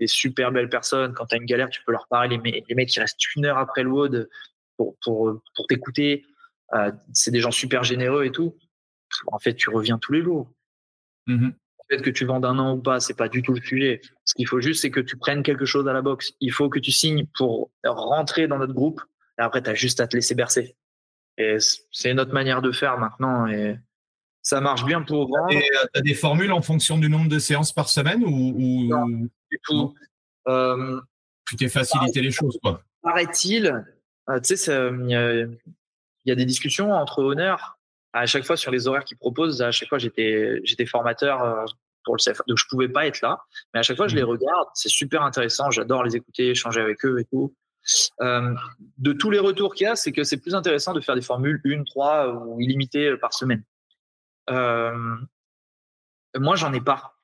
des, 0.00 0.08
super 0.08 0.50
belles 0.50 0.68
personnes. 0.68 1.14
Quand 1.14 1.26
tu 1.26 1.36
as 1.36 1.38
une 1.38 1.46
galère, 1.46 1.68
tu 1.68 1.82
peux 1.84 1.92
leur 1.92 2.08
parler. 2.08 2.40
Les, 2.44 2.74
mecs 2.74 2.88
qui 2.88 2.98
restent 2.98 3.34
une 3.36 3.46
heure 3.46 3.58
après 3.58 3.84
le 3.84 3.90
WOD 3.90 4.28
pour, 4.76 5.40
t'écouter. 5.68 6.24
Euh, 6.74 6.90
c'est 7.12 7.30
des 7.30 7.40
gens 7.40 7.52
super 7.52 7.84
généreux 7.84 8.24
et 8.24 8.32
tout. 8.32 8.56
En 9.28 9.38
fait, 9.38 9.54
tu 9.54 9.70
reviens 9.70 9.98
tous 9.98 10.12
les 10.12 10.22
jours. 10.22 10.50
Que 12.00 12.10
tu 12.10 12.24
vends 12.24 12.42
un 12.42 12.58
an 12.58 12.74
ou 12.76 12.80
pas, 12.80 13.00
c'est 13.00 13.16
pas 13.16 13.28
du 13.28 13.42
tout 13.42 13.52
le 13.52 13.60
sujet. 13.60 14.00
Ce 14.24 14.34
qu'il 14.34 14.48
faut 14.48 14.60
juste, 14.60 14.80
c'est 14.80 14.90
que 14.90 15.00
tu 15.00 15.16
prennes 15.16 15.42
quelque 15.42 15.66
chose 15.66 15.86
à 15.88 15.92
la 15.92 16.00
boxe. 16.00 16.32
Il 16.40 16.50
faut 16.50 16.70
que 16.70 16.78
tu 16.78 16.90
signes 16.90 17.26
pour 17.36 17.70
rentrer 17.84 18.48
dans 18.48 18.58
notre 18.58 18.72
groupe. 18.72 19.02
Et 19.38 19.42
après, 19.42 19.62
tu 19.62 19.68
as 19.68 19.74
juste 19.74 20.00
à 20.00 20.06
te 20.06 20.16
laisser 20.16 20.34
bercer. 20.34 20.74
Et 21.36 21.56
c'est 21.90 22.14
notre 22.14 22.32
manière 22.32 22.62
de 22.62 22.72
faire 22.72 22.98
maintenant. 22.98 23.46
Et 23.46 23.76
Ça 24.42 24.60
marche 24.60 24.84
bien 24.84 25.02
pour 25.02 25.28
vendre. 25.28 25.50
Tu 25.50 25.62
as 25.94 26.00
des 26.00 26.14
formules 26.14 26.52
en 26.52 26.62
fonction 26.62 26.96
du 26.96 27.10
nombre 27.10 27.28
de 27.28 27.38
séances 27.38 27.72
par 27.72 27.88
semaine 27.88 28.24
ou, 28.24 28.88
Non, 28.88 29.06
du 29.06 29.60
tout. 29.64 29.94
Euh, 30.48 31.00
tu 31.46 31.56
t'es 31.56 31.68
facilité 31.68 32.20
les 32.22 32.30
choses, 32.30 32.58
quoi. 32.62 32.82
Paraît-il, 33.02 33.84
euh, 34.30 34.40
tu 34.40 34.56
sais, 34.56 34.90
il 35.04 35.58
y, 36.24 36.30
a 36.30 36.34
des 36.34 36.44
discussions 36.46 36.92
entre 36.92 37.22
honneurs 37.22 37.78
à 38.12 38.26
chaque 38.26 38.44
fois 38.44 38.56
sur 38.56 38.70
les 38.70 38.86
horaires 38.86 39.04
qu'ils 39.04 39.18
proposent. 39.18 39.62
À 39.62 39.70
chaque 39.70 39.88
fois, 39.88 39.98
j'étais 39.98 40.60
j'étais 40.64 40.86
formateur 40.86 41.42
euh, 41.42 41.64
pour 42.04 42.16
le 42.16 42.20
CF, 42.22 42.40
donc 42.46 42.58
je 42.58 42.66
pouvais 42.68 42.88
pas 42.88 43.06
être 43.06 43.20
là. 43.20 43.38
Mais 43.72 43.80
à 43.80 43.82
chaque 43.82 43.96
fois, 43.96 44.08
je 44.08 44.16
les 44.16 44.22
mmh. 44.22 44.26
regarde. 44.26 44.68
C'est 44.74 44.88
super 44.88 45.22
intéressant. 45.22 45.70
J'adore 45.70 46.04
les 46.04 46.16
écouter, 46.16 46.50
échanger 46.50 46.80
avec 46.80 47.04
eux 47.04 47.20
et 47.20 47.24
tout. 47.24 47.54
Euh, 48.20 48.54
de 48.98 49.12
tous 49.12 49.30
les 49.30 49.38
retours 49.38 49.74
qu'il 49.74 49.86
y 49.86 49.90
a, 49.90 49.96
c'est 49.96 50.12
que 50.12 50.22
c'est 50.22 50.36
plus 50.36 50.54
intéressant 50.54 50.92
de 50.92 51.00
faire 51.00 51.14
des 51.14 51.22
formules 51.22 51.60
1, 51.64 51.84
3 51.84 52.32
ou 52.32 52.60
illimitées 52.60 53.16
par 53.16 53.34
semaine. 53.34 53.64
Euh, 54.50 55.16
moi, 56.36 56.56
j'en 56.56 56.72
ai 56.72 56.80
pas. 56.80 57.14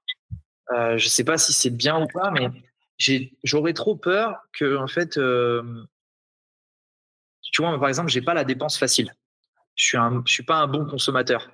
Euh, 0.72 0.98
je 0.98 1.08
sais 1.08 1.24
pas 1.24 1.38
si 1.38 1.52
c'est 1.52 1.70
bien 1.70 2.02
ou 2.02 2.06
pas, 2.06 2.30
mais 2.30 2.50
j'aurais 3.44 3.72
trop 3.72 3.96
peur 3.96 4.36
que, 4.52 4.76
en 4.76 4.88
fait, 4.88 5.16
euh, 5.16 5.62
tu 7.40 7.62
vois, 7.62 7.78
par 7.78 7.88
exemple, 7.88 8.10
j'ai 8.10 8.22
pas 8.22 8.34
la 8.34 8.44
dépense 8.44 8.78
facile. 8.78 9.14
Je 9.76 9.84
suis 9.84 9.96
un, 9.96 10.22
je 10.26 10.32
suis 10.32 10.42
pas 10.42 10.56
un 10.56 10.66
bon 10.66 10.86
consommateur. 10.86 11.50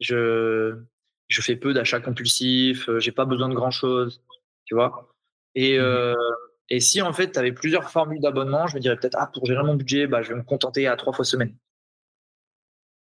Je, 0.00 0.82
je 1.30 1.40
fais 1.40 1.56
peu 1.56 1.72
d'achats 1.72 2.00
compulsifs. 2.00 2.90
J'ai 2.98 3.12
pas 3.12 3.24
besoin 3.24 3.48
de 3.48 3.54
grand 3.54 3.70
chose, 3.70 4.20
tu 4.64 4.74
vois. 4.74 5.08
Et 5.54 5.78
mmh 5.78 5.82
euh, 5.82 6.14
et 6.72 6.78
si 6.78 7.02
en 7.02 7.12
fait 7.12 7.32
tu 7.32 7.38
avais 7.38 7.52
plusieurs 7.52 7.90
formules 7.90 8.20
d'abonnement, 8.20 8.68
je 8.68 8.76
me 8.76 8.80
dirais 8.80 8.96
peut-être 8.96 9.16
ah 9.18 9.26
pour 9.26 9.44
gérer 9.44 9.64
mon 9.64 9.74
budget, 9.74 10.06
bah, 10.06 10.22
je 10.22 10.28
vais 10.28 10.36
me 10.36 10.44
contenter 10.44 10.86
à 10.86 10.96
trois 10.96 11.12
fois 11.12 11.24
semaine. 11.24 11.56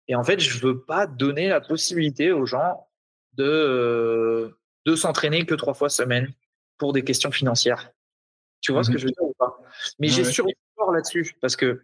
Et 0.09 0.15
en 0.15 0.23
fait, 0.23 0.39
je 0.41 0.59
veux 0.59 0.81
pas 0.81 1.07
donner 1.07 1.47
la 1.47 1.61
possibilité 1.61 2.33
aux 2.33 2.45
gens 2.45 2.89
de 3.35 3.45
euh, 3.45 4.59
de 4.85 4.95
s'entraîner 4.95 5.45
que 5.45 5.55
trois 5.55 5.73
fois 5.73 5.89
semaine 5.89 6.33
pour 6.77 6.91
des 6.91 7.05
questions 7.05 7.31
financières. 7.31 7.91
Tu 8.59 8.73
vois 8.73 8.83
ce 8.83 8.89
que 8.89 8.95
mmh 8.95 8.99
je 8.99 9.05
veux 9.05 9.11
dire 9.11 9.23
ou 9.23 9.33
pas? 9.39 9.57
Mais 9.99 10.09
j'ai 10.09 10.25
surtout 10.25 10.51
peur 10.75 10.91
là-dessus 10.91 11.35
parce 11.39 11.55
que 11.55 11.83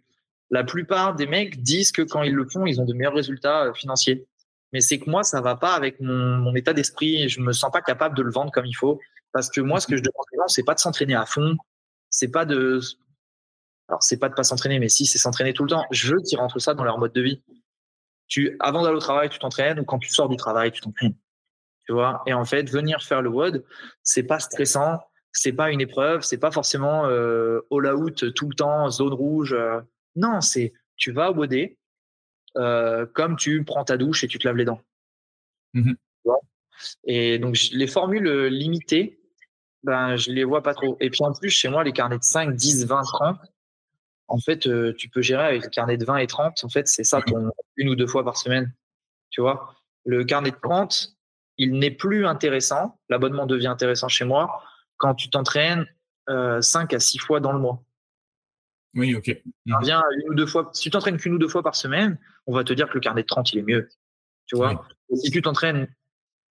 la 0.50 0.64
plupart 0.64 1.14
des 1.14 1.26
mecs 1.26 1.62
disent 1.62 1.92
que 1.92 2.02
quand 2.02 2.22
ils 2.22 2.34
le 2.34 2.44
font, 2.44 2.66
ils 2.66 2.80
ont 2.80 2.84
de 2.84 2.92
meilleurs 2.92 3.14
résultats 3.14 3.66
euh, 3.66 3.74
financiers. 3.74 4.26
Mais 4.72 4.80
c'est 4.80 4.98
que 4.98 5.10
moi, 5.10 5.22
ça 5.24 5.40
va 5.40 5.56
pas 5.56 5.74
avec 5.74 6.00
mon, 6.00 6.36
mon 6.36 6.54
état 6.54 6.72
d'esprit. 6.72 7.28
Je 7.28 7.40
me 7.40 7.52
sens 7.52 7.70
pas 7.72 7.82
capable 7.82 8.16
de 8.16 8.22
le 8.22 8.30
vendre 8.30 8.52
comme 8.52 8.66
il 8.66 8.74
faut. 8.74 9.00
Parce 9.32 9.50
que 9.50 9.60
moi, 9.60 9.80
ce 9.80 9.86
que 9.86 9.96
je 9.96 10.02
demande 10.02 10.24
aux 10.32 10.36
gens, 10.36 10.48
c'est 10.48 10.64
pas 10.64 10.74
de 10.74 10.80
s'entraîner 10.80 11.14
à 11.14 11.26
fond, 11.26 11.56
c'est 12.10 12.30
pas 12.30 12.44
de 12.44 12.80
alors 13.88 14.02
c'est 14.02 14.18
pas 14.18 14.28
de 14.28 14.34
pas 14.34 14.44
s'entraîner 14.44 14.78
mais 14.78 14.88
si 14.88 15.06
c'est 15.06 15.18
s'entraîner 15.18 15.52
tout 15.52 15.64
le 15.64 15.70
temps 15.70 15.86
je 15.90 16.14
veux 16.14 16.20
qu'ils 16.20 16.38
rentrent 16.38 16.58
ça 16.58 16.74
dans 16.74 16.84
leur 16.84 16.98
mode 16.98 17.12
de 17.12 17.22
vie 17.22 17.42
tu 18.28 18.56
avant 18.60 18.82
d'aller 18.82 18.96
au 18.96 19.00
travail 19.00 19.28
tu 19.28 19.38
t'entraînes 19.38 19.80
ou 19.80 19.84
quand 19.84 19.98
tu 19.98 20.10
sors 20.10 20.28
du 20.28 20.36
travail 20.36 20.70
tu 20.72 20.80
t'entraînes 20.80 21.14
tu 21.86 21.92
vois? 21.92 22.22
Et 22.26 22.34
en 22.34 22.44
fait 22.44 22.70
venir 22.70 23.02
faire 23.02 23.22
le 23.22 23.30
WOD 23.30 23.64
c'est 24.02 24.22
pas 24.24 24.38
stressant 24.38 25.00
c'est 25.32 25.52
pas 25.52 25.70
une 25.70 25.80
épreuve 25.80 26.22
c'est 26.22 26.38
pas 26.38 26.50
forcément 26.50 27.06
euh, 27.06 27.60
all 27.70 27.86
out 27.94 28.34
tout 28.34 28.48
le 28.48 28.54
temps 28.54 28.90
zone 28.90 29.12
rouge 29.12 29.52
euh. 29.52 29.80
non 30.16 30.40
c'est 30.40 30.72
tu 30.96 31.12
vas 31.12 31.30
au 31.30 31.46
euh, 32.56 33.06
comme 33.06 33.36
tu 33.36 33.64
prends 33.64 33.84
ta 33.84 33.96
douche 33.96 34.24
et 34.24 34.28
tu 34.28 34.38
te 34.38 34.46
laves 34.46 34.56
les 34.56 34.64
dents 34.64 34.80
mmh 35.74 35.92
et 37.04 37.38
donc 37.38 37.58
les 37.72 37.86
formules 37.86 38.46
limitées 38.46 39.20
ben, 39.82 40.16
je 40.16 40.30
les 40.30 40.44
vois 40.44 40.62
pas 40.62 40.74
trop. 40.74 40.96
Et 41.00 41.10
puis 41.10 41.24
en 41.24 41.32
plus, 41.32 41.50
chez 41.50 41.68
moi, 41.68 41.84
les 41.84 41.92
carnets 41.92 42.18
de 42.18 42.24
5, 42.24 42.54
10, 42.54 42.86
20, 42.86 43.02
30, 43.02 43.38
en 44.28 44.38
fait, 44.38 44.66
euh, 44.66 44.94
tu 44.96 45.08
peux 45.08 45.22
gérer 45.22 45.44
avec 45.44 45.64
le 45.64 45.70
carnet 45.70 45.96
de 45.96 46.04
20 46.04 46.18
et 46.18 46.26
30. 46.26 46.64
En 46.64 46.68
fait, 46.68 46.86
c'est 46.86 47.04
ça 47.04 47.20
ton 47.22 47.50
une 47.76 47.88
ou 47.88 47.96
deux 47.96 48.06
fois 48.06 48.24
par 48.24 48.36
semaine. 48.36 48.72
Tu 49.30 49.40
vois, 49.40 49.74
le 50.04 50.24
carnet 50.24 50.50
de 50.50 50.56
30, 50.62 51.16
il 51.56 51.78
n'est 51.78 51.90
plus 51.90 52.26
intéressant. 52.26 52.98
L'abonnement 53.08 53.46
devient 53.46 53.68
intéressant 53.68 54.08
chez 54.08 54.24
moi 54.24 54.62
quand 54.98 55.14
tu 55.14 55.30
t'entraînes 55.30 55.86
euh, 56.28 56.60
5 56.60 56.92
à 56.94 57.00
6 57.00 57.18
fois 57.18 57.40
dans 57.40 57.52
le 57.52 57.58
mois. 57.58 57.82
Oui, 58.94 59.14
ok. 59.14 59.42
Viens 59.82 60.02
une 60.18 60.30
ou 60.30 60.34
deux 60.34 60.46
fois. 60.46 60.70
Si 60.72 60.82
tu 60.82 60.90
t'entraînes 60.90 61.16
qu'une 61.16 61.34
ou 61.34 61.38
deux 61.38 61.48
fois 61.48 61.62
par 61.62 61.76
semaine, 61.76 62.18
on 62.46 62.54
va 62.54 62.64
te 62.64 62.72
dire 62.72 62.88
que 62.88 62.94
le 62.94 63.00
carnet 63.00 63.22
de 63.22 63.26
30, 63.26 63.52
il 63.52 63.60
est 63.60 63.62
mieux. 63.62 63.88
Tu 64.46 64.56
vois, 64.56 64.84
si 65.14 65.30
tu 65.30 65.42
t'entraînes 65.42 65.88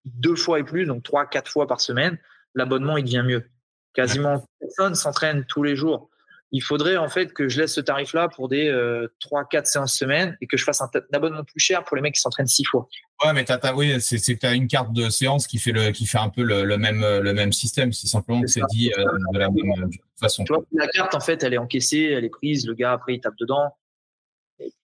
deux 0.05 0.35
fois 0.35 0.59
et 0.59 0.63
plus, 0.63 0.85
donc 0.85 1.03
trois, 1.03 1.25
quatre 1.25 1.51
fois 1.51 1.67
par 1.67 1.81
semaine, 1.81 2.17
l'abonnement 2.55 2.97
il 2.97 3.03
devient 3.03 3.23
mieux. 3.25 3.49
Quasiment 3.93 4.45
personne 4.59 4.95
s'entraîne 4.95 5.45
tous 5.45 5.63
les 5.63 5.75
jours. 5.75 6.09
Il 6.51 6.61
faudrait 6.61 6.97
en 6.97 7.09
fait 7.09 7.31
que 7.33 7.47
je 7.47 7.61
laisse 7.61 7.73
ce 7.73 7.81
tarif-là 7.81 8.27
pour 8.27 8.49
des 8.49 8.67
euh, 8.67 9.07
3-4 9.21 9.65
séances 9.65 9.93
semaine 9.93 10.35
et 10.41 10.47
que 10.47 10.57
je 10.57 10.63
fasse 10.63 10.81
un, 10.81 10.89
abonnement 11.13 11.43
plus 11.43 11.59
cher 11.59 11.83
pour 11.83 11.95
les 11.95 12.01
mecs 12.01 12.15
qui 12.15 12.21
s'entraînent 12.21 12.47
6 12.47 12.65
fois. 12.65 12.87
Ouais, 13.23 13.33
mais 13.33 13.43
t'as, 13.43 13.73
oui, 13.73 13.99
c'est, 13.99 14.17
que 14.17 14.39
tu 14.39 14.45
as 14.45 14.53
une 14.53 14.67
carte 14.67 14.93
de 14.93 15.09
séance 15.09 15.45
qui 15.45 15.59
fait, 15.59 15.71
le, 15.71 15.91
qui 15.91 16.05
fait 16.05 16.17
un 16.17 16.29
peu 16.29 16.41
le, 16.41 16.77
même, 16.77 17.01
le 17.01 17.33
même 17.33 17.51
système. 17.51 17.91
C'est 17.91 18.07
simplement 18.07 18.41
que 18.41 18.47
c'est 18.47 18.61
dit 18.69 18.91
euh, 18.97 19.03
de 19.33 19.39
la 19.39 19.49
même 19.49 19.71
euh, 19.83 19.89
façon. 20.19 20.43
Tu 20.43 20.53
vois, 20.53 20.63
la 20.71 20.87
carte, 20.87 21.13
en 21.15 21.19
fait, 21.19 21.43
elle 21.43 21.53
est 21.53 21.57
encaissée, 21.57 22.03
elle 22.03 22.23
est 22.23 22.29
prise. 22.29 22.65
Le 22.65 22.73
gars, 22.73 22.93
après, 22.93 23.15
il 23.15 23.19
tape 23.19 23.35
dedans. 23.37 23.75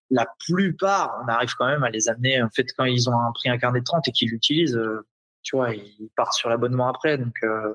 la 0.09 0.27
plupart, 0.45 1.23
on 1.23 1.27
arrive 1.29 1.53
quand 1.57 1.67
même 1.67 1.83
à 1.83 1.89
les 1.89 2.09
amener. 2.09 2.41
En 2.41 2.49
fait, 2.49 2.67
quand 2.77 2.85
ils 2.85 3.09
ont 3.09 3.13
un 3.45 3.57
carnet 3.57 3.79
de 3.79 3.85
30 3.85 4.07
et 4.07 4.11
qu'ils 4.11 4.29
l'utilisent, 4.29 4.75
euh, 4.75 5.07
tu 5.41 5.55
vois, 5.55 5.73
ils 5.73 6.09
partent 6.17 6.33
sur 6.33 6.49
l'abonnement 6.49 6.89
après. 6.89 7.17
Donc, 7.17 7.35
euh, 7.43 7.73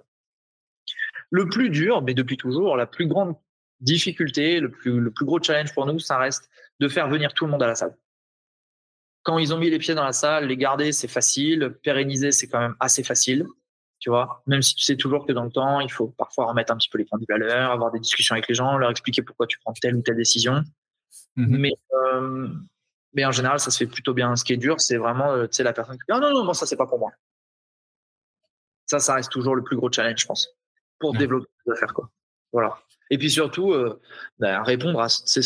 le 1.31 1.49
plus 1.49 1.71
dur, 1.71 2.03
mais 2.03 2.13
depuis 2.13 2.37
toujours, 2.37 2.77
la 2.77 2.87
plus 2.87 3.07
grande 3.07 3.35
difficulté, 3.81 4.61
le 4.61 4.71
plus, 4.71 5.01
le 5.01 5.11
plus 5.11 5.25
gros 5.25 5.43
challenge 5.43 5.73
pour 5.75 5.87
nous, 5.87 5.99
ça 5.99 6.19
reste 6.19 6.51
de 6.81 6.89
faire 6.89 7.09
venir 7.09 7.33
tout 7.35 7.45
le 7.45 7.51
monde 7.51 7.63
à 7.63 7.67
la 7.67 7.75
salle. 7.75 7.97
Quand 9.23 9.39
ils 9.39 9.53
ont 9.53 9.59
mis 9.59 9.71
les 9.71 9.79
pieds 9.79 9.95
dans 9.95 10.05
la 10.05 10.13
salle, 10.13 10.47
les 10.47 10.57
garder, 10.57 10.93
c'est 10.93 11.09
facile. 11.09 11.77
Pérenniser, 11.83 12.33
c'est 12.33 12.49
quand 12.49 12.61
même 12.61 12.77
assez 12.81 13.03
facile. 13.03 13.47
Tu 13.99 14.09
vois, 14.09 14.43
même 14.47 14.63
si 14.63 14.75
tu 14.75 14.85
sais 14.85 14.97
toujours 14.97 15.27
que 15.27 15.33
dans 15.33 15.45
le 15.45 15.51
temps, 15.51 15.81
il 15.81 15.93
faut 15.93 16.09
parfois 16.09 16.47
remettre 16.47 16.73
un 16.73 16.79
petit 16.79 16.89
peu 16.89 16.97
les 16.97 17.05
points 17.05 17.19
de 17.19 17.27
valeur, 17.29 17.71
avoir 17.71 17.91
des 17.91 18.01
discussions 18.01 18.33
avec 18.33 18.49
les 18.49 18.55
gens, 18.55 18.79
leur 18.79 18.91
expliquer 18.91 19.21
pourquoi 19.21 19.47
tu 19.47 19.59
prends 19.59 19.75
telle 19.75 19.95
ou 19.95 20.01
telle 20.01 20.17
décision. 20.17 20.65
Mm-hmm. 21.37 21.59
Mais, 21.59 21.73
euh, 21.93 22.49
mais 23.13 23.27
en 23.27 23.33
général, 23.33 23.61
ça 23.61 23.71
se 23.71 23.77
fait 23.77 23.87
plutôt 23.87 24.15
bien. 24.15 24.35
Ce 24.37 24.45
qui 24.45 24.55
est 24.55 24.57
dur, 24.57 24.81
c'est 24.81 24.97
vraiment, 24.97 25.33
euh, 25.33 25.47
tu 25.47 25.57
sais, 25.57 25.63
la 25.63 25.75
personne 25.75 25.97
qui 25.97 26.05
dit, 26.09 26.15
non, 26.15 26.21
non, 26.21 26.33
non, 26.33 26.47
bon, 26.47 26.55
ça, 26.55 26.65
c'est 26.65 26.77
pas 26.77 26.87
pour 26.87 26.99
moi. 26.99 27.11
Ça, 28.87 29.01
ça 29.01 29.15
reste 29.15 29.31
toujours 29.31 29.55
le 29.55 29.63
plus 29.63 29.77
gros 29.77 29.93
challenge, 29.93 30.23
je 30.23 30.27
pense, 30.27 30.49
pour 30.99 31.13
développer 31.13 31.47
des 31.67 31.73
affaires. 31.73 31.93
Quoi. 31.93 32.11
Voilà. 32.53 32.79
Et 33.11 33.19
puis 33.19 33.31
surtout, 33.31 33.73
euh, 33.73 34.01
bah, 34.39 34.63
répondre 34.63 35.01
à 35.01 35.09
ce, 35.09 35.43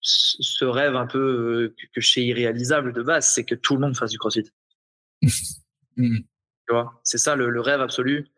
ce, 0.00 0.64
rêve 0.64 0.96
un 0.96 1.06
peu 1.06 1.18
euh, 1.18 1.74
que, 1.94 2.00
je 2.00 2.10
sais 2.10 2.22
irréalisable 2.22 2.92
de 2.92 3.02
base, 3.02 3.28
c'est 3.28 3.44
que 3.44 3.54
tout 3.54 3.74
le 3.74 3.80
monde 3.80 3.96
fasse 3.96 4.10
du 4.10 4.18
crossfit. 4.18 4.50
Mm. 5.98 6.18
Tu 6.68 6.74
vois, 6.74 7.00
c'est 7.04 7.16
ça 7.16 7.36
le, 7.36 7.58
rêve 7.58 7.80
absolu. 7.80 8.28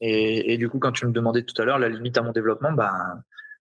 Et, 0.00 0.58
du 0.58 0.68
coup, 0.68 0.80
quand 0.80 0.90
tu 0.90 1.06
me 1.06 1.12
demandais 1.12 1.44
tout 1.44 1.54
à 1.62 1.64
l'heure 1.64 1.78
la 1.78 1.88
limite 1.88 2.18
à 2.18 2.22
mon 2.22 2.32
développement, 2.32 2.72
bah, 2.72 2.92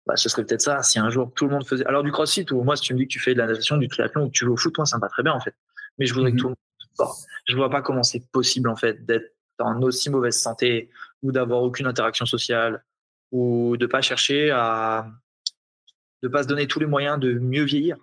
bah, 0.06 0.16
ce 0.16 0.30
serait 0.30 0.46
peut-être 0.46 0.62
ça. 0.62 0.82
Si 0.82 0.98
un 0.98 1.10
jour 1.10 1.30
tout 1.36 1.44
le 1.44 1.52
monde 1.52 1.68
faisait. 1.68 1.86
Alors, 1.88 2.04
du 2.04 2.12
crossfit, 2.14 2.46
ou 2.54 2.64
moi, 2.64 2.78
si 2.78 2.84
tu 2.84 2.94
me 2.94 3.00
dis 3.00 3.08
que 3.08 3.12
tu 3.12 3.20
fais 3.20 3.34
de 3.34 3.40
la 3.40 3.48
natation, 3.48 3.76
du 3.76 3.90
triathlon, 3.90 4.24
ou 4.24 4.28
que 4.28 4.32
tu 4.32 4.46
joues 4.46 4.54
au 4.54 4.56
foot, 4.56 4.78
moi, 4.78 4.86
ça 4.86 4.96
me 4.96 5.02
va 5.02 5.10
très 5.10 5.24
bien, 5.24 5.34
en 5.34 5.42
fait. 5.42 5.54
Mais 6.00 6.06
je 6.06 6.14
voudrais 6.14 6.32
que 6.32 6.38
mm-hmm. 6.38 6.40
tout 6.40 6.48
le 6.48 7.06
monde. 7.06 7.16
Je 7.48 7.56
vois 7.58 7.70
pas 7.70 7.82
comment 7.82 8.04
c'est 8.04 8.26
possible, 8.32 8.70
en 8.70 8.78
fait, 8.78 9.06
d'être 9.06 9.36
en 9.60 9.82
aussi 9.82 10.10
mauvaise 10.10 10.38
santé 10.38 10.90
ou 11.22 11.34
d'avoir 11.34 11.64
aucune 11.64 11.88
interaction 11.88 12.26
sociale 12.26 12.82
ou 13.32 13.78
de 13.78 13.86
pas 13.86 14.02
chercher 14.02 14.52
à 14.52 15.08
de 16.24 16.28
pas 16.28 16.44
se 16.44 16.48
donner 16.48 16.68
tous 16.68 16.80
les 16.80 16.86
moyens 16.86 17.20
de 17.20 17.34
mieux 17.34 17.64
vieillir. 17.64 17.98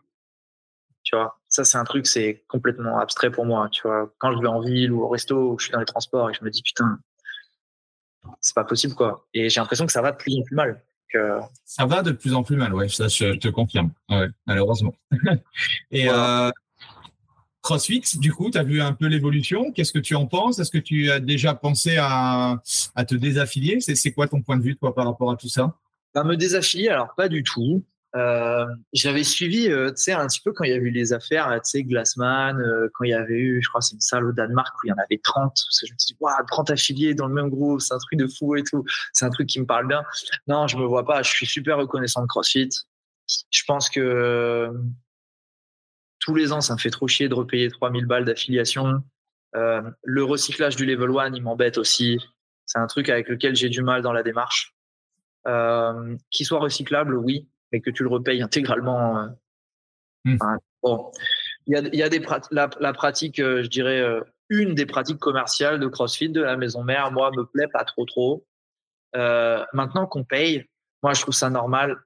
Tu 1.05 1.16
vois, 1.16 1.38
ça 1.48 1.64
c'est 1.64 1.78
un 1.78 1.84
truc 1.84 2.06
c'est 2.06 2.44
complètement 2.48 2.98
abstrait 2.98 3.30
pour 3.30 3.46
moi. 3.46 3.68
Tu 3.70 3.82
vois, 3.82 4.12
quand 4.18 4.34
je 4.36 4.40
vais 4.40 4.48
en 4.48 4.60
ville 4.60 4.92
ou 4.92 5.02
au 5.02 5.09
resto 5.09 5.52
ou 5.52 5.59
je 5.59 5.66
suis 5.66 5.72
dans 5.72 5.80
les 5.80 5.86
transports 5.86 6.30
et 6.30 6.34
je 6.34 6.44
me 6.44 6.50
dis 6.50 6.62
putain, 6.62 6.98
c'est 8.40 8.55
pas 8.55 8.64
possible 8.64 8.94
quoi. 8.94 9.26
Et 9.34 9.48
j'ai 9.48 9.60
l'impression 9.60 9.86
que 9.86 9.92
ça 9.92 10.02
va 10.02 10.12
de 10.12 10.16
plus 10.16 10.36
en 10.36 10.42
plus 10.42 10.56
mal. 10.56 10.82
Ça 11.64 11.86
va 11.86 12.02
de 12.02 12.12
plus 12.12 12.34
en 12.34 12.42
plus 12.42 12.56
mal, 12.56 12.74
ouais, 12.74 12.88
ça 12.88 13.09
je 13.09 13.36
te 13.36 13.48
confirme, 13.48 13.92
ouais, 14.10 14.28
malheureusement. 14.46 14.94
et 15.90 16.10
euh, 16.10 16.50
CrossFit, 17.62 18.02
du 18.18 18.32
coup, 18.32 18.51
tu 18.51 18.59
as 18.59 18.62
vu 18.62 18.80
un 18.80 18.93
peu 18.93 19.06
l'évolution. 19.06 19.72
Qu'est-ce 19.72 19.93
que 19.93 19.98
tu 19.98 20.14
en 20.14 20.26
penses? 20.26 20.59
Est-ce 20.59 20.70
que 20.70 20.78
tu 20.78 21.10
as 21.10 21.20
déjà 21.20 21.55
pensé 21.55 21.97
à, 21.98 22.60
te 23.06 23.14
désaffilier? 23.14 23.80
C'est 23.80 24.12
quoi 24.12 24.28
ton 24.28 24.43
point 24.43 24.56
de 24.56 24.62
vue, 24.62 24.76
toi, 24.76 24.94
par 24.94 25.06
rapport 25.06 25.30
à 25.30 25.36
tout 25.36 25.48
ça? 25.48 25.76
Bah, 26.14 26.24
Me 26.24 26.36
désaffilier, 26.36 26.89
alors 26.89 27.14
pas 27.16 27.28
du 27.28 27.43
tout. 27.43 27.85
Euh, 28.16 28.64
j'avais 28.94 29.22
suivi, 29.22 29.68
euh, 29.68 29.89
un 29.90 30.26
petit 30.26 30.40
peu 30.40 30.52
quand 30.52 30.64
il 30.64 30.70
y 30.70 30.72
a 30.72 30.76
eu 30.76 30.90
les 30.90 31.12
affaires, 31.12 31.60
Glassman, 31.74 32.59
euh, 32.59 32.89
quand 32.94 33.05
il 33.05 33.10
y 33.10 33.14
avait 33.14 33.39
eu, 33.39 33.62
je 33.62 33.68
crois, 33.68 33.82
c'est 33.82 33.94
une 33.94 34.01
salle 34.01 34.24
au 34.24 34.32
Danemark 34.32 34.74
où 34.76 34.86
il 34.86 34.89
y 34.89 34.93
en 34.93 34.97
avait 34.97 35.20
30, 35.22 35.52
parce 35.55 35.80
que 35.80 35.86
je 35.86 35.93
me 35.93 35.98
suis 35.98 36.14
dit, 36.14 36.16
waouh, 36.20 36.35
30 36.47 36.70
affiliés 36.70 37.14
dans 37.14 37.26
le 37.26 37.35
même 37.35 37.51
groupe, 37.51 37.80
c'est 37.80 37.93
un 37.93 37.98
truc 37.98 38.18
de 38.18 38.26
fou 38.26 38.56
et 38.56 38.62
tout. 38.62 38.85
C'est 39.12 39.26
un 39.26 39.30
truc 39.30 39.47
qui 39.48 39.60
me 39.60 39.66
parle 39.66 39.86
bien. 39.86 40.02
Non, 40.47 40.66
je 40.66 40.78
me 40.78 40.86
vois 40.86 41.05
pas. 41.05 41.22
Je 41.22 41.30
suis 41.30 41.47
super 41.47 41.76
reconnaissant 41.76 42.22
de 42.22 42.26
CrossFit. 42.26 42.70
Je 43.51 43.62
pense 43.66 43.90
que 43.90 44.72
tous 46.28 46.34
les 46.34 46.52
ans, 46.52 46.60
ça 46.60 46.74
me 46.74 46.78
fait 46.78 46.90
trop 46.90 47.09
chier 47.09 47.30
de 47.30 47.34
repayer 47.34 47.70
3000 47.70 48.05
balles 48.05 48.26
d'affiliation. 48.26 49.02
Euh, 49.56 49.80
le 50.05 50.24
recyclage 50.24 50.76
du 50.76 50.84
level 50.84 51.10
1, 51.18 51.32
il 51.32 51.42
m'embête 51.42 51.78
aussi. 51.78 52.18
C'est 52.66 52.78
un 52.78 52.86
truc 52.86 53.09
avec 53.09 53.30
lequel 53.30 53.56
j'ai 53.56 53.70
du 53.70 53.82
mal 53.82 54.02
dans 54.02 54.12
la 54.12 54.22
démarche. 54.22 54.74
Euh, 55.46 56.14
qu'il 56.30 56.44
soit 56.44 56.59
recyclable, 56.59 57.16
oui, 57.16 57.48
mais 57.72 57.80
que 57.80 57.88
tu 57.88 58.02
le 58.02 58.10
repayes 58.10 58.42
intégralement. 58.42 59.18
Euh, 59.18 59.26
hmm. 60.26 60.38
bon. 60.82 61.10
Il 61.66 61.74
y 61.74 61.76
a, 61.76 61.80
il 61.80 61.98
y 61.98 62.02
a 62.02 62.10
des 62.10 62.22
la, 62.50 62.68
la, 62.78 62.92
pratique, 62.92 63.38
je 63.38 63.66
dirais, 63.66 64.02
une 64.50 64.74
des 64.74 64.84
pratiques 64.84 65.18
commerciales 65.18 65.80
de 65.80 65.86
CrossFit 65.86 66.28
de 66.28 66.42
la 66.42 66.59
maison 66.59 66.82
mère, 66.84 67.10
moi, 67.10 67.30
me 67.34 67.44
plaît 67.44 67.68
pas 67.68 67.84
trop 67.84 68.05
trop. 68.05 68.46
Euh, 69.16 69.64
maintenant 69.72 70.06
qu'on 70.06 70.24
paye, 70.24 70.66
moi, 71.02 71.14
je 71.14 71.22
trouve 71.22 71.34
ça 71.34 71.48
normal. 71.48 71.96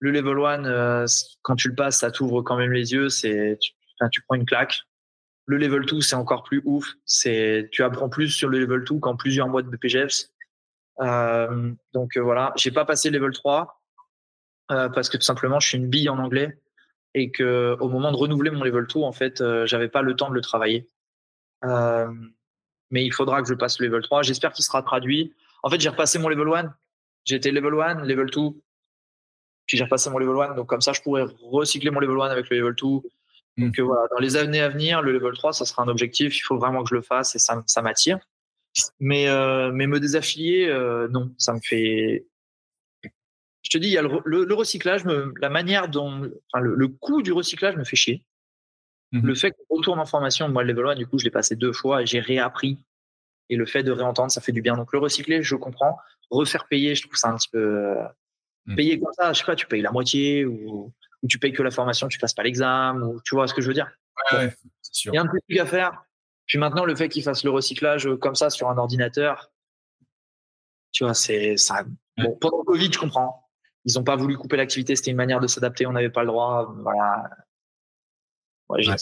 Le 0.00 0.10
level 0.10 0.38
1, 0.44 1.04
quand 1.42 1.56
tu 1.56 1.68
le 1.68 1.74
passes, 1.74 1.98
ça 1.98 2.10
t'ouvre 2.10 2.42
quand 2.42 2.56
même 2.56 2.72
les 2.72 2.92
yeux. 2.92 3.08
C'est, 3.08 3.58
tu, 3.60 3.72
tu 4.10 4.22
prends 4.22 4.34
une 4.34 4.46
claque. 4.46 4.80
Le 5.46 5.56
level 5.56 5.84
2, 5.84 6.00
c'est 6.00 6.16
encore 6.16 6.42
plus 6.42 6.62
ouf. 6.64 6.94
C'est, 7.04 7.68
tu 7.72 7.82
apprends 7.82 8.08
plus 8.08 8.28
sur 8.28 8.48
le 8.48 8.60
level 8.60 8.84
2 8.84 8.98
qu'en 8.98 9.16
plusieurs 9.16 9.48
mois 9.48 9.62
de 9.62 9.68
BPGEPS. 9.68 10.32
Euh, 11.00 11.72
donc 11.92 12.16
euh, 12.16 12.20
voilà, 12.20 12.52
j'ai 12.56 12.70
pas 12.70 12.84
passé 12.84 13.10
le 13.10 13.18
level 13.18 13.32
3 13.32 13.80
euh, 14.70 14.88
parce 14.88 15.08
que 15.08 15.16
tout 15.16 15.24
simplement, 15.24 15.58
je 15.60 15.68
suis 15.68 15.78
une 15.78 15.88
bille 15.88 16.08
en 16.08 16.18
anglais 16.18 16.58
et 17.14 17.30
que 17.30 17.76
au 17.80 17.88
moment 17.88 18.12
de 18.12 18.16
renouveler 18.16 18.50
mon 18.50 18.62
level 18.62 18.86
2, 18.86 19.00
en 19.00 19.12
fait, 19.12 19.40
euh, 19.40 19.66
j'avais 19.66 19.88
pas 19.88 20.02
le 20.02 20.14
temps 20.14 20.30
de 20.30 20.34
le 20.34 20.40
travailler. 20.40 20.88
Euh, 21.64 22.12
mais 22.90 23.04
il 23.04 23.12
faudra 23.12 23.42
que 23.42 23.48
je 23.48 23.54
passe 23.54 23.80
le 23.80 23.86
level 23.86 24.02
3. 24.02 24.22
J'espère 24.22 24.52
qu'il 24.52 24.64
sera 24.64 24.82
traduit. 24.82 25.34
En 25.62 25.70
fait, 25.70 25.80
j'ai 25.80 25.88
repassé 25.88 26.18
mon 26.18 26.28
level 26.28 26.48
1. 26.54 26.74
J'ai 27.24 27.36
été 27.36 27.50
level 27.50 27.80
1, 27.80 28.04
level 28.04 28.30
2. 28.30 28.40
Puis 29.70 29.78
j'ai 29.78 29.84
repassé 29.84 30.10
mon 30.10 30.18
level 30.18 30.50
1. 30.50 30.54
Donc 30.56 30.66
comme 30.66 30.80
ça, 30.80 30.92
je 30.92 31.00
pourrais 31.00 31.22
recycler 31.44 31.92
mon 31.92 32.00
level 32.00 32.20
1 32.20 32.24
avec 32.24 32.50
le 32.50 32.58
level 32.58 32.74
2. 32.74 32.86
Mm. 33.56 33.66
Donc 33.66 33.78
voilà, 33.78 34.08
dans 34.10 34.18
les 34.18 34.36
années 34.36 34.60
à 34.60 34.68
venir, 34.68 35.00
le 35.00 35.12
level 35.12 35.32
3, 35.32 35.52
ça 35.52 35.64
sera 35.64 35.84
un 35.84 35.88
objectif. 35.88 36.36
Il 36.36 36.40
faut 36.40 36.58
vraiment 36.58 36.82
que 36.82 36.88
je 36.88 36.96
le 36.96 37.02
fasse 37.02 37.36
et 37.36 37.38
ça, 37.38 37.62
ça 37.66 37.80
m'attire. 37.80 38.18
Mais, 38.98 39.28
euh, 39.28 39.70
mais 39.72 39.86
me 39.86 40.00
désaffilier, 40.00 40.66
euh, 40.66 41.06
non, 41.06 41.32
ça 41.38 41.52
me 41.52 41.60
fait. 41.60 42.26
Je 43.62 43.70
te 43.70 43.78
dis, 43.78 43.86
il 43.86 43.92
y 43.92 43.98
a 43.98 44.02
le, 44.02 44.20
le, 44.24 44.54
recyclage, 44.54 45.04
me, 45.04 45.32
la 45.40 45.50
manière 45.50 45.88
dont. 45.88 46.28
Enfin, 46.52 46.64
le, 46.64 46.74
le, 46.74 46.88
coût 46.88 47.22
du 47.22 47.30
recyclage 47.30 47.76
me 47.76 47.84
fait 47.84 47.94
chier. 47.94 48.24
Mm 49.12 49.20
-hmm. 49.20 49.26
Le 49.26 49.34
fait 49.36 49.52
qu'on 49.52 49.76
retourne 49.76 50.00
en 50.00 50.06
formation, 50.06 50.48
moi, 50.48 50.64
le 50.64 50.72
level 50.72 50.86
1, 50.88 50.94
du 50.96 51.06
coup, 51.06 51.18
je 51.20 51.24
l'ai 51.26 51.30
passé 51.30 51.54
deux 51.54 51.72
fois 51.72 52.02
et 52.02 52.06
j'ai 52.06 52.20
réappris. 52.20 52.76
Et 53.50 53.56
le 53.56 53.66
fait 53.66 53.84
de 53.84 53.92
réentendre, 53.92 54.32
ça 54.32 54.40
fait 54.40 54.52
du 54.58 54.62
bien. 54.62 54.76
Donc, 54.76 54.92
le 54.92 54.98
recycler, 54.98 55.44
je 55.44 55.56
comprends. 55.56 55.96
Refaire 56.30 56.66
payer, 56.66 56.96
je 56.96 57.02
trouve 57.02 57.16
ça 57.16 57.28
un 57.28 57.36
petit 57.36 57.50
peu. 57.52 57.94
Mm. 58.70 58.74
Payer 58.76 59.00
comme 59.00 59.12
ça, 59.12 59.32
je 59.32 59.40
sais 59.40 59.44
pas, 59.44 59.56
tu 59.56 59.66
payes 59.66 59.82
la 59.82 59.90
moitié 59.90 60.44
ou, 60.44 60.92
ou 61.22 61.28
tu 61.28 61.38
payes 61.38 61.52
que 61.52 61.62
la 61.62 61.70
formation, 61.70 62.08
tu 62.08 62.18
passes 62.18 62.34
pas 62.34 62.42
l'examen, 62.42 63.00
ou 63.02 63.20
tu 63.22 63.34
vois 63.34 63.46
ce 63.46 63.54
que 63.54 63.60
je 63.60 63.68
veux 63.68 63.74
dire. 63.74 63.90
Ouais, 64.32 64.38
ouais, 64.38 64.54
sûr. 64.82 65.12
Il 65.12 65.16
y 65.16 65.18
a 65.18 65.22
un 65.22 65.26
petit 65.26 65.42
truc 65.48 65.58
à 65.58 65.66
faire. 65.66 66.04
Puis 66.46 66.58
maintenant, 66.58 66.84
le 66.84 66.94
fait 66.94 67.08
qu'ils 67.08 67.22
fassent 67.22 67.44
le 67.44 67.50
recyclage 67.50 68.08
comme 68.20 68.34
ça 68.34 68.50
sur 68.50 68.68
un 68.68 68.78
ordinateur, 68.78 69.52
tu 70.92 71.04
vois, 71.04 71.14
c'est 71.14 71.56
ça. 71.56 71.84
Bon, 72.16 72.36
pendant 72.40 72.58
le 72.58 72.64
Covid, 72.64 72.92
je 72.92 72.98
comprends. 72.98 73.48
Ils 73.84 73.94
n'ont 73.94 74.04
pas 74.04 74.16
voulu 74.16 74.36
couper 74.36 74.56
l'activité, 74.56 74.94
c'était 74.94 75.10
une 75.10 75.16
manière 75.16 75.40
de 75.40 75.46
s'adapter, 75.46 75.86
on 75.86 75.92
n'avait 75.92 76.10
pas 76.10 76.22
le 76.22 76.28
droit. 76.28 76.74
Voilà. 76.82 77.30
Ouais, 78.68 78.86
ouais. 78.86 78.96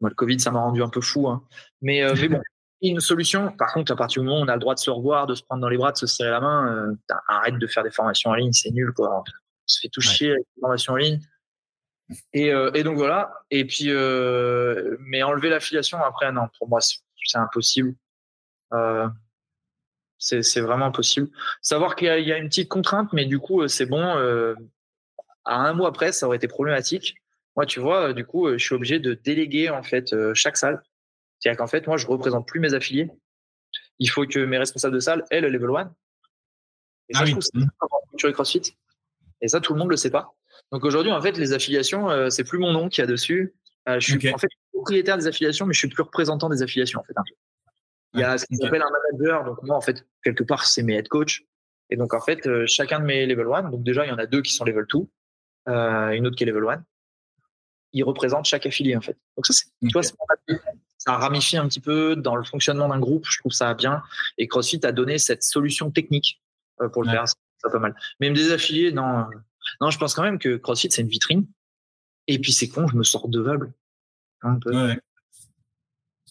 Moi, 0.00 0.10
le 0.10 0.14
Covid, 0.14 0.38
ça 0.38 0.50
m'a 0.50 0.60
rendu 0.60 0.82
un 0.82 0.88
peu 0.88 1.00
fou. 1.00 1.28
Hein. 1.28 1.44
Mais, 1.80 2.02
euh, 2.02 2.14
mais 2.20 2.28
bon, 2.28 2.42
une 2.80 3.00
solution. 3.00 3.52
Par 3.52 3.72
contre, 3.72 3.92
à 3.92 3.96
partir 3.96 4.22
du 4.22 4.28
moment 4.28 4.40
où 4.40 4.44
on 4.44 4.48
a 4.48 4.54
le 4.54 4.60
droit 4.60 4.74
de 4.74 4.80
se 4.80 4.90
revoir, 4.90 5.26
de 5.26 5.34
se 5.34 5.42
prendre 5.42 5.60
dans 5.60 5.68
les 5.68 5.76
bras, 5.76 5.92
de 5.92 5.96
se 5.96 6.06
serrer 6.06 6.30
la 6.30 6.40
main, 6.40 6.88
euh, 7.10 7.14
arrête 7.28 7.58
de 7.58 7.66
faire 7.66 7.82
des 7.82 7.90
formations 7.90 8.30
en 8.30 8.34
ligne, 8.34 8.52
c'est 8.52 8.70
nul, 8.70 8.92
quoi. 8.92 9.20
On 9.20 9.24
se 9.66 9.80
fait 9.80 9.88
tout 9.88 10.00
chier 10.00 10.30
avec 10.30 10.44
les 10.56 10.60
formations 10.60 10.92
en 10.94 10.96
ligne. 10.96 11.20
Et, 12.32 12.52
euh, 12.52 12.70
et, 12.74 12.82
donc 12.82 12.96
voilà. 12.96 13.32
Et 13.50 13.64
puis, 13.64 13.86
euh, 13.88 14.96
mais 15.00 15.22
enlever 15.22 15.50
l'affiliation 15.50 15.98
après, 16.02 16.30
non, 16.32 16.48
pour 16.58 16.68
moi, 16.68 16.80
c'est 16.80 17.38
impossible. 17.38 17.94
Euh, 18.72 19.08
c'est 20.18 20.60
vraiment 20.60 20.86
impossible. 20.86 21.28
Savoir 21.62 21.94
qu'il 21.94 22.08
y, 22.08 22.28
y, 22.28 22.32
a 22.32 22.38
une 22.38 22.48
petite 22.48 22.68
contrainte, 22.68 23.12
mais 23.12 23.24
du 23.24 23.38
coup, 23.38 23.66
c'est 23.68 23.86
bon. 23.86 24.02
À 25.44 25.54
un 25.54 25.72
mois 25.74 25.88
après, 25.88 26.12
ça 26.12 26.26
aurait 26.26 26.36
été 26.36 26.48
problématique. 26.48 27.14
Moi, 27.56 27.66
tu 27.66 27.80
vois, 27.80 28.12
du 28.12 28.24
coup, 28.24 28.50
je 28.50 28.58
suis 28.58 28.74
obligé 28.74 28.98
de 28.98 29.14
déléguer 29.14 29.70
en 29.70 29.82
fait 29.82 30.14
chaque 30.34 30.56
salle. 30.56 30.82
C'est-à-dire 31.38 31.58
qu'en 31.58 31.66
fait, 31.66 31.86
moi, 31.86 31.96
je 31.96 32.06
représente 32.06 32.46
plus 32.46 32.60
mes 32.60 32.74
affiliés. 32.74 33.10
Il 33.98 34.08
faut 34.08 34.26
que 34.26 34.38
mes 34.40 34.58
responsables 34.58 34.94
de 34.94 35.00
salle 35.00 35.24
aient 35.30 35.40
le 35.40 35.48
level 35.48 35.70
1. 35.76 35.94
Et 37.10 37.14
ça, 37.14 37.20
ah 37.20 37.24
je 37.24 37.34
oui. 37.34 37.38
trouve 37.38 37.68
c'est 38.18 38.32
CrossFit. 38.32 38.76
Et 39.40 39.48
ça, 39.48 39.60
tout 39.60 39.72
le 39.72 39.78
monde 39.78 39.90
le 39.90 39.96
sait 39.96 40.10
pas. 40.10 40.34
Donc 40.72 40.84
aujourd'hui, 40.84 41.12
en 41.12 41.20
fait, 41.20 41.36
les 41.38 41.52
affiliations, 41.52 42.10
euh, 42.10 42.30
c'est 42.30 42.44
plus 42.44 42.58
mon 42.58 42.72
nom 42.72 42.88
qu'il 42.88 43.02
y 43.02 43.04
a 43.04 43.06
dessus. 43.06 43.54
Euh, 43.88 44.00
je 44.00 44.06
suis 44.06 44.16
okay. 44.16 44.34
en 44.34 44.38
fait 44.38 44.48
propriétaire 44.72 45.16
des 45.16 45.26
affiliations, 45.26 45.66
mais 45.66 45.72
je 45.72 45.78
suis 45.78 45.88
plus 45.88 46.02
représentant 46.02 46.48
des 46.48 46.62
affiliations 46.62 47.00
en 47.00 47.04
fait. 47.04 47.14
Il 48.14 48.20
y 48.20 48.22
a 48.22 48.38
ce 48.38 48.46
qu'on 48.46 48.66
appelle 48.66 48.82
un 48.82 48.90
manager. 48.90 49.44
Donc 49.44 49.62
moi, 49.62 49.76
en 49.76 49.80
fait, 49.80 50.06
quelque 50.22 50.44
part, 50.44 50.66
c'est 50.66 50.82
mes 50.82 50.94
head 50.94 51.08
coach. 51.08 51.44
Et 51.90 51.96
donc 51.96 52.14
en 52.14 52.20
fait, 52.20 52.46
euh, 52.46 52.64
chacun 52.66 53.00
de 53.00 53.04
mes 53.04 53.26
level 53.26 53.46
1, 53.52 53.70
donc 53.70 53.82
déjà, 53.82 54.04
il 54.04 54.08
y 54.08 54.12
en 54.12 54.18
a 54.18 54.26
deux 54.26 54.42
qui 54.42 54.52
sont 54.52 54.64
level 54.64 54.86
2, 54.92 54.98
euh, 55.68 56.10
une 56.10 56.26
autre 56.26 56.36
qui 56.36 56.44
est 56.44 56.46
level 56.46 56.68
1. 56.68 56.84
Ils 57.92 58.04
représentent 58.04 58.44
chaque 58.44 58.66
affilié 58.66 58.96
en 58.96 59.00
fait. 59.00 59.16
Donc 59.36 59.46
ça, 59.46 59.54
c'est, 59.54 59.66
okay. 59.82 59.88
tu 59.88 59.92
vois, 59.92 60.02
ça 60.98 61.16
ramifie 61.16 61.56
un 61.56 61.66
petit 61.68 61.80
peu 61.80 62.16
dans 62.16 62.36
le 62.36 62.44
fonctionnement 62.44 62.88
d'un 62.88 62.98
groupe. 62.98 63.26
Je 63.28 63.38
trouve 63.38 63.52
ça 63.52 63.72
bien. 63.74 64.02
Et 64.36 64.48
CrossFit 64.48 64.80
a 64.84 64.92
donné 64.92 65.18
cette 65.18 65.42
solution 65.42 65.90
technique 65.90 66.42
euh, 66.82 66.88
pour 66.88 67.02
le 67.02 67.08
ouais. 67.08 67.14
faire. 67.14 67.24
C'est 67.26 67.72
pas 67.72 67.78
mal. 67.78 67.96
Même 68.20 68.34
des 68.34 68.52
affiliés, 68.52 68.92
non. 68.92 69.26
Non, 69.80 69.90
je 69.90 69.98
pense 69.98 70.14
quand 70.14 70.22
même 70.22 70.38
que 70.38 70.56
CrossFit, 70.56 70.90
c'est 70.90 71.02
une 71.02 71.08
vitrine. 71.08 71.46
Et 72.26 72.38
puis, 72.38 72.52
c'est 72.52 72.68
con, 72.68 72.86
je 72.88 72.96
me 72.96 73.04
sors 73.04 73.22
redevable. 73.22 73.72
Un 74.42 74.58
peu. 74.58 74.74
Ouais. 74.74 75.00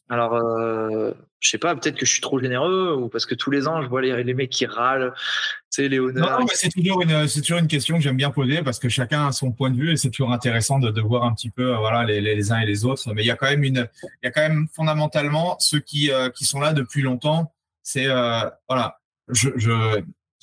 Alors, 0.10 0.36
euh, 0.36 1.12
je 1.40 1.50
sais 1.50 1.58
pas, 1.58 1.76
peut-être 1.76 1.98
que 1.98 2.06
je 2.06 2.12
suis 2.12 2.22
trop 2.22 2.40
généreux 2.40 2.96
ou 2.96 3.10
parce 3.10 3.26
que 3.26 3.36
tous 3.36 3.52
les 3.52 3.68
ans, 3.68 3.82
je 3.82 3.88
vois 3.88 4.02
les, 4.02 4.24
les 4.24 4.34
mecs 4.34 4.50
qui 4.50 4.66
râlent, 4.66 5.14
tu 5.16 5.84
sais, 5.84 5.90
les 5.90 6.00
honneurs. 6.00 6.40
Non, 6.40 6.46
mais 6.46 6.54
c'est 6.56 6.70
toujours, 6.70 7.02
une, 7.02 7.28
c'est 7.28 7.42
toujours 7.42 7.60
une 7.60 7.68
question 7.68 7.98
que 7.98 8.02
j'aime 8.02 8.16
bien 8.16 8.32
poser 8.32 8.64
parce 8.64 8.80
que 8.80 8.88
chacun 8.88 9.28
a 9.28 9.32
son 9.34 9.52
point 9.52 9.70
de 9.70 9.76
vue 9.76 9.92
et 9.92 9.98
c'est 9.98 10.10
toujours 10.10 10.32
intéressant 10.32 10.80
de, 10.80 10.92
de 10.92 11.02
voir 11.02 11.26
un 11.26 11.34
petit 11.34 11.50
peu 11.50 11.76
voilà, 11.76 12.06
les, 12.06 12.22
les, 12.22 12.52
uns 12.52 12.60
et 12.60 12.66
les 12.66 12.86
autres. 12.86 13.14
Mais 13.14 13.24
il 13.24 13.28
y 13.28 13.32
a 13.32 13.36
quand 13.36 13.50
même, 13.50 13.64
une, 13.64 13.88
il 14.04 14.26
y 14.26 14.28
a 14.28 14.32
quand 14.32 14.42
même 14.42 14.68
fondamentalement 14.74 15.58
ceux 15.60 15.80
qui, 15.80 16.10
euh, 16.12 16.30
qui 16.30 16.46
sont 16.46 16.62
là 16.62 16.72
depuis 16.72 17.02
longtemps. 17.02 17.54
C'est, 17.84 18.08
euh, 18.08 18.50
voilà, 18.70 19.00
je, 19.28 19.50
je, 19.58 20.02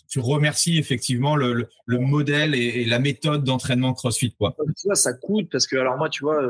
tu 0.09 0.21
remercies 0.21 0.79
effectivement 0.79 1.37
le, 1.37 1.55
le, 1.55 1.69
le 1.87 1.99
modèle 1.99 2.55
et, 2.55 2.83
et, 2.83 2.85
la 2.85 2.99
méthode 2.99 3.45
d'entraînement 3.45 3.95
CrossFit. 3.95 4.35
Quoi. 4.35 4.55
Vois, 4.85 4.95
ça 4.95 5.15
coûte 5.15 5.49
parce 5.51 5.67
que, 5.67 5.77
alors 5.77 5.97
moi, 5.97 6.11
tu 6.11 6.23
vois, 6.23 6.41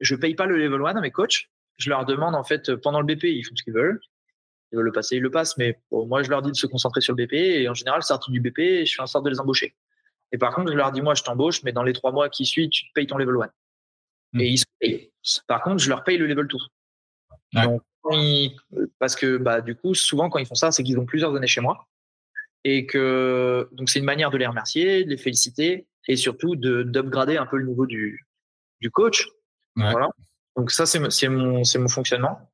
je 0.00 0.14
paye 0.16 0.34
pas 0.34 0.46
le 0.46 0.56
level 0.56 0.82
1 0.84 0.96
à 0.96 1.00
mes 1.00 1.10
coachs. 1.12 1.48
Je 1.76 1.90
leur 1.90 2.04
demande, 2.04 2.34
en 2.34 2.44
fait, 2.44 2.74
pendant 2.76 3.00
le 3.00 3.06
BP, 3.06 3.24
ils 3.24 3.44
font 3.44 3.54
ce 3.54 3.62
qu'ils 3.62 3.74
veulent. 3.74 4.00
Ils 4.72 4.76
veulent 4.76 4.86
le 4.86 4.92
passer, 4.92 5.16
ils 5.16 5.22
le 5.22 5.30
passent. 5.30 5.56
Mais 5.58 5.78
bon, 5.90 6.06
moi, 6.06 6.22
je 6.22 6.30
leur 6.30 6.42
dis 6.42 6.50
de 6.50 6.56
se 6.56 6.66
concentrer 6.66 7.00
sur 7.00 7.14
le 7.14 7.24
BP. 7.24 7.34
Et 7.34 7.68
en 7.68 7.74
général, 7.74 8.02
sorti 8.02 8.30
du 8.30 8.40
BP, 8.40 8.84
je 8.86 8.94
fais 8.94 9.02
en 9.02 9.06
sorte 9.06 9.24
de 9.24 9.30
les 9.30 9.40
embaucher. 9.40 9.76
Et 10.32 10.38
par 10.38 10.54
contre, 10.54 10.72
je 10.72 10.76
leur 10.76 10.90
dis, 10.92 11.02
moi, 11.02 11.14
je 11.14 11.22
t'embauche, 11.22 11.62
mais 11.62 11.72
dans 11.72 11.82
les 11.82 11.92
trois 11.92 12.12
mois 12.12 12.28
qui 12.28 12.44
suivent, 12.44 12.68
tu 12.70 12.86
payes 12.94 13.06
ton 13.06 13.16
level 13.16 13.36
1. 13.42 13.46
Mmh. 14.32 14.40
Et 14.40 14.48
ils 14.48 14.58
se 14.58 14.64
payent. 14.80 15.12
Par 15.46 15.62
contre, 15.62 15.78
je 15.78 15.88
leur 15.88 16.02
paye 16.02 16.18
le 16.18 16.26
level 16.26 16.46
2. 16.46 16.56
Ouais. 17.54 17.62
Donc, 17.62 17.82
ils, 18.12 18.56
parce 18.98 19.14
que, 19.16 19.36
bah, 19.36 19.60
du 19.60 19.74
coup, 19.74 19.94
souvent, 19.94 20.28
quand 20.30 20.38
ils 20.38 20.46
font 20.46 20.54
ça, 20.54 20.72
c'est 20.72 20.82
qu'ils 20.82 20.98
ont 20.98 21.06
plusieurs 21.06 21.34
années 21.34 21.46
chez 21.46 21.60
moi 21.60 21.86
et 22.68 22.84
que 22.84 23.68
donc 23.72 23.88
c'est 23.88 24.00
une 24.00 24.04
manière 24.04 24.32
de 24.32 24.38
les 24.38 24.46
remercier, 24.46 25.04
de 25.04 25.10
les 25.10 25.16
féliciter 25.16 25.86
et 26.08 26.16
surtout 26.16 26.56
de 26.56 26.82
d'upgrader 26.82 27.36
un 27.36 27.46
peu 27.46 27.58
le 27.58 27.66
niveau 27.66 27.86
du 27.86 28.26
du 28.80 28.90
coach. 28.90 29.28
Ouais. 29.76 29.88
Voilà. 29.92 30.08
Donc 30.56 30.70
ça 30.70 30.86
c'est 30.86 31.28
mon 31.28 31.62
mon 31.78 31.88
fonctionnement. 31.88 32.50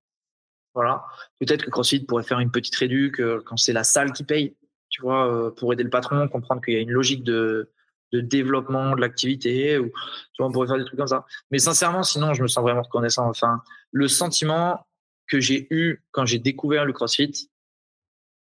Voilà. 0.75 1.05
Peut-être 1.39 1.65
que 1.65 1.71
CrossFit 1.71 2.01
pourrait 2.01 2.23
faire 2.23 2.41
une 2.41 2.51
petite 2.51 2.75
réduc 2.77 3.21
quand 3.45 3.57
c'est 3.57 3.73
la 3.73 3.85
salle 3.85 4.13
qui 4.13 4.25
paye, 4.25 4.57
tu 4.89 5.03
vois, 5.03 5.31
euh, 5.31 5.51
pour 5.51 5.73
aider 5.73 5.83
le 5.83 5.91
patron, 5.91 6.27
comprendre 6.29 6.63
qu'il 6.63 6.75
y 6.75 6.77
a 6.77 6.81
une 6.81 6.91
logique 6.91 7.25
de 7.25 7.71
de 8.13 8.21
développement 8.21 8.95
de 8.95 9.01
l'activité 9.01 9.79
ou 9.79 9.87
tu 9.87 10.41
vois 10.43 10.49
on 10.49 10.53
pourrait 10.53 10.67
faire 10.67 10.77
des 10.77 10.85
trucs 10.85 10.99
comme 10.99 11.07
ça. 11.07 11.25
Mais 11.51 11.59
sincèrement 11.59 12.03
sinon 12.03 12.35
je 12.35 12.43
me 12.43 12.49
sens 12.49 12.63
vraiment 12.63 12.83
reconnaissant. 12.83 13.29
Enfin 13.29 13.63
le 13.91 14.09
sentiment 14.09 14.87
que 15.29 15.41
j'ai 15.41 15.67
eu 15.71 16.03
quand 16.11 16.27
j'ai 16.27 16.39
découvert 16.39 16.85
le 16.85 16.93
CrossFit, 16.93 17.49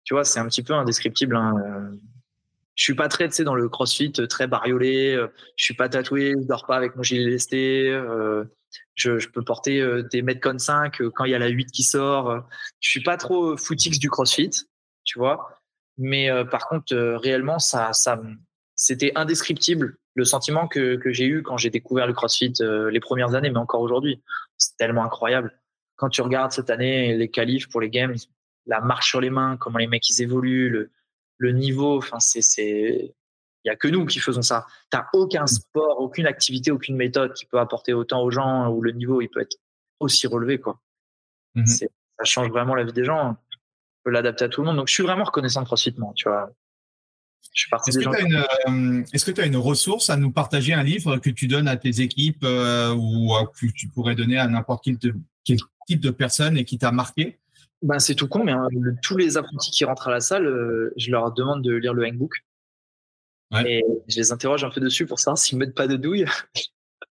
tu 0.08 0.14
vois, 0.14 0.24
c'est 0.24 0.40
un 0.40 0.48
petit 0.48 0.64
peu 0.64 0.74
indescriptible. 0.74 1.36
Hein. 1.36 1.92
Je 2.78 2.84
suis 2.84 2.96
pas 2.96 3.10
très, 3.10 3.28
tu 3.28 3.36
sais, 3.36 3.44
dans 3.44 3.56
le 3.56 3.68
crossfit, 3.68 4.14
très 4.14 4.48
bariolé. 4.48 5.20
Je 5.58 5.64
suis 5.64 5.74
pas 5.74 5.90
tatoué, 5.90 6.34
je 6.40 6.48
dors 6.48 6.66
pas 6.66 6.78
avec 6.78 6.96
mon 6.96 7.04
gilet 7.04 7.26
lesté. 7.26 7.90
Euh, 7.90 8.46
je, 8.96 9.20
je, 9.20 9.30
peux 9.30 9.44
porter 9.44 9.84
des 10.12 10.22
Metcon 10.22 10.60
5 10.60 11.02
quand 11.16 11.26
il 11.26 11.32
y 11.32 11.36
a 11.36 11.40
la 11.40 11.48
8 11.48 11.72
qui 11.72 11.84
sort. 11.84 12.48
Je 12.80 12.90
suis 12.90 13.04
pas 13.04 13.18
trop 13.18 13.58
footix 13.58 14.00
du 14.00 14.10
crossfit, 14.10 14.52
tu 15.04 15.18
vois. 15.18 15.58
Mais 15.98 16.30
euh, 16.30 16.46
par 16.46 16.68
contre, 16.68 16.94
euh, 16.94 17.18
réellement, 17.18 17.60
ça, 17.60 17.92
ça, 17.94 18.22
c'était 18.76 19.12
indescriptible 19.16 19.98
le 20.16 20.26
sentiment 20.26 20.68
que, 20.68 20.96
que 20.96 21.12
j'ai 21.12 21.26
eu 21.26 21.44
quand 21.44 21.58
j'ai 21.58 21.70
découvert 21.70 22.08
le 22.08 22.14
crossfit 22.14 22.54
les 22.60 23.00
premières 23.00 23.36
années, 23.36 23.50
mais 23.50 23.60
encore 23.60 23.82
aujourd'hui. 23.82 24.22
C'est 24.58 24.76
tellement 24.78 25.04
incroyable. 25.04 25.60
Quand 25.96 26.10
tu 26.10 26.22
regardes 26.22 26.52
cette 26.52 26.70
année 26.70 27.16
les 27.16 27.30
qualifs 27.30 27.70
pour 27.70 27.82
les 27.82 27.90
games, 27.90 28.16
la 28.66 28.82
marche 28.82 29.10
sur 29.10 29.22
les 29.22 29.30
mains, 29.30 29.58
comment 29.58 29.78
les 29.78 29.88
mecs 29.88 30.10
ils 30.10 30.22
évoluent, 30.22 30.70
le, 30.70 30.92
le 31.38 31.52
niveau. 31.52 31.98
Enfin, 31.98 32.20
c'est, 32.20 32.42
c'est, 32.42 33.14
il 33.64 33.68
y 33.68 33.70
a 33.70 33.76
que 33.76 33.88
nous 33.88 34.06
qui 34.06 34.20
faisons 34.20 34.42
ça. 34.42 34.66
T'as 34.90 35.08
aucun 35.14 35.44
mm. 35.44 35.48
sport, 35.48 36.00
aucune 36.00 36.26
activité, 36.26 36.72
aucune 36.72 36.96
méthode 36.96 37.34
qui 37.34 37.46
peut 37.46 37.60
apporter 37.60 37.94
autant 37.94 38.22
aux 38.24 38.32
gens 38.32 38.70
où 38.70 38.82
le 38.82 38.92
niveau 38.92 39.22
il 39.22 39.30
peut 39.30 39.42
être 39.42 39.58
aussi 40.00 40.28
relevé 40.28 40.60
quoi. 40.60 40.80
Mm 41.56 41.64
-hmm. 41.64 41.88
Ça 42.18 42.24
change 42.24 42.50
vraiment 42.50 42.76
la 42.76 42.84
vie 42.84 42.94
des 42.94 43.04
gens. 43.04 43.22
On 43.30 43.36
peut 44.04 44.12
l'adapter 44.12 44.46
à 44.46 44.50
tout 44.50 44.62
le 44.62 44.68
monde. 44.68 44.78
Donc 44.78 44.88
je 44.88 44.94
suis 44.94 45.04
vraiment 45.04 45.26
reconnaissant 45.26 45.62
de 45.62 45.68
CrossFit, 45.68 45.96
moi, 45.98 46.14
tu 46.16 46.30
vois. 46.30 46.50
Je 47.54 47.62
suis 47.62 47.70
parti 47.70 47.90
Est-ce 47.90 49.26
que 49.26 49.32
tu 49.32 49.42
as, 49.42 49.46
une 49.46 49.58
ressource 49.58 50.10
à 50.10 50.18
nous 50.18 50.32
partager, 50.32 50.74
un 50.74 50.84
livre 50.84 51.18
que 51.18 51.30
tu 51.30 51.48
donnes 51.48 51.68
à 51.68 51.78
tes 51.78 52.02
équipes 52.02 52.44
ou 52.44 53.34
que 53.58 53.68
tu 53.80 53.88
pourrais 53.94 54.16
donner 54.16 54.38
à 54.38 54.48
n'importe 54.48 54.84
quel, 54.86 54.98
quel, 55.46 55.58
type 55.88 56.02
de 56.02 56.12
personne 56.12 56.58
et 56.58 56.66
qui 56.66 56.78
t'a 56.78 56.92
marqué? 56.92 57.40
Ben, 57.82 58.00
C'est 58.00 58.16
tout 58.16 58.28
con, 58.28 58.44
mais 58.44 58.52
hein, 58.52 58.68
tous 59.02 59.18
les 59.18 59.38
apprentis 59.38 59.72
qui 59.72 59.86
rentrent 59.86 60.08
à 60.08 60.12
la 60.12 60.20
salle, 60.20 60.46
je 60.96 61.12
leur 61.12 61.32
demande 61.34 61.64
de 61.64 61.74
lire 61.74 61.94
le 61.94 62.06
Handbook. 62.06 62.44
Et 63.66 63.84
je 64.08 64.18
les 64.18 64.32
interroge 64.32 64.64
un 64.64 64.70
peu 64.70 64.82
dessus 64.82 65.06
pour 65.06 65.20
savoir 65.20 65.38
s'ils 65.38 65.58
ne 65.58 65.66
mettent 65.66 65.76
pas 65.76 65.88
de 65.88 65.96
douille. 65.96 66.26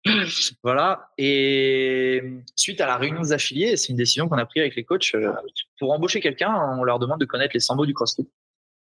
voilà. 0.64 1.10
Et 1.18 2.22
suite 2.56 2.82
à 2.82 2.88
la 2.88 2.98
réunion 2.98 3.22
des 3.22 3.32
affiliés, 3.32 3.78
c'est 3.78 3.90
une 3.90 3.98
décision 3.98 4.28
qu'on 4.28 4.38
a 4.38 4.46
prise 4.46 4.62
avec 4.62 4.76
les 4.76 4.84
coachs. 4.84 5.16
Euh, 5.16 5.32
pour 5.80 5.92
embaucher 5.92 6.20
quelqu'un, 6.20 6.54
on 6.78 6.84
leur 6.84 7.00
demande 7.00 7.20
de 7.20 7.26
connaître 7.26 7.54
les 7.54 7.60
100 7.60 7.76
mots 7.76 7.86
du 7.86 7.94
CrossFit. 7.94 8.28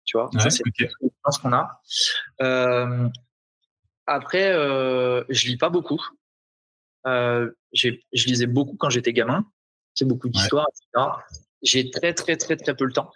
Tu 0.06 0.18
vois, 0.18 0.30
ça, 0.38 0.50
c'est 0.50 0.64
ce 0.68 1.40
qu'on 1.40 1.54
a. 1.54 1.82
Euh, 2.42 3.10
après, 4.06 4.52
euh, 4.52 5.24
je 5.30 5.48
lis 5.48 5.58
pas 5.58 5.70
beaucoup. 5.70 6.02
Euh, 7.08 7.52
je 7.74 7.90
lisais 8.14 8.46
beaucoup 8.46 8.78
quand 8.78 8.90
j'étais 8.90 9.14
gamin. 9.14 9.46
C'est 9.96 10.06
beaucoup 10.06 10.30
d'histoires, 10.30 10.68
etc. 10.70 11.08
J'ai 11.66 11.90
très, 11.90 12.14
très, 12.14 12.38
très, 12.38 12.56
très 12.56 12.76
peu 12.76 12.86
le 12.86 12.94
temps. 12.94 13.12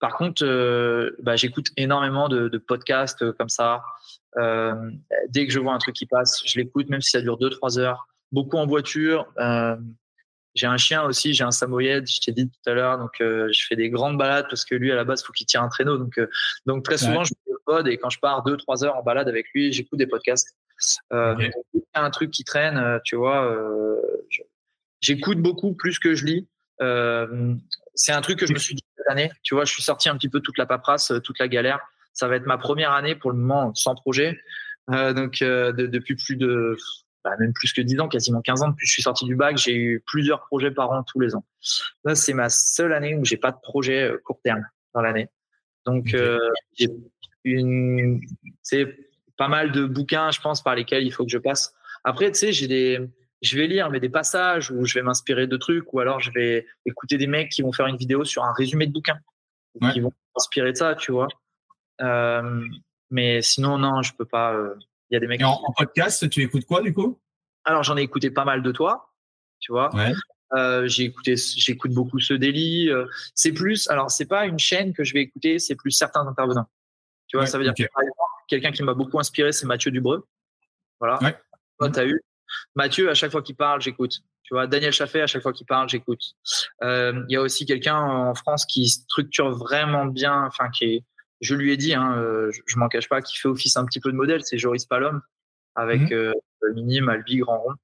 Par 0.00 0.16
contre, 0.16 0.44
euh, 0.44 1.16
bah, 1.20 1.36
j'écoute 1.36 1.68
énormément 1.76 2.28
de, 2.28 2.48
de, 2.48 2.58
podcasts 2.58 3.22
euh, 3.22 3.32
comme 3.32 3.48
ça. 3.48 3.82
Euh, 4.38 4.90
dès 5.28 5.46
que 5.46 5.52
je 5.52 5.58
vois 5.58 5.72
un 5.72 5.78
truc 5.78 5.94
qui 5.94 6.06
passe, 6.06 6.42
je 6.44 6.58
l'écoute, 6.58 6.88
même 6.88 7.00
si 7.00 7.10
ça 7.10 7.20
dure 7.20 7.38
2-3 7.38 7.78
heures. 7.78 8.08
Beaucoup 8.32 8.56
en 8.56 8.66
voiture. 8.66 9.32
Euh, 9.38 9.76
j'ai 10.54 10.66
un 10.66 10.76
chien 10.76 11.02
aussi, 11.04 11.32
j'ai 11.32 11.44
un 11.44 11.50
samoyed, 11.50 12.06
je 12.06 12.20
t'ai 12.20 12.32
dit 12.32 12.48
tout 12.48 12.70
à 12.70 12.74
l'heure. 12.74 12.98
Donc, 12.98 13.14
je 13.18 13.66
fais 13.66 13.76
des 13.76 13.88
grandes 13.88 14.18
balades 14.18 14.46
parce 14.50 14.66
que 14.66 14.74
lui, 14.74 14.92
à 14.92 14.94
la 14.94 15.04
base, 15.04 15.22
il 15.22 15.26
faut 15.26 15.32
qu'il 15.32 15.46
tire 15.46 15.62
un 15.62 15.68
traîneau. 15.68 15.96
Donc, 15.96 16.20
donc 16.66 16.84
très 16.84 16.98
souvent, 16.98 17.24
je 17.24 17.30
fais 17.30 17.52
le 17.52 17.58
pod 17.64 17.88
et 17.88 17.96
quand 17.96 18.10
je 18.10 18.18
pars 18.18 18.44
2-3 18.44 18.84
heures 18.84 18.96
en 18.96 19.02
balade 19.02 19.28
avec 19.28 19.46
lui, 19.54 19.72
j'écoute 19.72 19.98
des 19.98 20.06
podcasts. 20.06 20.54
Okay. 21.10 21.50
un 21.94 22.10
truc 22.10 22.32
qui 22.32 22.44
traîne, 22.44 23.00
tu 23.02 23.16
vois, 23.16 23.50
j'écoute 25.00 25.38
beaucoup 25.38 25.72
plus 25.72 25.98
que 25.98 26.14
je 26.14 26.26
lis. 26.26 26.48
C'est 27.94 28.12
un 28.12 28.20
truc 28.20 28.38
que 28.38 28.46
je 28.46 28.52
me 28.52 28.58
suis 28.58 28.74
dit 28.74 28.84
cette 28.96 29.08
année. 29.08 29.30
Tu 29.42 29.54
vois, 29.54 29.64
je 29.64 29.72
suis 29.72 29.82
sorti 29.82 30.08
un 30.08 30.16
petit 30.16 30.28
peu 30.28 30.40
toute 30.40 30.58
la 30.58 30.66
paperasse, 30.66 31.12
toute 31.24 31.38
la 31.38 31.48
galère. 31.48 31.80
Ça 32.12 32.28
va 32.28 32.36
être 32.36 32.46
ma 32.46 32.58
première 32.58 32.92
année 32.92 33.14
pour 33.14 33.30
le 33.30 33.36
moment 33.36 33.74
sans 33.74 33.94
projet. 33.94 34.38
donc, 34.88 35.40
de, 35.40 35.86
depuis 35.86 36.16
plus 36.16 36.36
de 36.36 36.76
bah, 37.24 37.36
même 37.38 37.52
plus 37.52 37.72
que 37.72 37.80
10 37.80 38.00
ans, 38.00 38.08
quasiment 38.08 38.40
15 38.40 38.62
ans 38.62 38.68
depuis 38.68 38.84
que 38.84 38.88
je 38.88 38.92
suis 38.94 39.02
sorti 39.02 39.24
du 39.24 39.36
bac, 39.36 39.56
j'ai 39.56 39.76
eu 39.76 40.02
plusieurs 40.06 40.40
projets 40.46 40.72
par 40.72 40.90
an 40.90 41.04
tous 41.04 41.20
les 41.20 41.36
ans. 41.36 41.44
Là, 42.04 42.14
c'est 42.14 42.32
ma 42.32 42.48
seule 42.48 42.92
année 42.92 43.14
où 43.14 43.24
j'ai 43.24 43.36
pas 43.36 43.52
de 43.52 43.58
projet 43.62 44.02
euh, 44.02 44.18
court 44.24 44.40
terme 44.42 44.66
dans 44.92 45.02
l'année. 45.02 45.28
Donc, 45.86 46.14
euh, 46.14 46.38
j'ai 46.74 46.88
une, 47.44 48.20
c'est 48.62 48.86
pas 49.36 49.48
mal 49.48 49.70
de 49.70 49.84
bouquins, 49.84 50.30
je 50.32 50.40
pense, 50.40 50.62
par 50.62 50.74
lesquels 50.74 51.04
il 51.04 51.12
faut 51.12 51.24
que 51.24 51.30
je 51.30 51.38
passe. 51.38 51.74
Après, 52.04 52.30
tu 52.32 52.38
sais, 52.38 52.52
j'ai 52.52 52.66
des, 52.66 53.00
je 53.42 53.58
vais 53.58 53.66
lire, 53.66 53.90
mais 53.90 54.00
des 54.00 54.08
passages 54.08 54.70
où 54.70 54.84
je 54.86 54.94
vais 54.94 55.02
m'inspirer 55.02 55.46
de 55.46 55.56
trucs, 55.56 55.92
ou 55.92 56.00
alors 56.00 56.20
je 56.20 56.30
vais 56.30 56.66
écouter 56.86 57.18
des 57.18 57.26
mecs 57.26 57.50
qui 57.50 57.62
vont 57.62 57.72
faire 57.72 57.86
une 57.86 57.96
vidéo 57.96 58.24
sur 58.24 58.44
un 58.44 58.52
résumé 58.52 58.86
de 58.86 58.92
bouquin, 58.92 59.18
qui 59.92 60.00
vont 60.00 60.12
m'inspirer 60.34 60.72
de 60.72 60.76
ça, 60.76 60.94
tu 60.94 61.12
vois. 61.12 61.28
Euh, 62.00 62.64
mais 63.10 63.42
sinon, 63.42 63.78
non, 63.78 64.02
je 64.02 64.14
peux 64.14 64.24
pas. 64.24 64.54
Euh, 64.54 64.74
il 65.10 65.14
y 65.14 65.16
a 65.16 65.20
des 65.20 65.26
mecs. 65.26 65.42
en, 65.42 65.60
en, 65.62 65.72
podcast, 65.72 66.28
tu 66.30 66.42
écoutes 66.42 66.64
quoi 66.64 66.80
du 66.80 66.94
coup? 66.94 67.20
Alors 67.64 67.82
j'en 67.82 67.96
ai 67.96 68.02
écouté 68.02 68.30
pas 68.30 68.44
mal 68.44 68.62
de 68.62 68.72
toi, 68.72 69.12
tu 69.60 69.72
vois. 69.72 69.94
Ouais. 69.94 70.12
Euh, 70.54 70.86
j'ai 70.86 71.04
écouté, 71.04 71.34
j'écoute 71.36 71.92
beaucoup 71.92 72.20
ce 72.20 72.34
délit. 72.34 72.90
Euh, 72.90 73.06
c'est 73.34 73.52
plus, 73.52 73.88
alors 73.88 74.10
c'est 74.10 74.26
pas 74.26 74.46
une 74.46 74.58
chaîne 74.58 74.92
que 74.92 75.04
je 75.04 75.14
vais 75.14 75.22
écouter, 75.22 75.58
c'est 75.58 75.76
plus 75.76 75.90
certains 75.90 76.26
intervenants. 76.26 76.68
Tu 77.26 77.36
vois, 77.36 77.44
ouais, 77.44 77.50
ça 77.50 77.58
veut 77.58 77.64
dire 77.64 77.72
okay. 77.72 77.86
que 77.86 78.00
quelqu'un 78.48 78.72
qui 78.72 78.82
m'a 78.82 78.94
beaucoup 78.94 79.18
inspiré, 79.18 79.52
c'est 79.52 79.66
Mathieu 79.66 79.90
Dubreux. 79.90 80.26
Voilà. 81.00 81.22
Ouais. 81.22 81.36
Toi, 81.78 81.90
t'as 81.90 82.06
eu 82.06 82.20
Mathieu 82.74 83.10
à 83.10 83.14
chaque 83.14 83.32
fois 83.32 83.42
qu'il 83.42 83.56
parle, 83.56 83.80
j'écoute. 83.80 84.20
Tu 84.42 84.54
vois, 84.54 84.66
Daniel 84.66 84.92
Chaffet 84.92 85.22
à 85.22 85.26
chaque 85.26 85.42
fois 85.42 85.52
qu'il 85.52 85.66
parle, 85.66 85.88
j'écoute. 85.88 86.20
Il 86.82 86.86
euh, 86.86 87.24
y 87.28 87.36
a 87.36 87.42
aussi 87.42 87.64
quelqu'un 87.66 87.98
en 87.98 88.34
France 88.34 88.66
qui 88.66 88.88
structure 88.88 89.50
vraiment 89.50 90.06
bien, 90.06 90.44
enfin 90.44 90.68
qui 90.70 90.84
est 90.84 91.04
je 91.42 91.56
lui 91.56 91.72
ai 91.72 91.76
dit, 91.76 91.92
hein, 91.92 92.16
euh, 92.16 92.50
je, 92.52 92.60
je 92.64 92.78
m'en 92.78 92.88
cache 92.88 93.08
pas, 93.08 93.20
qui 93.20 93.36
fait 93.36 93.48
office 93.48 93.76
un 93.76 93.84
petit 93.84 94.00
peu 94.00 94.10
de 94.10 94.16
modèle, 94.16 94.42
c'est 94.44 94.58
Joris 94.58 94.86
Palom 94.86 95.20
avec 95.74 96.10
mmh. 96.10 96.14
euh, 96.14 96.32
Minime, 96.74 97.08
Albi, 97.08 97.38
Grand 97.38 97.58
Rond. 97.58 97.74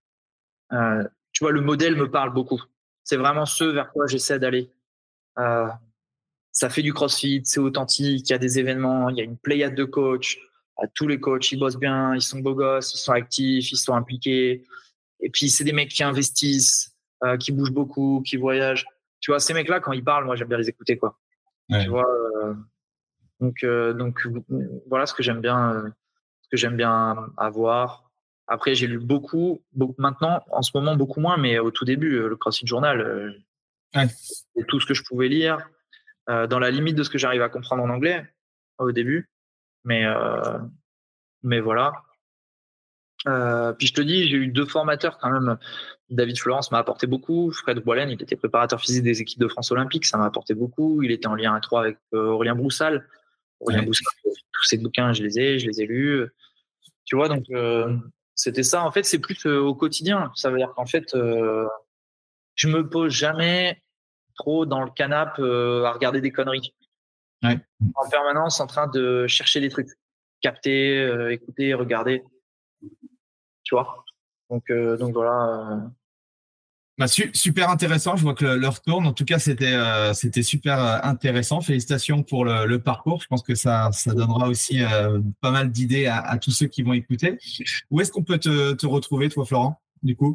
Euh, 0.72 1.04
tu 1.32 1.44
vois, 1.44 1.52
le 1.52 1.60
modèle 1.60 1.96
me 1.96 2.10
parle 2.10 2.32
beaucoup. 2.32 2.62
C'est 3.02 3.16
vraiment 3.16 3.46
ce 3.46 3.64
vers 3.64 3.90
quoi 3.90 4.06
j'essaie 4.06 4.38
d'aller. 4.38 4.70
Ça 6.50 6.70
fait 6.70 6.82
du 6.82 6.92
crossfit, 6.92 7.42
c'est 7.44 7.60
authentique, 7.60 8.28
il 8.28 8.32
y 8.32 8.34
a 8.34 8.38
des 8.38 8.58
événements, 8.58 9.10
il 9.10 9.16
y 9.16 9.20
a 9.20 9.24
une 9.24 9.36
pléiade 9.36 9.76
de 9.76 9.84
coachs. 9.84 10.38
Tous 10.94 11.08
les 11.08 11.18
coachs, 11.18 11.50
ils 11.50 11.58
bossent 11.58 11.78
bien, 11.78 12.14
ils 12.14 12.22
sont 12.22 12.38
beaux 12.40 12.54
gosses, 12.54 12.94
ils 12.94 12.98
sont 12.98 13.12
actifs, 13.12 13.72
ils 13.72 13.76
sont 13.76 13.94
impliqués. 13.94 14.64
Et 15.20 15.30
puis, 15.30 15.48
c'est 15.48 15.64
des 15.64 15.72
mecs 15.72 15.90
qui 15.90 16.02
investissent, 16.02 16.96
euh, 17.24 17.36
qui 17.36 17.52
bougent 17.52 17.72
beaucoup, 17.72 18.22
qui 18.24 18.36
voyagent. 18.36 18.86
Tu 19.20 19.30
vois, 19.30 19.40
ces 19.40 19.54
mecs-là, 19.54 19.80
quand 19.80 19.92
ils 19.92 20.04
parlent, 20.04 20.24
moi, 20.24 20.36
j'aime 20.36 20.48
bien 20.48 20.58
les 20.58 20.68
écouter, 20.68 20.96
quoi. 20.96 21.18
Ouais. 21.68 21.82
Tu 21.82 21.90
vois, 21.90 22.08
euh, 22.08 22.54
donc, 23.40 23.62
euh, 23.64 23.92
donc 23.92 24.20
voilà 24.86 25.06
ce 25.06 25.14
que 25.14 25.22
j'aime 25.22 25.40
bien, 25.40 25.92
ce 26.42 26.48
que 26.48 26.56
j'aime 26.56 26.76
bien 26.76 27.16
avoir. 27.36 28.10
Après, 28.46 28.74
j'ai 28.74 28.86
lu 28.86 28.98
beaucoup, 28.98 29.60
beaucoup, 29.72 30.00
maintenant, 30.00 30.42
en 30.50 30.62
ce 30.62 30.70
moment, 30.74 30.96
beaucoup 30.96 31.20
moins, 31.20 31.36
mais 31.36 31.58
au 31.58 31.70
tout 31.70 31.84
début, 31.84 32.20
le 32.20 32.36
CrossFit 32.36 32.66
Journal, 32.66 33.36
ouais. 33.94 34.06
c'est 34.08 34.66
tout 34.66 34.80
ce 34.80 34.86
que 34.86 34.94
je 34.94 35.02
pouvais 35.02 35.28
lire, 35.28 35.58
dans 36.26 36.58
la 36.58 36.70
limite 36.70 36.96
de 36.96 37.02
ce 37.02 37.10
que 37.10 37.18
j'arrive 37.18 37.42
à 37.42 37.50
comprendre 37.50 37.82
en 37.82 37.90
anglais 37.90 38.26
au 38.78 38.92
début. 38.92 39.28
Mais, 39.84 40.04
mais 41.42 41.60
voilà. 41.60 41.92
puis 43.24 43.86
je 43.86 43.94
te 43.94 44.00
dis, 44.00 44.28
j'ai 44.28 44.36
eu 44.36 44.48
deux 44.48 44.66
formateurs 44.66 45.18
quand 45.18 45.30
même. 45.30 45.58
David 46.10 46.38
Florence 46.38 46.70
m'a 46.70 46.78
apporté 46.78 47.06
beaucoup. 47.06 47.52
Fred 47.52 47.78
Boilen, 47.80 48.10
il 48.10 48.22
était 48.22 48.36
préparateur 48.36 48.80
physique 48.80 49.04
des 49.04 49.20
équipes 49.20 49.40
de 49.40 49.48
France 49.48 49.70
olympique, 49.70 50.06
ça 50.06 50.18
m'a 50.18 50.26
apporté 50.26 50.54
beaucoup. 50.54 51.02
Il 51.02 51.10
était 51.10 51.26
en 51.26 51.34
lien 51.34 51.56
étroit 51.56 51.80
avec 51.80 51.98
Aurélien 52.12 52.54
Broussal. 52.54 53.06
Aurélien 53.60 53.80
ouais. 53.80 53.86
Broussal, 53.86 54.06
tous 54.52 54.64
ces 54.64 54.78
bouquins, 54.78 55.12
je 55.12 55.22
les 55.22 55.38
ai, 55.38 55.58
je 55.58 55.66
les 55.66 55.82
ai 55.82 55.86
lus. 55.86 56.28
Tu 57.08 57.16
vois, 57.16 57.28
donc 57.28 57.44
euh, 57.50 57.96
c'était 58.34 58.62
ça. 58.62 58.84
En 58.84 58.90
fait, 58.90 59.02
c'est 59.02 59.18
plus 59.18 59.46
euh, 59.46 59.60
au 59.60 59.74
quotidien. 59.74 60.30
Ça 60.34 60.50
veut 60.50 60.58
dire 60.58 60.72
qu'en 60.74 60.84
fait, 60.84 61.14
euh, 61.14 61.66
je 62.54 62.68
me 62.68 62.88
pose 62.88 63.12
jamais 63.12 63.82
trop 64.36 64.66
dans 64.66 64.84
le 64.84 64.90
canapé 64.90 65.42
à 65.42 65.92
regarder 65.92 66.20
des 66.20 66.30
conneries. 66.30 66.74
Ouais. 67.42 67.58
En 67.94 68.08
permanence, 68.08 68.60
en 68.60 68.66
train 68.66 68.88
de 68.88 69.26
chercher 69.26 69.60
des 69.60 69.68
trucs, 69.68 69.88
capter, 70.40 71.30
écouter, 71.30 71.74
regarder. 71.74 72.22
Tu 73.62 73.74
vois? 73.74 74.04
Donc, 74.50 74.70
donc 74.70 75.12
voilà. 75.12 75.90
Bah, 76.98 77.06
su 77.06 77.30
super 77.32 77.70
intéressant. 77.70 78.16
Je 78.16 78.22
vois 78.22 78.34
que 78.34 78.44
l'heure 78.44 78.82
tourne. 78.82 79.06
En 79.06 79.12
tout 79.12 79.24
cas, 79.24 79.38
c'était 79.38 79.72
euh, 79.72 80.12
c'était 80.14 80.42
super 80.42 80.84
euh, 80.84 80.98
intéressant. 81.04 81.60
Félicitations 81.60 82.24
pour 82.24 82.44
le, 82.44 82.66
le, 82.66 82.82
parcours. 82.82 83.22
Je 83.22 83.28
pense 83.28 83.42
que 83.42 83.54
ça 83.54 83.90
ça 83.92 84.12
donnera 84.12 84.48
aussi 84.48 84.82
euh, 84.82 85.20
pas 85.40 85.52
mal 85.52 85.70
d'idées 85.70 86.06
à, 86.06 86.18
à, 86.18 86.38
tous 86.38 86.50
ceux 86.50 86.66
qui 86.66 86.82
vont 86.82 86.94
écouter. 86.94 87.38
Où 87.90 88.00
est-ce 88.00 88.10
qu'on 88.10 88.24
peut 88.24 88.38
te, 88.38 88.72
te, 88.72 88.84
retrouver, 88.84 89.28
toi, 89.28 89.46
Florent, 89.46 89.80
du 90.02 90.16
coup? 90.16 90.34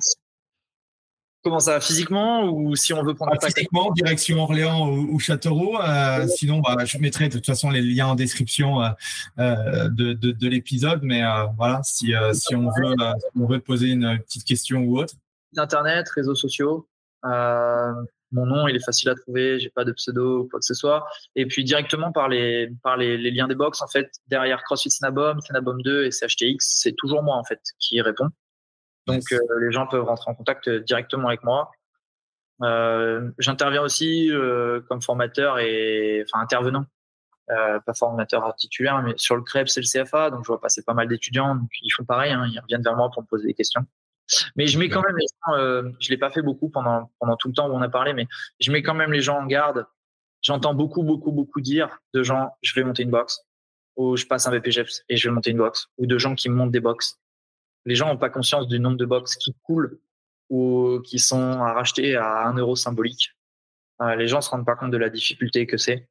Comment 1.43 1.59
ça, 1.59 1.81
physiquement 1.81 2.45
ou 2.45 2.75
si 2.75 2.93
on 2.93 3.03
veut 3.03 3.13
prendre 3.13 3.33
ah, 3.35 3.45
Physiquement, 3.45 3.91
direction 3.91 4.41
Orléans 4.41 4.87
ou, 4.89 5.15
ou 5.15 5.19
Châteauroux. 5.19 5.77
Euh, 5.77 6.25
sinon, 6.27 6.61
bah, 6.61 6.85
je 6.85 6.97
mettrai 6.99 7.27
de 7.27 7.33
toute 7.33 7.45
façon 7.45 7.69
les 7.69 7.81
liens 7.81 8.07
en 8.07 8.15
description 8.15 8.81
euh, 8.81 9.89
de, 9.89 10.13
de, 10.13 10.31
de 10.31 10.47
l'épisode. 10.47 11.01
Mais 11.03 11.21
voilà, 11.57 11.81
si, 11.83 12.13
si 12.33 12.55
on 12.55 12.69
veut, 12.69 12.95
on 13.39 13.45
veut 13.45 13.59
poser 13.59 13.89
une 13.89 14.19
petite 14.19 14.45
question 14.45 14.83
ou 14.83 14.99
autre 14.99 15.15
internet, 15.57 16.07
réseaux 16.09 16.35
sociaux. 16.35 16.87
Euh, 17.25 17.93
mon 18.31 18.45
nom, 18.45 18.67
il 18.67 18.75
est 18.75 18.83
facile 18.83 19.09
à 19.09 19.15
trouver. 19.15 19.59
J'ai 19.59 19.69
pas 19.69 19.85
de 19.85 19.91
pseudo 19.91 20.41
ou 20.41 20.47
quoi 20.49 20.59
que 20.59 20.65
ce 20.65 20.73
soit. 20.73 21.05
Et 21.35 21.45
puis 21.45 21.63
directement 21.63 22.11
par 22.11 22.29
les 22.29 22.69
par 22.81 22.97
les, 22.97 23.17
les 23.17 23.31
liens 23.31 23.47
des 23.47 23.55
box, 23.55 23.81
en 23.81 23.87
fait, 23.87 24.09
derrière 24.27 24.63
CrossFit 24.63 24.89
Snabom, 24.89 25.39
Snabom 25.41 25.81
2 25.83 26.05
et 26.05 26.11
CHTX, 26.11 26.57
c'est 26.59 26.95
toujours 26.97 27.23
moi 27.23 27.35
en 27.37 27.43
fait 27.43 27.59
qui 27.79 28.01
répond. 28.01 28.29
Donc 29.07 29.23
euh, 29.31 29.39
les 29.61 29.71
gens 29.71 29.87
peuvent 29.87 30.03
rentrer 30.03 30.31
en 30.31 30.35
contact 30.35 30.69
directement 30.69 31.27
avec 31.27 31.43
moi. 31.43 31.71
Euh, 32.61 33.31
J'interviens 33.39 33.81
aussi 33.81 34.31
euh, 34.31 34.81
comme 34.87 35.01
formateur 35.01 35.59
et 35.59 36.23
enfin 36.25 36.41
intervenant, 36.41 36.85
euh, 37.49 37.79
pas 37.79 37.93
formateur 37.93 38.55
titulaire, 38.55 39.01
mais 39.01 39.13
sur 39.17 39.35
le 39.35 39.41
CREPS 39.41 39.77
et 39.77 39.81
le 39.81 40.03
CFA. 40.03 40.29
Donc 40.29 40.43
je 40.43 40.47
vois 40.47 40.61
passer 40.61 40.83
pas 40.83 40.93
mal 40.93 41.07
d'étudiants. 41.07 41.55
Donc 41.55 41.69
ils 41.81 41.91
font 41.91 42.05
pareil, 42.05 42.31
hein, 42.31 42.47
ils 42.51 42.59
reviennent 42.59 42.83
vers 42.83 42.95
moi 42.95 43.09
pour 43.11 43.23
me 43.23 43.27
poser 43.27 43.47
des 43.47 43.53
questions. 43.53 43.85
Mais 44.55 44.67
je 44.67 44.79
mets 44.79 44.89
quand 44.89 45.01
même 45.01 45.17
les 45.17 45.25
gens, 45.27 45.53
euh, 45.55 45.89
je 45.99 46.09
l'ai 46.09 46.17
pas 46.17 46.31
fait 46.31 46.41
beaucoup 46.41 46.69
pendant, 46.69 47.11
pendant 47.19 47.35
tout 47.35 47.49
le 47.49 47.53
temps 47.53 47.69
où 47.69 47.73
on 47.73 47.81
a 47.81 47.89
parlé, 47.89 48.13
mais 48.13 48.27
je 48.59 48.71
mets 48.71 48.81
quand 48.81 48.93
même 48.93 49.11
les 49.11 49.21
gens 49.21 49.39
en 49.39 49.45
garde. 49.45 49.85
J'entends 50.41 50.73
beaucoup, 50.73 51.03
beaucoup, 51.03 51.31
beaucoup 51.31 51.61
dire 51.61 51.99
de 52.13 52.23
gens, 52.23 52.55
je 52.61 52.73
vais 52.75 52.83
monter 52.83 53.03
une 53.03 53.11
box, 53.11 53.45
ou 53.95 54.17
je 54.17 54.25
passe 54.25 54.47
un 54.47 54.51
BPGEPS 54.51 55.03
et 55.09 55.17
je 55.17 55.29
vais 55.29 55.33
monter 55.33 55.51
une 55.51 55.57
box, 55.57 55.87
ou 55.97 56.05
de 56.05 56.17
gens 56.17 56.35
qui 56.35 56.49
montent 56.49 56.71
des 56.71 56.79
box. 56.79 57.19
Les 57.85 57.95
gens 57.95 58.07
n'ont 58.07 58.17
pas 58.17 58.29
conscience 58.29 58.67
du 58.67 58.79
nombre 58.79 58.97
de 58.97 59.05
box 59.05 59.35
qui 59.35 59.55
coulent 59.63 59.99
ou 60.49 60.99
qui 61.03 61.19
sont 61.19 61.61
à 61.61 61.73
racheter 61.73 62.15
à 62.15 62.47
un 62.47 62.53
euro 62.55 62.75
symbolique. 62.75 63.31
Euh, 64.01 64.15
les 64.15 64.27
gens 64.27 64.41
se 64.41 64.49
rendent 64.49 64.65
pas 64.65 64.75
compte 64.75 64.91
de 64.91 64.97
la 64.97 65.09
difficulté 65.09 65.65
que 65.65 65.77
c'est, 65.77 66.07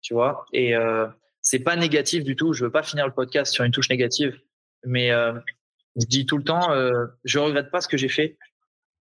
tu 0.00 0.14
vois. 0.14 0.46
Et 0.52 0.76
euh, 0.76 1.06
c'est 1.46 1.60
pas 1.60 1.76
négatif 1.76 2.24
du 2.24 2.34
tout. 2.34 2.52
Je 2.52 2.64
veux 2.64 2.72
pas 2.72 2.82
finir 2.82 3.06
le 3.06 3.12
podcast 3.12 3.52
sur 3.52 3.62
une 3.62 3.70
touche 3.70 3.88
négative, 3.88 4.36
mais 4.84 5.12
euh, 5.12 5.32
je 5.94 6.04
dis 6.06 6.26
tout 6.26 6.36
le 6.36 6.42
temps, 6.42 6.72
euh, 6.72 7.06
je 7.24 7.38
regrette 7.38 7.70
pas 7.70 7.80
ce 7.80 7.86
que 7.86 7.96
j'ai 7.96 8.08
fait 8.08 8.36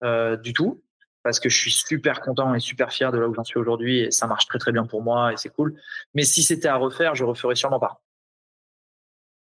euh, 0.03 0.35
du 0.35 0.51
tout, 0.51 0.83
parce 1.23 1.39
que 1.39 1.47
je 1.47 1.57
suis 1.57 1.71
super 1.71 2.19
content 2.19 2.53
et 2.53 2.59
super 2.59 2.91
fier 2.91 3.13
de 3.13 3.17
là 3.17 3.29
où 3.29 3.33
j'en 3.33 3.45
suis 3.45 3.57
aujourd'hui 3.57 3.99
et 3.99 4.11
ça 4.11 4.27
marche 4.27 4.45
très 4.47 4.59
très 4.59 4.73
bien 4.73 4.85
pour 4.85 5.01
moi 5.01 5.31
et 5.31 5.37
c'est 5.37 5.49
cool. 5.49 5.79
Mais 6.13 6.23
si 6.23 6.43
c'était 6.43 6.67
à 6.67 6.75
refaire, 6.75 7.15
je 7.15 7.23
referais 7.23 7.55
sûrement 7.55 7.79
pas. 7.79 8.03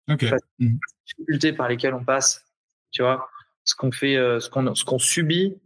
Ok. 0.07 0.25
Les 0.59 0.77
difficultés 1.07 1.53
par 1.53 1.69
lesquelles 1.69 1.95
on 1.95 2.03
passe, 2.05 2.45
tu 2.91 3.01
vois, 3.01 3.29
ce 3.63 3.75
qu'on 3.75 3.91
fait, 3.91 4.15
euh, 4.17 4.39
ce 4.39 4.49
qu'on 4.49 4.73
ce 4.75 4.83
qu'on 4.85 4.99
subit, 4.99 5.57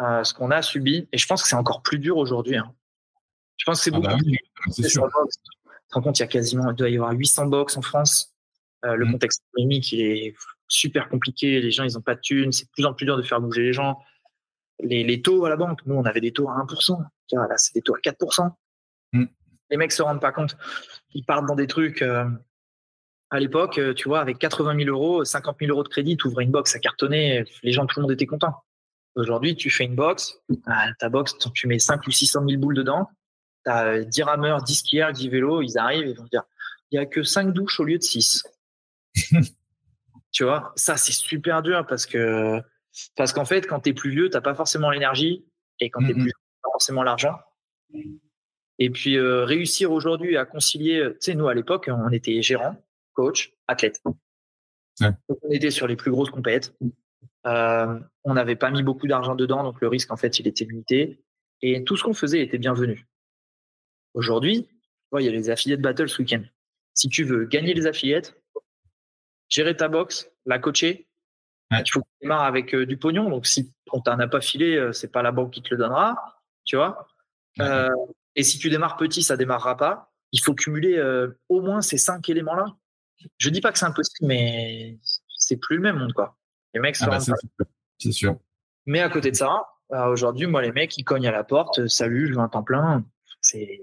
euh, 0.00 0.24
ce 0.24 0.32
qu'on 0.34 0.50
a 0.50 0.62
subi, 0.62 1.08
et 1.12 1.18
je 1.18 1.26
pense 1.26 1.42
que 1.42 1.48
c'est 1.48 1.56
encore 1.56 1.82
plus 1.82 1.98
dur 1.98 2.16
aujourd'hui. 2.16 2.56
Hein. 2.56 2.72
Je 3.58 3.64
pense 3.64 3.78
que 3.78 3.84
c'est 3.84 3.90
Ah 3.94 3.98
beaucoup. 3.98 4.08
bah 4.08 4.18
oui, 4.24 4.38
c'est 4.70 4.88
sûr. 4.88 5.06
Tu 5.06 5.38
te 5.88 5.94
rends 5.94 6.02
compte, 6.02 6.18
il 6.18 6.22
y 6.22 6.24
a 6.24 6.28
quasiment, 6.28 6.70
il 6.70 6.76
doit 6.76 6.88
y 6.88 6.96
avoir 6.96 7.12
800 7.12 7.46
box 7.46 7.76
en 7.76 7.82
France. 7.82 8.34
Euh, 8.86 8.94
le 8.94 9.04
Mm. 9.04 9.12
contexte 9.12 9.42
économique, 9.52 9.92
il 9.92 10.00
est 10.00 10.34
super 10.68 11.08
compliqué. 11.10 11.60
Les 11.60 11.70
gens, 11.70 11.84
ils 11.84 11.98
ont 11.98 12.00
pas 12.00 12.14
de 12.14 12.20
thunes. 12.20 12.52
C'est 12.52 12.64
de 12.64 12.70
plus 12.70 12.86
en 12.86 12.94
plus 12.94 13.04
dur 13.04 13.16
de 13.18 13.22
faire 13.22 13.40
bouger 13.40 13.62
les 13.62 13.72
gens. 13.74 13.98
Les, 14.82 15.04
les 15.04 15.20
taux 15.20 15.44
à 15.44 15.50
la 15.50 15.56
banque, 15.56 15.80
nous, 15.84 15.94
on 15.96 16.04
avait 16.04 16.20
des 16.22 16.32
taux 16.32 16.48
à 16.48 16.54
1%. 16.54 16.96
Tu 17.26 17.36
vois, 17.36 17.46
Là, 17.48 17.58
c'est 17.58 17.74
des 17.74 17.82
taux 17.82 17.94
à 17.94 17.98
4%. 17.98 18.50
Mm. 19.12 19.24
Les 19.70 19.76
mecs 19.76 19.92
se 19.92 20.00
rendent 20.02 20.20
pas 20.22 20.32
compte. 20.32 20.56
Ils 21.12 21.24
partent 21.26 21.44
dans 21.46 21.56
des 21.56 21.66
trucs. 21.66 22.00
euh, 22.00 22.24
à 23.30 23.38
l'époque, 23.38 23.78
euh, 23.78 23.94
tu 23.94 24.08
vois, 24.08 24.20
avec 24.20 24.38
80 24.38 24.76
000 24.84 24.88
euros, 24.90 25.24
50 25.24 25.56
000 25.60 25.70
euros 25.70 25.84
de 25.84 25.88
crédit, 25.88 26.16
tu 26.16 26.26
ouvrais 26.26 26.44
une 26.44 26.50
box, 26.50 26.72
ça 26.72 26.80
cartonnait. 26.80 27.44
Les 27.62 27.72
gens, 27.72 27.86
tout 27.86 28.00
le 28.00 28.02
monde 28.02 28.12
était 28.12 28.26
content. 28.26 28.54
Aujourd'hui, 29.14 29.56
tu 29.56 29.70
fais 29.70 29.84
une 29.84 29.94
box. 29.94 30.40
ah, 30.66 30.88
ta 30.98 31.08
box, 31.08 31.36
tu 31.54 31.66
mets 31.66 31.78
5 31.78 32.06
ou 32.06 32.10
600 32.10 32.44
000 32.48 32.60
boules 32.60 32.74
dedans. 32.74 33.08
Tu 33.64 33.70
as 33.70 34.04
10 34.04 34.22
rameurs, 34.24 34.62
10 34.62 34.74
skieurs, 34.74 35.12
10 35.12 35.28
vélos. 35.28 35.62
Ils 35.62 35.78
arrivent 35.78 36.06
et 36.06 36.14
vont 36.14 36.24
te 36.24 36.30
dire 36.30 36.44
il 36.90 36.96
y 36.96 36.98
a 36.98 37.06
que 37.06 37.22
5 37.22 37.52
douches 37.52 37.78
au 37.78 37.84
lieu 37.84 37.98
de 37.98 38.02
6. 38.02 38.42
tu 40.32 40.44
vois, 40.44 40.72
ça, 40.74 40.96
c'est 40.96 41.12
super 41.12 41.62
dur 41.62 41.86
parce 41.86 42.06
que, 42.06 42.60
parce 43.16 43.32
qu'en 43.32 43.44
fait, 43.44 43.66
quand 43.66 43.80
tu 43.80 43.90
es 43.90 43.92
plus 43.92 44.10
vieux, 44.10 44.28
tu 44.28 44.40
pas 44.40 44.54
forcément 44.54 44.90
l'énergie 44.90 45.44
et 45.78 45.88
quand 45.90 46.00
tu 46.00 46.10
es 46.10 46.14
plus 46.14 46.22
jeune, 46.22 46.32
t'as 46.32 46.68
pas 46.68 46.72
forcément 46.72 47.02
l'argent. 47.04 47.38
Et 48.78 48.90
puis, 48.90 49.16
euh, 49.16 49.44
réussir 49.44 49.92
aujourd'hui 49.92 50.36
à 50.36 50.44
concilier, 50.44 51.06
tu 51.12 51.16
sais, 51.20 51.34
nous, 51.34 51.48
à 51.48 51.54
l'époque, 51.54 51.88
on 51.92 52.10
était 52.10 52.42
gérant, 52.42 52.76
coach, 53.20 53.52
athlète. 53.68 54.00
Ouais. 55.00 55.10
Donc, 55.28 55.38
on 55.42 55.50
était 55.50 55.70
sur 55.70 55.86
les 55.86 55.96
plus 55.96 56.10
grosses 56.10 56.30
compètes. 56.30 56.74
Euh, 57.46 57.98
on 58.24 58.34
n'avait 58.34 58.56
pas 58.56 58.70
mis 58.70 58.82
beaucoup 58.82 59.06
d'argent 59.06 59.34
dedans, 59.34 59.62
donc 59.62 59.80
le 59.80 59.88
risque, 59.88 60.10
en 60.12 60.16
fait, 60.16 60.38
il 60.38 60.46
était 60.46 60.64
limité. 60.64 61.22
Et 61.62 61.84
tout 61.84 61.96
ce 61.96 62.04
qu'on 62.04 62.14
faisait 62.14 62.40
était 62.40 62.58
bienvenu. 62.58 63.06
Aujourd'hui, 64.14 64.68
il 65.18 65.24
y 65.24 65.28
a 65.28 65.30
les 65.30 65.50
affiliates 65.50 65.80
battle 65.80 66.08
ce 66.08 66.22
week-end. 66.22 66.42
Si 66.94 67.08
tu 67.08 67.24
veux 67.24 67.44
gagner 67.44 67.74
les 67.74 67.86
affiliates, 67.86 68.34
gérer 69.48 69.76
ta 69.76 69.88
box, 69.88 70.30
la 70.46 70.58
coacher, 70.58 71.06
Ouais. 71.72 71.82
il 71.86 71.90
faut 71.90 72.00
que 72.00 72.06
tu 72.06 72.22
démarres 72.22 72.42
avec 72.42 72.74
euh, 72.74 72.84
du 72.84 72.96
pognon. 72.96 73.30
Donc, 73.30 73.46
si 73.46 73.72
on 73.92 74.00
t'en 74.00 74.18
a 74.18 74.26
pas 74.26 74.40
filé, 74.40 74.76
euh, 74.76 74.92
c'est 74.92 75.12
pas 75.12 75.22
la 75.22 75.30
banque 75.30 75.52
qui 75.52 75.62
te 75.62 75.72
le 75.72 75.76
donnera, 75.76 76.16
tu 76.64 76.74
vois. 76.74 77.06
Ouais. 77.58 77.88
Et 78.34 78.42
si 78.42 78.58
tu 78.58 78.70
démarres 78.70 78.96
petit, 78.96 79.22
ça 79.22 79.36
démarrera 79.36 79.76
pas. 79.76 80.12
Il 80.32 80.40
faut 80.40 80.54
cumuler 80.54 81.00
au 81.48 81.60
moins 81.60 81.80
ces 81.82 81.98
cinq 81.98 82.28
éléments-là. 82.28 82.76
Je 83.38 83.50
dis 83.50 83.60
pas 83.60 83.72
que 83.72 83.78
c'est 83.78 83.86
impossible, 83.86 84.26
mais 84.28 84.98
c'est 85.36 85.56
plus 85.56 85.76
le 85.76 85.82
même 85.82 85.96
monde, 85.98 86.12
quoi. 86.12 86.36
Les 86.74 86.80
mecs 86.80 86.96
se 86.96 87.04
Ah 87.04 87.08
bah, 87.10 87.20
c'est 87.20 87.32
sûr. 87.36 87.66
c'est 87.98 88.12
sûr. 88.12 88.36
mais 88.86 89.00
à 89.00 89.08
côté 89.10 89.30
de 89.30 89.36
ça, 89.36 89.66
euh, 89.92 90.06
aujourd'hui, 90.06 90.46
moi, 90.46 90.62
les 90.62 90.72
mecs, 90.72 90.96
ils 90.98 91.04
cognent 91.04 91.26
à 91.28 91.32
la 91.32 91.44
porte. 91.44 91.80
euh, 91.80 91.88
Salut, 91.88 92.28
je 92.28 92.32
veux 92.34 92.38
un 92.40 92.48
temps 92.48 92.62
plein. 92.62 93.04
C'est 93.40 93.80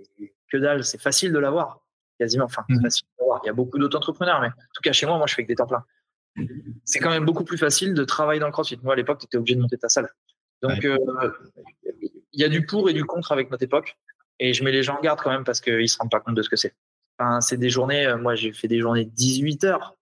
que 0.51 0.57
dalle. 0.57 0.83
C'est 0.83 1.01
facile 1.01 1.31
de 1.33 1.39
l'avoir. 1.39 1.81
Quasiment. 2.19 2.45
Enfin, 2.45 2.63
c'est 2.69 2.75
Mhm. 2.75 2.81
facile 2.81 3.07
de 3.07 3.21
l'avoir. 3.23 3.41
Il 3.43 3.47
y 3.47 3.49
a 3.49 3.53
beaucoup 3.53 3.77
d'autres 3.77 3.97
entrepreneurs, 3.97 4.39
mais 4.41 4.47
en 4.47 4.51
tout 4.73 4.81
cas, 4.81 4.93
chez 4.93 5.05
moi, 5.05 5.17
moi, 5.17 5.27
je 5.27 5.33
fais 5.35 5.43
que 5.43 5.47
des 5.49 5.55
temps 5.55 5.67
pleins. 5.67 5.83
C'est 6.85 6.99
quand 6.99 7.09
même 7.09 7.25
beaucoup 7.25 7.43
plus 7.43 7.57
facile 7.57 7.93
de 7.93 8.03
travailler 8.03 8.39
dans 8.39 8.45
le 8.45 8.51
crossfit. 8.51 8.79
Moi, 8.83 8.93
à 8.93 8.95
l'époque, 8.95 9.19
tu 9.19 9.25
étais 9.25 9.37
obligé 9.37 9.55
de 9.55 9.61
monter 9.61 9.77
ta 9.77 9.89
salle. 9.89 10.07
Donc, 10.61 10.85
euh, 10.85 10.97
il 12.31 12.41
y 12.41 12.43
a 12.43 12.49
du 12.49 12.65
pour 12.65 12.89
et 12.89 12.93
du 12.93 13.03
contre 13.05 13.31
avec 13.31 13.49
notre 13.51 13.63
époque. 13.63 13.97
Et 14.39 14.53
je 14.53 14.63
mets 14.63 14.71
les 14.71 14.83
gens 14.83 14.97
en 14.97 15.01
garde 15.01 15.19
quand 15.19 15.31
même 15.31 15.43
parce 15.43 15.61
qu'ils 15.61 15.89
se 15.89 15.97
rendent 15.97 16.11
pas 16.11 16.19
compte 16.19 16.35
de 16.35 16.41
ce 16.43 16.49
que 16.49 16.55
c'est. 16.55 16.75
Enfin, 17.19 17.41
c'est 17.41 17.57
des 17.57 17.69
journées, 17.69 18.05
euh, 18.05 18.17
moi, 18.17 18.35
j'ai 18.35 18.53
fait 18.53 18.67
des 18.67 18.79
journées 18.79 19.05
de 19.05 19.09
18 19.09 19.63
heures. 19.63 19.97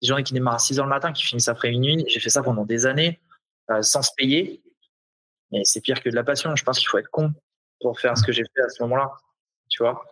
Des 0.00 0.08
journées 0.08 0.22
qui 0.22 0.32
démarrent 0.32 0.54
à 0.54 0.58
6 0.58 0.78
heures 0.78 0.86
le 0.86 0.90
matin, 0.90 1.12
qui 1.12 1.24
finissent 1.24 1.48
après 1.48 1.70
minuit. 1.70 2.04
J'ai 2.08 2.20
fait 2.20 2.30
ça 2.30 2.42
pendant 2.42 2.64
des 2.64 2.86
années, 2.86 3.20
euh, 3.70 3.82
sans 3.82 4.02
se 4.02 4.10
payer. 4.16 4.62
Mais 5.50 5.62
c'est 5.64 5.80
pire 5.80 6.02
que 6.02 6.08
de 6.08 6.14
la 6.14 6.24
passion. 6.24 6.54
Je 6.56 6.64
pense 6.64 6.78
qu'il 6.78 6.88
faut 6.88 6.98
être 6.98 7.10
con 7.10 7.32
pour 7.80 7.98
faire 8.00 8.16
ce 8.16 8.24
que 8.24 8.32
j'ai 8.32 8.44
fait 8.54 8.62
à 8.62 8.68
ce 8.68 8.82
moment-là. 8.82 9.10
Tu 9.68 9.82
vois 9.82 10.06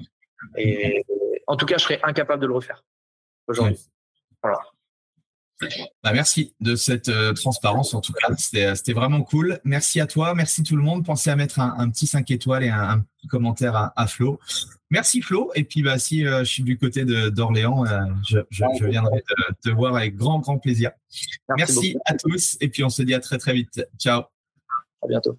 Et 0.57 1.05
en 1.47 1.57
tout 1.57 1.67
cas, 1.67 1.79
je 1.79 1.85
serais 1.85 2.01
incapable 2.03 2.43
de 2.43 2.47
le 2.47 2.55
refaire 2.55 2.85
aujourd'hui. 3.47 3.79
Voilà. 4.43 4.61
Bah, 6.03 6.13
merci 6.13 6.55
de 6.61 6.77
cette 6.77 7.09
euh, 7.09 7.33
transparence 7.33 7.95
en 7.95 8.01
tout 8.01 8.13
cas. 8.13 8.29
C'était, 8.37 8.75
c'était 8.75 8.93
vraiment 8.93 9.23
cool. 9.23 9.59
Merci 9.65 10.01
à 10.01 10.07
toi. 10.07 10.35
Merci 10.35 10.63
tout 10.63 10.77
le 10.77 10.83
monde. 10.83 11.05
Pensez 11.05 11.31
à 11.31 11.37
mettre 11.37 11.61
un, 11.61 11.75
un 11.79 11.89
petit 11.89 12.07
5 12.07 12.31
étoiles 12.31 12.65
et 12.65 12.69
un, 12.69 12.89
un 12.91 13.01
petit 13.01 13.27
commentaire 13.27 13.75
à, 13.75 13.93
à 13.97 14.07
Flo. 14.07 14.39
Merci 14.91 15.23
Flo. 15.23 15.51
Et 15.55 15.65
puis 15.65 15.83
bah, 15.83 15.99
si 15.99 16.27
euh, 16.27 16.41
je 16.41 16.51
suis 16.51 16.63
du 16.63 16.79
côté 16.79 17.05
d'Orléans, 17.05 17.87
euh, 17.87 18.01
je, 18.29 18.39
je, 18.51 18.65
je 18.79 18.87
viendrai 18.87 19.23
te, 19.23 19.69
te 19.69 19.75
voir 19.75 19.97
avec 19.97 20.15
grand, 20.15 20.41
grand 20.41 20.59
plaisir. 20.59 20.91
Merci, 21.57 21.95
beaucoup. 21.95 22.03
à 22.05 22.15
tous. 22.15 22.57
Et 22.61 22.69
puis 22.69 22.85
on 22.85 22.91
se 22.91 23.03
dit 23.03 23.15
à 23.15 23.21
très, 23.21 23.39
très 23.39 23.55
vite. 23.55 23.83
Ciao. 23.99 24.25
À 25.03 25.09
bientôt. 25.09 25.39